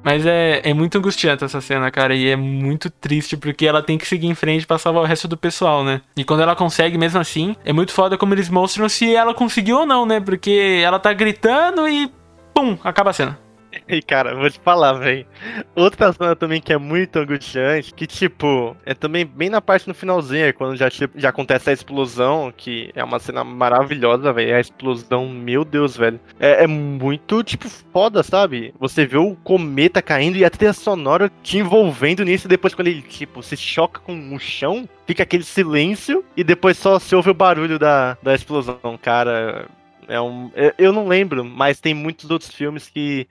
Mas 0.03 0.25
é, 0.25 0.61
é 0.65 0.73
muito 0.73 0.97
angustiante 0.97 1.45
essa 1.45 1.61
cena, 1.61 1.89
cara, 1.89 2.13
e 2.13 2.27
é 2.27 2.35
muito 2.35 2.89
triste 2.89 3.37
porque 3.37 3.65
ela 3.65 3.81
tem 3.81 3.97
que 3.97 4.05
seguir 4.05 4.27
em 4.27 4.35
frente 4.35 4.67
pra 4.67 4.77
salvar 4.77 5.01
o 5.01 5.05
resto 5.05 5.29
do 5.29 5.37
pessoal, 5.37 5.81
né? 5.83 6.01
E 6.17 6.25
quando 6.25 6.41
ela 6.41 6.55
consegue, 6.55 6.97
mesmo 6.97 7.21
assim, 7.21 7.55
é 7.63 7.71
muito 7.71 7.93
foda 7.93 8.17
como 8.17 8.33
eles 8.33 8.49
mostram 8.49 8.89
se 8.89 9.15
ela 9.15 9.33
conseguiu 9.33 9.77
ou 9.77 9.85
não, 9.85 10.05
né? 10.05 10.19
Porque 10.19 10.81
ela 10.83 10.99
tá 10.99 11.13
gritando 11.13 11.87
e 11.87 12.11
pum, 12.53 12.77
acaba 12.83 13.09
a 13.09 13.13
cena. 13.13 13.39
E 13.87 14.01
cara, 14.01 14.35
vou 14.35 14.49
te 14.49 14.59
falar, 14.59 14.93
velho. 14.93 15.25
Outra 15.75 16.13
cena 16.13 16.35
também 16.35 16.61
que 16.61 16.71
é 16.71 16.77
muito 16.77 17.17
angustiante, 17.17 17.93
que 17.93 18.05
tipo, 18.05 18.75
é 18.85 18.93
também 18.93 19.25
bem 19.25 19.49
na 19.49 19.61
parte 19.61 19.87
no 19.87 19.93
finalzinho, 19.93 20.53
quando 20.53 20.75
já, 20.75 20.89
tipo, 20.89 21.19
já 21.19 21.29
acontece 21.29 21.69
a 21.69 21.73
explosão, 21.73 22.53
que 22.55 22.91
é 22.95 23.03
uma 23.03 23.19
cena 23.19 23.43
maravilhosa, 23.43 24.31
velho. 24.31 24.55
A 24.55 24.59
explosão, 24.59 25.27
meu 25.27 25.65
Deus, 25.65 25.97
velho. 25.97 26.19
É, 26.39 26.63
é 26.63 26.67
muito, 26.67 27.43
tipo, 27.43 27.67
foda, 27.91 28.21
sabe? 28.23 28.73
Você 28.79 29.05
vê 29.05 29.17
o 29.17 29.35
cometa 29.43 30.01
caindo 30.01 30.37
e 30.37 30.45
a 30.45 30.49
trilha 30.49 30.73
sonora 30.73 31.31
te 31.41 31.57
envolvendo 31.57 32.23
nisso, 32.23 32.47
e 32.47 32.49
depois 32.49 32.73
quando 32.73 32.87
ele, 32.87 33.01
tipo, 33.01 33.41
se 33.41 33.57
choca 33.57 33.99
com 33.99 34.35
o 34.35 34.39
chão, 34.39 34.87
fica 35.07 35.23
aquele 35.23 35.43
silêncio, 35.43 36.23
e 36.37 36.43
depois 36.43 36.77
só 36.77 36.99
se 36.99 37.15
ouve 37.15 37.29
o 37.31 37.33
barulho 37.33 37.79
da, 37.79 38.17
da 38.21 38.35
explosão, 38.35 38.97
cara. 39.01 39.67
É 40.07 40.19
um. 40.21 40.51
eu- 40.55 40.73
Eu 40.77 40.93
não 40.93 41.07
lembro, 41.07 41.43
mas 41.45 41.79
tem 41.79 41.93
muitos 41.93 42.29
outros 42.29 42.51
filmes 42.51 42.89
que, 42.89 43.27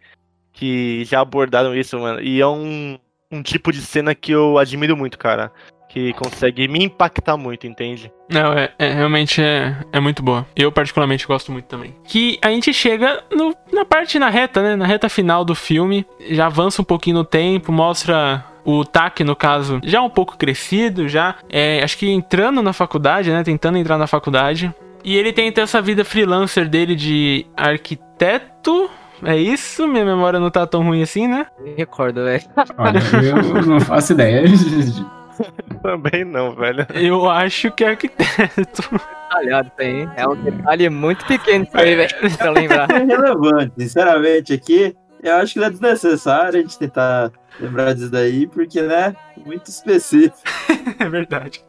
que 0.53 1.05
já 1.05 1.21
abordaram 1.21 1.75
isso, 1.75 1.99
mano. 1.99 2.21
E 2.21 2.41
é 2.41 2.47
um, 2.47 2.99
um 3.31 3.43
tipo 3.43 3.73
de 3.73 3.81
cena 3.81 4.15
que 4.15 4.33
eu 4.33 4.59
admiro 4.59 4.97
muito, 4.97 5.19
cara. 5.19 5.51
Que 5.89 6.15
consegue 6.15 6.67
me 6.69 6.83
impactar 6.85 7.37
muito, 7.37 7.67
entende? 7.67 8.11
Não, 8.31 8.55
é, 8.55 8.73
é- 8.79 8.95
realmente 8.95 9.43
é, 9.43 9.77
é 9.93 10.01
muito 10.01 10.23
boa. 10.23 10.47
Eu 10.57 10.73
particularmente 10.73 11.27
gosto 11.27 11.53
muito 11.53 11.67
também. 11.67 11.95
Que 12.05 12.39
a 12.41 12.49
gente 12.49 12.73
chega 12.73 13.23
no- 13.31 13.55
na 13.71 13.85
parte 13.85 14.19
na 14.19 14.31
reta, 14.31 14.63
né? 14.63 14.75
Na 14.75 14.87
reta 14.87 15.11
final 15.11 15.45
do 15.45 15.55
filme. 15.55 16.07
Já 16.31 16.47
avança 16.47 16.81
um 16.81 16.85
pouquinho 16.85 17.19
no 17.19 17.25
tempo, 17.25 17.71
mostra 17.71 18.43
o 18.65 18.87
Taki, 18.87 19.23
no 19.23 19.37
caso, 19.37 19.81
já 19.85 20.01
um 20.01 20.09
pouco 20.09 20.39
crescido, 20.39 21.09
já. 21.09 21.35
é, 21.51 21.83
acho 21.83 21.99
que 21.99 22.09
entrando 22.09 22.63
na 22.63 22.73
faculdade, 22.73 23.31
né? 23.31 23.43
Tentando 23.43 23.77
entrar 23.77 23.99
na 23.99 24.07
faculdade. 24.07 24.73
E 25.05 25.17
ele 25.17 25.33
tenta 25.33 25.61
essa 25.61 25.83
vida 25.83 26.05
freelancer 26.05 26.69
dele 26.69 26.95
de 26.95 27.47
arquiteto. 27.57 28.91
É 29.25 29.37
isso? 29.37 29.87
Minha 29.87 30.05
memória 30.05 30.41
não 30.41 30.51
tá 30.51 30.67
tão 30.67 30.83
ruim 30.83 31.03
assim, 31.03 31.29
né? 31.29 31.47
Me 31.61 31.75
recordo, 31.75 32.25
velho. 32.25 32.43
Olha, 32.77 33.01
eu 33.23 33.63
não 33.67 33.81
faço 33.81 34.13
ideia. 34.13 34.43
Também 35.83 36.25
não, 36.25 36.55
velho. 36.55 36.87
Eu 36.95 37.29
acho 37.29 37.71
que 37.73 37.85
é 37.85 37.91
arquiteto. 37.91 38.83
Isso 38.83 39.73
aí. 39.79 40.09
É 40.17 40.29
um 40.29 40.37
detalhe 40.37 40.89
muito 40.91 41.25
pequeno 41.25 41.65
isso 41.65 41.77
aí, 41.77 41.95
velho. 41.95 42.37
Pra 42.37 42.51
lembrar. 42.51 42.91
É 42.91 43.05
relevante, 43.05 43.73
sinceramente, 43.79 44.53
aqui. 44.53 44.95
Eu 45.23 45.37
acho 45.37 45.55
que 45.55 45.65
é 45.65 45.71
desnecessário 45.71 46.59
a 46.59 46.63
gente 46.63 46.79
tentar 46.79 47.31
lembrar 47.61 47.95
disso 47.95 48.11
daí, 48.11 48.47
porque, 48.49 48.83
né, 48.83 49.15
muito 49.47 49.69
específico. 49.69 50.37
é 50.99 51.09
verdade. 51.09 51.65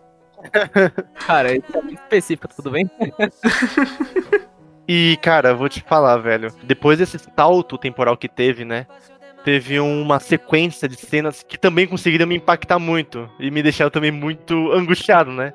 Cara, 1.26 1.56
isso 1.56 1.78
é 1.78 1.82
muito 1.82 2.02
específico, 2.02 2.48
tudo 2.56 2.72
bem? 2.72 2.90
E, 4.88 5.18
cara, 5.22 5.54
vou 5.54 5.70
te 5.70 5.82
falar, 5.82 6.18
velho. 6.18 6.54
Depois 6.64 6.98
desse 6.98 7.18
salto 7.18 7.78
temporal 7.78 8.18
que 8.18 8.28
teve, 8.28 8.66
né? 8.66 8.86
Teve 9.44 9.80
uma 9.80 10.20
sequência 10.20 10.88
de 10.88 10.96
cenas 10.96 11.44
que 11.44 11.58
também 11.58 11.88
conseguiram 11.88 12.28
me 12.28 12.36
impactar 12.36 12.80
muito. 12.80 13.30
E 13.40 13.50
me 13.50 13.64
deixaram 13.64 13.92
também 13.92 14.12
muito 14.12 14.72
angustiado, 14.72 15.32
né? 15.32 15.54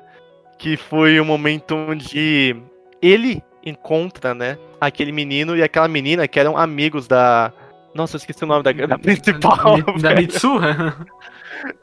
Que 0.57 0.75
foi 0.77 1.19
o 1.19 1.25
momento 1.25 1.75
onde 1.75 2.55
ele 3.01 3.43
encontra, 3.65 4.33
né? 4.33 4.57
Aquele 4.81 5.11
menino 5.11 5.55
e 5.55 5.63
aquela 5.63 5.87
menina 5.87 6.27
que 6.27 6.39
eram 6.39 6.57
amigos 6.57 7.07
da. 7.07 7.51
Nossa, 7.93 8.15
eu 8.15 8.19
esqueci 8.19 8.43
o 8.43 8.47
nome 8.47 8.63
da, 8.63 8.71
da 8.71 8.97
principal. 8.97 9.81
Da 9.81 9.91
velho. 10.09 10.21
Mitsuha? 10.21 10.95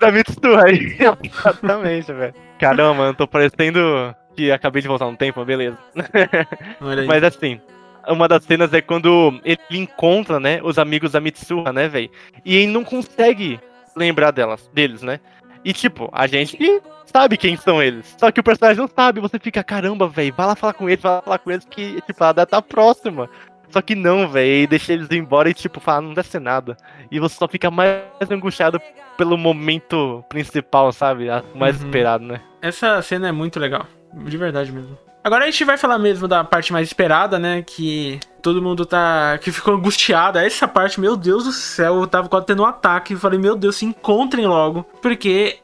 Da 0.00 0.10
Mitsuhai. 0.10 0.96
Exatamente, 1.22 2.12
velho. 2.12 2.34
Caramba, 2.58 3.04
eu 3.04 3.14
tô 3.14 3.26
parecendo 3.26 4.14
que 4.36 4.50
acabei 4.50 4.82
de 4.82 4.88
voltar 4.88 5.06
no 5.06 5.16
tempo, 5.16 5.44
beleza. 5.44 5.78
Olha 6.80 7.02
aí. 7.02 7.06
Mas 7.06 7.24
assim, 7.24 7.60
uma 8.08 8.28
das 8.28 8.44
cenas 8.44 8.72
é 8.72 8.80
quando 8.80 9.40
ele 9.44 9.58
encontra, 9.70 10.38
né, 10.38 10.60
os 10.62 10.78
amigos 10.78 11.12
da 11.12 11.20
Mitsuha, 11.20 11.72
né, 11.72 11.88
velho? 11.88 12.10
E 12.44 12.56
ele 12.56 12.72
não 12.72 12.84
consegue 12.84 13.58
lembrar 13.96 14.30
delas, 14.30 14.70
deles, 14.72 15.02
né? 15.02 15.18
E 15.64 15.72
tipo, 15.72 16.08
a 16.12 16.26
gente 16.26 16.58
sabe 17.06 17.36
quem 17.36 17.56
são 17.56 17.82
eles. 17.82 18.14
Só 18.18 18.30
que 18.30 18.38
o 18.38 18.44
personagem 18.44 18.80
não 18.80 18.88
sabe, 18.88 19.20
você 19.20 19.38
fica, 19.38 19.64
caramba, 19.64 20.06
velho, 20.06 20.34
vai 20.36 20.46
lá 20.46 20.54
falar 20.54 20.74
com 20.74 20.88
eles, 20.88 21.02
vai 21.02 21.12
lá 21.12 21.22
falar 21.22 21.38
com 21.38 21.50
eles 21.50 21.64
que, 21.64 22.00
tipo, 22.02 22.22
a 22.22 22.32
data 22.32 22.46
tá 22.56 22.62
próxima. 22.62 23.28
Só 23.70 23.80
que 23.82 23.94
não, 23.94 24.28
velho, 24.28 24.62
e 24.62 24.66
deixa 24.66 24.92
eles 24.92 25.10
embora 25.10 25.48
e, 25.50 25.54
tipo, 25.54 25.80
fala, 25.80 26.00
não 26.02 26.14
deve 26.14 26.28
ser 26.28 26.40
nada. 26.40 26.76
E 27.10 27.18
você 27.18 27.34
só 27.36 27.46
fica 27.48 27.70
mais 27.70 28.02
angustiado 28.30 28.80
pelo 29.16 29.36
momento 29.36 30.24
principal, 30.28 30.92
sabe? 30.92 31.26
Mais 31.54 31.78
Uhum. 31.80 31.86
esperado, 31.86 32.24
né? 32.24 32.40
Essa 32.62 33.00
cena 33.02 33.28
é 33.28 33.32
muito 33.32 33.58
legal. 33.58 33.86
De 34.14 34.36
verdade 34.36 34.72
mesmo. 34.72 34.96
Agora 35.22 35.44
a 35.44 35.50
gente 35.50 35.64
vai 35.64 35.76
falar 35.76 35.98
mesmo 35.98 36.28
da 36.28 36.44
parte 36.44 36.72
mais 36.72 36.86
esperada, 36.86 37.36
né? 37.38 37.60
Que 37.60 38.20
todo 38.40 38.62
mundo 38.62 38.86
tá. 38.86 39.36
que 39.42 39.50
ficou 39.50 39.74
angustiado. 39.74 40.38
Essa 40.38 40.68
parte, 40.68 41.00
meu 41.00 41.16
Deus 41.16 41.44
do 41.44 41.50
céu, 41.52 41.96
eu 41.96 42.06
tava 42.06 42.28
quase 42.28 42.46
tendo 42.46 42.62
um 42.62 42.66
ataque. 42.66 43.14
Eu 43.14 43.18
falei, 43.18 43.36
meu 43.38 43.56
Deus, 43.56 43.74
se 43.76 43.84
encontrem 43.84 44.46
logo. 44.46 44.84
Porque. 45.02 45.58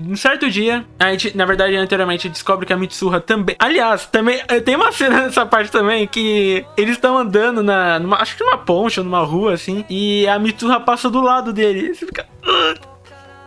Um 0.00 0.16
certo 0.16 0.48
dia, 0.48 0.84
a 0.98 1.10
gente, 1.10 1.36
na 1.36 1.44
verdade, 1.44 1.76
anteriormente 1.76 2.28
descobre 2.28 2.64
que 2.64 2.72
a 2.72 2.76
Mitsuha 2.76 3.20
também. 3.20 3.54
Aliás, 3.58 4.06
também 4.06 4.40
eh, 4.48 4.60
tem 4.60 4.74
uma 4.74 4.90
cena 4.92 5.20
nessa 5.22 5.44
parte 5.44 5.70
também 5.70 6.06
que 6.06 6.64
eles 6.76 6.92
estão 6.92 7.18
andando 7.18 7.62
na. 7.62 7.98
Numa, 7.98 8.16
acho 8.16 8.36
que 8.36 8.42
numa 8.44 8.56
ponte 8.58 8.98
ou 8.98 9.04
numa 9.04 9.20
rua, 9.22 9.52
assim. 9.52 9.84
E 9.90 10.26
a 10.26 10.38
Mitsuha 10.38 10.80
passa 10.80 11.10
do 11.10 11.20
lado 11.20 11.52
dele. 11.52 11.90
E 11.90 11.94
você 11.94 12.06
fica. 12.06 12.26
"Ah, 12.46 12.74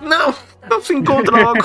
Não! 0.01 0.33
Não 0.69 0.81
se 0.81 0.93
encontra 0.93 1.35
logo. 1.35 1.59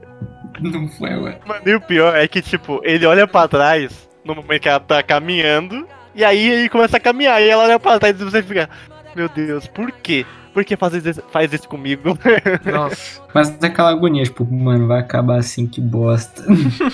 Não 0.60 0.88
foi, 0.88 1.14
ué. 1.16 1.38
Mano, 1.46 1.62
e 1.66 1.74
o 1.74 1.80
pior 1.80 2.14
é 2.14 2.26
que, 2.28 2.40
tipo, 2.40 2.80
ele 2.84 3.04
olha 3.06 3.26
pra 3.26 3.48
trás 3.48 4.08
no 4.24 4.34
momento 4.34 4.60
que 4.62 4.68
ela 4.68 4.80
tá 4.80 5.02
caminhando, 5.02 5.86
e 6.14 6.24
aí 6.24 6.48
ele 6.50 6.68
começa 6.68 6.96
a 6.96 7.00
caminhar, 7.00 7.40
e 7.42 7.48
ela 7.48 7.64
olha 7.64 7.78
pra 7.78 7.98
trás 7.98 8.20
e 8.20 8.24
você 8.24 8.42
fica, 8.42 8.68
meu 9.14 9.28
Deus, 9.28 9.66
por 9.66 9.90
quê? 9.92 10.24
Por 10.56 10.64
que 10.64 10.74
faz 10.74 10.94
isso, 10.94 11.22
faz 11.30 11.52
isso 11.52 11.68
comigo? 11.68 12.18
Nossa. 12.64 13.20
Mas 13.34 13.54
aquela 13.62 13.90
agonia, 13.90 14.22
tipo, 14.24 14.42
mano, 14.50 14.86
vai 14.86 15.00
acabar 15.00 15.38
assim, 15.38 15.66
que 15.66 15.82
bosta. 15.82 16.42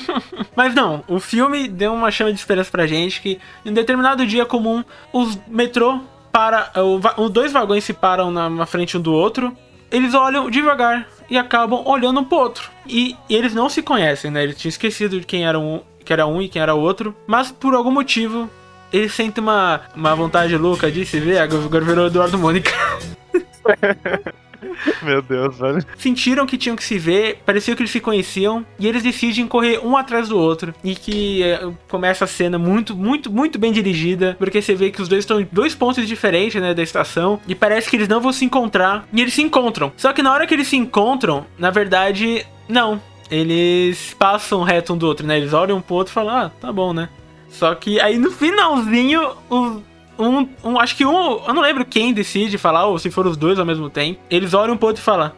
Mas 0.57 0.75
não, 0.75 1.05
o 1.07 1.21
filme 1.21 1.69
deu 1.69 1.95
uma 1.95 2.11
chama 2.11 2.33
de 2.33 2.41
esperança 2.41 2.73
pra 2.73 2.89
gente 2.89 3.23
que 3.23 3.39
em 3.65 3.71
um 3.71 3.73
determinado 3.73 4.27
dia 4.27 4.45
comum, 4.45 4.83
os 5.13 5.39
metrô 5.47 6.01
para. 6.33 6.73
Os 7.17 7.31
dois 7.31 7.53
vagões 7.53 7.85
se 7.85 7.93
param 7.93 8.33
na, 8.33 8.51
na 8.51 8.67
frente 8.67 8.99
um 8.99 9.01
do 9.01 9.13
outro. 9.13 9.57
Eles 9.93 10.13
olham 10.13 10.51
devagar 10.51 11.07
e 11.31 11.39
acabam 11.39 11.85
olhando 11.87 12.19
um 12.19 12.25
pro 12.25 12.39
outro. 12.39 12.69
E, 12.85 13.17
e 13.29 13.37
eles 13.37 13.55
não 13.55 13.69
se 13.69 13.81
conhecem, 13.81 14.29
né? 14.29 14.43
Eles 14.43 14.59
tinham 14.59 14.71
esquecido 14.71 15.21
de 15.21 15.25
quem 15.25 15.47
era 15.47 15.61
um, 15.61 15.83
que 16.05 16.13
era 16.13 16.27
um 16.27 16.43
e 16.43 16.49
quem 16.49 16.61
era 16.61 16.75
o 16.75 16.81
outro. 16.81 17.15
Mas 17.29 17.53
por 17.53 17.77
algum 17.77 17.93
motivo, 17.93 18.51
eles 18.93 19.15
sentem 19.15 19.41
uma, 19.41 19.83
uma 19.95 20.17
vontade 20.17 20.57
louca 20.57 20.91
de 20.91 21.07
se 21.07 21.21
ver. 21.21 21.39
Agora 21.39 21.85
virou 21.85 22.09
Eduardo 22.09 22.37
Mônica. 22.37 22.73
meu 25.03 25.21
Deus, 25.23 25.59
velho. 25.59 25.85
sentiram 25.97 26.47
que 26.47 26.57
tinham 26.57 26.77
que 26.77 26.85
se 26.85 26.99
ver, 26.99 27.41
parecia 27.45 27.75
que 27.75 27.83
eles 27.83 27.91
se 27.91 28.01
conheciam, 28.01 28.65
e 28.79 28.87
eles 28.87 29.03
decidem 29.03 29.47
correr 29.47 29.79
um 29.85 29.97
atrás 29.97 30.29
do 30.29 30.39
outro. 30.39 30.75
E 30.85 30.95
que 30.95 31.43
eh, 31.43 31.71
começa 31.89 32.25
a 32.25 32.29
cena 32.29 32.59
muito, 32.59 32.95
muito, 32.97 33.31
muito 33.31 33.59
bem 33.59 33.73
dirigida, 33.73 34.37
porque 34.39 34.63
você 34.63 34.75
vê 34.75 34.91
que 34.91 35.03
os 35.03 35.09
dois 35.09 35.25
estão 35.25 35.41
em 35.41 35.49
dois 35.51 35.75
pontos 35.75 36.07
diferentes, 36.07 36.61
né, 36.61 36.73
da 36.75 36.83
estação, 36.83 37.41
e 37.49 37.55
parece 37.55 37.91
que 37.91 37.97
eles 37.97 38.09
não 38.09 38.21
vão 38.21 38.33
se 38.33 38.45
encontrar, 38.45 39.07
e 39.13 39.21
eles 39.21 39.35
se 39.35 39.43
encontram. 39.43 39.93
Só 39.97 40.13
que 40.13 40.23
na 40.23 40.33
hora 40.33 40.47
que 40.47 40.55
eles 40.55 40.69
se 40.69 40.77
encontram, 40.77 41.45
na 41.59 41.71
verdade, 41.71 42.47
não. 42.69 43.01
Eles 43.31 44.15
passam 44.19 44.63
reto 44.63 44.93
um 44.93 44.97
do 44.99 45.07
outro, 45.07 45.27
né? 45.27 45.39
Eles 45.39 45.55
olham 45.55 45.79
um 45.79 45.81
pro 45.81 45.95
outro 45.97 46.13
e 46.13 46.15
falam, 46.15 46.37
ah, 46.37 46.51
tá 46.61 46.71
bom, 46.71 46.93
né? 46.93 47.09
Só 47.49 47.75
que 47.75 47.99
aí 48.01 48.19
no 48.19 48.31
finalzinho, 48.31 49.31
o- 49.51 49.81
um, 50.23 50.49
um- 50.65 50.79
acho 50.79 50.97
que 50.97 51.05
um, 51.05 51.45
eu 51.47 51.55
não 51.55 51.63
lembro 51.63 51.85
quem 51.85 52.13
decide 52.13 52.57
falar, 52.59 52.87
ou 52.87 52.99
se 52.99 53.11
for 53.11 53.27
os 53.27 53.37
dois 53.37 53.59
ao 53.59 53.67
mesmo 53.67 53.89
tempo. 53.91 54.21
Eles 54.31 54.55
olham 54.55 54.75
um 54.75 54.77
pro 54.77 54.89
outro 54.89 55.03
e 55.03 55.05
falam: 55.05 55.33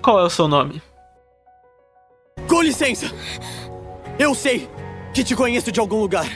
Qual 0.00 0.18
é 0.20 0.24
o 0.24 0.30
seu 0.30 0.46
nome? 0.48 0.80
Com 2.48 2.62
licença! 2.62 3.06
Eu 4.18 4.34
sei 4.34 4.68
que 5.14 5.22
te 5.24 5.34
conheço 5.36 5.70
de 5.72 5.80
algum 5.80 6.00
lugar. 6.00 6.26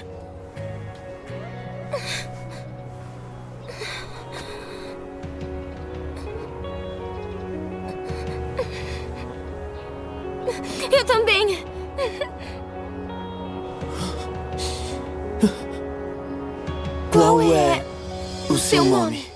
Nome? 18.89 19.27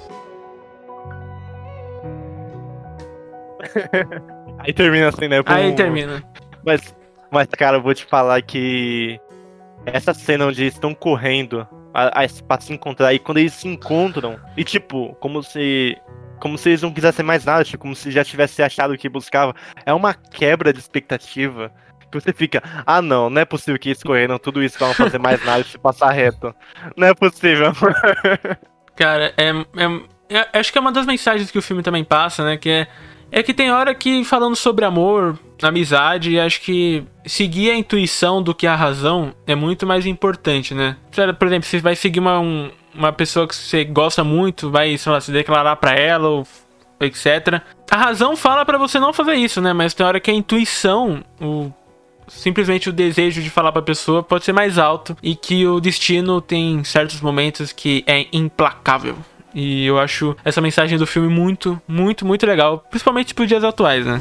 Aí 4.61 4.73
termina 4.73 5.09
assim, 5.09 5.29
né? 5.29 5.43
com- 5.43 5.53
Aí 5.53 5.75
termina. 5.75 6.23
Mas, 6.65 6.95
mas, 7.31 7.47
cara, 7.49 7.77
eu 7.79 7.83
vou 7.83 7.95
te 7.95 8.05
falar 8.05 8.43
que 8.43 9.19
essa 9.87 10.13
cena 10.13 10.47
onde 10.47 10.63
eles 10.63 10.75
estão 10.75 10.95
correndo 10.95 11.67
a, 11.95 12.23
a, 12.25 12.29
pra 12.47 12.61
se 12.61 12.73
encontrar, 12.73 13.13
e 13.15 13.19
quando 13.19 13.39
eles 13.39 13.55
se 13.55 13.67
encontram, 13.69 14.39
e 14.57 14.65
tipo, 14.65 15.15
como 15.21 15.43
se. 15.43 15.97
Como 16.39 16.57
se 16.57 16.71
eles 16.71 16.81
não 16.81 16.91
quisessem 16.93 17.23
mais 17.25 17.45
nada, 17.45 17.63
tipo, 17.65 17.83
como 17.83 17.95
se 17.95 18.11
já 18.11 18.25
tivesse 18.25 18.63
achado 18.63 18.95
o 18.95 18.99
que 18.99 19.11
buscava. 19.11 19.55
É 19.85 19.93
uma 19.93 20.15
quebra 20.15 20.73
de 20.73 20.79
expectativa. 20.79 21.71
Que 22.11 22.19
você 22.19 22.33
fica, 22.33 22.61
ah 22.87 23.01
não, 23.01 23.31
não 23.31 23.41
é 23.43 23.45
possível 23.45 23.79
que 23.79 23.91
eles 23.91 24.03
correram 24.03 24.37
tudo 24.39 24.63
isso 24.65 24.77
pra 24.79 24.89
não 24.89 24.95
fazer 24.95 25.19
mais 25.19 25.45
nada 25.45 25.63
se 25.63 25.79
passar 25.79 26.11
reto. 26.13 26.53
Não 26.97 27.07
é 27.07 27.15
possível. 27.15 27.73
Cara, 29.01 29.33
é, 29.39 29.49
é, 29.49 30.45
eu 30.53 30.61
acho 30.61 30.71
que 30.71 30.77
é 30.77 30.81
uma 30.81 30.93
das 30.93 31.07
mensagens 31.07 31.51
que 31.51 31.57
o 31.57 31.63
filme 31.63 31.83
também 31.83 32.05
passa, 32.05 32.45
né? 32.45 32.59
Que 32.59 32.69
é, 32.69 32.87
é 33.33 33.43
que 33.43 33.55
tem 33.55 33.73
hora 33.73 33.95
que 33.95 34.23
falando 34.25 34.55
sobre 34.55 34.85
amor, 34.85 35.39
amizade, 35.63 36.39
acho 36.39 36.61
que 36.61 37.03
seguir 37.25 37.71
a 37.71 37.75
intuição 37.75 38.43
do 38.43 38.55
que 38.55 38.67
a 38.67 38.77
razão 38.77 39.33
é 39.47 39.55
muito 39.55 39.87
mais 39.87 40.05
importante, 40.05 40.75
né? 40.75 40.99
Por 41.39 41.49
exemplo, 41.49 41.67
você 41.67 41.79
vai 41.79 41.97
seguir 41.97 42.21
uma, 42.21 42.41
um, 42.41 42.71
uma 42.95 43.11
pessoa 43.11 43.49
que 43.49 43.57
você 43.57 43.85
gosta 43.85 44.23
muito, 44.23 44.71
vai, 44.71 44.95
lá, 45.07 45.19
se 45.19 45.33
declarar 45.33 45.77
para 45.77 45.93
ela 45.93 46.29
ou 46.29 46.47
etc. 47.01 47.63
A 47.91 47.97
razão 47.97 48.37
fala 48.37 48.67
para 48.67 48.77
você 48.77 49.01
não 49.01 49.15
fazer 49.15 49.33
isso, 49.33 49.63
né? 49.63 49.73
Mas 49.73 49.95
tem 49.95 50.05
hora 50.05 50.21
que 50.21 50.31
a 50.31 50.35
intuição, 50.35 51.25
o 51.41 51.73
simplesmente 52.31 52.89
o 52.89 52.93
desejo 52.93 53.43
de 53.43 53.51
falar 53.51 53.73
para 53.73 53.81
a 53.81 53.85
pessoa 53.85 54.23
pode 54.23 54.45
ser 54.45 54.53
mais 54.53 54.79
alto 54.79 55.17
e 55.23 55.35
que 55.35 55.67
o 55.67 55.81
destino 55.81 56.41
tem 56.41 56.83
certos 56.85 57.21
momentos 57.21 57.73
que 57.73 58.05
é 58.07 58.27
implacável. 58.33 59.17
E 59.53 59.85
eu 59.85 59.99
acho 59.99 60.37
essa 60.45 60.61
mensagem 60.61 60.97
do 60.97 61.07
filme 61.07 61.29
muito, 61.29 61.81
muito, 61.87 62.25
muito 62.25 62.47
legal, 62.47 62.85
principalmente 62.89 63.35
para 63.35 63.43
os 63.43 63.49
dias 63.49 63.65
atuais, 63.65 64.07
né? 64.07 64.21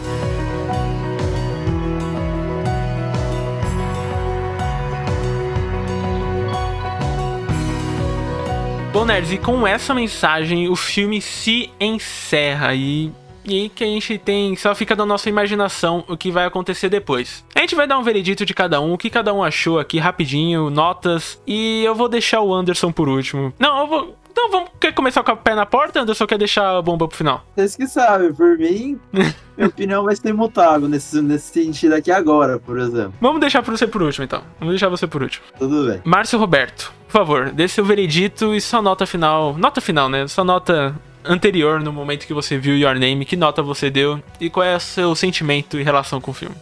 Bom, 8.91 9.05
nerds, 9.05 9.31
e 9.31 9.37
com 9.37 9.67
essa 9.67 9.93
mensagem 9.93 10.67
o 10.67 10.75
filme 10.75 11.21
se 11.21 11.69
encerra 11.79 12.73
e 12.73 13.11
e 13.53 13.69
que 13.69 13.83
a 13.83 13.87
gente 13.87 14.17
tem 14.17 14.55
só 14.55 14.73
fica 14.75 14.95
da 14.95 15.05
nossa 15.05 15.29
imaginação 15.29 16.03
o 16.07 16.17
que 16.17 16.31
vai 16.31 16.45
acontecer 16.45 16.89
depois. 16.89 17.43
A 17.55 17.59
gente 17.59 17.75
vai 17.75 17.87
dar 17.87 17.97
um 17.97 18.03
veredito 18.03 18.45
de 18.45 18.53
cada 18.53 18.81
um, 18.81 18.93
o 18.93 18.97
que 18.97 19.09
cada 19.09 19.33
um 19.33 19.43
achou 19.43 19.79
aqui 19.79 19.99
rapidinho, 19.99 20.69
notas, 20.69 21.41
e 21.45 21.83
eu 21.83 21.95
vou 21.95 22.09
deixar 22.09 22.41
o 22.41 22.53
Anderson 22.53 22.91
por 22.91 23.07
último. 23.09 23.53
Não, 23.59 23.79
eu 23.79 23.87
vou 23.87 24.19
então 24.31 24.49
vamos 24.51 24.69
quer 24.79 24.93
começar 24.93 25.21
com 25.21 25.31
o 25.33 25.37
pé 25.37 25.53
na 25.53 25.65
porta, 25.65 25.99
Anderson 25.99 26.25
quer 26.25 26.37
deixar 26.37 26.77
a 26.77 26.81
bomba 26.81 27.07
pro 27.07 27.17
final? 27.17 27.43
Vocês 27.55 27.75
que 27.75 27.87
sabem, 27.87 28.33
por 28.33 28.57
mim, 28.57 28.97
minha 29.11 29.67
opinião 29.67 30.03
vai 30.03 30.15
ser 30.15 30.29
imutável 30.29 30.87
nesse, 30.87 31.21
nesse 31.21 31.51
sentido 31.51 31.93
aqui 31.93 32.09
agora, 32.09 32.57
por 32.57 32.79
exemplo. 32.79 33.13
Vamos 33.19 33.41
deixar 33.41 33.61
você 33.61 33.85
por 33.85 34.01
último, 34.01 34.23
então. 34.23 34.41
Vamos 34.57 34.73
deixar 34.73 34.87
você 34.87 35.07
por 35.07 35.21
último. 35.21 35.45
Tudo 35.57 35.87
bem. 35.87 36.01
Márcio 36.05 36.39
Roberto, 36.39 36.93
por 37.07 37.11
favor, 37.11 37.51
dê 37.51 37.67
seu 37.67 37.83
veredito 37.83 38.53
e 38.55 38.61
sua 38.61 38.81
nota 38.81 39.05
final. 39.05 39.57
Nota 39.57 39.81
final, 39.81 40.07
né? 40.07 40.25
Sua 40.27 40.45
nota 40.45 40.95
anterior, 41.25 41.79
no 41.79 41.91
momento 41.91 42.25
que 42.25 42.33
você 42.33 42.57
viu 42.57 42.77
Your 42.77 42.95
Name, 42.95 43.25
que 43.25 43.35
nota 43.35 43.61
você 43.61 43.89
deu 43.89 44.21
e 44.39 44.49
qual 44.49 44.65
é 44.65 44.75
o 44.75 44.79
seu 44.79 45.15
sentimento 45.15 45.79
em 45.79 45.83
relação 45.83 46.19
com 46.21 46.31
o 46.31 46.33
filme? 46.33 46.55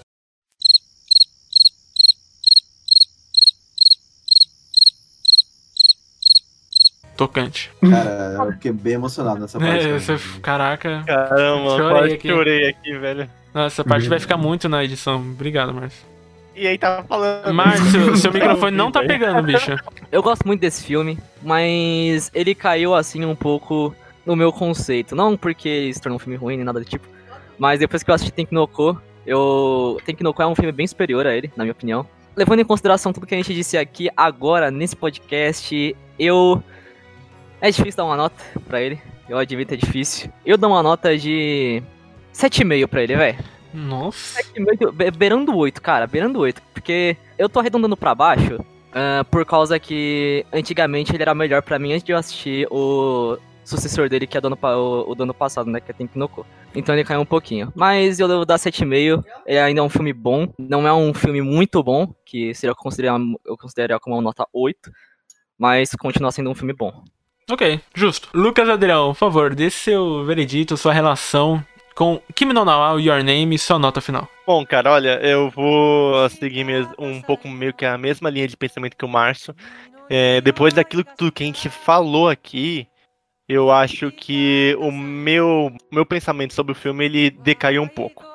Tocante. 7.16 7.72
Cara, 7.82 8.36
eu 8.38 8.52
fiquei 8.54 8.72
bem 8.72 8.94
emocionado 8.94 9.40
nessa 9.40 9.60
parte. 9.60 9.88
É, 9.88 10.00
você, 10.00 10.20
caraca. 10.40 11.04
Caramba, 11.08 11.76
chorei 11.76 12.14
aqui. 12.14 12.28
chorei 12.28 12.70
aqui, 12.70 12.96
velho. 12.96 13.30
Nossa, 13.52 13.82
essa 13.82 13.84
parte 13.84 14.08
vai 14.08 14.20
ficar 14.20 14.38
muito 14.38 14.70
na 14.70 14.84
edição. 14.84 15.20
Obrigado, 15.20 15.74
Márcio. 15.74 16.06
E 16.56 16.68
aí 16.68 16.78
tava 16.78 17.04
falando. 17.04 17.52
Márcio, 17.52 18.16
seu 18.18 18.32
microfone 18.34 18.78
não 18.78 18.92
tá 18.92 19.02
pegando, 19.02 19.42
bicho. 19.42 19.76
Eu 20.12 20.22
gosto 20.22 20.46
muito 20.46 20.62
desse 20.62 20.84
filme, 20.84 21.18
mas 21.42 22.30
ele 22.36 22.54
caiu 22.54 22.94
assim 22.94 23.26
um 23.26 23.36
pouco 23.36 23.96
no 24.28 24.36
meu 24.36 24.52
conceito. 24.52 25.16
Não 25.16 25.38
porque 25.38 25.70
ele 25.70 25.94
se 25.94 26.02
tornou 26.02 26.18
um 26.18 26.20
filme 26.20 26.36
ruim 26.36 26.58
nem 26.58 26.66
nada 26.66 26.80
do 26.80 26.86
tipo, 26.86 27.08
mas 27.58 27.80
depois 27.80 28.04
que 28.04 28.12
eu 28.12 28.16
assisti 28.16 28.34
Tenkinoko, 28.34 29.02
eu. 29.26 30.00
Tenkinoko 30.06 30.42
é 30.42 30.46
um 30.48 30.54
filme 30.54 30.72
bem 30.72 30.86
superior 30.86 31.26
a 31.26 31.36
ele, 31.36 31.52
na 31.56 31.64
minha 31.64 31.72
opinião. 31.72 32.06
Levando 32.36 32.60
em 32.60 32.66
consideração 32.66 33.12
tudo 33.12 33.26
que 33.26 33.34
a 33.34 33.38
gente 33.38 33.54
disse 33.54 33.78
aqui 33.78 34.10
agora 34.16 34.70
nesse 34.70 34.96
podcast, 34.96 35.96
eu 36.20 36.62
é 37.60 37.72
difícil 37.72 37.98
dar 37.98 38.06
uma 38.06 38.18
nota 38.18 38.44
pra 38.68 38.82
ele. 38.82 39.02
Eu 39.28 39.38
admito, 39.38 39.74
é 39.74 39.78
difícil. 39.78 40.32
Eu 40.46 40.58
dou 40.58 40.70
uma 40.70 40.84
nota 40.84 41.18
de 41.18 41.82
7,5 42.34 42.88
pra 42.88 43.02
ele, 43.02 43.16
velho. 43.16 43.38
Nossa. 43.74 44.42
7,5, 44.44 45.12
beirando 45.18 45.56
8, 45.56 45.82
cara, 45.82 46.06
beirando 46.06 46.40
8. 46.40 46.62
Porque 46.74 47.18
eu 47.38 47.50
tô 47.50 47.60
arredondando 47.60 47.98
pra 47.98 48.14
baixo 48.14 48.56
uh, 48.56 49.26
por 49.32 49.46
causa 49.46 49.80
que 49.80 50.46
antigamente 50.54 51.14
ele 51.16 51.24
era 51.24 51.34
melhor 51.34 51.64
pra 51.64 51.80
mim 51.80 51.94
antes 51.94 52.04
de 52.04 52.12
eu 52.12 52.18
assistir 52.18 52.68
o 52.70 53.38
sucessor 53.68 54.10
dele, 54.10 54.26
que 54.26 54.38
é 54.38 54.42
do 54.42 54.48
ano, 54.48 54.58
o, 54.62 55.12
o 55.12 55.16
do 55.16 55.24
ano 55.24 55.34
passado, 55.34 55.70
né? 55.70 55.80
Que 55.80 55.92
é 55.92 55.94
Tenkinoko. 55.94 56.46
Então 56.74 56.96
ele 56.96 57.04
caiu 57.04 57.22
um 57.22 57.26
pouquinho. 57.26 57.72
Mas 57.76 58.20
eu 58.20 58.28
devo 58.28 58.46
dar 58.46 58.58
7,5. 58.58 59.24
Ele 59.46 59.60
ainda 59.60 59.82
é 59.82 59.84
um 59.84 59.90
filme 59.90 60.14
bom. 60.14 60.48
Não 60.58 60.88
é 60.88 60.94
um 60.94 61.14
filme 61.14 61.42
muito 61.42 61.84
bom, 61.84 62.14
que 62.26 62.54
seria 62.54 62.76
considerar, 62.76 63.20
eu 63.46 63.58
consideraria 63.58 64.00
como 64.00 64.16
uma 64.16 64.22
nota 64.22 64.48
8. 64.54 64.92
Mas 65.58 65.92
continua 65.92 66.32
sendo 66.32 66.50
um 66.50 66.56
filme 66.56 66.74
bom. 66.74 67.04
Ok, 67.50 67.80
justo. 67.96 68.30
Lucas 68.34 68.68
Adrião, 68.68 69.10
por 69.10 69.16
favor, 69.16 69.56
dê 69.56 69.70
seu 69.70 70.26
veredito, 70.26 70.76
sua 70.76 70.92
relação 70.92 71.64
com 71.96 72.22
Kimi 72.36 72.54
no 72.54 72.64
Nawa, 72.64 73.02
Your 73.02 73.24
Name 73.24 73.56
e 73.56 73.58
sua 73.58 73.80
nota 73.80 74.00
final. 74.00 74.30
Bom, 74.46 74.64
cara, 74.66 74.92
olha, 74.92 75.20
eu 75.24 75.50
vou 75.50 76.30
seguir 76.30 76.66
um 77.00 77.22
pouco 77.22 77.48
meio 77.48 77.74
que 77.74 77.86
a 77.86 77.98
mesma 77.98 78.30
linha 78.30 78.48
de 78.48 78.56
pensamento 78.56 78.96
que 78.96 79.04
o 79.04 79.08
Márcio. 79.08 79.56
É, 80.10 80.40
depois 80.42 80.74
daquilo 80.74 81.04
que 81.04 81.44
a 81.44 81.46
gente 81.46 81.70
falou 81.70 82.30
aqui, 82.30 82.88
eu 83.48 83.72
acho 83.72 84.12
que 84.12 84.76
o 84.80 84.92
meu, 84.92 85.72
meu 85.92 86.06
pensamento 86.06 86.54
sobre 86.54 86.74
o 86.74 86.76
filme 86.76 87.06
ele 87.06 87.30
decaiu 87.30 87.82
um 87.82 87.88
pouco. 87.88 88.26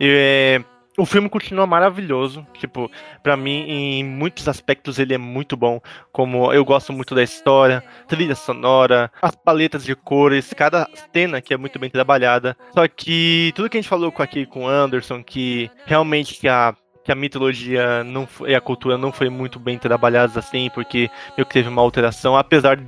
É, 0.00 0.62
o 0.98 1.04
filme 1.04 1.28
continua 1.28 1.66
maravilhoso. 1.66 2.46
Tipo, 2.54 2.90
para 3.22 3.36
mim, 3.36 3.64
em 3.68 4.04
muitos 4.04 4.48
aspectos, 4.48 4.98
ele 4.98 5.14
é 5.14 5.18
muito 5.18 5.56
bom. 5.56 5.80
Como 6.10 6.52
eu 6.52 6.64
gosto 6.64 6.92
muito 6.92 7.14
da 7.14 7.22
história, 7.22 7.82
trilha 8.08 8.34
sonora, 8.34 9.10
as 9.22 9.36
paletas 9.36 9.84
de 9.84 9.94
cores, 9.94 10.52
cada 10.52 10.88
cena 11.12 11.40
que 11.40 11.54
é 11.54 11.56
muito 11.56 11.78
bem 11.78 11.90
trabalhada. 11.90 12.56
Só 12.72 12.88
que 12.88 13.52
tudo 13.54 13.68
que 13.68 13.76
a 13.76 13.80
gente 13.80 13.88
falou 13.88 14.12
aqui 14.18 14.46
com 14.46 14.66
Anderson, 14.66 15.22
que 15.22 15.70
realmente 15.84 16.34
que 16.34 16.48
a 16.48 16.74
que 17.04 17.12
a 17.12 17.14
mitologia 17.14 18.02
não 18.02 18.26
foi, 18.26 18.50
e 18.50 18.54
a 18.56 18.60
cultura 18.60 18.98
não 18.98 19.12
foi 19.12 19.30
muito 19.30 19.60
bem 19.60 19.78
trabalhadas 19.78 20.36
assim, 20.36 20.68
porque 20.74 21.08
que 21.36 21.44
teve 21.44 21.68
uma 21.68 21.80
alteração, 21.80 22.36
apesar 22.36 22.78
de, 22.78 22.84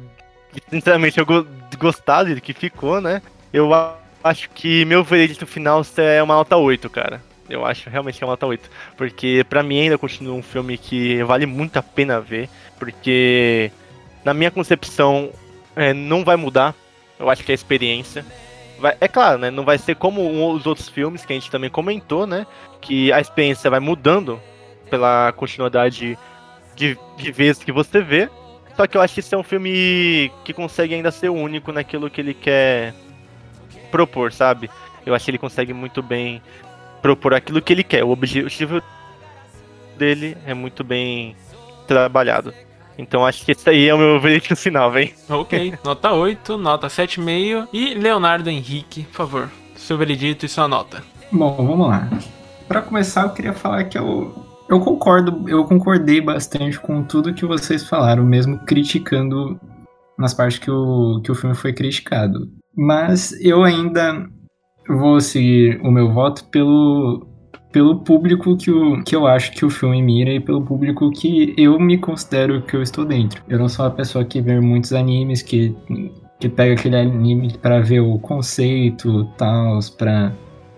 sinceramente, 0.68 1.18
eu 1.18 1.26
go 1.78 1.88
gostar 1.88 2.24
de 2.24 2.40
que 2.40 2.52
ficou, 2.52 3.00
né? 3.00 3.22
Eu 3.52 3.70
acho 4.22 4.50
que 4.50 4.84
meu 4.84 5.02
veredito 5.02 5.46
final 5.46 5.82
é 5.96 6.22
uma 6.22 6.34
nota 6.34 6.56
8, 6.56 6.88
cara. 6.90 7.22
Eu 7.48 7.64
acho 7.64 7.88
realmente 7.88 8.18
que 8.18 8.24
é 8.24 8.26
uma 8.26 8.32
nota 8.32 8.46
8. 8.46 8.70
Porque 8.96 9.44
para 9.48 9.62
mim 9.62 9.80
ainda 9.80 9.96
continua 9.96 10.34
um 10.34 10.42
filme 10.42 10.76
que 10.76 11.22
vale 11.24 11.46
muito 11.46 11.76
a 11.78 11.82
pena 11.82 12.20
ver. 12.20 12.48
Porque 12.78 13.70
na 14.24 14.34
minha 14.34 14.50
concepção 14.50 15.30
é, 15.74 15.94
não 15.94 16.24
vai 16.24 16.36
mudar. 16.36 16.74
Eu 17.18 17.30
acho 17.30 17.42
que 17.42 17.52
a 17.52 17.54
experiência. 17.54 18.24
Vai, 18.78 18.96
é 19.00 19.08
claro, 19.08 19.38
né? 19.38 19.50
Não 19.50 19.64
vai 19.64 19.78
ser 19.78 19.96
como 19.96 20.52
os 20.54 20.66
outros 20.66 20.88
filmes 20.88 21.24
que 21.24 21.32
a 21.32 21.36
gente 21.36 21.50
também 21.50 21.70
comentou, 21.70 22.26
né? 22.26 22.46
Que 22.80 23.12
a 23.12 23.20
experiência 23.20 23.70
vai 23.70 23.80
mudando 23.80 24.40
pela 24.90 25.32
continuidade 25.32 26.18
de, 26.76 26.96
de 27.16 27.32
vezes 27.32 27.64
que 27.64 27.72
você 27.72 28.00
vê. 28.00 28.28
Só 28.78 28.86
que 28.86 28.96
eu 28.96 29.00
acho 29.00 29.14
que 29.14 29.18
esse 29.18 29.34
é 29.34 29.36
um 29.36 29.42
filme 29.42 30.30
que 30.44 30.52
consegue 30.52 30.94
ainda 30.94 31.10
ser 31.10 31.28
único 31.30 31.72
naquilo 31.72 32.08
que 32.08 32.20
ele 32.20 32.32
quer 32.32 32.94
propor, 33.90 34.32
sabe? 34.32 34.70
Eu 35.04 35.16
acho 35.16 35.24
que 35.24 35.32
ele 35.32 35.38
consegue 35.38 35.72
muito 35.72 36.00
bem 36.00 36.40
propor 37.02 37.34
aquilo 37.34 37.60
que 37.60 37.72
ele 37.72 37.82
quer. 37.82 38.04
O 38.04 38.10
objetivo 38.10 38.80
dele 39.96 40.36
é 40.46 40.54
muito 40.54 40.84
bem 40.84 41.34
trabalhado. 41.88 42.54
Então 42.96 43.26
acho 43.26 43.44
que 43.44 43.50
esse 43.50 43.68
aí 43.68 43.88
é 43.88 43.92
o 43.92 43.98
meu 43.98 44.20
veredito 44.22 44.54
final, 44.54 44.92
vem. 44.92 45.12
Ok, 45.28 45.74
nota 45.82 46.12
8, 46.12 46.56
nota 46.56 46.86
7,5. 46.86 47.66
E 47.72 47.94
Leonardo 47.94 48.48
Henrique, 48.48 49.02
por 49.02 49.16
favor, 49.16 49.50
seu 49.74 49.98
veredito 49.98 50.46
e 50.46 50.48
sua 50.48 50.68
nota. 50.68 51.02
Bom, 51.32 51.52
vamos 51.56 51.88
lá. 51.88 52.08
Para 52.68 52.80
começar, 52.82 53.22
eu 53.22 53.30
queria 53.30 53.52
falar 53.52 53.82
que 53.84 53.98
eu, 53.98 54.46
eu 54.68 54.80
concordo, 54.80 55.48
eu 55.48 55.64
concordei 55.64 56.20
bastante 56.20 56.78
com 56.78 57.02
tudo 57.02 57.32
que 57.32 57.46
vocês 57.46 57.88
falaram, 57.88 58.24
mesmo 58.24 58.58
criticando 58.66 59.58
nas 60.18 60.34
partes 60.34 60.58
que 60.58 60.70
o, 60.70 61.20
que 61.22 61.32
o 61.32 61.34
filme 61.34 61.54
foi 61.54 61.72
criticado. 61.72 62.50
Mas 62.76 63.32
eu 63.40 63.64
ainda 63.64 64.28
vou 64.88 65.20
seguir 65.20 65.80
o 65.82 65.90
meu 65.90 66.12
voto 66.12 66.44
pelo, 66.46 67.26
pelo 67.72 68.00
público 68.00 68.56
que, 68.56 68.70
o, 68.70 69.02
que 69.04 69.16
eu 69.16 69.26
acho 69.26 69.52
que 69.52 69.64
o 69.64 69.70
filme 69.70 70.02
mira 70.02 70.32
e 70.32 70.40
pelo 70.40 70.62
público 70.62 71.10
que 71.10 71.54
eu 71.56 71.78
me 71.78 71.96
considero 71.96 72.62
que 72.62 72.76
eu 72.76 72.82
estou 72.82 73.04
dentro. 73.04 73.42
Eu 73.48 73.58
não 73.58 73.68
sou 73.68 73.86
uma 73.86 73.90
pessoa 73.90 74.24
que 74.24 74.40
vê 74.40 74.60
muitos 74.60 74.92
animes, 74.92 75.40
que, 75.40 75.74
que 76.38 76.48
pega 76.48 76.74
aquele 76.74 76.96
anime 76.96 77.56
para 77.56 77.80
ver 77.80 78.00
o 78.00 78.18
conceito 78.18 79.24
tal, 79.38 79.78
para 79.96 80.32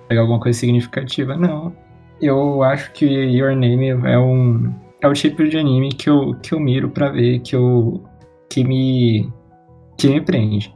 pegar 0.08 0.20
alguma 0.22 0.40
coisa 0.40 0.58
significativa. 0.58 1.36
Não. 1.36 1.72
Eu 2.20 2.62
acho 2.62 2.92
que 2.92 3.06
Your 3.06 3.54
Name 3.56 3.88
é 3.88 4.18
um 4.18 4.74
é 5.00 5.08
o 5.08 5.14
tipo 5.14 5.42
de 5.48 5.56
anime 5.56 5.88
que 5.90 6.10
eu, 6.10 6.34
que 6.42 6.52
eu 6.52 6.60
miro 6.60 6.90
para 6.90 7.08
ver, 7.08 7.40
que 7.40 7.56
eu 7.56 8.04
que 8.48 8.62
me 8.62 9.32
que 9.96 10.08
me 10.08 10.20
prende. 10.20 10.74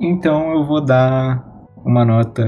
Então 0.00 0.52
eu 0.52 0.64
vou 0.64 0.80
dar 0.80 1.44
uma 1.84 2.04
nota 2.04 2.42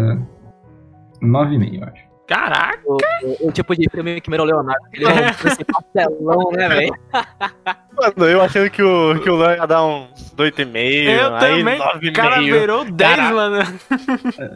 9,5, 1.23 1.79
eu 1.79 1.85
acho. 1.85 2.05
Caraca! 2.27 2.81
O, 2.87 2.97
o, 2.97 3.49
o, 3.49 3.53
tipo 3.53 3.77
de 3.77 3.89
filme 3.91 4.19
que 4.21 4.31
mirou 4.31 4.47
Leonardo. 4.47 4.87
Ele 4.95 5.05
é 5.05 5.09
um 5.09 5.65
pastelão, 5.73 6.51
né, 6.53 6.69
velho? 6.69 6.95
Mano, 7.97 8.31
eu 8.31 8.41
achando 8.41 8.71
que 8.71 8.83
o, 8.83 9.21
que 9.21 9.31
o 9.31 9.37
Lan 9.37 9.55
ia 9.57 9.67
dar 9.67 9.85
uns 9.85 10.35
8,5. 10.37 11.05
Eu 11.05 11.35
aí 11.37 11.59
também. 11.59 11.79
9,5. 11.79 12.09
O 12.09 12.13
cara 12.13 12.41
virou 12.41 12.85
10, 12.91 13.17
Cara, 13.17 13.35
mano. 13.35 13.81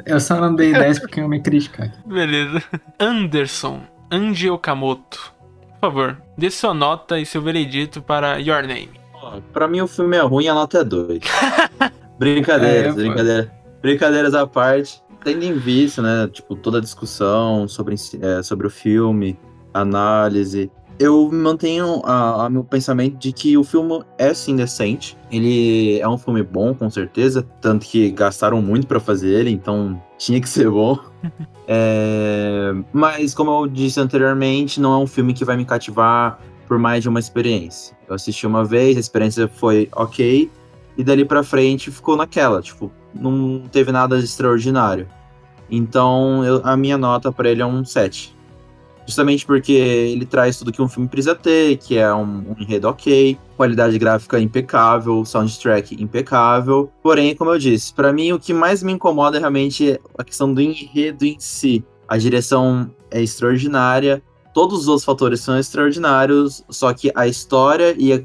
Eu 0.07 0.21
só 0.21 0.41
não 0.41 0.55
dei 0.55 0.73
10 0.73 0.99
porque 1.01 1.21
eu 1.21 1.29
me 1.29 1.41
criticar. 1.41 1.93
Beleza. 2.07 2.63
Anderson 2.99 3.81
Angie 4.11 4.51
Okamoto. 4.51 5.33
Por 5.81 5.91
favor, 5.93 6.17
dê 6.37 6.51
sua 6.51 6.75
nota 6.75 7.19
e 7.21 7.25
seu 7.27 7.41
veredito 7.41 8.03
para 8.03 8.39
Your 8.39 8.63
Name. 8.63 8.91
Pra 9.53 9.69
mim 9.69 9.81
o 9.81 9.87
filme 9.87 10.17
é 10.17 10.21
ruim, 10.23 10.49
a 10.49 10.55
nota 10.55 10.79
é 10.79 10.85
2. 10.85 11.21
Brincadeiras, 12.19 12.87
É, 12.87 12.89
pô. 12.91 12.97
brincadeira, 12.97 13.53
brincadeiras 13.81 14.35
à 14.35 14.47
parte. 14.47 15.01
Tendo 15.23 15.45
em 15.45 15.53
vista, 15.55 16.01
né, 16.01 16.29
tipo, 16.33 16.57
toda 16.57 16.79
a 16.79 16.81
discussão 16.81 17.69
sobre, 17.69 17.95
é, 18.21 18.43
sobre 18.43 18.67
o 18.67 18.71
filme, 18.71 19.39
análise, 19.75 20.71
eu 20.99 21.31
mantenho 21.33 22.03
a, 22.05 22.47
a 22.47 22.51
meu 22.51 22.65
pensamento 22.65 23.17
de 23.17 23.33
que 23.33 23.57
o 23.57 23.63
filme 23.65 24.03
é 24.17 24.35
sim 24.35 24.57
decente. 24.57 25.17
Ele 25.31 25.99
é 26.01 26.09
um 26.09 26.19
filme 26.19 26.43
bom, 26.43 26.75
com 26.75 26.91
certeza, 26.91 27.47
tanto 27.61 27.87
que 27.87 28.11
gastaram 28.11 28.61
muito 28.61 28.87
pra 28.87 28.99
fazer 28.99 29.29
ele, 29.29 29.51
então 29.51 30.01
tinha 30.19 30.41
que 30.41 30.49
ser 30.49 30.71
bom. 30.71 30.99
É, 31.71 32.73
mas, 32.95 33.35
como 33.35 33.51
eu 33.51 33.67
disse 33.67 34.01
anteriormente, 34.01 34.81
não 34.81 34.95
é 34.95 34.97
um 34.97 35.07
filme 35.07 35.35
que 35.35 35.45
vai 35.45 35.55
me 35.55 35.67
cativar 35.67 36.41
por 36.67 36.79
mais 36.79 37.03
de 37.03 37.11
uma 37.11 37.19
experiência. 37.21 37.95
Eu 38.09 38.15
assisti 38.15 38.47
uma 38.47 38.65
vez, 38.65 38.97
a 38.97 39.01
experiência 39.01 39.47
foi 39.47 39.87
ok, 39.95 40.51
e 40.97 41.05
dali 41.05 41.27
pra 41.27 41.43
frente 41.43 41.91
ficou 41.91 42.17
naquela, 42.17 42.63
tipo, 42.63 42.91
não 43.15 43.65
teve 43.71 43.93
nada 43.93 44.19
de 44.19 44.25
extraordinário. 44.25 45.07
Então, 45.71 46.43
eu- 46.43 46.63
a 46.65 46.75
minha 46.75 46.97
nota 46.97 47.31
pra 47.31 47.51
ele 47.51 47.61
é 47.61 47.67
um 47.67 47.85
7. 47.85 48.35
Justamente 49.09 49.47
porque 49.47 49.73
ele 49.73 50.27
traz 50.27 50.59
tudo 50.59 50.71
que 50.71 50.83
um 50.83 50.87
filme 50.87 51.09
precisa 51.09 51.35
ter, 51.35 51.79
que 51.79 51.97
é 51.97 52.13
um, 52.13 52.45
um 52.51 52.55
enredo 52.61 52.87
ok, 52.87 53.39
qualidade 53.57 53.99
gráfica 53.99 54.39
impecável, 54.39 55.25
soundtrack 55.25 55.97
impecável. 55.99 56.93
Porém, 57.03 57.35
como 57.35 57.51
eu 57.51 57.59
disse, 57.59 57.95
pra 57.95 58.13
mim 58.13 58.33
o 58.33 58.39
que 58.39 58.53
mais 58.53 58.83
me 58.83 58.93
incomoda 58.93 59.39
é 59.39 59.41
realmente 59.41 59.99
a 60.19 60.23
questão 60.23 60.53
do 60.53 60.61
enredo 60.61 61.25
em 61.25 61.37
si. 61.41 61.83
A 62.07 62.19
direção 62.19 62.91
é 63.11 63.23
extraordinária, 63.23 64.23
todos 64.53 64.81
os 64.81 64.89
outros 64.89 65.07
fatores 65.07 65.41
são 65.41 65.59
extraordinários, 65.59 66.63
só 66.69 66.93
que 66.93 67.11
a 67.15 67.27
história 67.27 67.95
e 67.99 68.13
a- 68.13 68.21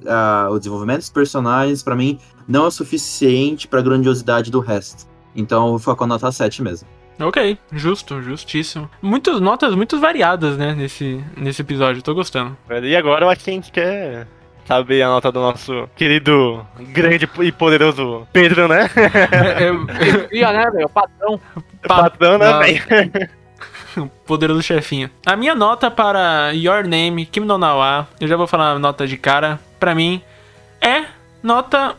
a- 0.47 0.49
o 0.51 0.57
desenvolvimento 0.57 0.99
dos 0.99 1.09
personagens, 1.09 1.81
pra 1.81 1.95
mim, 1.95 2.19
não 2.45 2.67
é 2.67 2.71
suficiente 2.71 3.69
pra 3.69 3.81
grandiosidade 3.81 4.51
do 4.51 4.59
resto. 4.59 5.05
Então, 5.33 5.63
eu 5.63 5.69
vou 5.69 5.79
ficar 5.79 5.95
com 5.95 6.03
a 6.03 6.07
nota 6.07 6.29
7 6.29 6.61
mesmo. 6.61 6.85
Ok, 7.19 7.57
justo, 7.71 8.21
justíssimo. 8.21 8.89
Muitas 9.01 9.39
notas 9.39 9.75
muito 9.75 9.99
variadas, 9.99 10.57
né, 10.57 10.73
nesse, 10.73 11.23
nesse 11.37 11.61
episódio. 11.61 12.01
Tô 12.01 12.13
gostando. 12.13 12.57
velho, 12.67 12.87
E 12.87 12.95
agora 12.95 13.25
eu 13.25 13.29
acho 13.29 13.43
que 13.43 13.49
a 13.49 13.53
gente 13.53 13.71
quer 13.71 14.27
saber 14.65 15.01
a 15.03 15.07
nota 15.09 15.31
do 15.31 15.39
nosso 15.39 15.87
querido, 15.95 16.65
grande 16.79 17.29
e 17.41 17.51
poderoso 17.51 18.27
Pedro, 18.33 18.67
né? 18.67 18.89
Ia, 20.31 20.51
né, 20.53 20.71
meu? 20.71 20.89
Patrão. 20.89 21.39
Patrão, 21.87 22.37
né, 22.37 22.49
Não. 22.51 22.59
velho? 22.59 23.29
O 23.97 24.07
poderoso 24.25 24.61
chefinho. 24.63 25.09
A 25.25 25.35
minha 25.35 25.53
nota 25.53 25.91
para 25.91 26.51
Your 26.53 26.83
Name, 26.87 27.25
Kim 27.25 27.41
no 27.41 27.57
Nawa, 27.57 28.07
eu 28.19 28.27
já 28.27 28.35
vou 28.35 28.47
falar 28.47 28.71
a 28.71 28.79
nota 28.79 29.05
de 29.05 29.17
cara, 29.17 29.59
pra 29.79 29.93
mim, 29.93 30.21
é 30.81 31.03
nota 31.43 31.95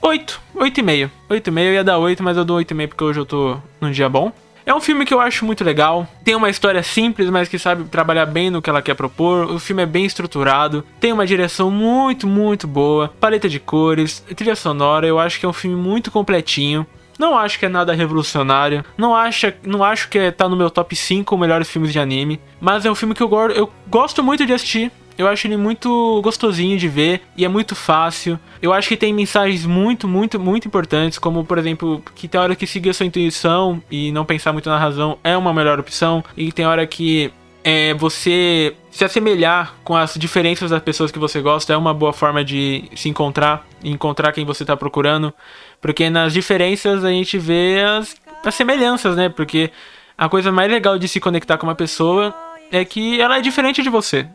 8, 0.00 0.40
8,5. 0.56 1.10
8,5 1.28 1.58
eu 1.60 1.72
ia 1.74 1.84
dar 1.84 1.98
8, 1.98 2.22
mas 2.22 2.36
eu 2.36 2.44
dou 2.44 2.58
8,5 2.58 2.88
porque 2.88 3.04
hoje 3.04 3.20
eu 3.20 3.26
tô 3.26 3.56
num 3.80 3.90
dia 3.90 4.08
bom. 4.08 4.32
É 4.66 4.74
um 4.74 4.80
filme 4.80 5.04
que 5.04 5.12
eu 5.12 5.20
acho 5.20 5.44
muito 5.44 5.62
legal. 5.62 6.08
Tem 6.24 6.34
uma 6.34 6.48
história 6.48 6.82
simples, 6.82 7.28
mas 7.28 7.48
que 7.48 7.58
sabe 7.58 7.84
trabalhar 7.84 8.24
bem 8.24 8.48
no 8.48 8.62
que 8.62 8.70
ela 8.70 8.80
quer 8.80 8.94
propor. 8.94 9.50
O 9.50 9.58
filme 9.58 9.82
é 9.82 9.86
bem 9.86 10.06
estruturado. 10.06 10.84
Tem 10.98 11.12
uma 11.12 11.26
direção 11.26 11.70
muito, 11.70 12.26
muito 12.26 12.66
boa. 12.66 13.12
Paleta 13.20 13.48
de 13.48 13.60
cores, 13.60 14.24
trilha 14.34 14.56
sonora. 14.56 15.06
Eu 15.06 15.18
acho 15.18 15.38
que 15.38 15.44
é 15.44 15.48
um 15.48 15.52
filme 15.52 15.76
muito 15.76 16.10
completinho. 16.10 16.86
Não 17.18 17.36
acho 17.36 17.58
que 17.58 17.66
é 17.66 17.68
nada 17.68 17.92
revolucionário. 17.92 18.84
Não, 18.96 19.14
acha, 19.14 19.54
não 19.64 19.84
acho 19.84 20.08
que 20.08 20.18
é, 20.18 20.30
tá 20.30 20.48
no 20.48 20.56
meu 20.56 20.70
top 20.70 20.96
5 20.96 21.36
melhores 21.36 21.68
filmes 21.68 21.92
de 21.92 21.98
anime. 21.98 22.40
Mas 22.60 22.86
é 22.86 22.90
um 22.90 22.94
filme 22.94 23.14
que 23.14 23.22
eu, 23.22 23.30
eu 23.50 23.70
gosto 23.86 24.22
muito 24.22 24.46
de 24.46 24.52
assistir. 24.52 24.90
Eu 25.16 25.28
acho 25.28 25.46
ele 25.46 25.56
muito 25.56 26.20
gostosinho 26.22 26.76
de 26.76 26.88
ver 26.88 27.22
e 27.36 27.44
é 27.44 27.48
muito 27.48 27.74
fácil. 27.74 28.38
Eu 28.60 28.72
acho 28.72 28.88
que 28.88 28.96
tem 28.96 29.12
mensagens 29.12 29.64
muito, 29.64 30.08
muito, 30.08 30.40
muito 30.40 30.66
importantes, 30.66 31.18
como 31.18 31.44
por 31.44 31.58
exemplo, 31.58 32.02
que 32.14 32.26
tem 32.26 32.40
hora 32.40 32.56
que 32.56 32.66
seguir 32.66 32.90
a 32.90 32.94
sua 32.94 33.06
intuição 33.06 33.82
e 33.90 34.10
não 34.12 34.24
pensar 34.24 34.52
muito 34.52 34.68
na 34.68 34.78
razão 34.78 35.18
é 35.22 35.36
uma 35.36 35.52
melhor 35.52 35.78
opção, 35.78 36.24
e 36.36 36.50
tem 36.50 36.66
hora 36.66 36.86
que 36.86 37.32
é, 37.62 37.94
você 37.94 38.76
se 38.90 39.04
assemelhar 39.04 39.74
com 39.82 39.96
as 39.96 40.14
diferenças 40.14 40.70
das 40.70 40.82
pessoas 40.82 41.10
que 41.10 41.18
você 41.18 41.40
gosta 41.40 41.72
é 41.72 41.76
uma 41.76 41.94
boa 41.94 42.12
forma 42.12 42.44
de 42.44 42.84
se 42.94 43.08
encontrar 43.08 43.66
encontrar 43.82 44.32
quem 44.32 44.44
você 44.44 44.62
está 44.62 44.76
procurando, 44.76 45.32
porque 45.80 46.10
nas 46.10 46.32
diferenças 46.32 47.04
a 47.04 47.10
gente 47.10 47.38
vê 47.38 47.82
as, 47.82 48.16
as 48.44 48.54
semelhanças, 48.54 49.16
né? 49.16 49.28
Porque 49.28 49.70
a 50.16 50.28
coisa 50.28 50.52
mais 50.52 50.70
legal 50.70 50.98
de 50.98 51.08
se 51.08 51.20
conectar 51.20 51.58
com 51.58 51.66
uma 51.66 51.74
pessoa 51.74 52.34
é 52.70 52.84
que 52.84 53.20
ela 53.20 53.38
é 53.38 53.40
diferente 53.40 53.82
de 53.82 53.88
você. 53.88 54.26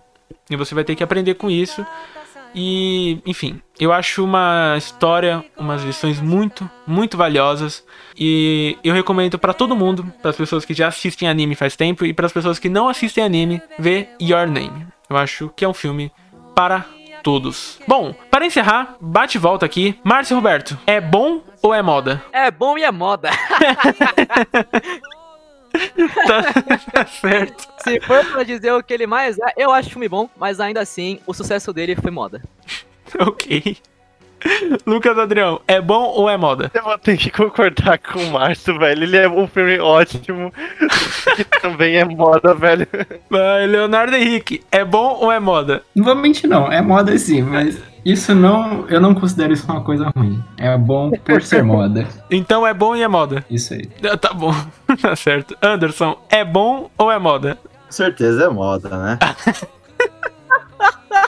E 0.49 0.55
você 0.55 0.73
vai 0.73 0.83
ter 0.83 0.95
que 0.95 1.03
aprender 1.03 1.35
com 1.35 1.49
isso. 1.49 1.85
E, 2.53 3.19
enfim, 3.25 3.61
eu 3.79 3.93
acho 3.93 4.23
uma 4.23 4.75
história, 4.77 5.43
umas 5.57 5.83
lições 5.83 6.19
muito, 6.19 6.69
muito 6.85 7.17
valiosas. 7.17 7.85
E 8.17 8.77
eu 8.83 8.93
recomendo 8.93 9.37
pra 9.37 9.53
todo 9.53 9.75
mundo, 9.75 10.11
para 10.21 10.31
as 10.31 10.37
pessoas 10.37 10.65
que 10.65 10.73
já 10.73 10.87
assistem 10.87 11.29
anime 11.29 11.55
faz 11.55 11.75
tempo 11.75 12.05
e 12.05 12.13
para 12.13 12.25
as 12.25 12.33
pessoas 12.33 12.57
que 12.59 12.69
não 12.69 12.89
assistem 12.89 13.23
anime, 13.23 13.61
ver 13.77 14.09
Your 14.21 14.47
Name. 14.47 14.87
Eu 15.09 15.17
acho 15.17 15.49
que 15.55 15.63
é 15.63 15.69
um 15.69 15.73
filme 15.73 16.11
para 16.55 16.85
todos. 17.23 17.79
Bom, 17.87 18.13
para 18.31 18.45
encerrar, 18.45 18.95
bate 18.99 19.37
e 19.37 19.41
volta 19.41 19.65
aqui. 19.65 19.99
Márcio 20.03 20.35
Roberto, 20.35 20.77
é 20.87 20.99
bom 20.99 21.41
ou 21.61 21.73
é 21.73 21.81
moda? 21.81 22.23
É 22.31 22.49
bom 22.49 22.77
e 22.77 22.83
é 22.83 22.91
moda. 22.91 23.29
tá, 26.27 26.53
tá 26.91 27.05
certo. 27.05 27.67
Se 27.83 27.99
for 28.01 28.25
pra 28.25 28.43
dizer 28.43 28.71
o 28.73 28.83
que 28.83 28.93
ele 28.93 29.07
mais 29.07 29.37
é, 29.39 29.53
eu 29.57 29.71
acho 29.71 29.89
filme 29.89 30.07
bom, 30.07 30.29
mas 30.37 30.59
ainda 30.59 30.81
assim, 30.81 31.19
o 31.25 31.33
sucesso 31.33 31.73
dele 31.73 31.95
foi 31.95 32.11
moda. 32.11 32.41
Ok. 33.19 33.75
Lucas 34.85 35.17
Adrião, 35.17 35.61
é 35.67 35.81
bom 35.81 36.13
ou 36.15 36.29
é 36.29 36.37
moda? 36.37 36.71
Eu 36.73 36.83
vou 36.83 36.97
ter 36.97 37.17
que 37.17 37.29
concordar 37.29 37.97
com 37.99 38.19
o 38.19 38.31
Márcio, 38.31 38.77
velho. 38.77 39.03
Ele 39.03 39.17
é 39.17 39.29
um 39.29 39.47
filme 39.47 39.79
ótimo. 39.79 40.51
que 41.35 41.43
também 41.61 41.95
é 41.97 42.05
moda, 42.05 42.53
velho. 42.53 42.87
Vai, 43.29 43.67
Leonardo 43.67 44.15
Henrique, 44.15 44.63
é 44.71 44.83
bom 44.83 45.17
ou 45.21 45.31
é 45.31 45.39
moda? 45.39 45.83
Não 45.95 46.03
vou 46.03 46.15
mentir, 46.15 46.49
não. 46.49 46.71
É 46.71 46.81
moda 46.81 47.17
sim, 47.17 47.41
mas 47.41 47.81
isso 48.05 48.33
não. 48.33 48.87
Eu 48.87 49.01
não 49.01 49.13
considero 49.13 49.53
isso 49.53 49.69
uma 49.71 49.81
coisa 49.83 50.11
ruim. 50.15 50.41
É 50.57 50.77
bom 50.77 51.11
por 51.11 51.41
ser 51.41 51.63
moda. 51.63 52.07
Então 52.31 52.65
é 52.65 52.73
bom 52.73 52.95
e 52.95 53.03
é 53.03 53.07
moda. 53.07 53.43
Isso 53.49 53.73
aí. 53.73 53.89
Ah, 54.03 54.17
Tá 54.17 54.33
bom, 54.33 54.53
tá 55.01 55.15
certo. 55.15 55.57
Anderson, 55.61 56.17
é 56.29 56.43
bom 56.43 56.89
ou 56.97 57.11
é 57.11 57.19
moda? 57.19 57.57
Com 57.85 57.91
certeza 57.91 58.45
é 58.45 58.49
moda, 58.49 58.89
né? 58.89 59.19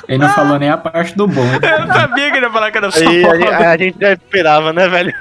Ele 0.08 0.18
não 0.18 0.30
falou 0.30 0.60
nem 0.60 0.70
a 0.70 0.78
parte 0.78 1.16
do 1.16 1.28
bom. 1.28 1.41
Eu 1.45 1.88
sabia 1.94 2.32
que 2.32 2.38
ele 2.38 2.45
ia 2.45 2.52
falar 2.52 2.72
que 2.72 2.78
era 2.78 2.91
só 2.91 2.99
Aí, 3.08 3.24
a, 3.26 3.72
a 3.72 3.78
gente 3.78 3.98
já 3.99 4.12
esperava, 4.14 4.74
né, 4.74 4.88
velho? 4.88 5.14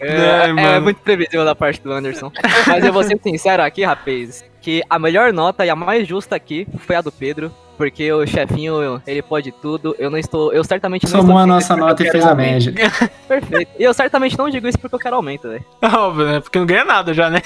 É, 0.00 0.06
É, 0.08 0.44
é 0.48 0.52
mano. 0.52 0.82
muito 0.82 1.00
previsível 1.00 1.44
da 1.44 1.54
parte 1.54 1.80
do 1.82 1.92
Anderson. 1.92 2.30
Mas 2.66 2.84
eu 2.84 2.92
vou 2.92 3.02
ser 3.02 3.18
sincero 3.22 3.62
aqui, 3.62 3.84
rapaz, 3.84 4.44
que 4.60 4.82
a 4.88 4.98
melhor 4.98 5.32
nota 5.32 5.64
e 5.64 5.70
a 5.70 5.76
mais 5.76 6.06
justa 6.06 6.36
aqui 6.36 6.66
foi 6.86 6.96
a 6.96 7.00
do 7.00 7.10
Pedro. 7.12 7.50
Porque 7.76 8.12
o 8.12 8.26
chefinho, 8.26 9.00
ele 9.06 9.22
pode 9.22 9.50
tudo. 9.52 9.96
Eu 9.98 10.10
não 10.10 10.18
estou. 10.18 10.52
Eu 10.52 10.62
certamente 10.62 11.04
não 11.04 11.10
Somou 11.22 11.28
estou 11.28 11.38
a 11.38 11.46
nossa 11.46 11.74
nota 11.74 12.02
e 12.04 12.10
fez 12.10 12.26
a 12.26 12.34
média. 12.34 12.74
Perfeito. 13.26 13.70
E 13.78 13.82
eu 13.82 13.94
certamente 13.94 14.36
não 14.36 14.50
digo 14.50 14.68
isso 14.68 14.78
porque 14.78 14.94
eu 14.96 14.98
quero 15.00 15.16
aumento, 15.16 15.48
velho. 15.48 15.64
Óbvio, 15.82 16.26
né? 16.26 16.40
Porque 16.40 16.58
não 16.58 16.66
ganha 16.66 16.84
nada 16.84 17.14
já, 17.14 17.30
né? 17.30 17.40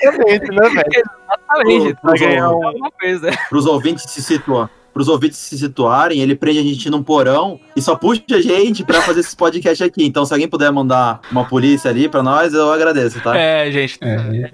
Exatamente, 0.00 0.50
né, 0.50 0.68
velho? 0.70 1.02
Exatamente. 1.28 1.96
Vai 2.02 2.18
ganhar 2.18 2.50
um- 2.50 2.66
Alguma 2.66 2.90
coisa. 2.92 3.30
Pros 3.50 3.66
ouvintes 3.66 4.04
se 4.10 4.22
situar. 4.22 4.70
Pros 4.92 5.08
ouvintes 5.08 5.38
se 5.38 5.56
situarem, 5.56 6.20
ele 6.20 6.34
prende 6.34 6.58
a 6.58 6.62
gente 6.62 6.90
num 6.90 7.02
porão 7.02 7.60
e 7.76 7.80
só 7.82 7.94
puxa 7.96 8.22
a 8.32 8.40
gente 8.40 8.84
pra 8.84 9.00
fazer 9.02 9.20
esses 9.20 9.34
podcasts 9.34 9.86
aqui. 9.86 10.04
Então, 10.04 10.24
se 10.26 10.32
alguém 10.32 10.48
puder 10.48 10.70
mandar 10.72 11.20
uma 11.30 11.44
polícia 11.44 11.90
ali 11.90 12.08
pra 12.08 12.22
nós, 12.22 12.52
eu 12.52 12.72
agradeço, 12.72 13.20
tá? 13.20 13.36
É, 13.36 13.70
gente. 13.70 13.98
É, 14.02 14.50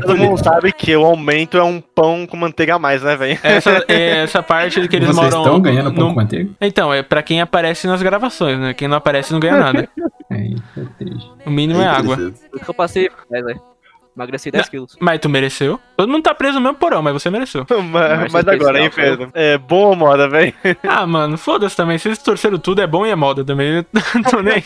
Todo 0.00 0.16
mundo 0.16 0.42
sabe 0.42 0.72
que 0.72 0.94
o 0.96 1.04
aumento 1.04 1.56
é 1.56 1.62
um 1.62 1.80
pão 1.80 2.26
com 2.26 2.36
manteiga 2.36 2.76
a 2.76 2.78
mais, 2.78 3.02
né, 3.02 3.16
velho? 3.16 3.38
Essa, 3.42 3.84
é, 3.88 4.22
essa 4.22 4.42
parte 4.42 4.80
de 4.80 4.88
que 4.88 4.96
eles 4.96 5.08
Vocês 5.08 5.24
moram. 5.34 5.42
estão 5.44 5.60
ganhando 5.60 5.92
pão 5.94 6.04
no- 6.08 6.14
com 6.14 6.20
manteiga? 6.20 6.50
Então, 6.60 6.92
é 6.92 7.02
pra 7.02 7.22
quem 7.22 7.40
aparece 7.40 7.86
nas 7.86 8.02
gravações, 8.02 8.58
né? 8.58 8.74
Quem 8.74 8.88
não 8.88 8.96
aparece 8.96 9.32
não 9.32 9.40
ganha 9.40 9.58
nada. 9.58 9.88
Aí, 10.30 10.56
é 10.76 10.80
triste. 10.98 11.30
O 11.46 11.50
mínimo 11.50 11.80
é 11.80 11.86
água. 11.86 12.32
Eu 12.66 12.74
passei. 12.74 13.08
É. 13.32 13.75
Emagreci 14.16 14.50
10 14.50 14.68
quilos. 14.70 14.96
Mas 14.98 15.20
tu 15.20 15.28
mereceu. 15.28 15.78
Todo 15.96 16.08
mundo 16.10 16.22
tá 16.22 16.34
preso 16.34 16.54
no 16.54 16.60
mesmo 16.62 16.76
porão, 16.78 17.02
mas 17.02 17.12
você 17.12 17.28
mereceu. 17.28 17.66
Mas, 17.92 18.32
mas 18.32 18.48
agora, 18.48 18.80
hein, 18.80 18.90
Pedro? 18.94 19.30
É 19.34 19.58
bom 19.58 19.88
ou 19.88 19.96
moda, 19.96 20.26
velho? 20.28 20.54
Ah, 20.82 21.06
mano, 21.06 21.36
foda-se 21.36 21.76
também. 21.76 21.98
Vocês 21.98 22.16
torceram 22.18 22.58
tudo, 22.58 22.80
é 22.80 22.86
bom 22.86 23.04
e 23.04 23.10
é 23.10 23.14
moda 23.14 23.44
também. 23.44 23.76
Eu 23.76 23.84
tô 24.30 24.40
nem 24.40 24.54
aí. 24.54 24.62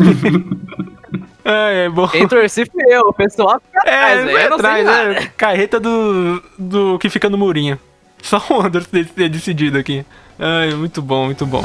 É, 1.44 1.86
é 1.86 1.88
bom. 1.88 2.06
Quem 2.08 2.28
torci 2.28 2.64
fui 2.66 2.84
eu, 2.88 3.08
o 3.08 3.12
pessoal 3.12 3.60
fica 3.60 3.90
É, 3.90 3.94
atrás, 3.94 4.24
vai 4.32 4.44
Eu 4.46 4.50
não 4.50 4.58
sei 4.58 4.68
atrás, 4.70 4.84
nada. 4.86 5.12
é. 5.14 5.26
Carreta 5.36 5.80
do, 5.80 6.42
do 6.58 6.98
que 6.98 7.08
fica 7.08 7.28
no 7.28 7.36
murinho. 7.36 7.78
Só 8.22 8.40
o 8.50 8.60
Anderson 8.60 8.88
ter 8.92 9.06
ter 9.06 9.28
decidido 9.28 9.78
aqui. 9.78 10.04
Ai, 10.38 10.70
muito 10.74 11.02
bom, 11.02 11.24
muito 11.24 11.44
bom. 11.44 11.64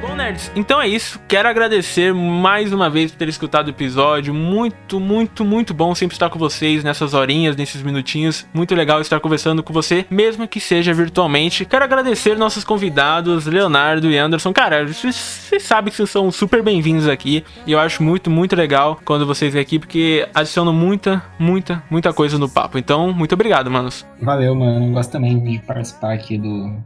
Bom, 0.00 0.14
nerds, 0.14 0.50
então 0.54 0.80
é 0.80 0.86
isso. 0.86 1.20
Quero 1.26 1.48
agradecer 1.48 2.14
mais 2.14 2.72
uma 2.72 2.88
vez 2.88 3.10
por 3.10 3.18
ter 3.18 3.28
escutado 3.28 3.66
o 3.66 3.70
episódio. 3.70 4.32
Muito, 4.32 5.00
muito, 5.00 5.44
muito 5.44 5.74
bom 5.74 5.92
sempre 5.94 6.14
estar 6.14 6.30
com 6.30 6.38
vocês 6.38 6.84
nessas 6.84 7.14
horinhas, 7.14 7.56
nesses 7.56 7.82
minutinhos. 7.82 8.46
Muito 8.54 8.74
legal 8.76 9.00
estar 9.00 9.18
conversando 9.18 9.60
com 9.60 9.72
você, 9.72 10.06
mesmo 10.08 10.46
que 10.46 10.60
seja 10.60 10.94
virtualmente. 10.94 11.64
Quero 11.64 11.84
agradecer 11.84 12.38
nossos 12.38 12.62
convidados, 12.62 13.46
Leonardo 13.46 14.08
e 14.08 14.16
Anderson. 14.16 14.52
Cara, 14.52 14.86
vocês, 14.86 15.16
sabem 15.60 15.90
que 15.90 15.96
vocês 15.96 16.10
são 16.10 16.30
super 16.30 16.62
bem-vindos 16.62 17.08
aqui. 17.08 17.44
E 17.66 17.72
eu 17.72 17.80
acho 17.80 18.00
muito, 18.00 18.30
muito 18.30 18.54
legal 18.54 19.00
quando 19.04 19.26
vocês 19.26 19.52
vêm 19.52 19.62
aqui, 19.62 19.80
porque 19.80 20.28
adicionam 20.32 20.72
muita, 20.72 21.24
muita, 21.40 21.82
muita 21.90 22.12
coisa 22.12 22.38
no 22.38 22.48
papo. 22.48 22.78
Então, 22.78 23.12
muito 23.12 23.32
obrigado, 23.32 23.68
manos. 23.68 24.06
Valeu, 24.22 24.54
mano. 24.54 24.86
Eu 24.86 24.92
gosto 24.92 25.10
também 25.10 25.42
de 25.42 25.58
participar 25.58 26.12
aqui 26.12 26.38
do, 26.38 26.76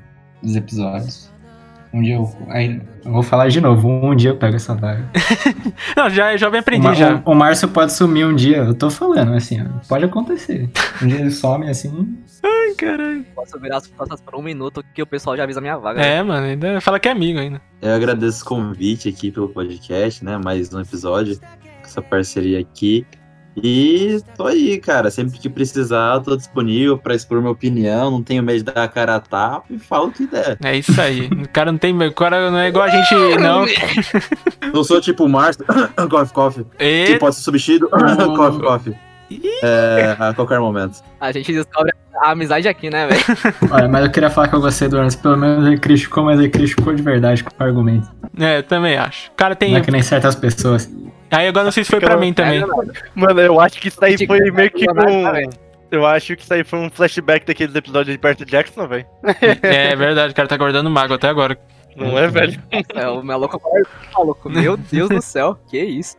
dos 0.43 0.57
episódios. 0.57 1.32
Um 1.93 2.01
dia 2.01 2.15
eu. 2.15 2.35
Aí, 2.49 2.81
eu 3.05 3.13
vou 3.13 3.23
falar 3.23 3.49
de 3.49 3.61
novo, 3.61 3.89
um 3.89 4.15
dia 4.15 4.31
eu 4.31 4.37
pego 4.37 4.57
essa 4.57 4.75
vaga. 4.75 5.05
Não, 5.97 6.09
já, 6.09 6.37
já 6.37 6.49
bem 6.49 6.61
aprendi 6.61 6.87
o, 6.87 6.95
já. 6.95 7.23
O, 7.25 7.33
o 7.33 7.35
Márcio 7.35 7.69
pode 7.69 7.93
sumir 7.93 8.27
um 8.27 8.35
dia, 8.35 8.59
eu 8.59 8.75
tô 8.75 8.89
falando, 8.89 9.35
assim, 9.35 9.61
ó, 9.61 9.67
pode 9.87 10.05
acontecer. 10.05 10.71
Um 11.03 11.07
dia 11.07 11.21
ele 11.21 11.31
some 11.31 11.69
assim. 11.69 12.17
Ai, 12.43 12.75
caralho. 12.77 13.25
Posso 13.35 13.59
virar 13.61 13.77
as 13.77 13.87
costas 13.87 14.21
por 14.21 14.35
um 14.37 14.43
minuto 14.43 14.83
que 14.95 15.03
o 15.03 15.07
pessoal 15.07 15.37
já 15.37 15.43
avisa 15.43 15.61
a 15.61 15.63
minha 15.63 15.77
vaga. 15.77 16.01
É, 16.01 16.23
mano, 16.23 16.47
ainda 16.47 16.81
fala 16.81 16.99
que 16.99 17.09
é 17.09 17.13
amigo 17.13 17.39
ainda. 17.39 17.61
Eu 17.81 17.95
agradeço 17.95 18.43
o 18.43 18.49
convite 18.49 19.09
aqui 19.09 19.31
pelo 19.31 19.49
podcast, 19.49 20.25
né? 20.25 20.41
Mais 20.43 20.73
um 20.73 20.81
episódio, 20.81 21.39
essa 21.85 22.01
parceria 22.01 22.59
aqui. 22.59 23.07
E 23.57 24.21
tô 24.37 24.47
aí, 24.47 24.79
cara. 24.79 25.11
Sempre 25.11 25.39
que 25.39 25.49
precisar, 25.49 26.21
tô 26.21 26.37
disponível 26.37 26.97
pra 26.97 27.15
expor 27.15 27.39
minha 27.39 27.51
opinião. 27.51 28.11
Não 28.11 28.23
tenho 28.23 28.43
medo 28.43 28.59
de 28.59 28.65
dar 28.65 28.85
a 28.85 28.89
cara 28.89 29.17
a 29.17 29.21
tapa 29.21 29.67
e 29.71 29.79
falo 29.79 30.09
o 30.09 30.13
que 30.13 30.27
der. 30.27 30.57
É 30.65 30.77
isso 30.77 30.99
aí. 31.01 31.27
O 31.27 31.49
cara 31.49 31.71
não 31.71 31.79
tem. 31.79 31.95
O 31.95 32.15
cara 32.15 32.51
não 32.51 32.59
é 32.59 32.69
igual 32.69 32.85
a 32.85 32.89
gente, 32.89 33.15
não. 33.39 33.67
Não 34.73 34.83
sou 34.83 35.01
tipo 35.01 35.25
o 35.25 35.29
Márcio, 35.29 35.65
coffee, 36.09 36.33
coffee. 36.33 36.67
E... 36.79 37.05
Que 37.07 37.19
pode 37.19 37.37
ser 37.37 37.43
substituído, 37.43 37.89
coffee, 38.35 38.61
coffee. 38.61 38.97
É, 39.63 40.17
a 40.19 40.35
qualquer 40.35 40.61
momento. 40.61 41.03
A 41.21 41.33
gente 41.33 41.53
descobre 41.53 41.93
a 42.23 42.31
amizade 42.31 42.69
aqui, 42.69 42.91
né, 42.91 43.07
velho? 43.07 43.23
Olha, 43.71 43.89
mas 43.89 44.05
eu 44.05 44.11
queria 44.11 44.31
falar 44.31 44.49
que 44.49 44.55
eu 44.55 44.61
gostei 44.61 44.89
do. 44.89 44.97
Pelo 45.19 45.37
menos 45.37 45.67
ele 45.67 45.79
criticou, 45.79 46.25
mas 46.25 46.39
ele 46.39 46.49
criticou 46.49 46.95
de 46.95 47.03
verdade 47.03 47.45
com 47.45 47.51
o 47.51 47.67
argumento. 47.67 48.09
É, 48.39 48.59
eu 48.59 48.63
também 48.63 48.97
acho. 48.97 49.31
O 49.31 49.35
cara 49.35 49.55
tem. 49.55 49.73
Não 49.73 49.79
é 49.79 49.83
que 49.83 49.91
nem 49.91 50.03
certas 50.03 50.35
pessoas. 50.35 50.91
Aí 51.33 51.49
agora 51.49 51.65
não 51.65 51.73
sei 51.73 51.83
se 51.83 51.91
foi 51.91 52.01
pra 52.01 52.17
mim 52.17 52.33
também. 52.33 52.63
Mano, 53.15 53.41
eu 53.41 53.59
acho 53.59 53.81
que 53.81 53.89
isso 53.89 54.05
aí 54.05 54.27
foi 54.27 54.51
meio 54.51 54.71
que 54.71 54.87
um. 54.89 55.51
Eu 55.91 56.07
acho 56.07 56.37
que 56.37 56.43
isso 56.43 56.55
aí 56.55 56.65
foi 56.65 56.79
um 56.79 56.91
flashback 56.91 57.47
daqueles 57.47 57.75
episódios 57.75 58.15
de 58.15 58.19
Perto 58.19 58.45
Jackson, 58.45 58.87
velho. 58.87 59.07
É 59.63 59.95
verdade, 59.97 60.33
o 60.33 60.37
cara 60.37 60.49
tá 60.49 60.57
guardando 60.57 60.89
mago 60.89 61.15
até 61.15 61.29
agora. 61.29 61.59
Não 61.97 62.19
é, 62.19 62.29
velho? 62.29 62.63
É, 62.71 63.09
o 63.09 63.23
maluco 63.23 63.61
maluco. 64.15 64.49
Meu 64.49 64.77
Deus 64.77 65.09
do 65.09 65.21
céu, 65.21 65.59
que 65.69 65.79
isso. 65.79 66.17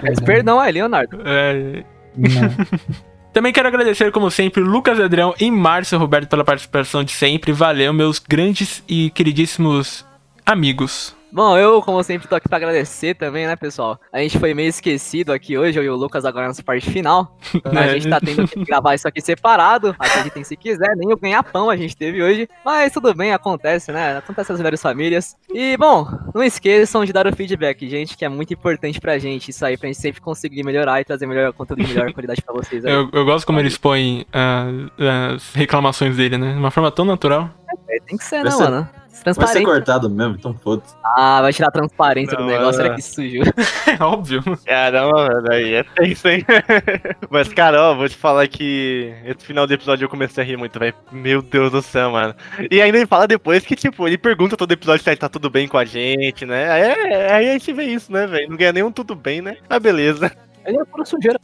Pede 0.00 0.22
perdão 0.22 0.58
aí, 0.58 0.72
Leonardo. 0.72 1.20
É. 1.24 1.84
Também 3.32 3.52
quero 3.52 3.66
agradecer, 3.66 4.12
como 4.12 4.30
sempre, 4.30 4.62
Lucas 4.62 5.00
Adrião 5.00 5.34
e 5.40 5.50
Márcio 5.50 5.98
Roberto 5.98 6.28
pela 6.28 6.44
participação 6.44 7.02
de 7.02 7.10
sempre. 7.10 7.50
Valeu, 7.50 7.92
meus 7.92 8.20
grandes 8.20 8.82
e 8.88 9.10
queridíssimos 9.10 10.06
amigos. 10.46 11.16
Bom, 11.34 11.58
eu, 11.58 11.82
como 11.82 12.00
sempre, 12.04 12.28
tô 12.28 12.36
aqui 12.36 12.48
pra 12.48 12.58
agradecer 12.58 13.16
também, 13.16 13.44
né, 13.44 13.56
pessoal? 13.56 13.98
A 14.12 14.20
gente 14.20 14.38
foi 14.38 14.54
meio 14.54 14.68
esquecido 14.68 15.32
aqui 15.32 15.58
hoje, 15.58 15.76
eu 15.76 15.82
e 15.82 15.88
o 15.88 15.96
Lucas 15.96 16.24
agora 16.24 16.46
nessa 16.46 16.62
parte 16.62 16.88
final. 16.88 17.36
A 17.74 17.88
gente 17.88 18.08
tá 18.08 18.20
tendo 18.20 18.46
que 18.46 18.64
gravar 18.64 18.94
isso 18.94 19.08
aqui 19.08 19.20
separado. 19.20 19.96
Acreditem 19.98 20.44
se 20.44 20.56
quiser, 20.56 20.94
nem 20.96 21.12
o 21.12 21.16
ganha-pão 21.16 21.68
a 21.68 21.76
gente 21.76 21.96
teve 21.96 22.22
hoje. 22.22 22.48
Mas 22.64 22.92
tudo 22.92 23.12
bem, 23.12 23.32
acontece, 23.32 23.90
né? 23.90 24.18
Acontece 24.18 24.52
nas 24.52 24.60
várias 24.60 24.80
famílias. 24.80 25.34
E, 25.52 25.76
bom, 25.76 26.06
não 26.32 26.44
esqueçam 26.44 27.04
de 27.04 27.12
dar 27.12 27.26
o 27.26 27.34
feedback, 27.34 27.88
gente, 27.88 28.16
que 28.16 28.24
é 28.24 28.28
muito 28.28 28.54
importante 28.54 29.00
pra 29.00 29.18
gente. 29.18 29.50
Isso 29.50 29.66
aí, 29.66 29.76
pra 29.76 29.88
gente 29.88 30.00
sempre 30.00 30.20
conseguir 30.20 30.62
melhorar 30.62 31.00
e 31.00 31.04
trazer 31.04 31.26
melhor 31.26 31.52
conteúdo 31.52 31.82
de 31.82 31.92
melhor 31.92 32.12
qualidade 32.12 32.42
pra 32.42 32.54
vocês. 32.54 32.84
Eu, 32.84 33.10
eu 33.12 33.24
gosto 33.24 33.44
como 33.44 33.58
ele 33.58 33.68
expõe 33.68 34.24
uh, 34.32 35.34
as 35.34 35.52
reclamações 35.52 36.16
dele, 36.16 36.38
né? 36.38 36.52
De 36.52 36.58
uma 36.58 36.70
forma 36.70 36.92
tão 36.92 37.04
natural. 37.04 37.50
É, 37.88 37.98
tem 38.00 38.16
que 38.16 38.24
ser, 38.24 38.44
né, 38.44 38.50
mano? 38.50 38.88
Vai 39.24 39.46
ser 39.48 39.62
cortado 39.62 40.10
mesmo, 40.10 40.34
então 40.34 40.52
foda-se. 40.54 40.94
Ah, 41.16 41.40
vai 41.40 41.52
tirar 41.52 41.68
a 41.68 41.70
transparência 41.70 42.36
Não, 42.36 42.46
do 42.46 42.52
negócio, 42.52 42.82
é. 42.82 42.86
era 42.86 42.94
que 42.94 43.00
isso 43.00 43.14
sujou. 43.14 43.44
É 43.86 44.02
óbvio. 44.02 44.42
Caramba, 44.66 45.28
mano, 45.28 45.52
aí 45.52 45.74
é 45.74 45.84
tenso, 45.84 46.28
hein? 46.28 46.44
Mas, 47.30 47.48
cara, 47.48 47.80
ó, 47.80 47.94
vou 47.94 48.08
te 48.08 48.16
falar 48.16 48.46
que 48.48 49.14
esse 49.24 49.46
final 49.46 49.66
do 49.66 49.72
episódio 49.72 50.04
eu 50.04 50.08
comecei 50.08 50.42
a 50.42 50.46
rir 50.46 50.56
muito, 50.56 50.78
velho. 50.78 50.94
Meu 51.12 51.40
Deus 51.40 51.70
do 51.70 51.80
céu, 51.80 52.10
mano. 52.10 52.34
E 52.70 52.82
ainda 52.82 52.98
ele 52.98 53.06
fala 53.06 53.26
depois 53.26 53.64
que, 53.64 53.76
tipo, 53.76 54.06
ele 54.06 54.18
pergunta 54.18 54.56
todo 54.56 54.72
episódio 54.72 55.04
se 55.04 55.16
tá 55.16 55.28
tudo 55.28 55.48
bem 55.48 55.68
com 55.68 55.78
a 55.78 55.84
gente, 55.84 56.44
né? 56.44 56.70
Aí, 56.70 56.82
é- 56.82 57.32
aí 57.32 57.50
a 57.50 57.52
gente 57.52 57.72
vê 57.72 57.84
isso, 57.84 58.12
né, 58.12 58.26
velho? 58.26 58.50
Não 58.50 58.56
ganha 58.56 58.72
nenhum 58.72 58.90
tudo 58.90 59.14
bem, 59.14 59.40
né? 59.40 59.56
Ah, 59.70 59.78
beleza. 59.78 60.32
Ele 60.66 60.78
é 60.78 60.84
pura 60.84 61.04
sujeira. 61.04 61.40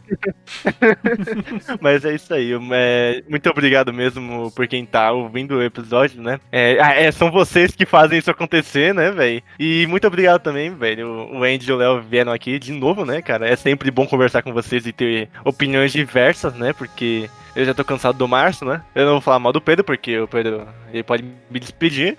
Mas 1.81 2.05
é 2.05 2.15
isso 2.15 2.33
aí. 2.33 2.53
é, 2.73 3.23
muito 3.29 3.49
obrigado 3.51 3.93
mesmo 3.93 4.51
por 4.53 4.67
quem 4.67 4.85
tá 4.85 5.13
ouvindo 5.13 5.57
o 5.57 5.63
episódio, 5.63 6.23
né? 6.23 6.41
É, 6.51 6.79
ah, 6.81 6.95
é, 6.95 7.11
são 7.11 7.31
vocês 7.31 7.75
que 7.75 7.87
fazem 7.87 8.19
isso 8.19 8.31
acontecer, 8.31 8.95
né, 8.95 9.11
velho? 9.11 9.43
E 9.59 9.87
muito 9.87 10.07
obrigado 10.07 10.43
também, 10.43 10.75
velho. 10.75 11.29
O 11.33 11.45
Andy 11.45 11.69
e 11.69 11.73
o 11.73 11.77
Léo 11.77 12.01
vieram 12.01 12.33
aqui 12.33 12.59
de 12.59 12.73
novo, 12.73 13.05
né, 13.05 13.21
cara? 13.23 13.49
É 13.49 13.57
sempre 13.57 13.91
bom 13.91 14.07
conversar 14.07 14.43
com 14.43 14.53
vocês 14.53 14.87
e 14.87 14.93
ter 14.93 15.29
opiniões 15.45 15.93
diversas, 15.93 16.55
né? 16.55 16.73
Porque 16.73 17.29
eu 17.55 17.65
já 17.65 17.75
tô 17.75 17.85
cansado 17.85 18.17
do 18.17 18.29
Márcio, 18.29 18.67
né? 18.67 18.83
Eu 18.95 19.05
não 19.05 19.13
vou 19.13 19.21
falar 19.21 19.39
mal 19.39 19.53
do 19.53 19.61
Pedro, 19.61 19.85
porque 19.85 20.19
o 20.19 20.29
Pedro 20.29 20.67
ele 20.93 21.03
pode 21.03 21.25
me 21.51 21.61
despedir. 21.61 22.17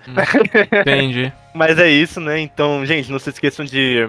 Entendi. 0.80 1.32
Mas 1.54 1.78
é 1.78 1.88
isso, 1.88 2.20
né? 2.20 2.40
Então, 2.40 2.84
gente, 2.84 3.10
não 3.10 3.18
se 3.18 3.30
esqueçam 3.30 3.64
de, 3.64 4.08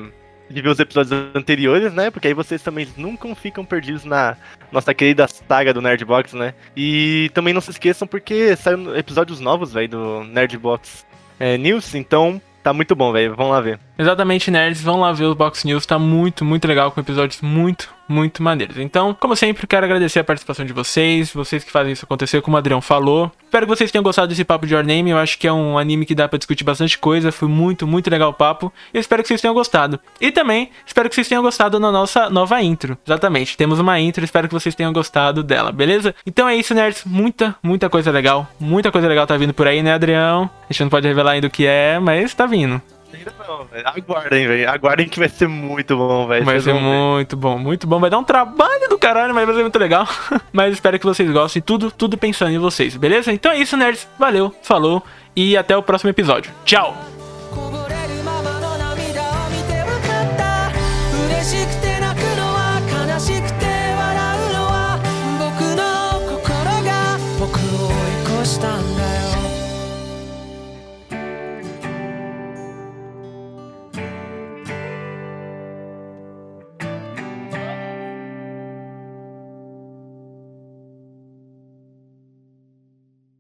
de 0.54 0.62
ver 0.62 0.70
os 0.70 0.80
episódios 0.80 1.12
anteriores, 1.36 1.94
né? 1.94 2.10
Porque 2.12 2.28
aí 2.28 2.34
vocês 2.34 2.62
também 2.62 2.88
nunca 2.96 3.34
ficam 3.36 3.66
perdidos 3.66 4.06
na 4.06 4.38
nossa 4.72 4.94
querida 4.94 5.28
saga 5.28 5.74
do 5.74 5.82
Nerdbox, 5.82 6.34
né? 6.34 6.54
E 6.76 7.30
também 7.34 7.54
não 7.54 7.62
se 7.62 7.72
esqueçam 7.72 8.08
porque 8.08 8.56
saem 8.56 8.96
episódios 8.96 9.40
novos, 9.40 9.74
velho, 9.74 9.90
do 9.90 10.24
Nerdbox 10.24 11.06
é, 11.40 11.58
News. 11.58 11.96
Então, 11.96 12.42
tá 12.62 12.72
muito 12.72 12.96
bom, 12.96 13.12
velho. 13.12 13.36
Vamos 13.36 13.52
lá 13.52 13.62
ver. 13.62 13.80
Exatamente, 13.98 14.50
nerds, 14.50 14.82
vão 14.82 15.00
lá 15.00 15.12
ver 15.12 15.26
o 15.26 15.36
Box 15.36 15.66
News, 15.66 15.86
tá 15.86 16.00
muito, 16.00 16.46
muito 16.46 16.68
legal, 16.68 16.92
com 16.92 17.02
episódios 17.02 17.42
muito, 17.42 17.94
muito 18.08 18.44
maneiros. 18.44 18.78
Então, 18.78 19.16
como 19.20 19.36
sempre, 19.36 19.68
quero 19.68 19.86
agradecer 19.86 20.20
a 20.20 20.24
participação 20.24 20.66
de 20.66 20.74
vocês, 20.74 21.32
vocês 21.34 21.64
que 21.64 21.72
fazem 21.72 21.94
isso 21.94 22.06
acontecer, 22.06 22.42
como 22.42 22.56
o 22.56 22.58
Adrião 22.58 22.82
falou. 22.82 23.32
Espero 23.46 23.66
que 23.66 23.76
vocês 23.76 23.92
tenham 23.92 24.04
gostado 24.04 24.28
desse 24.28 24.44
papo 24.44 24.66
de 24.66 24.74
Your 24.74 24.86
Name, 24.86 25.12
eu 25.12 25.18
acho 25.18 25.38
que 25.38 25.48
é 25.48 25.54
um 25.54 25.78
anime 25.78 26.06
que 26.06 26.16
dá 26.16 26.28
pra 26.28 26.38
discutir 26.38 26.64
bastante 26.64 26.98
coisa, 26.98 27.32
foi 27.32 27.48
muito, 27.48 27.86
muito 27.86 28.10
legal 28.10 28.32
o 28.32 28.34
papo. 28.34 28.72
Eu 28.94 29.00
espero 29.00 29.22
que 29.22 29.28
vocês 29.28 29.42
tenham 29.42 29.54
gostado. 29.54 30.00
E 30.20 30.32
também, 30.32 30.70
espero 30.86 31.08
que 31.08 31.16
vocês 31.16 31.28
tenham 31.28 31.44
gostado 31.44 31.80
da 31.80 31.92
nossa 31.92 32.30
nova 32.30 32.62
intro. 32.62 32.98
Exatamente, 33.06 33.56
temos 33.56 33.80
uma 33.80 34.00
intro, 34.00 34.24
espero 34.24 34.48
que 34.48 34.54
vocês 34.54 34.76
tenham 34.76 34.92
gostado 34.92 35.44
dela, 35.44 35.72
beleza? 35.72 36.16
Então 36.26 36.48
é 36.48 36.56
isso, 36.56 36.74
nerds, 36.74 37.04
muita, 37.06 37.56
muita 37.62 37.90
coisa 37.90 38.12
legal, 38.12 38.48
muita 38.60 38.92
coisa 38.92 39.08
legal 39.08 39.28
tá 39.28 39.38
vindo 39.38 39.54
por 39.54 39.68
aí, 39.68 39.84
né, 39.84 39.94
Adrião? 39.94 40.50
A 40.70 40.74
gente 40.74 40.82
não 40.82 40.90
pode 40.90 41.08
revelar 41.08 41.32
ainda 41.32 41.48
o 41.48 41.52
que 41.52 41.66
é, 41.66 42.00
mas 42.00 42.34
tá 42.34 42.46
vindo. 42.46 42.82
Ainda 43.14 43.34
não, 43.48 43.66
velho. 43.66 43.88
Aguardem, 43.88 44.48
velho. 44.48 44.70
Aguardem 44.70 45.08
que 45.08 45.20
vai 45.20 45.30
ser 45.30 45.48
muito 45.48 45.96
bom, 45.96 46.28
velho. 46.28 46.46
Vai 46.46 46.60
ser 46.60 46.74
ver. 46.74 46.80
muito 46.80 47.38
bom, 47.38 47.58
muito 47.58 47.88
bom. 47.88 48.00
Vai 48.00 48.10
dar 48.10 48.20
um 48.20 48.24
trabalho 48.24 48.90
do 48.90 48.98
caralho, 48.98 49.34
mas 49.34 49.46
vai 49.46 49.56
ser 49.56 49.62
muito 49.62 49.80
legal. 49.80 50.08
mas 50.52 50.74
espero 50.74 50.98
que 50.98 51.06
vocês 51.06 51.30
gostem. 51.32 51.62
Tudo, 51.62 51.92
tudo 51.92 52.18
pensando 52.18 52.52
em 52.52 52.60
vocês, 52.60 52.96
beleza? 52.96 53.32
Então 53.32 53.52
é 53.52 53.58
isso, 53.58 53.78
nerds. 53.78 54.08
Valeu, 54.18 54.54
falou 54.64 55.04
e 55.36 55.58
até 55.58 55.76
o 55.76 55.84
próximo 55.84 56.10
episódio. 56.10 56.52
Tchau! 56.66 57.13